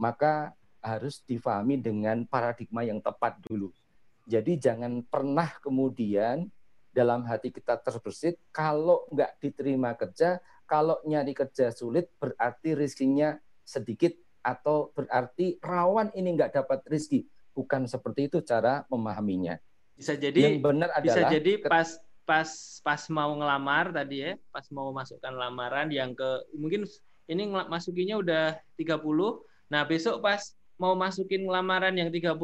Maka 0.00 0.56
harus 0.80 1.20
difahami 1.26 1.76
dengan 1.82 2.24
paradigma 2.24 2.86
yang 2.86 3.02
tepat 3.04 3.36
dulu. 3.44 3.68
Jadi 4.24 4.56
jangan 4.56 5.04
pernah 5.04 5.52
kemudian 5.60 6.48
dalam 6.90 7.28
hati 7.28 7.52
kita 7.52 7.76
terbersit 7.84 8.40
kalau 8.48 9.04
nggak 9.12 9.36
diterima 9.42 9.92
kerja, 9.92 10.40
kalau 10.64 10.96
nyari 11.04 11.36
kerja 11.36 11.68
sulit 11.68 12.08
berarti 12.16 12.72
rezekinya 12.72 13.36
sedikit 13.60 14.16
atau 14.40 14.94
berarti 14.94 15.60
rawan 15.60 16.14
ini 16.16 16.32
nggak 16.38 16.56
dapat 16.56 16.80
rezeki. 16.88 17.26
Bukan 17.52 17.84
seperti 17.90 18.32
itu 18.32 18.40
cara 18.40 18.86
memahaminya. 18.88 19.58
Bisa 19.96 20.12
jadi 20.12 20.56
Yang 20.56 20.60
benar 20.60 20.88
adalah 20.92 21.04
bisa 21.04 21.20
jadi 21.32 21.52
pas 21.64 21.88
pas 22.26 22.82
pas 22.82 23.00
mau 23.08 23.30
ngelamar 23.38 23.94
tadi 23.94 24.26
ya, 24.26 24.32
pas 24.50 24.66
mau 24.74 24.90
masukkan 24.90 25.30
lamaran 25.30 25.88
yang 25.94 26.10
ke 26.12 26.42
mungkin 26.58 26.82
ini 27.30 27.46
masukinya 27.46 28.18
udah 28.18 28.44
30. 28.74 28.98
Nah, 29.70 29.82
besok 29.86 30.18
pas 30.20 30.42
mau 30.76 30.92
masukin 30.98 31.46
lamaran 31.46 31.94
yang 31.94 32.10
31 32.10 32.34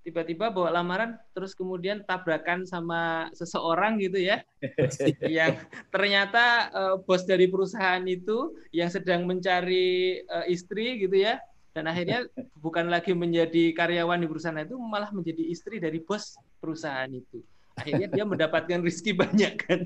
tiba-tiba 0.00 0.48
bawa 0.48 0.80
lamaran 0.80 1.12
terus 1.36 1.52
kemudian 1.52 2.00
tabrakan 2.08 2.64
sama 2.66 3.30
seseorang 3.36 4.00
gitu 4.00 4.16
ya. 4.16 4.42
Yang 5.28 5.60
ternyata 5.92 6.72
uh, 6.72 6.96
bos 7.04 7.28
dari 7.28 7.44
perusahaan 7.52 8.00
itu 8.08 8.56
yang 8.72 8.88
sedang 8.88 9.28
mencari 9.28 10.24
uh, 10.24 10.48
istri 10.48 11.04
gitu 11.04 11.20
ya. 11.20 11.36
Dan 11.70 11.86
akhirnya 11.86 12.26
bukan 12.58 12.88
lagi 12.88 13.12
menjadi 13.14 13.76
karyawan 13.76 14.24
di 14.24 14.26
perusahaan 14.26 14.58
itu 14.58 14.74
malah 14.80 15.12
menjadi 15.12 15.44
istri 15.46 15.78
dari 15.78 16.00
bos 16.00 16.34
perusahaan 16.58 17.12
itu 17.12 17.44
akhirnya 17.80 18.08
dia 18.12 18.24
mendapatkan 18.28 18.78
rezeki 18.84 19.12
banyak 19.16 19.52
kan. 19.64 19.80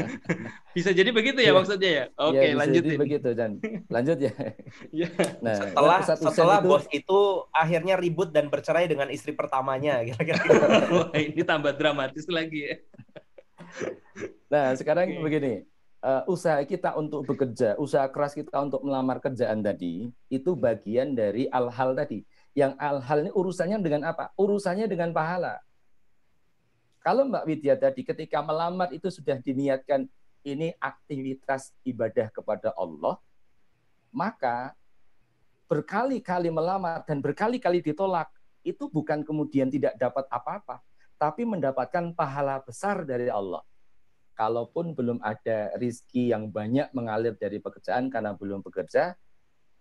bisa 0.76 0.90
jadi 0.90 1.14
begitu 1.14 1.38
ya, 1.38 1.54
ya 1.54 1.56
maksudnya 1.56 1.90
ya. 1.90 2.04
Oke, 2.18 2.42
ya, 2.42 2.58
lanjut 2.58 2.82
begitu 2.98 3.28
dan 3.38 3.50
lanjut 3.86 4.18
ya. 4.18 4.34
ya. 4.90 5.08
Nah, 5.38 5.54
setelah 5.54 5.98
setelah 6.02 6.58
itu... 6.58 6.68
bos 6.68 6.84
itu 6.90 7.20
akhirnya 7.54 7.94
ribut 7.94 8.34
dan 8.34 8.50
bercerai 8.50 8.90
dengan 8.90 9.06
istri 9.14 9.32
pertamanya 9.32 10.02
kira-kira. 10.02 10.42
ini 11.30 11.42
tambah 11.46 11.78
dramatis 11.78 12.26
lagi 12.26 12.74
ya. 12.74 12.76
Nah, 14.50 14.74
sekarang 14.74 15.16
okay. 15.16 15.22
begini. 15.22 15.54
Uh, 16.02 16.26
usaha 16.26 16.58
kita 16.66 16.98
untuk 16.98 17.22
bekerja, 17.22 17.78
usaha 17.78 18.10
keras 18.10 18.34
kita 18.34 18.58
untuk 18.58 18.82
melamar 18.82 19.22
kerjaan 19.22 19.62
tadi, 19.62 20.10
itu 20.34 20.50
bagian 20.58 21.14
dari 21.14 21.46
al-hal 21.46 21.94
tadi. 21.94 22.26
Yang 22.58 22.74
al-hal 22.82 23.18
ini 23.22 23.30
urusannya 23.30 23.78
dengan 23.78 24.10
apa? 24.10 24.34
Urusannya 24.34 24.90
dengan 24.90 25.14
pahala 25.14 25.62
kalau 27.02 27.26
Mbak 27.26 27.44
Widya 27.50 27.74
tadi 27.74 28.06
ketika 28.06 28.38
melamar 28.40 28.94
itu 28.94 29.10
sudah 29.10 29.34
diniatkan 29.42 30.06
ini 30.46 30.74
aktivitas 30.78 31.74
ibadah 31.82 32.30
kepada 32.30 32.70
Allah, 32.78 33.18
maka 34.14 34.74
berkali-kali 35.66 36.50
melamar 36.50 37.02
dan 37.02 37.18
berkali-kali 37.18 37.82
ditolak, 37.82 38.30
itu 38.62 38.86
bukan 38.86 39.26
kemudian 39.26 39.66
tidak 39.66 39.98
dapat 39.98 40.26
apa-apa, 40.30 40.78
tapi 41.18 41.42
mendapatkan 41.42 42.14
pahala 42.14 42.62
besar 42.62 43.02
dari 43.02 43.26
Allah. 43.26 43.62
Kalaupun 44.38 44.94
belum 44.94 45.18
ada 45.22 45.74
rizki 45.78 46.30
yang 46.30 46.48
banyak 46.50 46.90
mengalir 46.94 47.34
dari 47.34 47.58
pekerjaan 47.58 48.08
karena 48.10 48.34
belum 48.34 48.62
bekerja, 48.62 49.18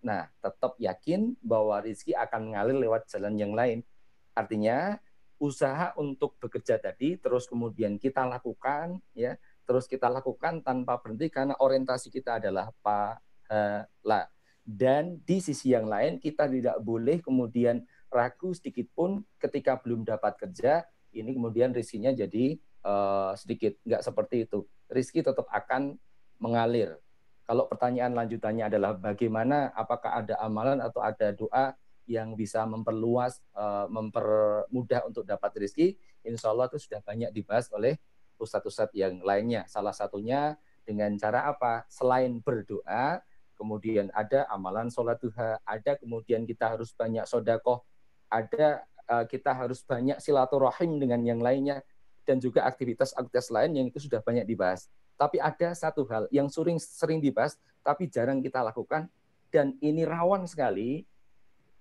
nah 0.01 0.25
tetap 0.41 0.73
yakin 0.81 1.37
bahwa 1.41 1.81
rizki 1.85 2.17
akan 2.17 2.49
mengalir 2.49 2.77
lewat 2.81 3.05
jalan 3.09 3.37
yang 3.37 3.53
lain. 3.53 3.85
Artinya 4.33 4.97
usaha 5.41 5.97
untuk 5.97 6.37
bekerja 6.37 6.77
tadi 6.77 7.17
terus 7.17 7.49
kemudian 7.49 7.97
kita 7.97 8.29
lakukan 8.29 9.01
ya 9.17 9.33
terus 9.65 9.89
kita 9.89 10.05
lakukan 10.05 10.61
tanpa 10.61 11.01
berhenti 11.01 11.33
karena 11.33 11.57
orientasi 11.57 12.13
kita 12.13 12.37
adalah 12.37 12.69
pahala 12.85 14.29
dan 14.61 15.17
di 15.25 15.41
sisi 15.41 15.73
yang 15.73 15.89
lain 15.89 16.21
kita 16.21 16.45
tidak 16.45 16.77
boleh 16.85 17.17
kemudian 17.17 17.81
ragu 18.13 18.53
sedikit 18.53 18.85
pun 18.93 19.25
ketika 19.41 19.81
belum 19.81 20.05
dapat 20.05 20.37
kerja 20.37 20.85
ini 21.11 21.35
kemudian 21.35 21.75
risikonya 21.75 22.15
jadi 22.15 22.55
uh, 22.85 23.33
sedikit. 23.35 23.77
Nggak 23.83 24.03
seperti 24.03 24.35
itu. 24.47 24.65
Rizki 24.91 25.19
tetap 25.23 25.47
akan 25.47 25.95
mengalir. 26.41 26.97
Kalau 27.45 27.67
pertanyaan 27.67 28.15
lanjutannya 28.15 28.71
adalah 28.71 28.95
bagaimana 28.95 29.75
apakah 29.75 30.23
ada 30.23 30.39
amalan 30.39 30.79
atau 30.79 31.03
ada 31.03 31.35
doa 31.35 31.75
yang 32.09 32.33
bisa 32.33 32.65
memperluas, 32.65 33.39
uh, 33.53 33.85
mempermudah 33.89 35.05
untuk 35.07 35.25
dapat 35.25 35.65
rezeki, 35.65 35.95
insya 36.25 36.51
Allah 36.53 36.69
itu 36.69 36.81
sudah 36.81 37.01
banyak 37.01 37.29
dibahas 37.33 37.69
oleh 37.73 37.97
ustadz-ustadz 38.41 38.97
yang 38.97 39.21
lainnya. 39.21 39.65
Salah 39.69 39.93
satunya 39.93 40.57
dengan 40.81 41.13
cara 41.17 41.45
apa? 41.45 41.85
Selain 41.87 42.41
berdoa, 42.41 43.21
kemudian 43.53 44.09
ada 44.17 44.49
amalan 44.49 44.89
sholat 44.89 45.21
duha, 45.21 45.61
ada 45.61 45.93
kemudian 45.97 46.43
kita 46.49 46.73
harus 46.73 46.89
banyak 46.97 47.23
sodakoh, 47.29 47.85
ada 48.27 48.81
uh, 49.05 49.25
kita 49.29 49.53
harus 49.53 49.85
banyak 49.85 50.17
silaturahim 50.17 50.97
dengan 50.97 51.21
yang 51.21 51.37
lainnya, 51.37 51.85
dan 52.25 52.41
juga 52.41 52.65
aktivitas-aktivitas 52.65 53.49
lain 53.53 53.71
yang 53.77 53.85
itu 53.89 54.01
sudah 54.01 54.21
banyak 54.21 54.45
dibahas. 54.45 54.89
Tapi 55.17 55.37
ada 55.37 55.77
satu 55.77 56.01
hal 56.09 56.25
yang 56.33 56.49
sering 56.49 56.81
sering 56.81 57.21
dibahas, 57.21 57.61
tapi 57.85 58.09
jarang 58.09 58.41
kita 58.41 58.65
lakukan, 58.65 59.05
dan 59.53 59.77
ini 59.85 60.01
rawan 60.01 60.49
sekali 60.49 61.05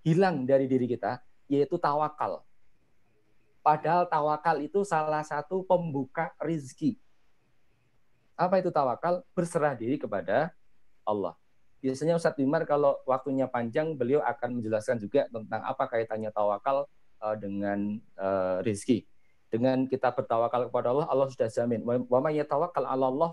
hilang 0.06 0.48
dari 0.48 0.64
diri 0.70 0.88
kita, 0.88 1.20
yaitu 1.50 1.76
tawakal. 1.76 2.44
Padahal 3.60 4.08
tawakal 4.08 4.56
itu 4.64 4.80
salah 4.86 5.20
satu 5.20 5.60
pembuka 5.66 6.32
rizki. 6.40 6.96
Apa 8.38 8.64
itu 8.64 8.72
tawakal? 8.72 9.20
Berserah 9.36 9.76
diri 9.76 10.00
kepada 10.00 10.56
Allah. 11.04 11.36
Biasanya 11.84 12.16
Ustadz 12.16 12.40
Bimar 12.40 12.64
kalau 12.64 12.96
waktunya 13.04 13.44
panjang, 13.48 13.96
beliau 13.96 14.24
akan 14.24 14.60
menjelaskan 14.60 15.00
juga 15.00 15.28
tentang 15.28 15.60
apa 15.64 15.84
kaitannya 15.88 16.32
tawakal 16.32 16.88
uh, 17.20 17.36
dengan 17.36 18.00
uh, 18.16 18.64
rizki 18.64 19.09
dengan 19.50 19.84
kita 19.90 20.14
bertawakal 20.14 20.70
kepada 20.70 20.94
Allah, 20.94 21.06
Allah 21.10 21.26
sudah 21.26 21.50
jamin. 21.50 21.82
Allah. 21.82 23.30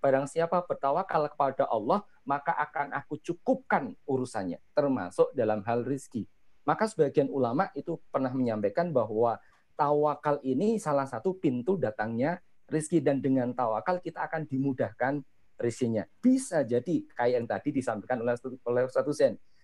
Barang 0.00 0.24
siapa 0.30 0.62
bertawakal 0.64 1.28
kepada 1.34 1.66
Allah, 1.66 2.06
maka 2.22 2.54
akan 2.54 2.94
aku 2.94 3.18
cukupkan 3.18 3.92
urusannya, 4.06 4.62
termasuk 4.72 5.34
dalam 5.34 5.66
hal 5.66 5.82
rizki. 5.82 6.30
Maka 6.62 6.86
sebagian 6.86 7.26
ulama 7.26 7.68
itu 7.74 7.98
pernah 8.14 8.30
menyampaikan 8.30 8.94
bahwa 8.94 9.36
tawakal 9.74 10.38
ini 10.46 10.78
salah 10.78 11.10
satu 11.10 11.36
pintu 11.36 11.74
datangnya 11.74 12.38
rizki 12.70 13.02
dan 13.02 13.18
dengan 13.18 13.50
tawakal 13.50 13.98
kita 13.98 14.30
akan 14.30 14.46
dimudahkan 14.46 15.26
rizkinya. 15.58 16.06
Bisa 16.22 16.62
jadi 16.62 17.04
kayak 17.12 17.32
yang 17.34 17.46
tadi 17.50 17.68
disampaikan 17.74 18.22
oleh 18.22 18.38
oleh 18.64 18.82
Ustaz 18.86 19.04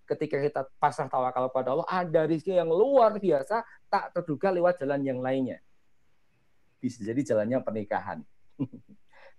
ketika 0.06 0.38
kita 0.38 0.60
pasrah 0.78 1.10
tawakal 1.10 1.50
pada 1.50 1.74
Allah, 1.74 1.88
ada 1.90 2.24
rezeki 2.24 2.62
yang 2.62 2.70
luar 2.70 3.18
biasa, 3.18 3.66
tak 3.90 4.14
terduga 4.14 4.54
lewat 4.54 4.78
jalan 4.78 5.02
yang 5.02 5.18
lainnya. 5.18 5.58
Bisa 6.78 7.02
jadi 7.02 7.18
jalannya 7.34 7.58
pernikahan. 7.60 8.22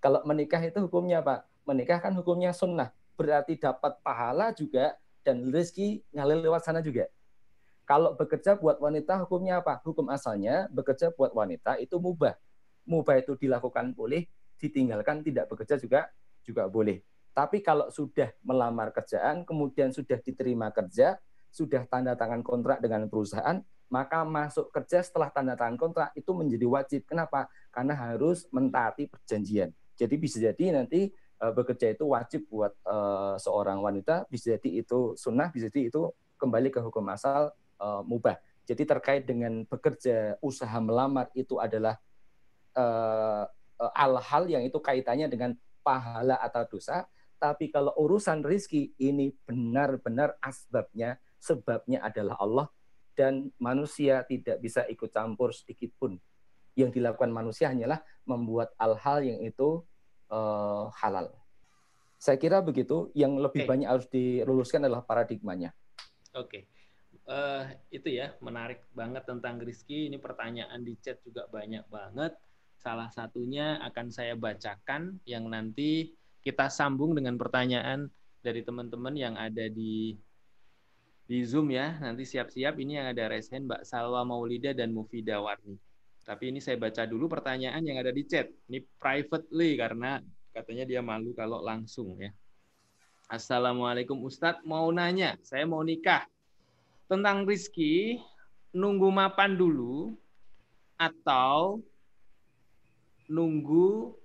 Kalau 0.03 0.21
menikah 0.27 0.61
itu 0.61 0.77
hukumnya 0.83 1.23
apa? 1.23 1.47
Menikah 1.63 2.03
kan 2.03 2.13
hukumnya 2.13 2.51
sunnah. 2.51 2.91
Berarti 3.17 3.57
dapat 3.57 3.97
pahala 4.05 4.53
juga 4.53 4.93
dan 5.25 5.49
rezeki 5.49 6.05
ngalir 6.13 6.43
lewat 6.43 6.67
sana 6.67 6.83
juga. 6.83 7.09
Kalau 7.87 8.13
bekerja 8.19 8.59
buat 8.59 8.77
wanita 8.83 9.23
hukumnya 9.23 9.63
apa? 9.63 9.79
Hukum 9.81 10.11
asalnya 10.11 10.67
bekerja 10.69 11.09
buat 11.15 11.31
wanita 11.31 11.79
itu 11.79 11.95
mubah. 11.97 12.35
Mubah 12.83 13.15
itu 13.19 13.39
dilakukan 13.39 13.95
boleh, 13.95 14.27
ditinggalkan 14.59 15.23
tidak 15.23 15.47
bekerja 15.47 15.79
juga 15.79 16.11
juga 16.43 16.67
boleh. 16.67 16.99
Tapi 17.37 17.61
kalau 17.61 17.93
sudah 17.93 18.33
melamar 18.41 18.89
kerjaan, 18.89 19.45
kemudian 19.45 19.93
sudah 19.93 20.17
diterima 20.17 20.73
kerja, 20.73 21.21
sudah 21.53 21.85
tanda 21.85 22.17
tangan 22.17 22.41
kontrak 22.41 22.81
dengan 22.81 23.05
perusahaan, 23.05 23.61
maka 23.93 24.25
masuk 24.25 24.73
kerja 24.73 25.05
setelah 25.05 25.29
tanda 25.29 25.53
tangan 25.53 25.77
kontrak 25.77 26.09
itu 26.17 26.33
menjadi 26.33 26.65
wajib. 26.65 27.05
Kenapa? 27.05 27.45
Karena 27.69 27.93
harus 27.93 28.49
mentaati 28.49 29.05
perjanjian. 29.05 29.69
Jadi 29.93 30.15
bisa 30.17 30.41
jadi 30.41 30.81
nanti 30.81 31.13
uh, 31.37 31.53
bekerja 31.53 31.93
itu 31.93 32.09
wajib 32.09 32.49
buat 32.49 32.73
uh, 32.89 33.37
seorang 33.37 33.85
wanita, 33.85 34.25
bisa 34.33 34.57
jadi 34.57 34.81
itu 34.81 35.13
sunnah, 35.13 35.53
bisa 35.53 35.69
jadi 35.69 35.93
itu 35.93 36.09
kembali 36.41 36.73
ke 36.73 36.81
hukum 36.81 37.05
asal 37.13 37.53
uh, 37.77 38.01
mubah. 38.01 38.41
Jadi 38.65 38.81
terkait 38.81 39.29
dengan 39.29 39.61
bekerja, 39.69 40.41
usaha 40.41 40.81
melamar 40.81 41.29
itu 41.37 41.61
adalah 41.61 42.01
uh, 42.73 43.45
hal-hal 43.93 44.43
yang 44.49 44.65
itu 44.65 44.81
kaitannya 44.81 45.29
dengan 45.29 45.53
pahala 45.85 46.35
atau 46.41 46.65
dosa, 46.65 47.05
tapi 47.37 47.69
kalau 47.69 47.93
urusan 47.97 48.41
rizki 48.41 48.93
ini 48.97 49.29
benar-benar 49.45 50.41
asbabnya, 50.41 51.21
sebabnya 51.37 52.01
adalah 52.01 52.35
Allah 52.41 52.67
dan 53.17 53.49
manusia 53.57 54.25
tidak 54.25 54.61
bisa 54.61 54.85
ikut 54.85 55.09
campur 55.09 55.53
sedikit 55.53 55.89
pun. 55.97 56.17
Yang 56.77 57.01
dilakukan 57.01 57.33
manusia 57.33 57.73
hanyalah 57.73 58.05
membuat 58.29 58.73
hal-hal 58.77 59.25
yang 59.25 59.41
itu 59.41 59.81
uh, 60.29 60.93
halal. 61.01 61.33
Saya 62.21 62.37
kira 62.37 62.61
begitu. 62.61 63.09
Yang 63.17 63.49
lebih 63.49 63.61
okay. 63.65 63.69
banyak 63.69 63.89
harus 63.89 64.07
diluluskan 64.09 64.85
adalah 64.85 65.01
paradigmanya. 65.01 65.73
Oke. 66.37 66.49
Okay. 66.49 66.63
Uh, 67.27 67.65
eh, 67.65 67.97
itu 67.97 68.13
ya 68.13 68.37
menarik 68.45 68.85
banget 68.93 69.25
tentang 69.25 69.57
rizki. 69.57 70.05
Ini 70.05 70.21
pertanyaan 70.21 70.85
di 70.85 70.93
chat 71.01 71.17
juga 71.25 71.49
banyak 71.49 71.89
banget. 71.89 72.37
Salah 72.77 73.09
satunya 73.09 73.81
akan 73.81 74.13
saya 74.13 74.37
bacakan 74.37 75.17
yang 75.25 75.49
nanti 75.49 76.13
kita 76.47 76.71
sambung 76.71 77.11
dengan 77.11 77.35
pertanyaan 77.35 78.07
dari 78.39 78.63
teman-teman 78.63 79.11
yang 79.19 79.35
ada 79.35 79.67
di 79.67 80.15
di 81.27 81.43
Zoom 81.43 81.75
ya. 81.75 81.99
Nanti 81.99 82.23
siap-siap 82.23 82.79
ini 82.79 82.95
yang 82.95 83.11
ada 83.11 83.27
resen 83.27 83.67
Mbak 83.67 83.83
Salwa 83.83 84.23
Maulida 84.23 84.71
dan 84.71 84.95
Mufida 84.95 85.43
Warni. 85.43 85.75
Tapi 86.23 86.55
ini 86.55 86.63
saya 86.63 86.79
baca 86.79 87.03
dulu 87.03 87.27
pertanyaan 87.27 87.83
yang 87.83 87.99
ada 87.99 88.15
di 88.15 88.23
chat. 88.23 88.47
Ini 88.71 88.79
privately 88.95 89.75
karena 89.75 90.23
katanya 90.55 90.87
dia 90.87 91.03
malu 91.03 91.35
kalau 91.35 91.59
langsung 91.59 92.15
ya. 92.15 92.31
Assalamualaikum 93.27 94.23
Ustadz, 94.23 94.63
mau 94.63 94.87
nanya, 94.87 95.35
saya 95.43 95.67
mau 95.67 95.83
nikah. 95.83 96.23
Tentang 97.11 97.43
Rizki, 97.43 98.15
nunggu 98.71 99.11
mapan 99.11 99.59
dulu 99.59 100.15
atau 100.95 101.83
nunggu 103.27 104.15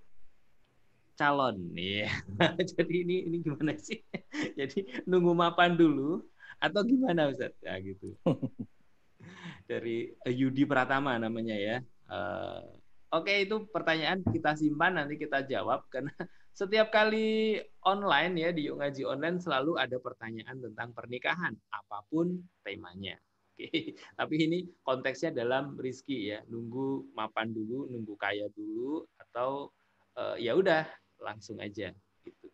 calon 1.23 1.57
nih. 1.71 2.11
Jadi 2.75 2.95
ini 3.07 3.17
ini 3.31 3.37
gimana 3.39 3.79
sih? 3.79 4.03
Jadi 4.59 5.07
nunggu 5.07 5.31
mapan 5.39 5.79
dulu 5.79 6.19
atau 6.59 6.83
gimana 6.83 7.31
Ustaz? 7.31 7.55
Ya 7.63 7.79
gitu. 7.79 8.19
Dari 9.71 10.11
Yudi 10.27 10.67
Pratama 10.67 11.15
namanya 11.23 11.55
ya. 11.55 11.77
Uh, 12.11 12.67
Oke 13.13 13.29
okay, 13.29 13.37
itu 13.47 13.71
pertanyaan 13.71 14.25
kita 14.25 14.57
simpan 14.59 14.99
nanti 14.99 15.21
kita 15.21 15.45
jawab 15.47 15.85
karena 15.93 16.11
setiap 16.57 16.89
kali 16.91 17.61
online 17.85 18.35
ya 18.41 18.51
di 18.57 18.67
Yuk 18.67 18.81
Ngaji 18.81 19.03
Online 19.05 19.39
selalu 19.39 19.77
ada 19.79 20.01
pertanyaan 20.01 20.59
tentang 20.59 20.91
pernikahan 20.97 21.55
apa 21.71 22.03
pun 22.09 22.41
temanya. 22.65 23.15
Oke, 23.53 23.69
okay. 23.69 23.85
tapi 24.17 24.49
ini 24.49 24.65
konteksnya 24.81 25.29
dalam 25.29 25.77
rizki 25.77 26.33
ya, 26.33 26.41
nunggu 26.49 27.13
mapan 27.13 27.53
dulu, 27.53 27.85
nunggu 27.93 28.17
kaya 28.17 28.49
dulu, 28.57 29.05
atau 29.21 29.69
uh, 30.17 30.41
ya 30.41 30.57
udah 30.57 30.89
langsung 31.23 31.63
aja 31.63 31.95
gitu. 32.27 32.47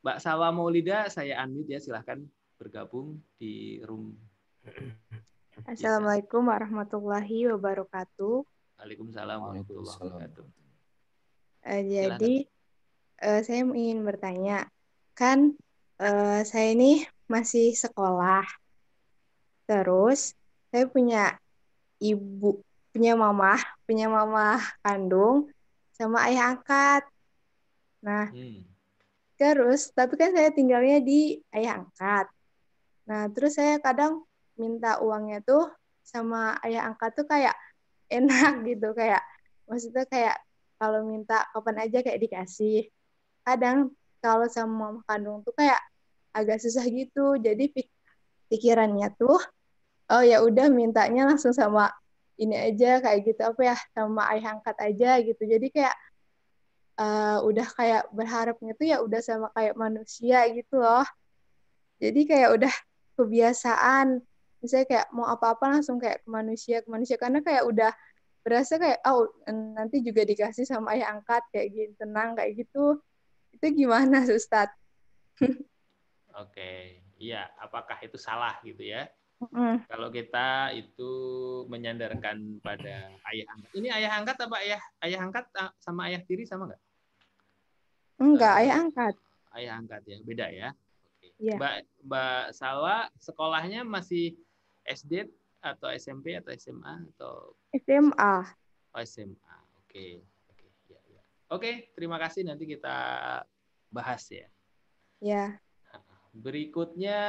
Mbak 0.00 0.18
Sawa 0.22 0.54
Maulida, 0.54 1.10
saya 1.10 1.42
unmute 1.42 1.76
ya, 1.76 1.80
silahkan 1.82 2.22
bergabung 2.56 3.18
di 3.36 3.82
room. 3.84 4.14
Assalamualaikum 5.66 6.46
warahmatullahi 6.46 7.50
wabarakatuh. 7.50 8.46
Waalaikumsalam 8.78 9.38
warahmatullahi 9.42 9.98
wabarakatuh. 9.98 10.44
Uh, 11.66 11.82
jadi 11.82 12.34
uh, 13.26 13.40
saya 13.42 13.66
ingin 13.66 14.06
bertanya, 14.06 14.70
kan 15.18 15.58
uh, 15.98 16.46
saya 16.46 16.70
ini 16.72 17.02
masih 17.26 17.74
sekolah 17.74 18.46
Terus 19.66 20.32
saya 20.70 20.86
punya 20.86 21.34
ibu, 21.98 22.62
punya 22.94 23.18
mama, 23.18 23.58
punya 23.82 24.06
mama 24.06 24.62
kandung 24.80 25.50
sama 25.98 26.30
ayah 26.30 26.54
angkat. 26.54 27.02
Nah, 28.06 28.30
hmm. 28.30 28.62
terus 29.34 29.90
tapi 29.90 30.14
kan 30.14 30.30
saya 30.30 30.54
tinggalnya 30.54 31.02
di 31.02 31.42
ayah 31.50 31.82
angkat. 31.82 32.26
Nah, 33.10 33.26
terus 33.34 33.58
saya 33.58 33.82
kadang 33.82 34.22
minta 34.54 35.02
uangnya 35.02 35.42
tuh 35.42 35.66
sama 36.06 36.54
ayah 36.62 36.86
angkat 36.94 37.18
tuh 37.18 37.26
kayak 37.26 37.58
enak 38.16 38.62
gitu 38.62 38.94
kayak 38.94 39.20
maksudnya 39.66 40.06
kayak 40.06 40.38
kalau 40.78 41.02
minta 41.02 41.42
kapan 41.50 41.90
aja 41.90 41.98
kayak 42.06 42.22
dikasih. 42.22 42.86
Kadang 43.42 43.90
kalau 44.22 44.46
sama 44.46 44.94
mama 44.94 45.00
kandung 45.10 45.42
tuh 45.42 45.54
kayak 45.58 45.82
agak 46.30 46.62
susah 46.62 46.86
gitu. 46.86 47.34
Jadi 47.42 47.74
pikirannya 48.46 49.10
tuh 49.18 49.42
oh 50.10 50.22
ya 50.22 50.42
udah 50.42 50.70
mintanya 50.70 51.26
langsung 51.26 51.50
sama 51.50 51.90
ini 52.36 52.54
aja 52.54 53.00
kayak 53.02 53.26
gitu 53.26 53.42
apa 53.42 53.74
ya 53.74 53.76
sama 53.96 54.28
ayah 54.36 54.60
angkat 54.60 54.76
aja 54.78 55.18
gitu 55.24 55.42
jadi 55.42 55.66
kayak 55.72 55.94
uh, 57.00 57.38
udah 57.44 57.66
kayak 57.76 58.02
berharapnya 58.12 58.72
tuh 58.76 58.86
ya 58.88 58.98
udah 59.00 59.20
sama 59.20 59.48
kayak 59.52 59.74
manusia 59.76 60.44
gitu 60.52 60.80
loh 60.80 61.06
jadi 61.96 62.20
kayak 62.28 62.50
udah 62.60 62.74
kebiasaan 63.16 64.20
misalnya 64.60 64.86
kayak 64.88 65.06
mau 65.12 65.28
apa-apa 65.28 65.78
langsung 65.80 65.96
kayak 65.96 66.24
ke 66.24 66.28
manusia 66.28 66.82
ke 66.84 66.88
manusia 66.88 67.16
karena 67.16 67.40
kayak 67.40 67.64
udah 67.64 67.92
berasa 68.46 68.78
kayak 68.78 69.02
oh 69.10 69.26
nanti 69.74 70.06
juga 70.06 70.22
dikasih 70.22 70.62
sama 70.62 70.94
ayah 70.94 71.18
angkat 71.18 71.42
kayak 71.50 71.66
gitu 71.74 71.92
tenang 71.98 72.38
kayak 72.38 72.62
gitu 72.62 73.00
itu 73.56 73.66
gimana 73.72 74.22
Ustaz? 74.28 74.68
Oke, 76.36 77.00
iya 77.16 77.48
apakah 77.56 77.96
itu 78.04 78.20
salah 78.20 78.60
gitu 78.60 78.84
ya? 78.84 79.08
Mm. 79.40 79.84
Kalau 79.88 80.08
kita 80.08 80.72
itu 80.72 81.10
menyandarkan 81.68 82.60
pada 82.64 83.12
ayah 83.32 83.46
angkat. 83.52 83.70
Ini 83.76 83.88
ayah 83.92 84.10
angkat 84.20 84.36
apa 84.44 84.56
ayah 84.64 84.82
ayah 85.04 85.20
angkat 85.24 85.44
ah, 85.56 85.72
sama 85.80 86.08
ayah 86.08 86.20
tiri 86.24 86.44
sama 86.48 86.68
nggak? 86.68 86.82
Enggak, 88.16 88.54
uh, 88.56 88.60
ayah 88.64 88.76
angkat. 88.80 89.14
Ayah 89.52 89.72
angkat 89.76 90.02
ya, 90.08 90.16
beda 90.24 90.46
ya. 90.52 90.68
Oke. 91.04 91.28
Yeah. 91.36 91.58
Mbak 91.60 91.74
Mbak 92.08 92.42
Salwa 92.56 93.08
sekolahnya 93.20 93.84
masih 93.84 94.36
SD 94.86 95.28
atau 95.60 95.88
SMP 95.92 96.38
atau 96.38 96.52
SMA 96.54 96.94
atau 97.16 97.34
SMA. 97.74 98.34
Oh, 98.94 99.02
SMA. 99.02 99.56
Oke. 99.82 100.22
Oke, 100.52 100.66
ya, 100.88 101.00
ya. 101.10 101.22
Oke, 101.52 101.90
terima 101.92 102.16
kasih 102.22 102.46
nanti 102.46 102.64
kita 102.64 102.96
bahas 103.90 104.22
ya. 104.30 104.48
Ya. 105.20 105.44
Berikutnya 106.36 107.20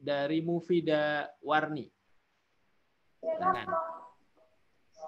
dari 0.00 0.40
Mufida 0.40 1.28
Warni. 1.44 1.92
Silakan. 3.20 3.66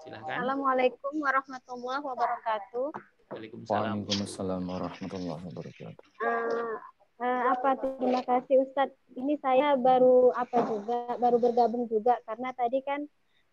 Silakan. 0.05 0.37
Assalamualaikum 0.37 1.15
warahmatullahi 1.25 2.05
wabarakatuh. 2.05 2.93
Waalaikumsalam. 3.31 4.03
Waalaikumsalam 4.03 4.63
warahmatullahi 4.67 5.43
wabarakatuh. 5.47 6.05
Uh, 6.19 6.77
uh, 7.23 7.43
apa 7.55 7.71
terima 7.79 8.21
kasih 8.27 8.67
Ustadz. 8.67 8.99
Ini 9.15 9.39
saya 9.39 9.79
baru 9.79 10.35
apa 10.35 10.59
juga 10.67 11.15
baru 11.15 11.39
bergabung 11.39 11.87
juga 11.87 12.19
karena 12.27 12.51
tadi 12.51 12.83
kan 12.83 13.07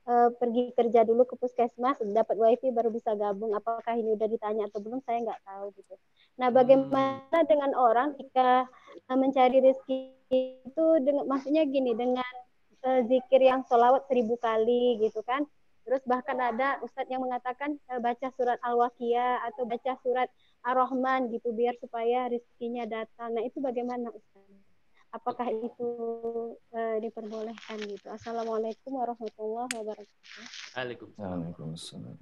uh, 0.08 0.30
pergi 0.34 0.74
kerja 0.74 1.04
dulu 1.04 1.28
ke 1.28 1.36
puskesmas 1.38 2.00
dapat 2.02 2.36
wifi 2.40 2.72
baru 2.72 2.90
bisa 2.90 3.14
gabung 3.14 3.54
apakah 3.54 3.94
ini 4.00 4.16
udah 4.16 4.28
ditanya 4.32 4.72
atau 4.72 4.80
belum 4.80 5.04
saya 5.04 5.22
nggak 5.22 5.44
tahu 5.44 5.76
gitu 5.76 5.96
nah 6.38 6.50
bagaimana 6.54 7.28
hmm. 7.30 7.50
dengan 7.50 7.72
orang 7.76 8.16
jika 8.16 8.66
uh, 9.12 9.18
mencari 9.20 9.60
rezeki 9.62 10.16
itu 10.64 10.86
dengan 11.04 11.28
maksudnya 11.28 11.68
gini 11.68 11.94
dengan 11.94 12.34
uh, 12.88 13.02
zikir 13.06 13.44
yang 13.44 13.62
sholawat 13.68 14.08
seribu 14.08 14.40
kali 14.40 15.02
gitu 15.04 15.22
kan 15.28 15.44
terus 15.88 16.04
bahkan 16.04 16.36
ada 16.36 16.84
ustadz 16.84 17.08
yang 17.08 17.24
mengatakan 17.24 17.80
uh, 17.88 18.04
baca 18.04 18.28
surat 18.36 18.60
al-waqiah 18.60 19.48
atau 19.48 19.64
baca 19.64 19.96
surat 20.04 20.28
ar-rahman 20.68 21.32
gitu 21.32 21.56
biar 21.56 21.80
supaya 21.80 22.28
rezekinya 22.28 22.84
datang 22.84 23.32
nah 23.32 23.40
itu 23.40 23.64
bagaimana 23.64 24.12
ustadz 24.12 24.68
apakah 25.16 25.48
itu 25.50 25.90
uh, 26.76 26.98
diperbolehkan 27.00 27.80
gitu. 27.88 28.08
Assalamualaikum 28.12 28.92
warahmatullahi 28.92 29.72
wabarakatuh. 29.72 30.44
Waalaikumsalam. 30.76 32.18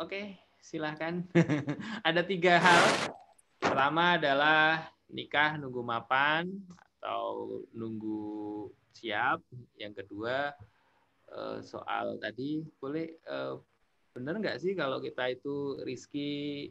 Oke, 0.00 0.40
silahkan. 0.62 1.26
Ada 2.08 2.24
tiga 2.24 2.56
hal. 2.56 3.12
Pertama 3.60 4.16
adalah 4.16 4.88
nikah 5.12 5.60
nunggu 5.60 5.84
mapan 5.84 6.48
atau 6.96 7.60
nunggu 7.76 8.70
siap. 8.96 9.44
Yang 9.76 10.04
kedua 10.04 10.56
soal 11.62 12.18
tadi 12.18 12.64
boleh 12.82 13.06
eh, 13.06 13.54
benar 14.10 14.34
nggak 14.42 14.58
sih 14.58 14.74
kalau 14.74 14.98
kita 14.98 15.30
itu 15.30 15.78
rizki 15.86 16.66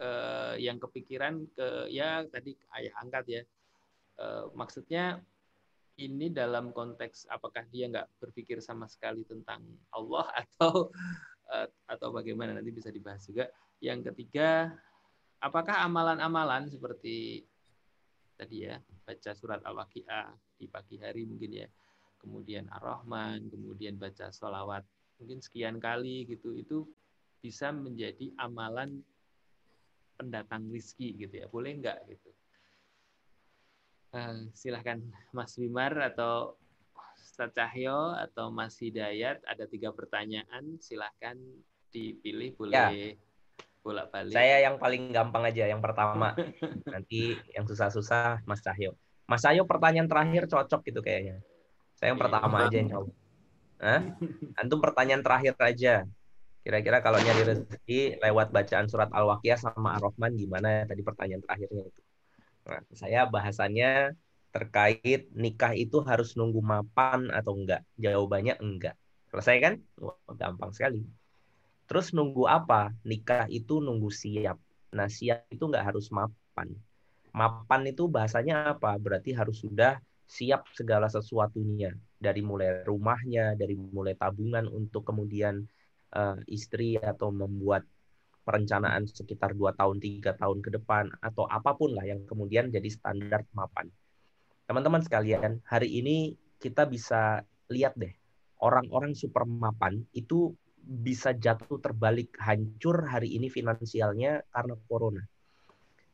uh, 0.00 0.56
yang 0.56 0.80
kepikiran 0.80 1.44
ke 1.52 1.92
ya 1.92 2.24
tadi 2.28 2.56
ayah 2.80 2.94
angkat 3.04 3.24
ya. 3.28 3.42
Maksudnya 4.52 5.16
ini 5.96 6.28
dalam 6.28 6.76
konteks 6.76 7.24
apakah 7.32 7.64
dia 7.72 7.88
nggak 7.88 8.20
berpikir 8.20 8.60
sama 8.60 8.84
sekali 8.84 9.24
tentang 9.24 9.64
Allah 9.96 10.28
atau 10.44 10.92
atau 11.88 12.08
bagaimana? 12.12 12.52
Nanti 12.52 12.68
bisa 12.68 12.92
dibahas 12.92 13.24
juga. 13.24 13.48
Yang 13.80 14.12
ketiga 14.12 14.76
apakah 15.40 15.88
amalan-amalan 15.88 16.68
seperti 16.68 17.48
tadi 18.36 18.68
ya 18.68 18.76
baca 18.80 19.32
surat 19.32 19.60
al-waqiah 19.64 20.32
di 20.56 20.68
pagi 20.68 21.00
hari 21.00 21.24
mungkin 21.24 21.64
ya 21.64 21.68
kemudian 22.20 22.68
ar-rahman 22.68 23.48
kemudian 23.48 23.96
baca 23.96 24.28
sholawat 24.30 24.84
mungkin 25.20 25.40
sekian 25.44 25.76
kali 25.76 26.24
gitu 26.24 26.56
itu 26.56 26.88
bisa 27.40 27.72
menjadi 27.72 28.32
amalan 28.40 29.00
pendatang 30.16 30.68
rizki 30.68 31.16
gitu 31.16 31.44
ya. 31.44 31.46
Boleh 31.48 31.76
nggak 31.80 31.98
gitu? 32.08 32.30
Uh, 34.10 34.48
silahkan 34.52 35.00
Mas 35.32 35.56
Wimar 35.56 35.96
atau 35.96 36.60
Ustaz 37.16 37.52
Cahyo 37.56 38.12
atau 38.16 38.52
Mas 38.52 38.76
Hidayat 38.76 39.40
ada 39.48 39.64
tiga 39.64 39.94
pertanyaan 39.94 40.76
silahkan 40.82 41.38
dipilih 41.94 42.52
boleh 42.58 43.16
ya. 43.16 43.16
bolak 43.80 44.12
balik 44.12 44.34
saya 44.34 44.56
yang 44.66 44.76
paling 44.76 45.14
gampang 45.14 45.48
aja 45.48 45.64
yang 45.70 45.80
pertama. 45.80 46.36
Nanti 46.92 47.38
yang 47.56 47.64
susah-susah 47.64 48.44
Mas 48.44 48.60
Cahyo. 48.60 48.92
Mas 49.24 49.40
Cahyo 49.40 49.64
pertanyaan 49.64 50.10
terakhir 50.10 50.50
cocok 50.50 50.80
gitu 50.90 51.00
kayaknya 51.00 51.40
saya 52.00 52.16
yang 52.16 52.20
pertama 52.20 52.56
aja 52.64 52.76
yang 52.80 52.88
jawab 52.88 53.12
Hah? 53.80 54.12
Antum 54.60 54.76
pertanyaan 54.84 55.24
terakhir 55.24 55.56
aja. 55.56 56.04
Kira-kira 56.60 57.00
kalau 57.00 57.16
nyari 57.16 57.48
rezeki 57.48 58.20
lewat 58.20 58.52
bacaan 58.52 58.84
surat 58.92 59.08
Al-Waqiah 59.08 59.56
sama 59.56 59.96
Ar-Rahman 59.96 60.36
gimana 60.36 60.84
tadi 60.84 61.00
pertanyaan 61.00 61.40
terakhirnya 61.40 61.88
itu. 61.88 62.02
Nah, 62.68 62.84
saya 62.92 63.24
bahasannya 63.24 64.12
terkait 64.52 65.32
nikah 65.32 65.72
itu 65.72 66.04
harus 66.04 66.36
nunggu 66.36 66.60
mapan 66.60 67.32
atau 67.32 67.56
enggak. 67.56 67.80
Jawabannya 67.96 68.60
enggak. 68.60 69.00
Selesai 69.32 69.56
kan? 69.64 69.74
Wah, 69.96 70.20
gampang 70.36 70.76
sekali. 70.76 71.00
Terus 71.88 72.12
nunggu 72.12 72.44
apa? 72.52 72.92
Nikah 73.00 73.48
itu 73.48 73.80
nunggu 73.80 74.12
siap. 74.12 74.60
Nah, 74.92 75.08
siap 75.08 75.48
itu 75.48 75.64
enggak 75.64 75.88
harus 75.88 76.12
mapan. 76.12 76.68
Mapan 77.32 77.88
itu 77.88 78.12
bahasanya 78.12 78.76
apa? 78.76 78.92
Berarti 79.00 79.32
harus 79.32 79.64
sudah 79.64 79.96
siap 80.30 80.70
segala 80.78 81.10
sesuatunya. 81.10 81.90
Dari 82.14 82.38
mulai 82.38 82.86
rumahnya, 82.86 83.58
dari 83.58 83.74
mulai 83.74 84.14
tabungan 84.14 84.70
untuk 84.70 85.10
kemudian 85.10 85.66
uh, 86.14 86.38
istri 86.46 86.94
atau 86.94 87.34
membuat 87.34 87.82
perencanaan 88.46 89.10
sekitar 89.10 89.58
dua 89.58 89.74
tahun, 89.74 89.98
tiga 89.98 90.38
tahun 90.38 90.62
ke 90.62 90.70
depan, 90.78 91.10
atau 91.18 91.50
apa 91.50 91.74
pun 91.74 91.98
lah 91.98 92.06
yang 92.06 92.22
kemudian 92.30 92.70
jadi 92.70 92.86
standar 92.86 93.42
mapan 93.52 93.90
Teman-teman 94.70 95.02
sekalian, 95.02 95.58
hari 95.66 95.98
ini 95.98 96.38
kita 96.62 96.86
bisa 96.86 97.42
lihat 97.74 97.98
deh, 97.98 98.14
orang-orang 98.62 99.18
super 99.18 99.42
mapan 99.42 100.06
itu 100.14 100.54
bisa 100.78 101.34
jatuh 101.34 101.82
terbalik 101.82 102.30
hancur 102.38 103.02
hari 103.02 103.34
ini 103.34 103.50
finansialnya 103.50 104.46
karena 104.54 104.78
corona. 104.86 105.26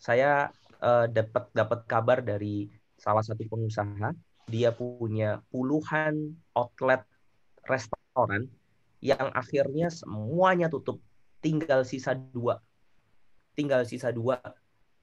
Saya 0.01 0.49
uh, 0.81 1.05
dapat 1.05 1.53
dapat 1.53 1.85
kabar 1.85 2.25
dari 2.25 2.65
salah 2.97 3.25
satu 3.25 3.45
pengusaha, 3.47 4.13
dia 4.49 4.71
punya 4.73 5.41
puluhan 5.53 6.37
outlet 6.57 7.05
restoran 7.67 8.49
yang 9.05 9.31
akhirnya 9.33 9.93
semuanya 9.93 10.73
tutup, 10.73 11.01
tinggal 11.45 11.85
sisa 11.85 12.17
dua, 12.17 12.59
tinggal 13.55 13.85
sisa 13.85 14.11
dua 14.11 14.41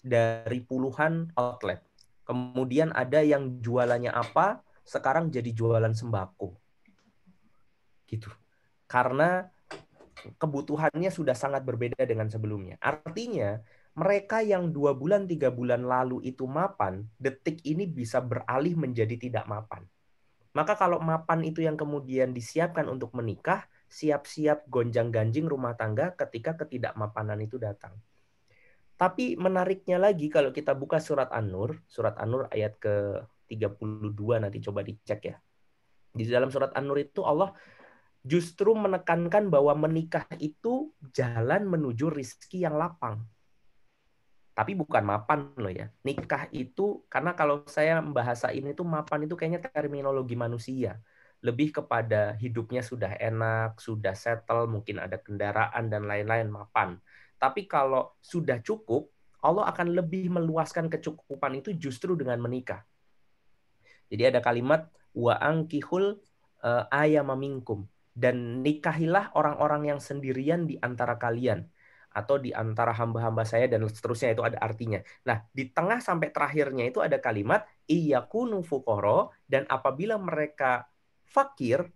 dari 0.03 0.59
puluhan 0.65 1.31
outlet 1.37 1.79
Kemudian 2.23 2.95
ada 2.95 3.19
yang 3.19 3.59
jualannya 3.59 4.11
apa, 4.11 4.63
sekarang 4.87 5.27
jadi 5.27 5.51
jualan 5.51 5.91
sembako. 5.91 6.55
Gitu. 8.07 8.31
Karena 8.87 9.43
kebutuhannya 10.39 11.11
sudah 11.11 11.35
sangat 11.35 11.67
berbeda 11.67 11.99
dengan 12.07 12.31
sebelumnya. 12.31 12.79
Artinya, 12.79 13.59
mereka 13.93 14.41
yang 14.41 14.73
dua 14.73 14.97
bulan, 14.97 15.29
tiga 15.29 15.53
bulan 15.53 15.85
lalu 15.85 16.25
itu 16.25 16.49
mapan, 16.49 17.05
detik 17.21 17.61
ini 17.61 17.85
bisa 17.85 18.17
beralih 18.21 18.73
menjadi 18.73 19.13
tidak 19.17 19.45
mapan. 19.45 19.85
Maka 20.53 20.77
kalau 20.77 21.01
mapan 21.01 21.45
itu 21.45 21.65
yang 21.65 21.77
kemudian 21.77 22.33
disiapkan 22.33 22.85
untuk 22.89 23.13
menikah, 23.13 23.65
siap-siap 23.89 24.65
gonjang-ganjing 24.69 25.45
rumah 25.45 25.77
tangga 25.77 26.13
ketika 26.17 26.57
ketidakmapanan 26.57 27.37
itu 27.41 27.61
datang. 27.61 27.93
Tapi 28.97 29.37
menariknya 29.37 29.97
lagi 30.01 30.29
kalau 30.29 30.53
kita 30.53 30.73
buka 30.77 31.01
surat 31.01 31.29
An-Nur, 31.33 31.81
surat 31.89 32.17
An-Nur 32.17 32.49
ayat 32.53 32.77
ke-32 32.81 34.21
nanti 34.41 34.57
coba 34.61 34.85
dicek 34.85 35.21
ya. 35.33 35.35
Di 36.13 36.29
dalam 36.29 36.53
surat 36.53 36.73
An-Nur 36.77 37.01
itu 37.01 37.25
Allah 37.25 37.53
justru 38.21 38.77
menekankan 38.77 39.49
bahwa 39.49 39.73
menikah 39.75 40.29
itu 40.37 40.93
jalan 41.09 41.65
menuju 41.65 42.13
rizki 42.13 42.61
yang 42.61 42.77
lapang. 42.77 43.25
Tapi 44.53 44.77
bukan 44.77 45.01
mapan 45.01 45.49
loh 45.57 45.73
ya. 45.73 45.89
Nikah 46.05 46.49
itu, 46.53 47.01
karena 47.09 47.34
kalau 47.34 47.65
saya 47.65 47.97
membahasa 47.99 48.53
ini 48.53 48.77
tuh 48.77 48.85
mapan 48.85 49.25
itu 49.25 49.34
kayaknya 49.34 49.65
terminologi 49.65 50.38
manusia. 50.38 51.01
Lebih 51.41 51.81
kepada 51.81 52.38
hidupnya 52.38 52.85
sudah 52.85 53.17
enak, 53.17 53.81
sudah 53.81 54.13
settle, 54.13 54.69
mungkin 54.69 55.01
ada 55.01 55.17
kendaraan 55.17 55.89
dan 55.89 56.05
lain-lain 56.05 56.53
mapan. 56.53 57.01
Tapi 57.41 57.65
kalau 57.65 58.13
sudah 58.21 58.61
cukup, 58.61 59.09
Allah 59.43 59.67
akan 59.67 59.91
lebih 59.91 60.31
meluaskan 60.31 60.88
kecukupan 60.88 61.59
itu 61.59 61.75
justru 61.75 62.15
dengan 62.15 62.39
menikah. 62.39 62.85
Jadi 64.07 64.23
ada 64.30 64.39
kalimat 64.39 64.88
wa 65.17 65.35
angkihul 65.35 66.21
uh, 66.63 66.85
ayamaminkum 66.93 67.89
dan 68.13 68.61
nikahilah 68.61 69.34
orang-orang 69.34 69.91
yang 69.91 69.99
sendirian 69.99 70.69
di 70.69 70.77
antara 70.80 71.17
kalian 71.17 71.65
atau 72.14 72.38
di 72.38 72.53
antara 72.53 72.94
hamba-hamba 72.94 73.44
saya 73.44 73.65
dan 73.65 73.84
seterusnya 73.90 74.38
itu 74.38 74.45
ada 74.45 74.61
artinya. 74.61 75.02
Nah, 75.26 75.41
di 75.49 75.73
tengah 75.73 75.98
sampai 75.99 76.30
terakhirnya 76.30 76.88
itu 76.88 77.02
ada 77.02 77.18
kalimat 77.18 77.65
iyakunu 77.90 78.61
fuqara 78.61 79.34
dan 79.49 79.65
apabila 79.65 80.22
mereka 80.22 80.85
fakir, 81.26 81.90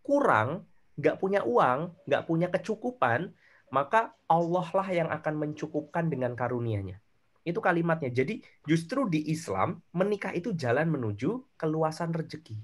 kurang, 0.00 0.64
nggak 0.94 1.18
punya 1.18 1.42
uang, 1.42 1.90
nggak 2.06 2.24
punya 2.24 2.48
kecukupan, 2.54 3.34
maka 3.74 4.14
Allah 4.30 4.66
lah 4.70 4.88
yang 4.94 5.10
akan 5.10 5.34
mencukupkan 5.34 6.06
dengan 6.06 6.38
karunia-Nya. 6.38 7.02
Itu 7.44 7.58
kalimatnya. 7.58 8.08
Jadi 8.08 8.40
justru 8.64 9.10
di 9.10 9.26
Islam 9.28 9.82
menikah 9.92 10.32
itu 10.32 10.54
jalan 10.54 10.88
menuju 10.88 11.58
keluasan 11.58 12.14
rezeki. 12.14 12.56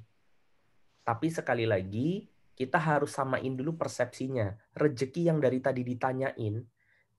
Tapi 1.05 1.29
sekali 1.29 1.67
lagi 1.67 2.31
kita 2.55 2.79
harus 2.79 3.13
samain 3.13 3.53
dulu 3.57 3.77
persepsinya. 3.77 4.55
Rezeki 4.79 5.29
yang 5.29 5.43
dari 5.43 5.59
tadi 5.61 5.83
ditanyain, 5.85 6.61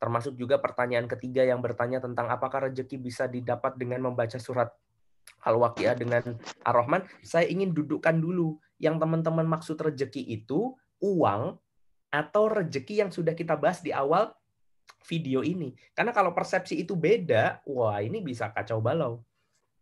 termasuk 0.01 0.33
juga 0.33 0.57
pertanyaan 0.57 1.05
ketiga 1.05 1.45
yang 1.45 1.61
bertanya 1.61 2.01
tentang 2.01 2.25
apakah 2.33 2.73
rezeki 2.73 2.97
bisa 2.97 3.29
didapat 3.29 3.77
dengan 3.77 4.09
membaca 4.09 4.41
surat 4.41 4.73
Al-Waqiah 5.45 5.93
dengan 5.93 6.41
Ar-Rahman, 6.65 7.05
saya 7.21 7.45
ingin 7.45 7.69
dudukkan 7.69 8.17
dulu 8.17 8.57
yang 8.81 8.97
teman-teman 8.97 9.45
maksud 9.45 9.77
rezeki 9.77 10.25
itu 10.41 10.73
uang 11.05 11.53
atau 12.09 12.43
rejeki 12.49 13.05
yang 13.05 13.13
sudah 13.13 13.37
kita 13.37 13.53
bahas 13.53 13.85
di 13.85 13.93
awal 13.93 14.33
video 15.05 15.45
ini. 15.45 15.73
Karena 15.93 16.13
kalau 16.13 16.33
persepsi 16.33 16.81
itu 16.81 16.97
beda, 16.97 17.61
wah 17.69 18.01
ini 18.01 18.21
bisa 18.25 18.49
kacau 18.49 18.81
balau. 18.81 19.21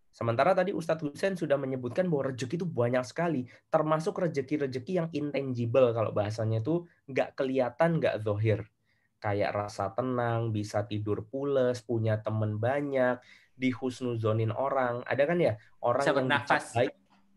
Sementara 0.10 0.52
tadi 0.52 0.74
Ustadz 0.74 1.06
Hussein 1.06 1.38
sudah 1.38 1.56
menyebutkan 1.56 2.10
bahwa 2.12 2.34
rejeki 2.34 2.60
itu 2.60 2.68
banyak 2.68 3.06
sekali, 3.06 3.48
termasuk 3.72 4.20
rejeki-rejeki 4.20 4.92
yang 5.00 5.08
intangible 5.16 5.96
kalau 5.96 6.12
bahasanya 6.12 6.60
itu 6.60 6.84
nggak 7.08 7.40
kelihatan, 7.40 8.02
nggak 8.02 8.20
zohir. 8.26 8.68
Kayak 9.20 9.52
rasa 9.56 9.92
tenang, 9.92 10.56
bisa 10.56 10.88
tidur 10.88 11.28
pules, 11.28 11.84
punya 11.84 12.24
teman 12.24 12.56
banyak, 12.56 13.20
dihusnuzonin 13.60 14.56
orang. 14.56 15.04
Ada 15.04 15.24
kan 15.28 15.38
ya 15.44 15.60
orang 15.84 16.04
bisa 16.04 16.12
yang 16.12 16.20
bernafas, 16.24 16.66
baik, 16.72 16.94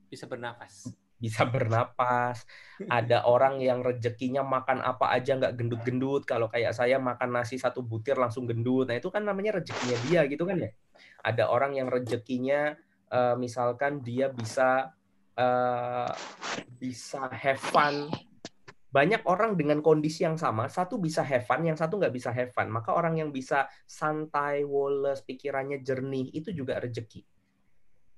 bisa 0.06 0.24
bernafas 0.30 0.74
bisa 1.22 1.46
bernapas. 1.46 2.42
Ada 2.90 3.30
orang 3.30 3.62
yang 3.62 3.78
rezekinya 3.86 4.42
makan 4.42 4.82
apa 4.82 5.14
aja 5.14 5.38
nggak 5.38 5.54
gendut-gendut. 5.54 6.26
Kalau 6.26 6.50
kayak 6.50 6.74
saya 6.74 6.98
makan 6.98 7.38
nasi 7.38 7.62
satu 7.62 7.78
butir 7.86 8.18
langsung 8.18 8.50
gendut. 8.50 8.90
Nah 8.90 8.98
itu 8.98 9.06
kan 9.06 9.22
namanya 9.22 9.62
rezekinya 9.62 9.94
dia 10.02 10.26
gitu 10.26 10.42
kan 10.42 10.58
ya. 10.58 10.74
Ada 11.22 11.46
orang 11.46 11.78
yang 11.78 11.86
rezekinya 11.86 12.74
uh, 13.14 13.38
misalkan 13.38 14.02
dia 14.02 14.34
bisa 14.34 14.90
uh, 15.38 16.10
bisa 16.82 17.30
have 17.30 17.62
fun. 17.62 18.10
Banyak 18.92 19.24
orang 19.24 19.56
dengan 19.56 19.80
kondisi 19.80 20.28
yang 20.28 20.36
sama, 20.36 20.68
satu 20.68 21.00
bisa 21.00 21.24
have 21.24 21.48
fun, 21.48 21.64
yang 21.64 21.80
satu 21.80 21.96
nggak 21.96 22.12
bisa 22.12 22.28
have 22.28 22.52
fun. 22.52 22.68
Maka 22.68 22.92
orang 22.92 23.16
yang 23.16 23.32
bisa 23.32 23.64
santai, 23.88 24.68
woles, 24.68 25.24
pikirannya 25.24 25.80
jernih, 25.80 26.28
itu 26.36 26.52
juga 26.52 26.76
rezeki. 26.76 27.24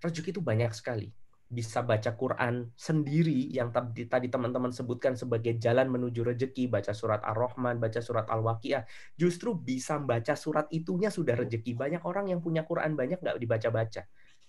Rezeki 0.03 0.35
itu 0.35 0.43
banyak 0.43 0.75
sekali 0.75 1.09
bisa 1.55 1.85
baca 1.87 2.19
Quran 2.19 2.75
sendiri 2.75 3.53
yang 3.55 3.71
tadi 3.71 4.11
tadi 4.11 4.27
teman-teman 4.27 4.75
sebutkan 4.75 5.15
sebagai 5.15 5.55
jalan 5.61 5.87
menuju 5.87 6.27
rezeki, 6.27 6.67
baca 6.67 6.91
surat 6.91 7.23
Ar-Rahman, 7.23 7.79
baca 7.79 8.03
surat 8.03 8.27
Al-Waqiah, 8.27 8.83
justru 9.15 9.55
bisa 9.55 10.03
baca 10.03 10.35
surat 10.35 10.67
itunya 10.75 11.15
sudah 11.15 11.39
rezeki. 11.39 11.79
Banyak 11.79 12.03
orang 12.03 12.35
yang 12.35 12.43
punya 12.43 12.67
Quran 12.67 12.99
banyak 12.99 13.23
nggak 13.23 13.39
dibaca-baca. 13.39 14.03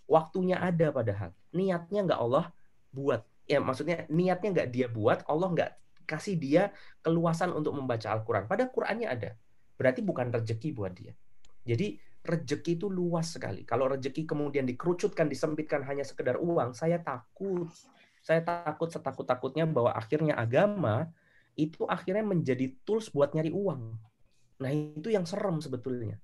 Waktunya 0.09 0.57
ada 0.57 0.89
padahal. 0.89 1.29
Niatnya 1.53 2.09
nggak 2.09 2.19
Allah 2.19 2.49
buat. 2.89 3.21
Ya 3.45 3.61
maksudnya 3.61 4.09
niatnya 4.09 4.49
nggak 4.57 4.69
dia 4.73 4.87
buat, 4.89 5.21
Allah 5.29 5.49
nggak 5.53 5.71
kasih 6.05 6.39
dia 6.39 6.63
keluasan 7.01 7.51
untuk 7.51 7.73
membaca 7.75 8.07
Al-Quran. 8.13 8.45
Pada 8.45 8.69
Qurannya 8.69 9.09
ada. 9.09 9.31
Berarti 9.75 9.99
bukan 10.05 10.31
rezeki 10.31 10.69
buat 10.71 10.93
dia. 10.95 11.11
Jadi 11.65 11.99
rejeki 12.25 12.81
itu 12.81 12.87
luas 12.89 13.37
sekali. 13.37 13.61
Kalau 13.65 13.85
rejeki 13.89 14.25
kemudian 14.25 14.65
dikerucutkan, 14.65 15.29
disempitkan 15.29 15.85
hanya 15.85 16.01
sekedar 16.01 16.41
uang, 16.41 16.73
saya 16.73 16.97
takut. 17.01 17.69
Saya 18.25 18.41
takut 18.41 18.89
setakut-takutnya 18.89 19.69
bahwa 19.69 19.93
akhirnya 19.93 20.33
agama 20.33 21.13
itu 21.53 21.85
akhirnya 21.85 22.25
menjadi 22.25 22.73
tools 22.81 23.13
buat 23.13 23.31
nyari 23.37 23.53
uang. 23.53 23.93
Nah, 24.59 24.71
itu 24.71 25.13
yang 25.13 25.29
serem 25.29 25.61
sebetulnya. 25.61 26.17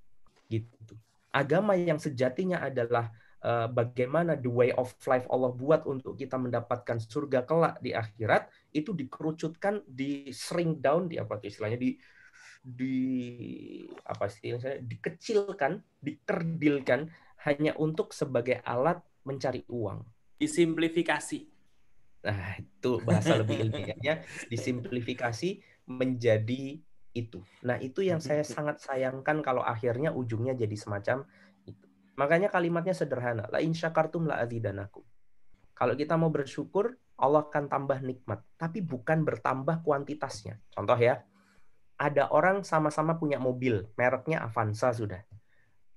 Gitu. 0.49 0.97
Agama 1.31 1.77
yang 1.77 2.01
sejatinya 2.01 2.59
adalah 2.59 3.13
uh, 3.45 3.67
bagaimana 3.69 4.37
the 4.37 4.49
way 4.49 4.69
of 4.73 4.93
life 5.05 5.25
Allah 5.29 5.51
buat 5.53 5.85
untuk 5.89 6.17
kita 6.17 6.37
mendapatkan 6.37 7.01
surga 7.01 7.45
kelak 7.45 7.81
di 7.81 7.91
akhirat 7.93 8.49
itu 8.73 8.93
dikerucutkan, 8.93 9.85
di 9.85 10.29
shrink 10.31 10.79
down, 10.79 11.09
di 11.09 11.17
apa 11.17 11.41
istilahnya 11.41 11.77
di 11.77 11.97
di 12.61 12.97
apa 14.05 14.29
sih 14.29 14.53
dikecilkan, 14.85 15.81
dikerdilkan 15.97 17.09
hanya 17.49 17.73
untuk 17.81 18.13
sebagai 18.13 18.61
alat 18.61 19.01
mencari 19.25 19.65
uang. 19.65 20.05
Disimplifikasi. 20.37 21.39
Nah, 22.21 22.53
itu 22.61 23.01
bahasa 23.01 23.33
lebih 23.41 23.65
ilmiahnya 23.65 24.21
disimplifikasi 24.45 25.57
menjadi 25.89 26.77
itu. 27.17 27.39
Nah, 27.65 27.81
itu 27.81 28.05
yang 28.05 28.21
saya 28.21 28.45
sangat 28.55 28.77
sayangkan 28.81 29.41
kalau 29.41 29.65
akhirnya 29.65 30.13
ujungnya 30.13 30.53
jadi 30.53 30.75
semacam. 30.77 31.25
Makanya 32.21 32.53
kalimatnya 32.53 32.93
sederhana. 32.93 33.49
La 33.49 33.57
in 33.65 33.73
syakartum 33.73 34.29
la 34.29 34.37
adzidanakum. 34.45 35.01
Kalau 35.73 35.97
kita 35.97 36.13
mau 36.21 36.29
bersyukur, 36.29 36.93
Allah 37.17 37.49
akan 37.49 37.65
tambah 37.65 37.97
nikmat. 38.05 38.45
Tapi 38.61 38.85
bukan 38.85 39.25
bertambah 39.25 39.81
kuantitasnya. 39.81 40.61
Contoh 40.69 41.01
ya, 41.01 41.25
ada 41.97 42.29
orang 42.29 42.61
sama-sama 42.61 43.17
punya 43.17 43.41
mobil, 43.41 43.89
mereknya 43.97 44.45
Avanza 44.45 44.93
sudah. 44.93 45.25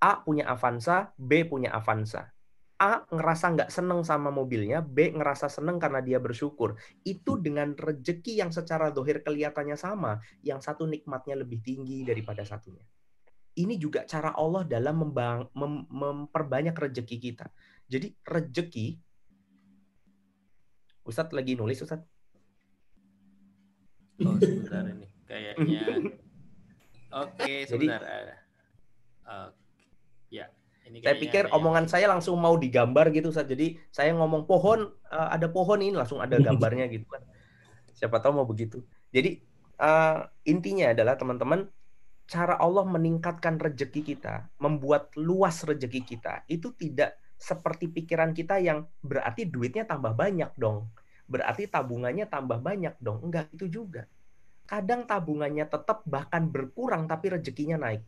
A 0.00 0.24
punya 0.24 0.48
Avanza, 0.48 1.12
B 1.20 1.44
punya 1.44 1.76
Avanza. 1.76 2.32
A 2.80 3.04
ngerasa 3.08 3.56
nggak 3.56 3.70
seneng 3.72 4.00
sama 4.00 4.32
mobilnya, 4.32 4.80
B 4.80 5.12
ngerasa 5.12 5.52
seneng 5.52 5.76
karena 5.76 6.00
dia 6.00 6.20
bersyukur. 6.20 6.80
Itu 7.04 7.36
dengan 7.36 7.76
rejeki 7.76 8.40
yang 8.40 8.48
secara 8.48 8.88
dohir 8.88 9.20
kelihatannya 9.20 9.76
sama, 9.76 10.24
yang 10.40 10.64
satu 10.64 10.88
nikmatnya 10.88 11.40
lebih 11.40 11.60
tinggi 11.60 12.04
daripada 12.04 12.48
satunya. 12.48 12.84
Ini 13.54 13.78
juga 13.78 14.02
cara 14.02 14.34
Allah 14.34 14.66
dalam 14.66 15.06
membang, 15.06 15.46
mem, 15.54 15.86
memperbanyak 15.86 16.74
rejeki 16.74 17.16
kita. 17.22 17.46
Jadi 17.86 18.10
rejeki, 18.26 18.98
Ustadz 21.06 21.30
lagi 21.30 21.54
nulis 21.54 21.78
Ustadz? 21.78 22.02
Oh 24.26 24.34
sebentar 24.42 24.82
ini, 24.90 25.06
kayaknya. 25.26 25.82
Oke, 27.14 27.62
sebentar. 27.70 28.02
Jadi, 28.02 28.34
uh, 29.30 29.48
ya. 30.34 30.46
Ini 30.84 31.00
saya 31.00 31.16
pikir 31.16 31.48
omongan 31.48 31.88
saya 31.88 32.12
langsung 32.12 32.36
mau 32.36 32.58
digambar 32.60 33.08
gitu 33.14 33.32
Ustaz. 33.32 33.48
Jadi 33.48 33.80
saya 33.88 34.12
ngomong 34.12 34.44
pohon 34.44 34.92
uh, 35.08 35.28
ada 35.32 35.48
pohon 35.48 35.80
ini 35.80 35.96
langsung 35.96 36.20
ada 36.20 36.36
gambarnya 36.36 36.90
gitu 36.92 37.08
kan. 37.08 37.24
Siapa 37.96 38.20
tahu 38.20 38.42
mau 38.42 38.44
begitu. 38.44 38.84
Jadi 39.08 39.40
uh, 39.80 40.28
intinya 40.44 40.92
adalah 40.92 41.16
teman-teman 41.16 41.70
cara 42.24 42.56
Allah 42.56 42.84
meningkatkan 42.88 43.60
rejeki 43.60 44.14
kita, 44.14 44.48
membuat 44.60 45.12
luas 45.16 45.62
rejeki 45.62 46.02
kita 46.04 46.42
itu 46.48 46.72
tidak 46.76 47.20
seperti 47.36 47.92
pikiran 47.92 48.32
kita 48.32 48.62
yang 48.62 48.88
berarti 49.04 49.48
duitnya 49.48 49.84
tambah 49.84 50.16
banyak 50.16 50.52
dong. 50.56 50.88
Berarti 51.24 51.68
tabungannya 51.68 52.28
tambah 52.28 52.60
banyak 52.60 52.96
dong. 53.00 53.24
Enggak 53.24 53.52
itu 53.52 53.68
juga. 53.68 54.08
Kadang 54.64 55.04
tabungannya 55.04 55.68
tetap 55.68 56.04
bahkan 56.08 56.48
berkurang 56.48 57.04
tapi 57.04 57.36
rezekinya 57.36 57.76
naik 57.76 58.00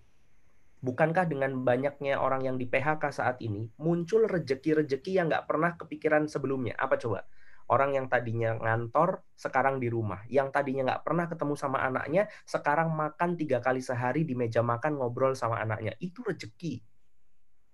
Bukankah 0.87 1.25
dengan 1.25 1.65
banyaknya 1.65 2.21
orang 2.21 2.45
yang 2.45 2.57
di 2.61 2.69
PHK 2.69 3.09
saat 3.09 3.41
ini 3.41 3.67
muncul 3.81 4.29
rejeki-rejeki 4.29 5.17
yang 5.17 5.33
nggak 5.33 5.49
pernah 5.49 5.73
kepikiran 5.75 6.29
sebelumnya? 6.29 6.77
Apa 6.77 7.01
coba? 7.01 7.25
Orang 7.67 7.99
yang 7.99 8.07
tadinya 8.07 8.55
ngantor 8.55 9.27
sekarang 9.35 9.83
di 9.83 9.91
rumah, 9.91 10.23
yang 10.31 10.55
tadinya 10.55 10.95
nggak 10.95 11.03
pernah 11.03 11.27
ketemu 11.27 11.55
sama 11.59 11.83
anaknya, 11.83 12.31
sekarang 12.47 12.95
makan 12.95 13.35
tiga 13.35 13.59
kali 13.59 13.83
sehari 13.83 14.23
di 14.23 14.39
meja 14.39 14.63
makan 14.63 15.03
ngobrol 15.03 15.35
sama 15.35 15.59
anaknya. 15.59 15.99
Itu 15.99 16.23
rejeki. 16.23 16.79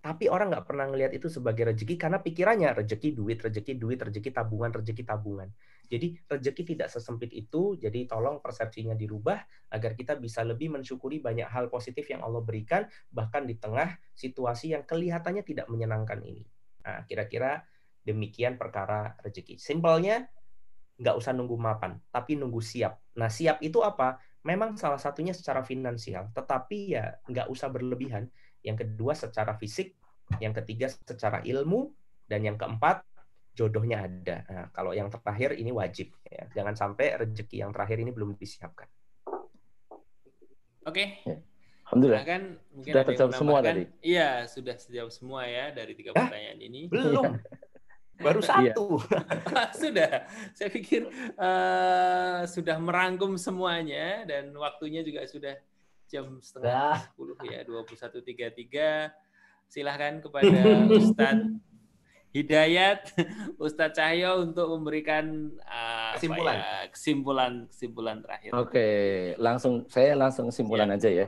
Tapi 0.03 0.27
orang 0.27 0.51
nggak 0.51 0.67
pernah 0.67 0.91
ngelihat 0.91 1.15
itu 1.15 1.31
sebagai 1.31 1.71
rezeki 1.71 1.95
karena 1.95 2.19
pikirannya 2.19 2.75
rezeki 2.75 3.15
duit, 3.15 3.39
rezeki 3.39 3.79
duit, 3.79 4.03
rezeki 4.03 4.35
tabungan, 4.35 4.75
rezeki 4.75 5.07
tabungan. 5.07 5.47
Jadi 5.87 6.19
rezeki 6.27 6.63
tidak 6.75 6.91
sesempit 6.91 7.31
itu. 7.31 7.79
Jadi 7.79 8.11
tolong 8.11 8.43
persepsinya 8.43 8.99
dirubah 8.99 9.39
agar 9.71 9.95
kita 9.95 10.19
bisa 10.19 10.43
lebih 10.43 10.75
mensyukuri 10.75 11.23
banyak 11.23 11.47
hal 11.47 11.71
positif 11.71 12.11
yang 12.11 12.19
Allah 12.27 12.43
berikan 12.43 12.83
bahkan 13.15 13.47
di 13.47 13.55
tengah 13.55 13.95
situasi 14.11 14.75
yang 14.75 14.83
kelihatannya 14.83 15.47
tidak 15.47 15.71
menyenangkan 15.71 16.19
ini. 16.27 16.43
Nah, 16.83 17.07
kira-kira 17.07 17.63
demikian 18.03 18.59
perkara 18.59 19.15
rezeki. 19.23 19.59
Simpelnya 19.59 20.27
nggak 20.99 21.17
usah 21.19 21.33
nunggu 21.35 21.57
mapan, 21.59 21.99
tapi 22.13 22.39
nunggu 22.39 22.63
siap. 22.63 23.01
Nah, 23.19 23.33
siap 23.33 23.59
itu 23.65 23.83
apa? 23.83 24.21
Memang 24.43 24.75
salah 24.75 24.99
satunya 24.99 25.35
secara 25.35 25.63
finansial, 25.63 26.31
tetapi 26.35 26.99
ya 26.99 27.15
nggak 27.31 27.47
usah 27.51 27.71
berlebihan 27.71 28.27
yang 28.63 28.79
kedua 28.79 29.15
secara 29.15 29.55
fisik, 29.59 29.95
yang 30.43 30.55
ketiga 30.55 30.91
secara 30.91 31.43
ilmu, 31.43 31.91
dan 32.27 32.43
yang 32.47 32.59
keempat 32.59 33.03
jodohnya 33.53 34.07
ada. 34.07 34.47
Nah, 34.49 34.67
kalau 34.73 34.97
yang 34.97 35.13
terakhir 35.13 35.55
ini 35.59 35.71
wajib, 35.71 36.15
ya. 36.25 36.49
jangan 36.57 36.75
sampai 36.75 37.21
rezeki 37.21 37.63
yang 37.67 37.71
terakhir 37.71 38.01
ini 38.01 38.11
belum 38.11 38.35
disiapkan. 38.39 38.89
Oke. 40.83 40.91
Okay. 40.91 41.07
Ya. 41.29 41.39
Alhamdulillah. 41.93 42.23
Nah, 42.25 42.29
kan 42.29 42.43
mungkin 42.73 42.93
sudah 42.97 43.05
terjawab 43.05 43.33
semua 43.37 43.59
tadi. 43.61 43.83
Iya, 44.01 44.31
sudah 44.49 44.75
terjawab 44.81 45.11
semua 45.13 45.45
ya 45.45 45.77
dari 45.77 45.93
tiga 45.93 46.17
pertanyaan 46.17 46.59
ini. 46.65 46.89
Belum. 46.89 47.37
Baru 48.23 48.41
iya. 48.41 48.49
satu. 48.49 48.87
sudah. 49.83 50.13
Saya 50.55 50.71
pikir 50.71 51.11
uh, 51.37 52.47
sudah 52.47 52.79
merangkum 52.79 53.35
semuanya 53.35 54.23
dan 54.25 54.55
waktunya 54.55 55.03
juga 55.03 55.27
sudah 55.27 55.59
jam 56.07 56.39
setengah 56.45 57.09
sepuluh 57.09 57.37
ya 57.41 57.65
dua 57.65 57.89
puluh 57.89 57.97
satu 57.97 58.21
tiga 58.21 58.53
tiga 58.53 59.09
silahkan 59.65 60.21
kepada 60.21 60.61
Ustadz 61.01 61.57
Hidayat 62.33 63.13
Ustadz 63.61 63.97
Cahyo 63.97 64.41
untuk 64.45 64.69
memberikan 64.77 65.53
uh, 65.69 66.17
kesimpulan 66.17 66.57
ya, 66.57 66.73
kesimpulan 66.89 67.53
kesimpulan 67.69 68.17
terakhir. 68.25 68.51
Oke, 68.57 68.89
langsung 69.37 69.85
saya 69.89 70.17
langsung 70.17 70.49
kesimpulan 70.49 70.89
ya. 70.93 70.97
aja 70.97 71.11
ya. 71.13 71.27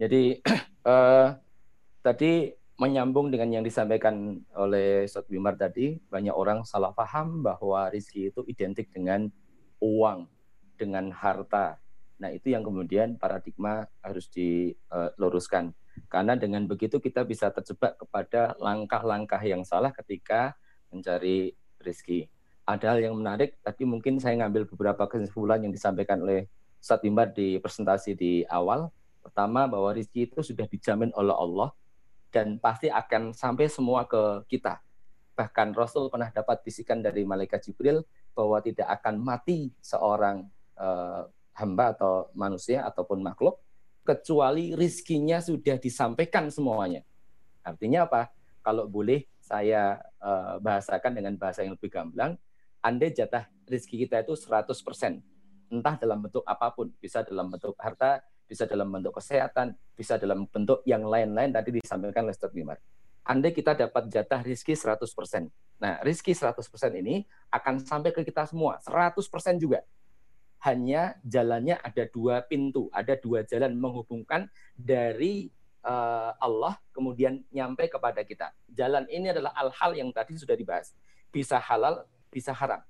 Jadi 0.00 0.44
uh, 0.84 1.32
tadi 2.06 2.52
menyambung 2.74 3.30
dengan 3.30 3.60
yang 3.60 3.64
disampaikan 3.64 4.42
oleh 4.58 5.06
Ustadz 5.06 5.30
Bimar 5.30 5.54
tadi, 5.54 5.98
banyak 6.10 6.34
orang 6.34 6.66
salah 6.66 6.90
paham 6.90 7.42
bahwa 7.42 7.86
rizki 7.90 8.34
itu 8.34 8.42
identik 8.50 8.90
dengan 8.90 9.30
uang, 9.78 10.26
dengan 10.74 11.14
harta, 11.14 11.78
Nah, 12.24 12.30
itu 12.30 12.54
yang 12.54 12.62
kemudian 12.62 13.18
paradigma 13.18 13.84
harus 14.00 14.30
diluruskan. 14.30 15.74
Karena 16.10 16.38
dengan 16.38 16.66
begitu 16.66 16.98
kita 16.98 17.26
bisa 17.26 17.50
terjebak 17.50 17.98
kepada 17.98 18.54
langkah-langkah 18.58 19.42
yang 19.42 19.62
salah 19.66 19.90
ketika 19.90 20.54
mencari 20.90 21.54
rezeki. 21.82 22.30
Ada 22.64 22.96
hal 22.96 23.12
yang 23.12 23.14
menarik, 23.18 23.60
tadi 23.60 23.84
mungkin 23.84 24.16
saya 24.22 24.40
ngambil 24.40 24.64
beberapa 24.70 25.04
kesimpulan 25.04 25.60
yang 25.60 25.72
disampaikan 25.74 26.22
oleh 26.24 26.48
Ustaz 26.80 27.02
Bimbar 27.02 27.34
di 27.34 27.60
presentasi 27.60 28.16
di 28.16 28.40
awal. 28.48 28.88
Pertama, 29.20 29.68
bahwa 29.68 29.92
rezeki 29.92 30.32
itu 30.32 30.40
sudah 30.40 30.64
dijamin 30.64 31.12
oleh 31.12 31.34
Allah 31.34 31.76
dan 32.34 32.58
pasti 32.58 32.90
akan 32.90 33.30
sampai 33.30 33.70
semua 33.70 34.10
ke 34.10 34.42
kita. 34.50 34.82
Bahkan 35.38 35.70
Rasul 35.78 36.10
pernah 36.10 36.34
dapat 36.34 36.66
bisikan 36.66 36.98
dari 36.98 37.22
malaikat 37.22 37.62
Jibril 37.70 38.02
bahwa 38.34 38.58
tidak 38.58 38.90
akan 38.98 39.22
mati 39.22 39.70
seorang 39.78 40.50
uh, 40.74 41.30
hamba 41.54 41.94
atau 41.94 42.34
manusia 42.34 42.82
ataupun 42.82 43.22
makhluk 43.22 43.62
kecuali 44.02 44.74
rizkinya 44.74 45.38
sudah 45.38 45.78
disampaikan 45.78 46.50
semuanya. 46.50 47.06
Artinya 47.62 48.10
apa? 48.10 48.34
Kalau 48.60 48.90
boleh 48.90 49.30
saya 49.38 50.02
uh, 50.18 50.58
bahasakan 50.58 51.14
dengan 51.14 51.38
bahasa 51.38 51.62
yang 51.62 51.78
lebih 51.78 51.88
gamblang, 51.88 52.34
Anda 52.82 53.08
jatah 53.14 53.46
rizki 53.70 53.96
kita 54.04 54.26
itu 54.26 54.34
100%. 54.34 54.74
Entah 55.72 55.94
dalam 55.96 56.20
bentuk 56.20 56.44
apa 56.44 56.68
pun, 56.74 56.92
bisa 57.00 57.24
dalam 57.24 57.48
bentuk 57.48 57.72
harta, 57.80 58.20
bisa 58.44 58.68
dalam 58.68 58.92
bentuk 58.92 59.16
kesehatan, 59.16 59.74
bisa 59.96 60.20
dalam 60.20 60.44
bentuk 60.46 60.84
yang 60.84 61.04
lain-lain 61.04 61.50
tadi 61.52 61.80
disampaikan 61.80 62.28
Ustaz 62.28 62.52
Bimar. 62.52 62.78
Andai 63.24 63.56
kita 63.56 63.72
dapat 63.72 64.12
jatah 64.12 64.44
rizki 64.44 64.76
100%. 64.76 65.00
Nah, 65.80 65.96
rizki 66.04 66.36
100% 66.36 66.60
ini 67.00 67.24
akan 67.48 67.80
sampai 67.80 68.12
ke 68.12 68.20
kita 68.20 68.44
semua, 68.44 68.76
100% 68.84 69.56
juga 69.56 69.80
hanya 70.64 71.20
jalannya 71.20 71.76
ada 71.76 72.08
dua 72.08 72.40
pintu, 72.40 72.88
ada 72.88 73.20
dua 73.20 73.44
jalan 73.44 73.76
menghubungkan 73.76 74.48
dari 74.72 75.52
uh, 75.84 76.32
Allah 76.40 76.80
kemudian 76.96 77.44
nyampe 77.52 77.84
kepada 77.92 78.24
kita. 78.24 78.48
Jalan 78.72 79.04
ini 79.12 79.28
adalah 79.28 79.52
hal-hal 79.52 79.92
yang 79.92 80.08
tadi 80.10 80.40
sudah 80.40 80.56
dibahas. 80.56 80.96
Bisa 81.28 81.60
halal, 81.60 82.08
bisa 82.32 82.56
haram. 82.56 82.80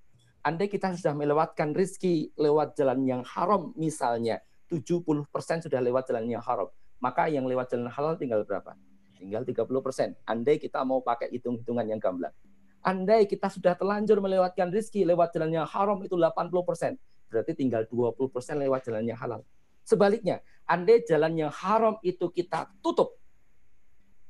Andai 0.47 0.71
kita 0.71 0.95
sudah 0.95 1.19
melewatkan 1.19 1.75
rizki 1.75 2.31
lewat 2.39 2.79
jalan 2.79 3.03
yang 3.03 3.23
haram 3.27 3.75
misalnya, 3.75 4.39
70% 4.75 5.31
sudah 5.71 5.79
lewat 5.79 6.11
jalan 6.11 6.27
yang 6.27 6.43
haram. 6.43 6.67
Maka 6.99 7.31
yang 7.31 7.47
lewat 7.47 7.71
jalan 7.71 7.87
halal 7.87 8.19
tinggal 8.19 8.43
berapa? 8.43 8.75
Tinggal 9.15 9.47
30%. 9.47 10.19
Andai 10.27 10.59
kita 10.59 10.83
mau 10.83 10.99
pakai 10.99 11.31
hitung-hitungan 11.31 11.87
yang 11.87 12.03
gamblang. 12.03 12.35
Andai 12.83 13.31
kita 13.31 13.47
sudah 13.47 13.79
terlanjur 13.79 14.19
melewatkan 14.19 14.75
rizki 14.75 15.07
lewat 15.07 15.33
jalan 15.33 15.63
yang 15.63 15.67
haram 15.71 16.03
itu 16.03 16.19
80% 16.19 16.99
berarti 17.35 17.53
tinggal 17.59 17.83
20% 17.91 18.15
lewat 18.63 18.87
jalan 18.87 19.03
yang 19.03 19.19
halal. 19.19 19.43
Sebaliknya, 19.83 20.39
andai 20.71 21.03
jalan 21.03 21.35
yang 21.35 21.51
haram 21.51 21.99
itu 22.07 22.31
kita 22.31 22.71
tutup, 22.79 23.19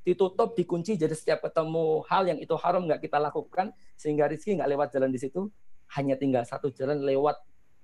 ditutup, 0.09 0.57
dikunci, 0.57 0.97
jadi 0.97 1.13
setiap 1.13 1.45
ketemu 1.45 2.01
hal 2.09 2.25
yang 2.25 2.41
itu 2.41 2.57
haram 2.57 2.89
nggak 2.89 3.05
kita 3.05 3.21
lakukan, 3.21 3.77
sehingga 4.01 4.27
rizki 4.27 4.57
nggak 4.57 4.73
lewat 4.73 4.89
jalan 4.97 5.13
di 5.13 5.21
situ, 5.21 5.53
hanya 5.95 6.17
tinggal 6.17 6.43
satu 6.49 6.73
jalan 6.73 7.05
lewat 7.05 7.37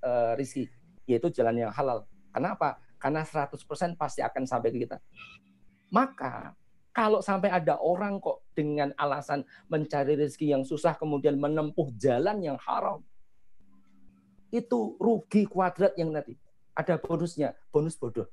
uh, 0.02 0.32
rizki, 0.34 0.66
yaitu 1.04 1.28
jalan 1.30 1.68
yang 1.68 1.70
halal. 1.70 2.08
Kenapa? 2.30 2.78
Karena 3.00 3.26
100% 3.26 3.98
pasti 3.98 4.20
akan 4.22 4.42
sampai 4.46 4.68
ke 4.70 4.78
kita. 4.86 4.98
Maka 5.90 6.54
kalau 6.90 7.22
sampai 7.22 7.50
ada 7.54 7.78
orang 7.78 8.18
kok 8.18 8.50
dengan 8.54 8.90
alasan 8.98 9.46
mencari 9.70 10.18
rezeki 10.18 10.54
yang 10.58 10.62
susah 10.66 10.98
kemudian 10.98 11.38
menempuh 11.38 11.90
jalan 11.94 12.42
yang 12.42 12.58
haram, 12.58 13.02
itu 14.50 14.98
rugi 14.98 15.46
kuadrat 15.46 15.94
yang 15.94 16.10
nanti 16.10 16.34
ada 16.74 16.98
bonusnya, 16.98 17.54
bonus 17.70 17.94
bodoh. 17.94 18.26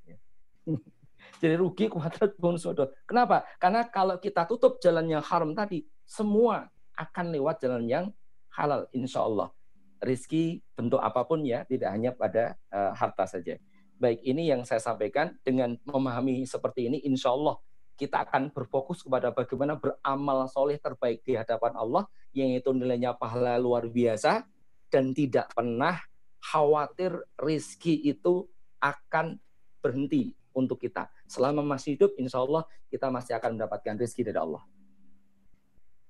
Jadi 1.41 1.56
rugi 1.57 1.86
kuadrat 1.90 2.34
pun 2.38 2.57
sodo. 2.57 2.94
Kenapa? 3.06 3.45
Karena 3.61 3.86
kalau 3.86 4.18
kita 4.18 4.45
tutup 4.49 4.82
jalan 4.82 5.06
yang 5.06 5.22
haram 5.22 5.53
tadi, 5.53 5.86
semua 6.07 6.69
akan 6.98 7.26
lewat 7.34 7.61
jalan 7.61 7.86
yang 7.86 8.06
halal, 8.53 8.90
insya 8.95 9.22
Allah. 9.22 9.53
Rizki 10.02 10.61
bentuk 10.78 11.02
apa 11.02 11.26
pun 11.26 11.41
ya, 11.45 11.65
tidak 11.65 11.90
hanya 11.94 12.14
pada 12.14 12.57
uh, 12.69 12.94
harta 12.94 13.26
saja. 13.26 13.57
Baik, 13.98 14.22
ini 14.22 14.45
yang 14.45 14.61
saya 14.61 14.78
sampaikan 14.78 15.34
dengan 15.41 15.74
memahami 15.82 16.45
seperti 16.45 16.86
ini, 16.86 17.02
insya 17.02 17.34
Allah 17.34 17.57
kita 17.98 18.30
akan 18.30 18.53
berfokus 18.53 19.02
kepada 19.02 19.34
bagaimana 19.34 19.74
beramal 19.74 20.45
soleh 20.45 20.78
terbaik 20.78 21.26
di 21.26 21.34
hadapan 21.34 21.74
Allah, 21.74 22.06
yang 22.30 22.53
itu 22.53 22.69
nilainya 22.69 23.18
pahala 23.18 23.57
luar 23.57 23.90
biasa, 23.90 24.45
dan 24.94 25.18
tidak 25.18 25.49
pernah 25.57 25.98
khawatir 26.38 27.26
rizki 27.41 28.06
itu 28.06 28.45
akan 28.78 29.41
berhenti 29.82 30.38
untuk 30.53 30.78
kita. 30.78 31.10
Selama 31.26 31.65
masih 31.65 31.98
hidup, 31.98 32.14
insya 32.22 32.38
Allah 32.38 32.69
kita 32.94 33.10
masih 33.10 33.34
akan 33.34 33.57
mendapatkan 33.57 33.98
rizki 33.98 34.22
dari 34.22 34.38
Allah. 34.38 34.61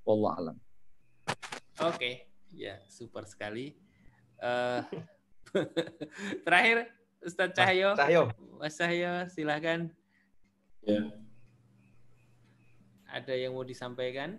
Wallah 0.03 0.33
alam. 0.35 0.57
Oke, 1.83 1.95
okay. 1.95 2.13
ya 2.51 2.83
super 2.91 3.23
sekali. 3.23 3.75
Uh, 4.43 4.83
terakhir, 6.45 6.96
Ustadz 7.23 7.55
Cahyo. 7.55 7.93
Mas 7.93 7.99
Cahyo. 7.99 8.23
Mas 8.57 8.73
Cahyo, 8.77 9.13
silahkan. 9.29 9.79
Ya 10.83 11.11
ada 13.17 13.33
yang 13.33 13.55
mau 13.55 13.63
disampaikan? 13.63 14.37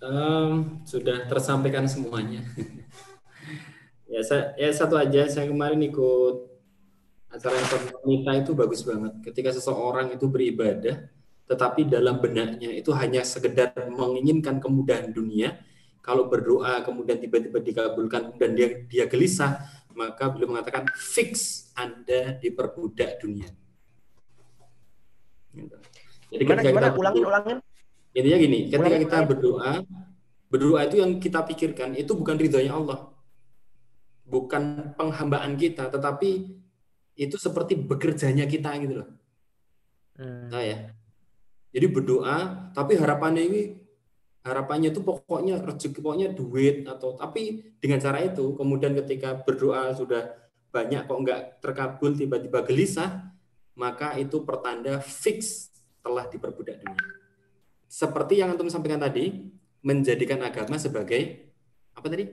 Um, 0.00 0.80
sudah 0.88 1.28
tersampaikan 1.28 1.84
semuanya. 1.84 2.40
ya, 4.12 4.20
saya, 4.24 4.56
ya 4.56 4.72
satu 4.72 4.96
aja. 4.96 5.28
Saya 5.28 5.46
kemarin 5.46 5.78
ikut 5.84 6.48
acara 7.30 7.60
wanita 8.02 8.30
itu 8.40 8.52
bagus 8.56 8.82
banget. 8.82 9.12
Ketika 9.20 9.52
seseorang 9.52 10.16
itu 10.16 10.26
beribadah, 10.26 11.06
tetapi 11.46 11.86
dalam 11.86 12.18
benaknya 12.18 12.72
itu 12.72 12.90
hanya 12.96 13.20
sekedar 13.22 13.70
menginginkan 13.92 14.58
kemudahan 14.58 15.12
dunia. 15.12 15.60
Kalau 16.00 16.32
berdoa 16.32 16.80
kemudian 16.80 17.20
tiba-tiba 17.20 17.60
dikabulkan 17.60 18.40
dan 18.40 18.56
dia 18.56 18.88
dia 18.88 19.04
gelisah, 19.04 19.60
maka 19.94 20.30
beliau 20.30 20.54
mengatakan 20.54 20.86
fix 20.94 21.66
Anda 21.74 22.38
diperbudak 22.38 23.20
dunia. 23.22 23.48
Gitu. 25.50 25.76
Jadi 26.30 26.42
gimana, 26.46 26.60
gimana? 26.62 26.88
Kita, 26.90 26.98
ulangin, 26.98 27.22
ulangin. 27.26 27.58
Intinya 28.14 28.38
gini, 28.38 28.58
ketika 28.70 28.98
kita 29.02 29.16
berdoa, 29.26 29.72
berdoa 30.50 30.80
itu 30.86 30.96
yang 31.02 31.18
kita 31.18 31.42
pikirkan 31.46 31.94
itu 31.98 32.12
bukan 32.14 32.38
ridhonya 32.38 32.74
Allah. 32.74 33.10
Bukan 34.30 34.94
penghambaan 34.94 35.58
kita, 35.58 35.90
tetapi 35.90 36.60
itu 37.18 37.36
seperti 37.36 37.74
bekerjanya 37.74 38.46
kita 38.46 38.70
gitu 38.78 39.02
loh. 39.02 39.10
Hmm. 40.14 40.48
Nah 40.50 40.62
ya. 40.62 40.78
Jadi 41.70 41.86
berdoa, 41.86 42.70
tapi 42.74 42.98
harapannya 42.98 43.42
ini 43.46 43.62
harapannya 44.40 44.92
itu 44.92 45.04
pokoknya 45.04 45.60
rezeki 45.60 46.00
pokoknya 46.00 46.28
duit 46.32 46.88
atau 46.88 47.12
tapi 47.16 47.76
dengan 47.76 48.00
cara 48.00 48.24
itu 48.24 48.56
kemudian 48.56 48.96
ketika 49.04 49.36
berdoa 49.44 49.92
sudah 49.92 50.32
banyak 50.72 51.04
kok 51.04 51.18
nggak 51.20 51.40
terkabul 51.60 52.16
tiba-tiba 52.16 52.64
gelisah 52.64 53.30
maka 53.76 54.16
itu 54.16 54.40
pertanda 54.44 55.00
fix 55.02 55.68
telah 56.00 56.24
diperbudak 56.24 56.80
dunia 56.80 57.20
seperti 57.90 58.38
yang 58.38 58.54
antum 58.54 58.70
sampaikan 58.70 59.02
tadi, 59.02 59.50
menjadikan 59.82 60.38
agama 60.46 60.78
sebagai 60.78 61.50
apa 61.90 62.06
tadi? 62.06 62.30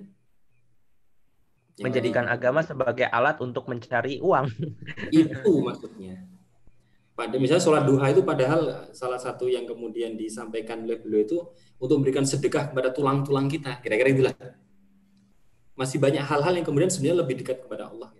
Menjadikan 1.81 2.29
agama 2.29 2.61
sebagai 2.61 3.09
alat 3.09 3.41
untuk 3.41 3.65
mencari 3.65 4.21
uang. 4.21 4.45
Itu 5.09 5.65
maksudnya. 5.65 6.21
Pada 7.17 7.33
misalnya 7.41 7.65
sholat 7.65 7.83
duha 7.89 8.13
itu 8.13 8.21
padahal 8.21 8.93
salah 8.93 9.17
satu 9.17 9.49
yang 9.49 9.65
kemudian 9.65 10.13
disampaikan 10.13 10.85
oleh 10.85 11.01
beliau 11.01 11.25
itu 11.25 11.37
untuk 11.81 11.97
memberikan 11.97 12.21
sedekah 12.21 12.69
kepada 12.69 12.93
tulang-tulang 12.93 13.49
kita. 13.49 13.81
Kira-kira 13.81 14.13
itulah. 14.13 14.35
Masih 15.73 15.97
banyak 15.97 16.21
hal-hal 16.21 16.53
yang 16.61 16.65
kemudian 16.65 16.93
sebenarnya 16.93 17.25
lebih 17.25 17.41
dekat 17.41 17.65
kepada 17.65 17.89
Allah. 17.89 18.13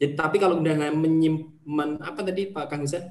Jadi 0.00 0.16
tapi 0.16 0.40
kalau 0.40 0.56
kemudian 0.56 0.80
menyimpan 0.96 2.00
apa 2.00 2.24
tadi 2.24 2.48
Pak 2.48 2.64
Kang 2.72 2.88
Ustaz? 2.88 3.04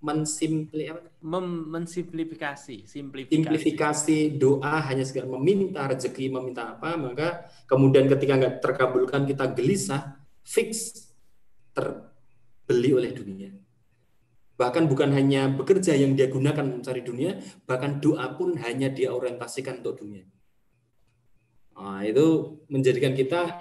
mensimpli 0.00 0.88
apa? 0.88 1.04
Mem 1.20 1.68
mensimplifikasi, 1.68 2.88
simplifikasi. 2.88 3.36
Simplifikasi 3.36 4.18
doa 4.40 4.80
hanya 4.88 5.04
sekedar 5.04 5.28
meminta 5.28 5.84
rezeki, 5.84 6.32
meminta 6.32 6.72
apa, 6.72 6.96
maka 6.96 7.44
kemudian 7.68 8.08
ketika 8.08 8.40
nggak 8.40 8.54
terkabulkan 8.64 9.28
kita 9.28 9.52
gelisah, 9.52 10.16
fix 10.40 11.04
terbeli 11.76 12.96
oleh 12.96 13.12
dunia. 13.12 13.59
Bahkan 14.60 14.92
bukan 14.92 15.16
hanya 15.16 15.48
bekerja 15.48 15.96
yang 15.96 16.12
dia 16.12 16.28
gunakan 16.28 16.60
mencari 16.60 17.00
dunia, 17.00 17.40
bahkan 17.64 17.96
doa 17.96 18.36
pun 18.36 18.60
hanya 18.60 18.92
dia 18.92 19.08
orientasikan 19.08 19.80
untuk 19.80 20.04
dunia. 20.04 20.28
Nah, 21.72 22.04
itu 22.04 22.60
menjadikan 22.68 23.16
kita 23.16 23.56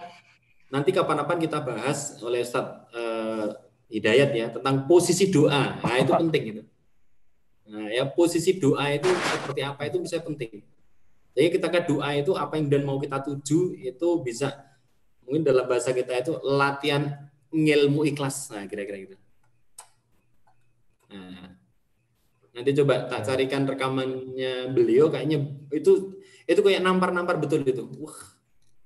nanti 0.67 0.91
kapan-kapan 0.91 1.39
kita 1.39 1.63
bahas 1.63 2.19
oleh 2.19 2.43
Ustaz 2.43 2.67
eh, 2.91 3.47
Hidayat 3.89 4.29
ya 4.35 4.51
tentang 4.51 4.91
posisi 4.91 5.31
doa. 5.31 5.79
Nah, 5.79 5.95
itu 6.03 6.11
penting 6.11 6.43
itu. 6.51 6.63
Nah, 7.71 7.87
ya 7.87 8.03
posisi 8.03 8.59
doa 8.59 8.91
itu 8.91 9.07
seperti 9.07 9.61
apa 9.63 9.87
itu 9.87 10.03
bisa 10.03 10.19
penting. 10.19 10.61
Jadi 11.31 11.47
kita 11.47 11.71
ke 11.71 11.87
doa 11.87 12.11
itu 12.11 12.35
apa 12.35 12.59
yang 12.59 12.67
dan 12.67 12.83
mau 12.83 12.99
kita 12.99 13.23
tuju 13.23 13.79
itu 13.79 14.07
bisa 14.19 14.51
mungkin 15.23 15.47
dalam 15.47 15.63
bahasa 15.63 15.95
kita 15.95 16.11
itu 16.19 16.35
latihan 16.43 17.31
ngilmu 17.55 18.03
ikhlas. 18.11 18.51
Nah, 18.51 18.67
kira-kira 18.67 18.99
gitu. 18.99 19.15
Nah, 21.09 21.57
nanti 22.53 22.71
coba 22.81 23.09
tak 23.09 23.25
carikan 23.25 23.65
rekamannya 23.65 24.69
beliau 24.73 25.09
kayaknya 25.09 25.41
itu 25.73 26.21
itu 26.45 26.59
kayak 26.61 26.81
nampar-nampar 26.81 27.37
betul 27.41 27.65
itu. 27.65 27.85
Wah, 28.01 28.19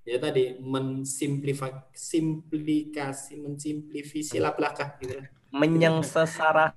ya 0.03 0.19
tadi 0.19 0.59
mensimplifikasi 0.59 1.95
simplikasi 1.95 3.39
mensimplifikasi 3.39 4.37
lah 4.39 4.55
belakang 4.55 4.91
gitu. 4.99 5.23
Menyengsara 5.53 6.73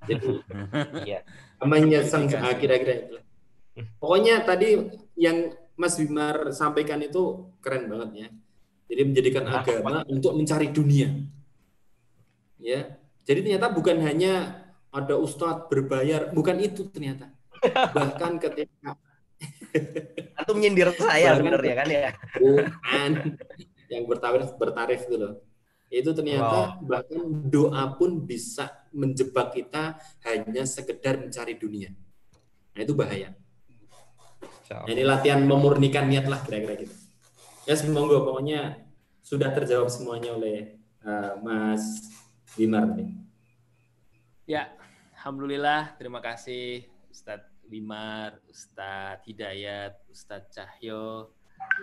ya 1.01 1.25
menyengsara 1.57 2.53
kira-kira 2.61 2.93
itu 3.09 3.17
pokoknya 3.97 4.45
tadi 4.45 4.77
yang 5.17 5.49
Mas 5.77 5.93
Bimar 6.01 6.49
sampaikan 6.57 6.97
itu 7.05 7.53
keren 7.61 7.85
banget 7.85 8.09
ya. 8.25 8.27
Jadi 8.89 9.01
menjadikan 9.05 9.45
agama 9.45 10.01
untuk 10.09 10.33
mencari 10.33 10.73
dunia. 10.73 11.13
Ya. 12.57 12.97
Jadi 13.27 13.45
ternyata 13.45 13.69
bukan 13.69 14.01
hanya 14.01 14.65
ada 14.97 15.13
ustadz 15.15 15.69
berbayar 15.69 16.33
bukan 16.33 16.57
itu 16.57 16.89
ternyata 16.89 17.29
bahkan 17.93 18.41
ketika 18.41 18.97
Antum 20.37 20.57
nyindir 20.57 20.89
saya 20.95 21.37
sebenarnya 21.37 21.75
kan 21.75 21.87
ya. 21.89 22.11
Bukan. 22.39 23.11
Yang 23.87 24.03
bertarif 24.09 24.49
bertarif 24.57 25.01
itu 25.07 25.15
loh. 25.17 25.33
Itu 25.87 26.11
ternyata 26.11 26.77
wow. 26.77 26.83
bahkan 26.83 27.23
doa 27.47 27.83
pun 27.95 28.27
bisa 28.27 28.87
menjebak 28.91 29.55
kita 29.55 29.95
hanya 30.27 30.63
sekedar 30.67 31.15
mencari 31.21 31.55
dunia. 31.55 31.95
Nah 32.75 32.81
itu 32.83 32.93
bahaya. 32.93 33.31
Nah, 34.67 34.91
ini 34.91 35.07
latihan 35.07 35.39
memurnikan 35.47 36.11
niat 36.11 36.27
lah 36.27 36.43
kira-kira 36.43 36.75
gitu. 36.83 36.95
Ya 37.63 37.79
semoga 37.79 38.19
pokoknya 38.19 38.83
sudah 39.23 39.55
terjawab 39.55 39.87
semuanya 39.87 40.35
oleh 40.35 40.75
uh, 41.07 41.39
Mas 41.39 42.11
Bimar 42.59 42.83
nih. 42.91 43.15
Ya, 44.47 44.71
alhamdulillah 45.27 45.99
terima 45.99 46.23
kasih 46.23 46.87
Ustadz 47.11 47.51
Limar, 47.67 48.39
Ustadz 48.47 49.27
Hidayat, 49.27 49.99
Ustadz 50.07 50.55
Cahyo 50.55 51.35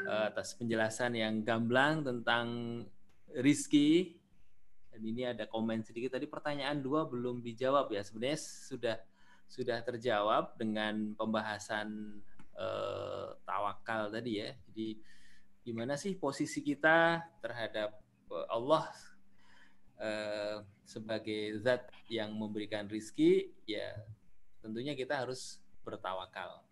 uh, 0.09 0.33
atas 0.33 0.57
penjelasan 0.57 1.13
yang 1.13 1.45
gamblang 1.45 2.01
tentang 2.01 2.49
Rizki. 3.37 4.17
Dan 4.89 5.05
ini 5.05 5.29
ada 5.29 5.45
komen 5.45 5.85
sedikit 5.85 6.17
tadi 6.17 6.25
pertanyaan 6.25 6.81
dua 6.81 7.05
belum 7.05 7.45
dijawab 7.45 7.93
ya. 7.93 8.01
Sebenarnya 8.01 8.41
sudah 8.41 8.97
sudah 9.45 9.77
terjawab 9.85 10.57
dengan 10.57 11.13
pembahasan 11.13 12.17
uh, 12.57 13.37
tawakal 13.45 14.09
tadi 14.09 14.41
ya. 14.41 14.57
Jadi 14.73 15.05
gimana 15.69 16.01
sih 16.01 16.17
posisi 16.17 16.65
kita 16.65 17.21
terhadap 17.45 17.93
eh, 18.33 18.47
Allah 18.49 18.89
uh, 20.01 20.65
sebagai 20.85 21.59
zat 21.61 21.89
yang 22.11 22.35
memberikan 22.37 22.87
rizki 22.87 23.55
ya 23.65 23.95
tentunya 24.65 24.97
kita 24.97 25.21
harus 25.21 25.61
bertawakal. 25.85 26.65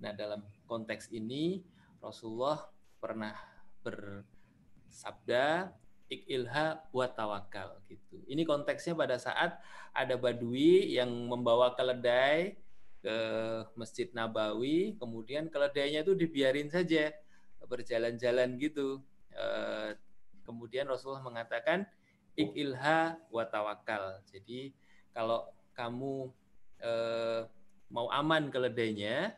Nah, 0.00 0.16
dalam 0.16 0.40
konteks 0.64 1.12
ini 1.12 1.60
Rasulullah 2.00 2.70
pernah 3.02 3.36
bersabda 3.84 5.74
ikilha 6.08 6.88
buat 6.88 7.12
tawakal 7.12 7.84
gitu. 7.92 8.16
Ini 8.24 8.48
konteksnya 8.48 8.96
pada 8.96 9.20
saat 9.20 9.60
ada 9.92 10.16
badui 10.16 10.96
yang 10.96 11.10
membawa 11.28 11.76
keledai 11.76 12.56
ke 13.04 13.16
Masjid 13.76 14.08
Nabawi, 14.16 14.96
kemudian 14.96 15.52
keledainya 15.52 16.02
itu 16.02 16.16
dibiarin 16.16 16.72
saja 16.72 17.12
berjalan-jalan 17.68 18.56
gitu. 18.56 19.04
Eh, 19.36 19.90
kemudian 20.48 20.88
Rasulullah 20.88 21.22
mengatakan 21.22 21.84
ikilha 22.38 23.18
buat 23.34 23.50
tawakal. 23.50 24.22
Jadi 24.30 24.70
kalau 25.10 25.50
kamu 25.74 26.30
eh, 26.78 27.42
mau 27.90 28.06
aman 28.14 28.46
keledainya 28.54 29.34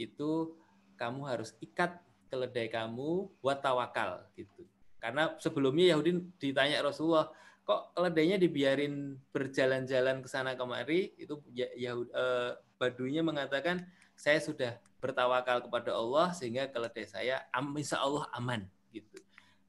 itu 0.00 0.56
kamu 0.96 1.28
harus 1.28 1.52
ikat 1.60 2.00
keledai 2.32 2.72
kamu 2.72 3.28
buat 3.44 3.60
tawakal 3.60 4.24
gitu. 4.32 4.64
Karena 4.96 5.36
sebelumnya 5.40 5.96
Yahudi 5.96 6.32
ditanya 6.36 6.80
Rasulullah, 6.84 7.32
kok 7.64 7.96
keledainya 7.96 8.36
dibiarin 8.36 9.16
berjalan-jalan 9.32 10.20
ke 10.24 10.28
sana 10.28 10.56
kemari? 10.56 11.12
Itu 11.16 11.44
Yahudi, 11.52 12.12
eh, 12.12 12.52
Baduinya 12.80 13.20
mengatakan, 13.20 13.84
saya 14.16 14.40
sudah 14.40 14.80
bertawakal 15.00 15.64
kepada 15.64 15.96
Allah 15.96 16.32
sehingga 16.36 16.68
keledai 16.68 17.08
saya 17.08 17.44
insya 17.76 18.00
Allah 18.00 18.28
aman 18.36 18.68
gitu. 18.92 19.20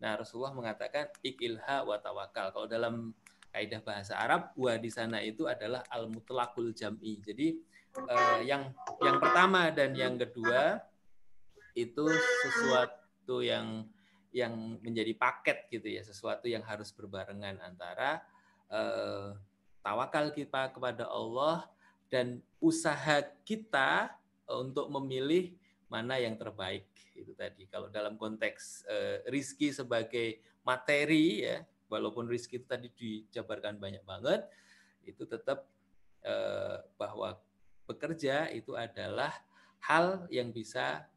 Nah 0.02 0.18
Rasulullah 0.18 0.52
mengatakan 0.58 1.14
ikilha 1.22 1.86
wa 1.86 1.96
tawakal. 2.02 2.50
Kalau 2.50 2.66
dalam 2.66 3.14
kaidah 3.54 3.86
bahasa 3.86 4.18
Arab, 4.18 4.50
wa 4.58 4.74
di 4.76 4.90
sana 4.90 5.22
itu 5.22 5.46
adalah 5.46 5.86
al 5.94 6.10
mutlakul 6.10 6.74
jam'i. 6.74 7.22
Jadi 7.22 7.62
eh, 8.10 8.40
yang 8.50 8.74
yang 9.06 9.22
pertama 9.22 9.70
dan 9.70 9.94
yang 9.94 10.18
kedua 10.18 10.82
itu 11.78 12.10
sesuatu 12.44 13.46
yang 13.46 13.86
yang 14.34 14.80
menjadi 14.82 15.14
paket 15.14 15.70
gitu 15.70 15.88
ya, 15.88 16.02
sesuatu 16.02 16.50
yang 16.50 16.66
harus 16.66 16.90
berbarengan 16.90 17.62
antara 17.62 18.26
eh, 18.74 19.38
tawakal 19.86 20.34
kita 20.34 20.74
kepada 20.74 21.06
Allah 21.06 21.70
dan 22.10 22.42
usaha 22.58 23.22
kita 23.46 24.18
untuk 24.50 24.90
memilih 24.92 25.56
mana 25.88 26.20
yang 26.20 26.36
terbaik 26.36 26.91
itu 27.22 27.34
tadi. 27.38 27.70
Kalau 27.70 27.88
dalam 27.88 28.18
konteks 28.18 28.86
eh, 28.90 29.18
rizki 29.30 29.70
sebagai 29.70 30.42
materi 30.66 31.46
ya, 31.46 31.62
walaupun 31.88 32.26
rizki 32.26 32.62
itu 32.62 32.68
tadi 32.68 32.90
dijabarkan 32.92 33.78
banyak 33.78 34.04
banget, 34.04 34.46
itu 35.06 35.24
tetap 35.26 35.70
eh, 36.26 36.78
bahwa 36.98 37.38
bekerja 37.86 38.50
itu 38.54 38.74
adalah 38.74 39.34
hal 39.82 40.30
yang 40.30 40.54
bisa 40.54 41.10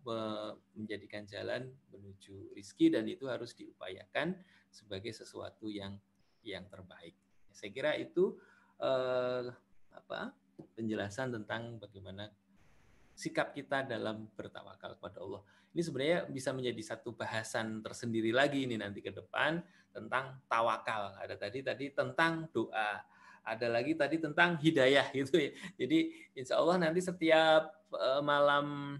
menjadikan 0.72 1.28
jalan 1.28 1.68
menuju 1.93 2.56
rizki 2.56 2.89
dan 2.89 3.05
itu 3.05 3.28
harus 3.28 3.52
diupayakan 3.52 4.40
sebagai 4.72 5.12
sesuatu 5.12 5.68
yang 5.68 6.01
yang 6.40 6.64
terbaik. 6.72 7.12
Saya 7.52 7.70
kira 7.70 7.93
itu 8.01 8.40
eh, 8.81 9.52
apa 9.94 10.32
penjelasan 10.74 11.35
tentang 11.35 11.76
bagaimana 11.78 12.31
sikap 13.14 13.55
kita 13.55 13.86
dalam 13.86 14.26
bertawakal 14.35 14.98
kepada 14.98 15.22
Allah. 15.22 15.43
Ini 15.75 15.83
sebenarnya 15.83 16.19
bisa 16.31 16.55
menjadi 16.55 16.83
satu 16.95 17.19
bahasan 17.19 17.83
tersendiri 17.83 18.31
lagi 18.31 18.63
ini 18.63 18.79
nanti 18.79 19.03
ke 19.03 19.11
depan 19.11 19.59
tentang 19.91 20.39
tawakal. 20.47 21.19
Ada 21.19 21.35
tadi 21.35 21.67
tadi 21.67 21.91
tentang 21.91 22.47
doa 22.55 23.03
ada 23.45 23.67
lagi 23.69 23.93
tadi 23.93 24.17
tentang 24.23 24.57
hidayah 24.57 25.11
gitu 25.19 25.37
ya. 25.37 25.51
Jadi 25.77 26.15
insya 26.39 26.57
Allah 26.63 26.79
nanti 26.79 27.03
setiap 27.03 27.75
uh, 27.93 28.23
malam 28.25 28.97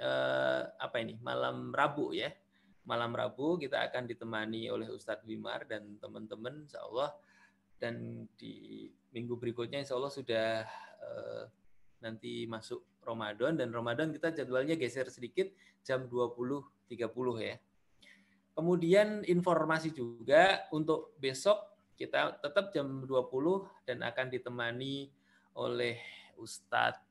uh, 0.00 0.62
apa 0.80 0.96
ini 1.02 1.18
malam 1.20 1.70
Rabu 1.74 2.14
ya 2.14 2.32
malam 2.88 3.12
Rabu 3.12 3.60
kita 3.60 3.84
akan 3.84 4.08
ditemani 4.08 4.72
oleh 4.72 4.88
Ustadz 4.88 5.28
Wimar 5.28 5.68
dan 5.68 6.00
teman-teman 6.00 6.64
insya 6.64 6.80
Allah 6.88 7.12
dan 7.76 8.24
di 8.40 8.88
minggu 9.12 9.36
berikutnya 9.36 9.84
insya 9.84 9.94
Allah 10.00 10.08
sudah 10.08 10.64
uh, 11.04 11.44
nanti 12.00 12.48
masuk 12.48 12.80
Ramadan 13.08 13.56
dan 13.56 13.72
Ramadan 13.72 14.12
kita 14.12 14.36
jadwalnya 14.36 14.76
geser 14.76 15.08
sedikit 15.08 15.48
jam 15.80 16.04
20.30 16.04 16.92
ya. 17.40 17.56
Kemudian 18.52 19.24
informasi 19.24 19.96
juga 19.96 20.68
untuk 20.74 21.16
besok 21.16 21.56
kita 21.96 22.36
tetap 22.44 22.70
jam 22.70 23.08
20 23.08 23.64
dan 23.88 24.04
akan 24.04 24.26
ditemani 24.28 25.08
oleh 25.56 25.98
Ustadz 26.38 27.08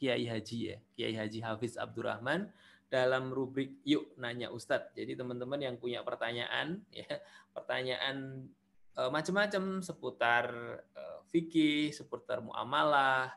Kiai 0.00 0.24
Haji 0.24 0.58
ya, 0.72 0.76
Kiai 0.96 1.12
Haji 1.12 1.44
Hafiz 1.44 1.76
Abdurrahman 1.76 2.48
dalam 2.88 3.36
rubrik 3.36 3.76
Yuk 3.84 4.16
Nanya 4.16 4.48
Ustadz. 4.48 4.96
Jadi 4.96 5.12
teman-teman 5.12 5.60
yang 5.60 5.76
punya 5.76 6.00
pertanyaan, 6.00 6.80
ya 6.88 7.20
pertanyaan 7.52 8.48
e, 8.96 9.02
macam-macam 9.12 9.84
seputar 9.84 10.48
e, 10.96 11.02
fikih, 11.28 11.92
seputar 11.92 12.40
muamalah, 12.40 13.36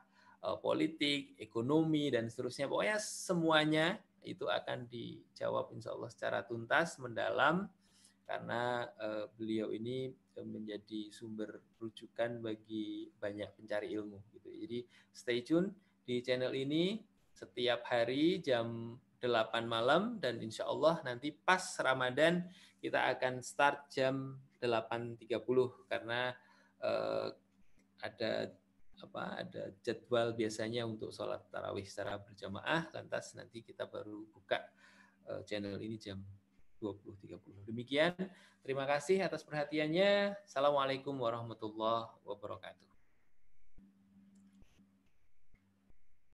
politik, 0.59 1.39
ekonomi, 1.39 2.11
dan 2.11 2.27
seterusnya. 2.27 2.67
Pokoknya 2.67 2.99
semuanya 2.99 3.95
itu 4.23 4.47
akan 4.47 4.87
dijawab 4.91 5.71
insya 5.71 5.95
Allah 5.95 6.11
secara 6.11 6.39
tuntas, 6.43 6.99
mendalam, 6.99 7.67
karena 8.27 8.87
uh, 8.99 9.27
beliau 9.35 9.71
ini 9.71 10.11
menjadi 10.41 11.13
sumber 11.13 11.61
rujukan 11.77 12.41
bagi 12.41 13.11
banyak 13.19 13.53
pencari 13.53 13.93
ilmu 13.93 14.19
gitu. 14.33 14.49
Jadi 14.49 14.79
stay 15.13 15.45
tune 15.45 15.69
di 16.03 16.19
channel 16.25 16.51
ini 16.55 16.97
setiap 17.31 17.85
hari 17.85 18.41
jam 18.41 18.97
8 19.21 19.63
malam 19.63 20.19
dan 20.19 20.41
insya 20.43 20.67
Allah 20.67 20.99
nanti 21.05 21.31
pas 21.31 21.63
Ramadan 21.79 22.43
kita 22.83 22.99
akan 23.15 23.39
start 23.39 23.87
jam 23.93 24.35
8.30 24.59 25.31
karena 25.87 26.35
ada 28.03 28.51
apa 29.03 29.43
ada 29.43 29.63
jadwal 29.83 30.31
biasanya 30.31 30.87
untuk 30.87 31.11
sholat 31.11 31.43
tarawih 31.51 31.83
secara 31.83 32.15
berjamaah 32.23 32.87
lantas 32.95 33.35
nanti 33.35 33.59
kita 33.59 33.83
baru 33.85 34.23
buka 34.31 34.63
uh, 35.27 35.43
channel 35.43 35.75
ini 35.83 35.99
jam 35.99 36.23
20.30. 36.83 37.63
Demikian, 37.63 38.11
terima 38.59 38.83
kasih 38.83 39.23
atas 39.23 39.47
perhatiannya. 39.47 40.35
Assalamualaikum 40.43 41.15
warahmatullahi 41.15 42.11
wabarakatuh. 42.27 42.92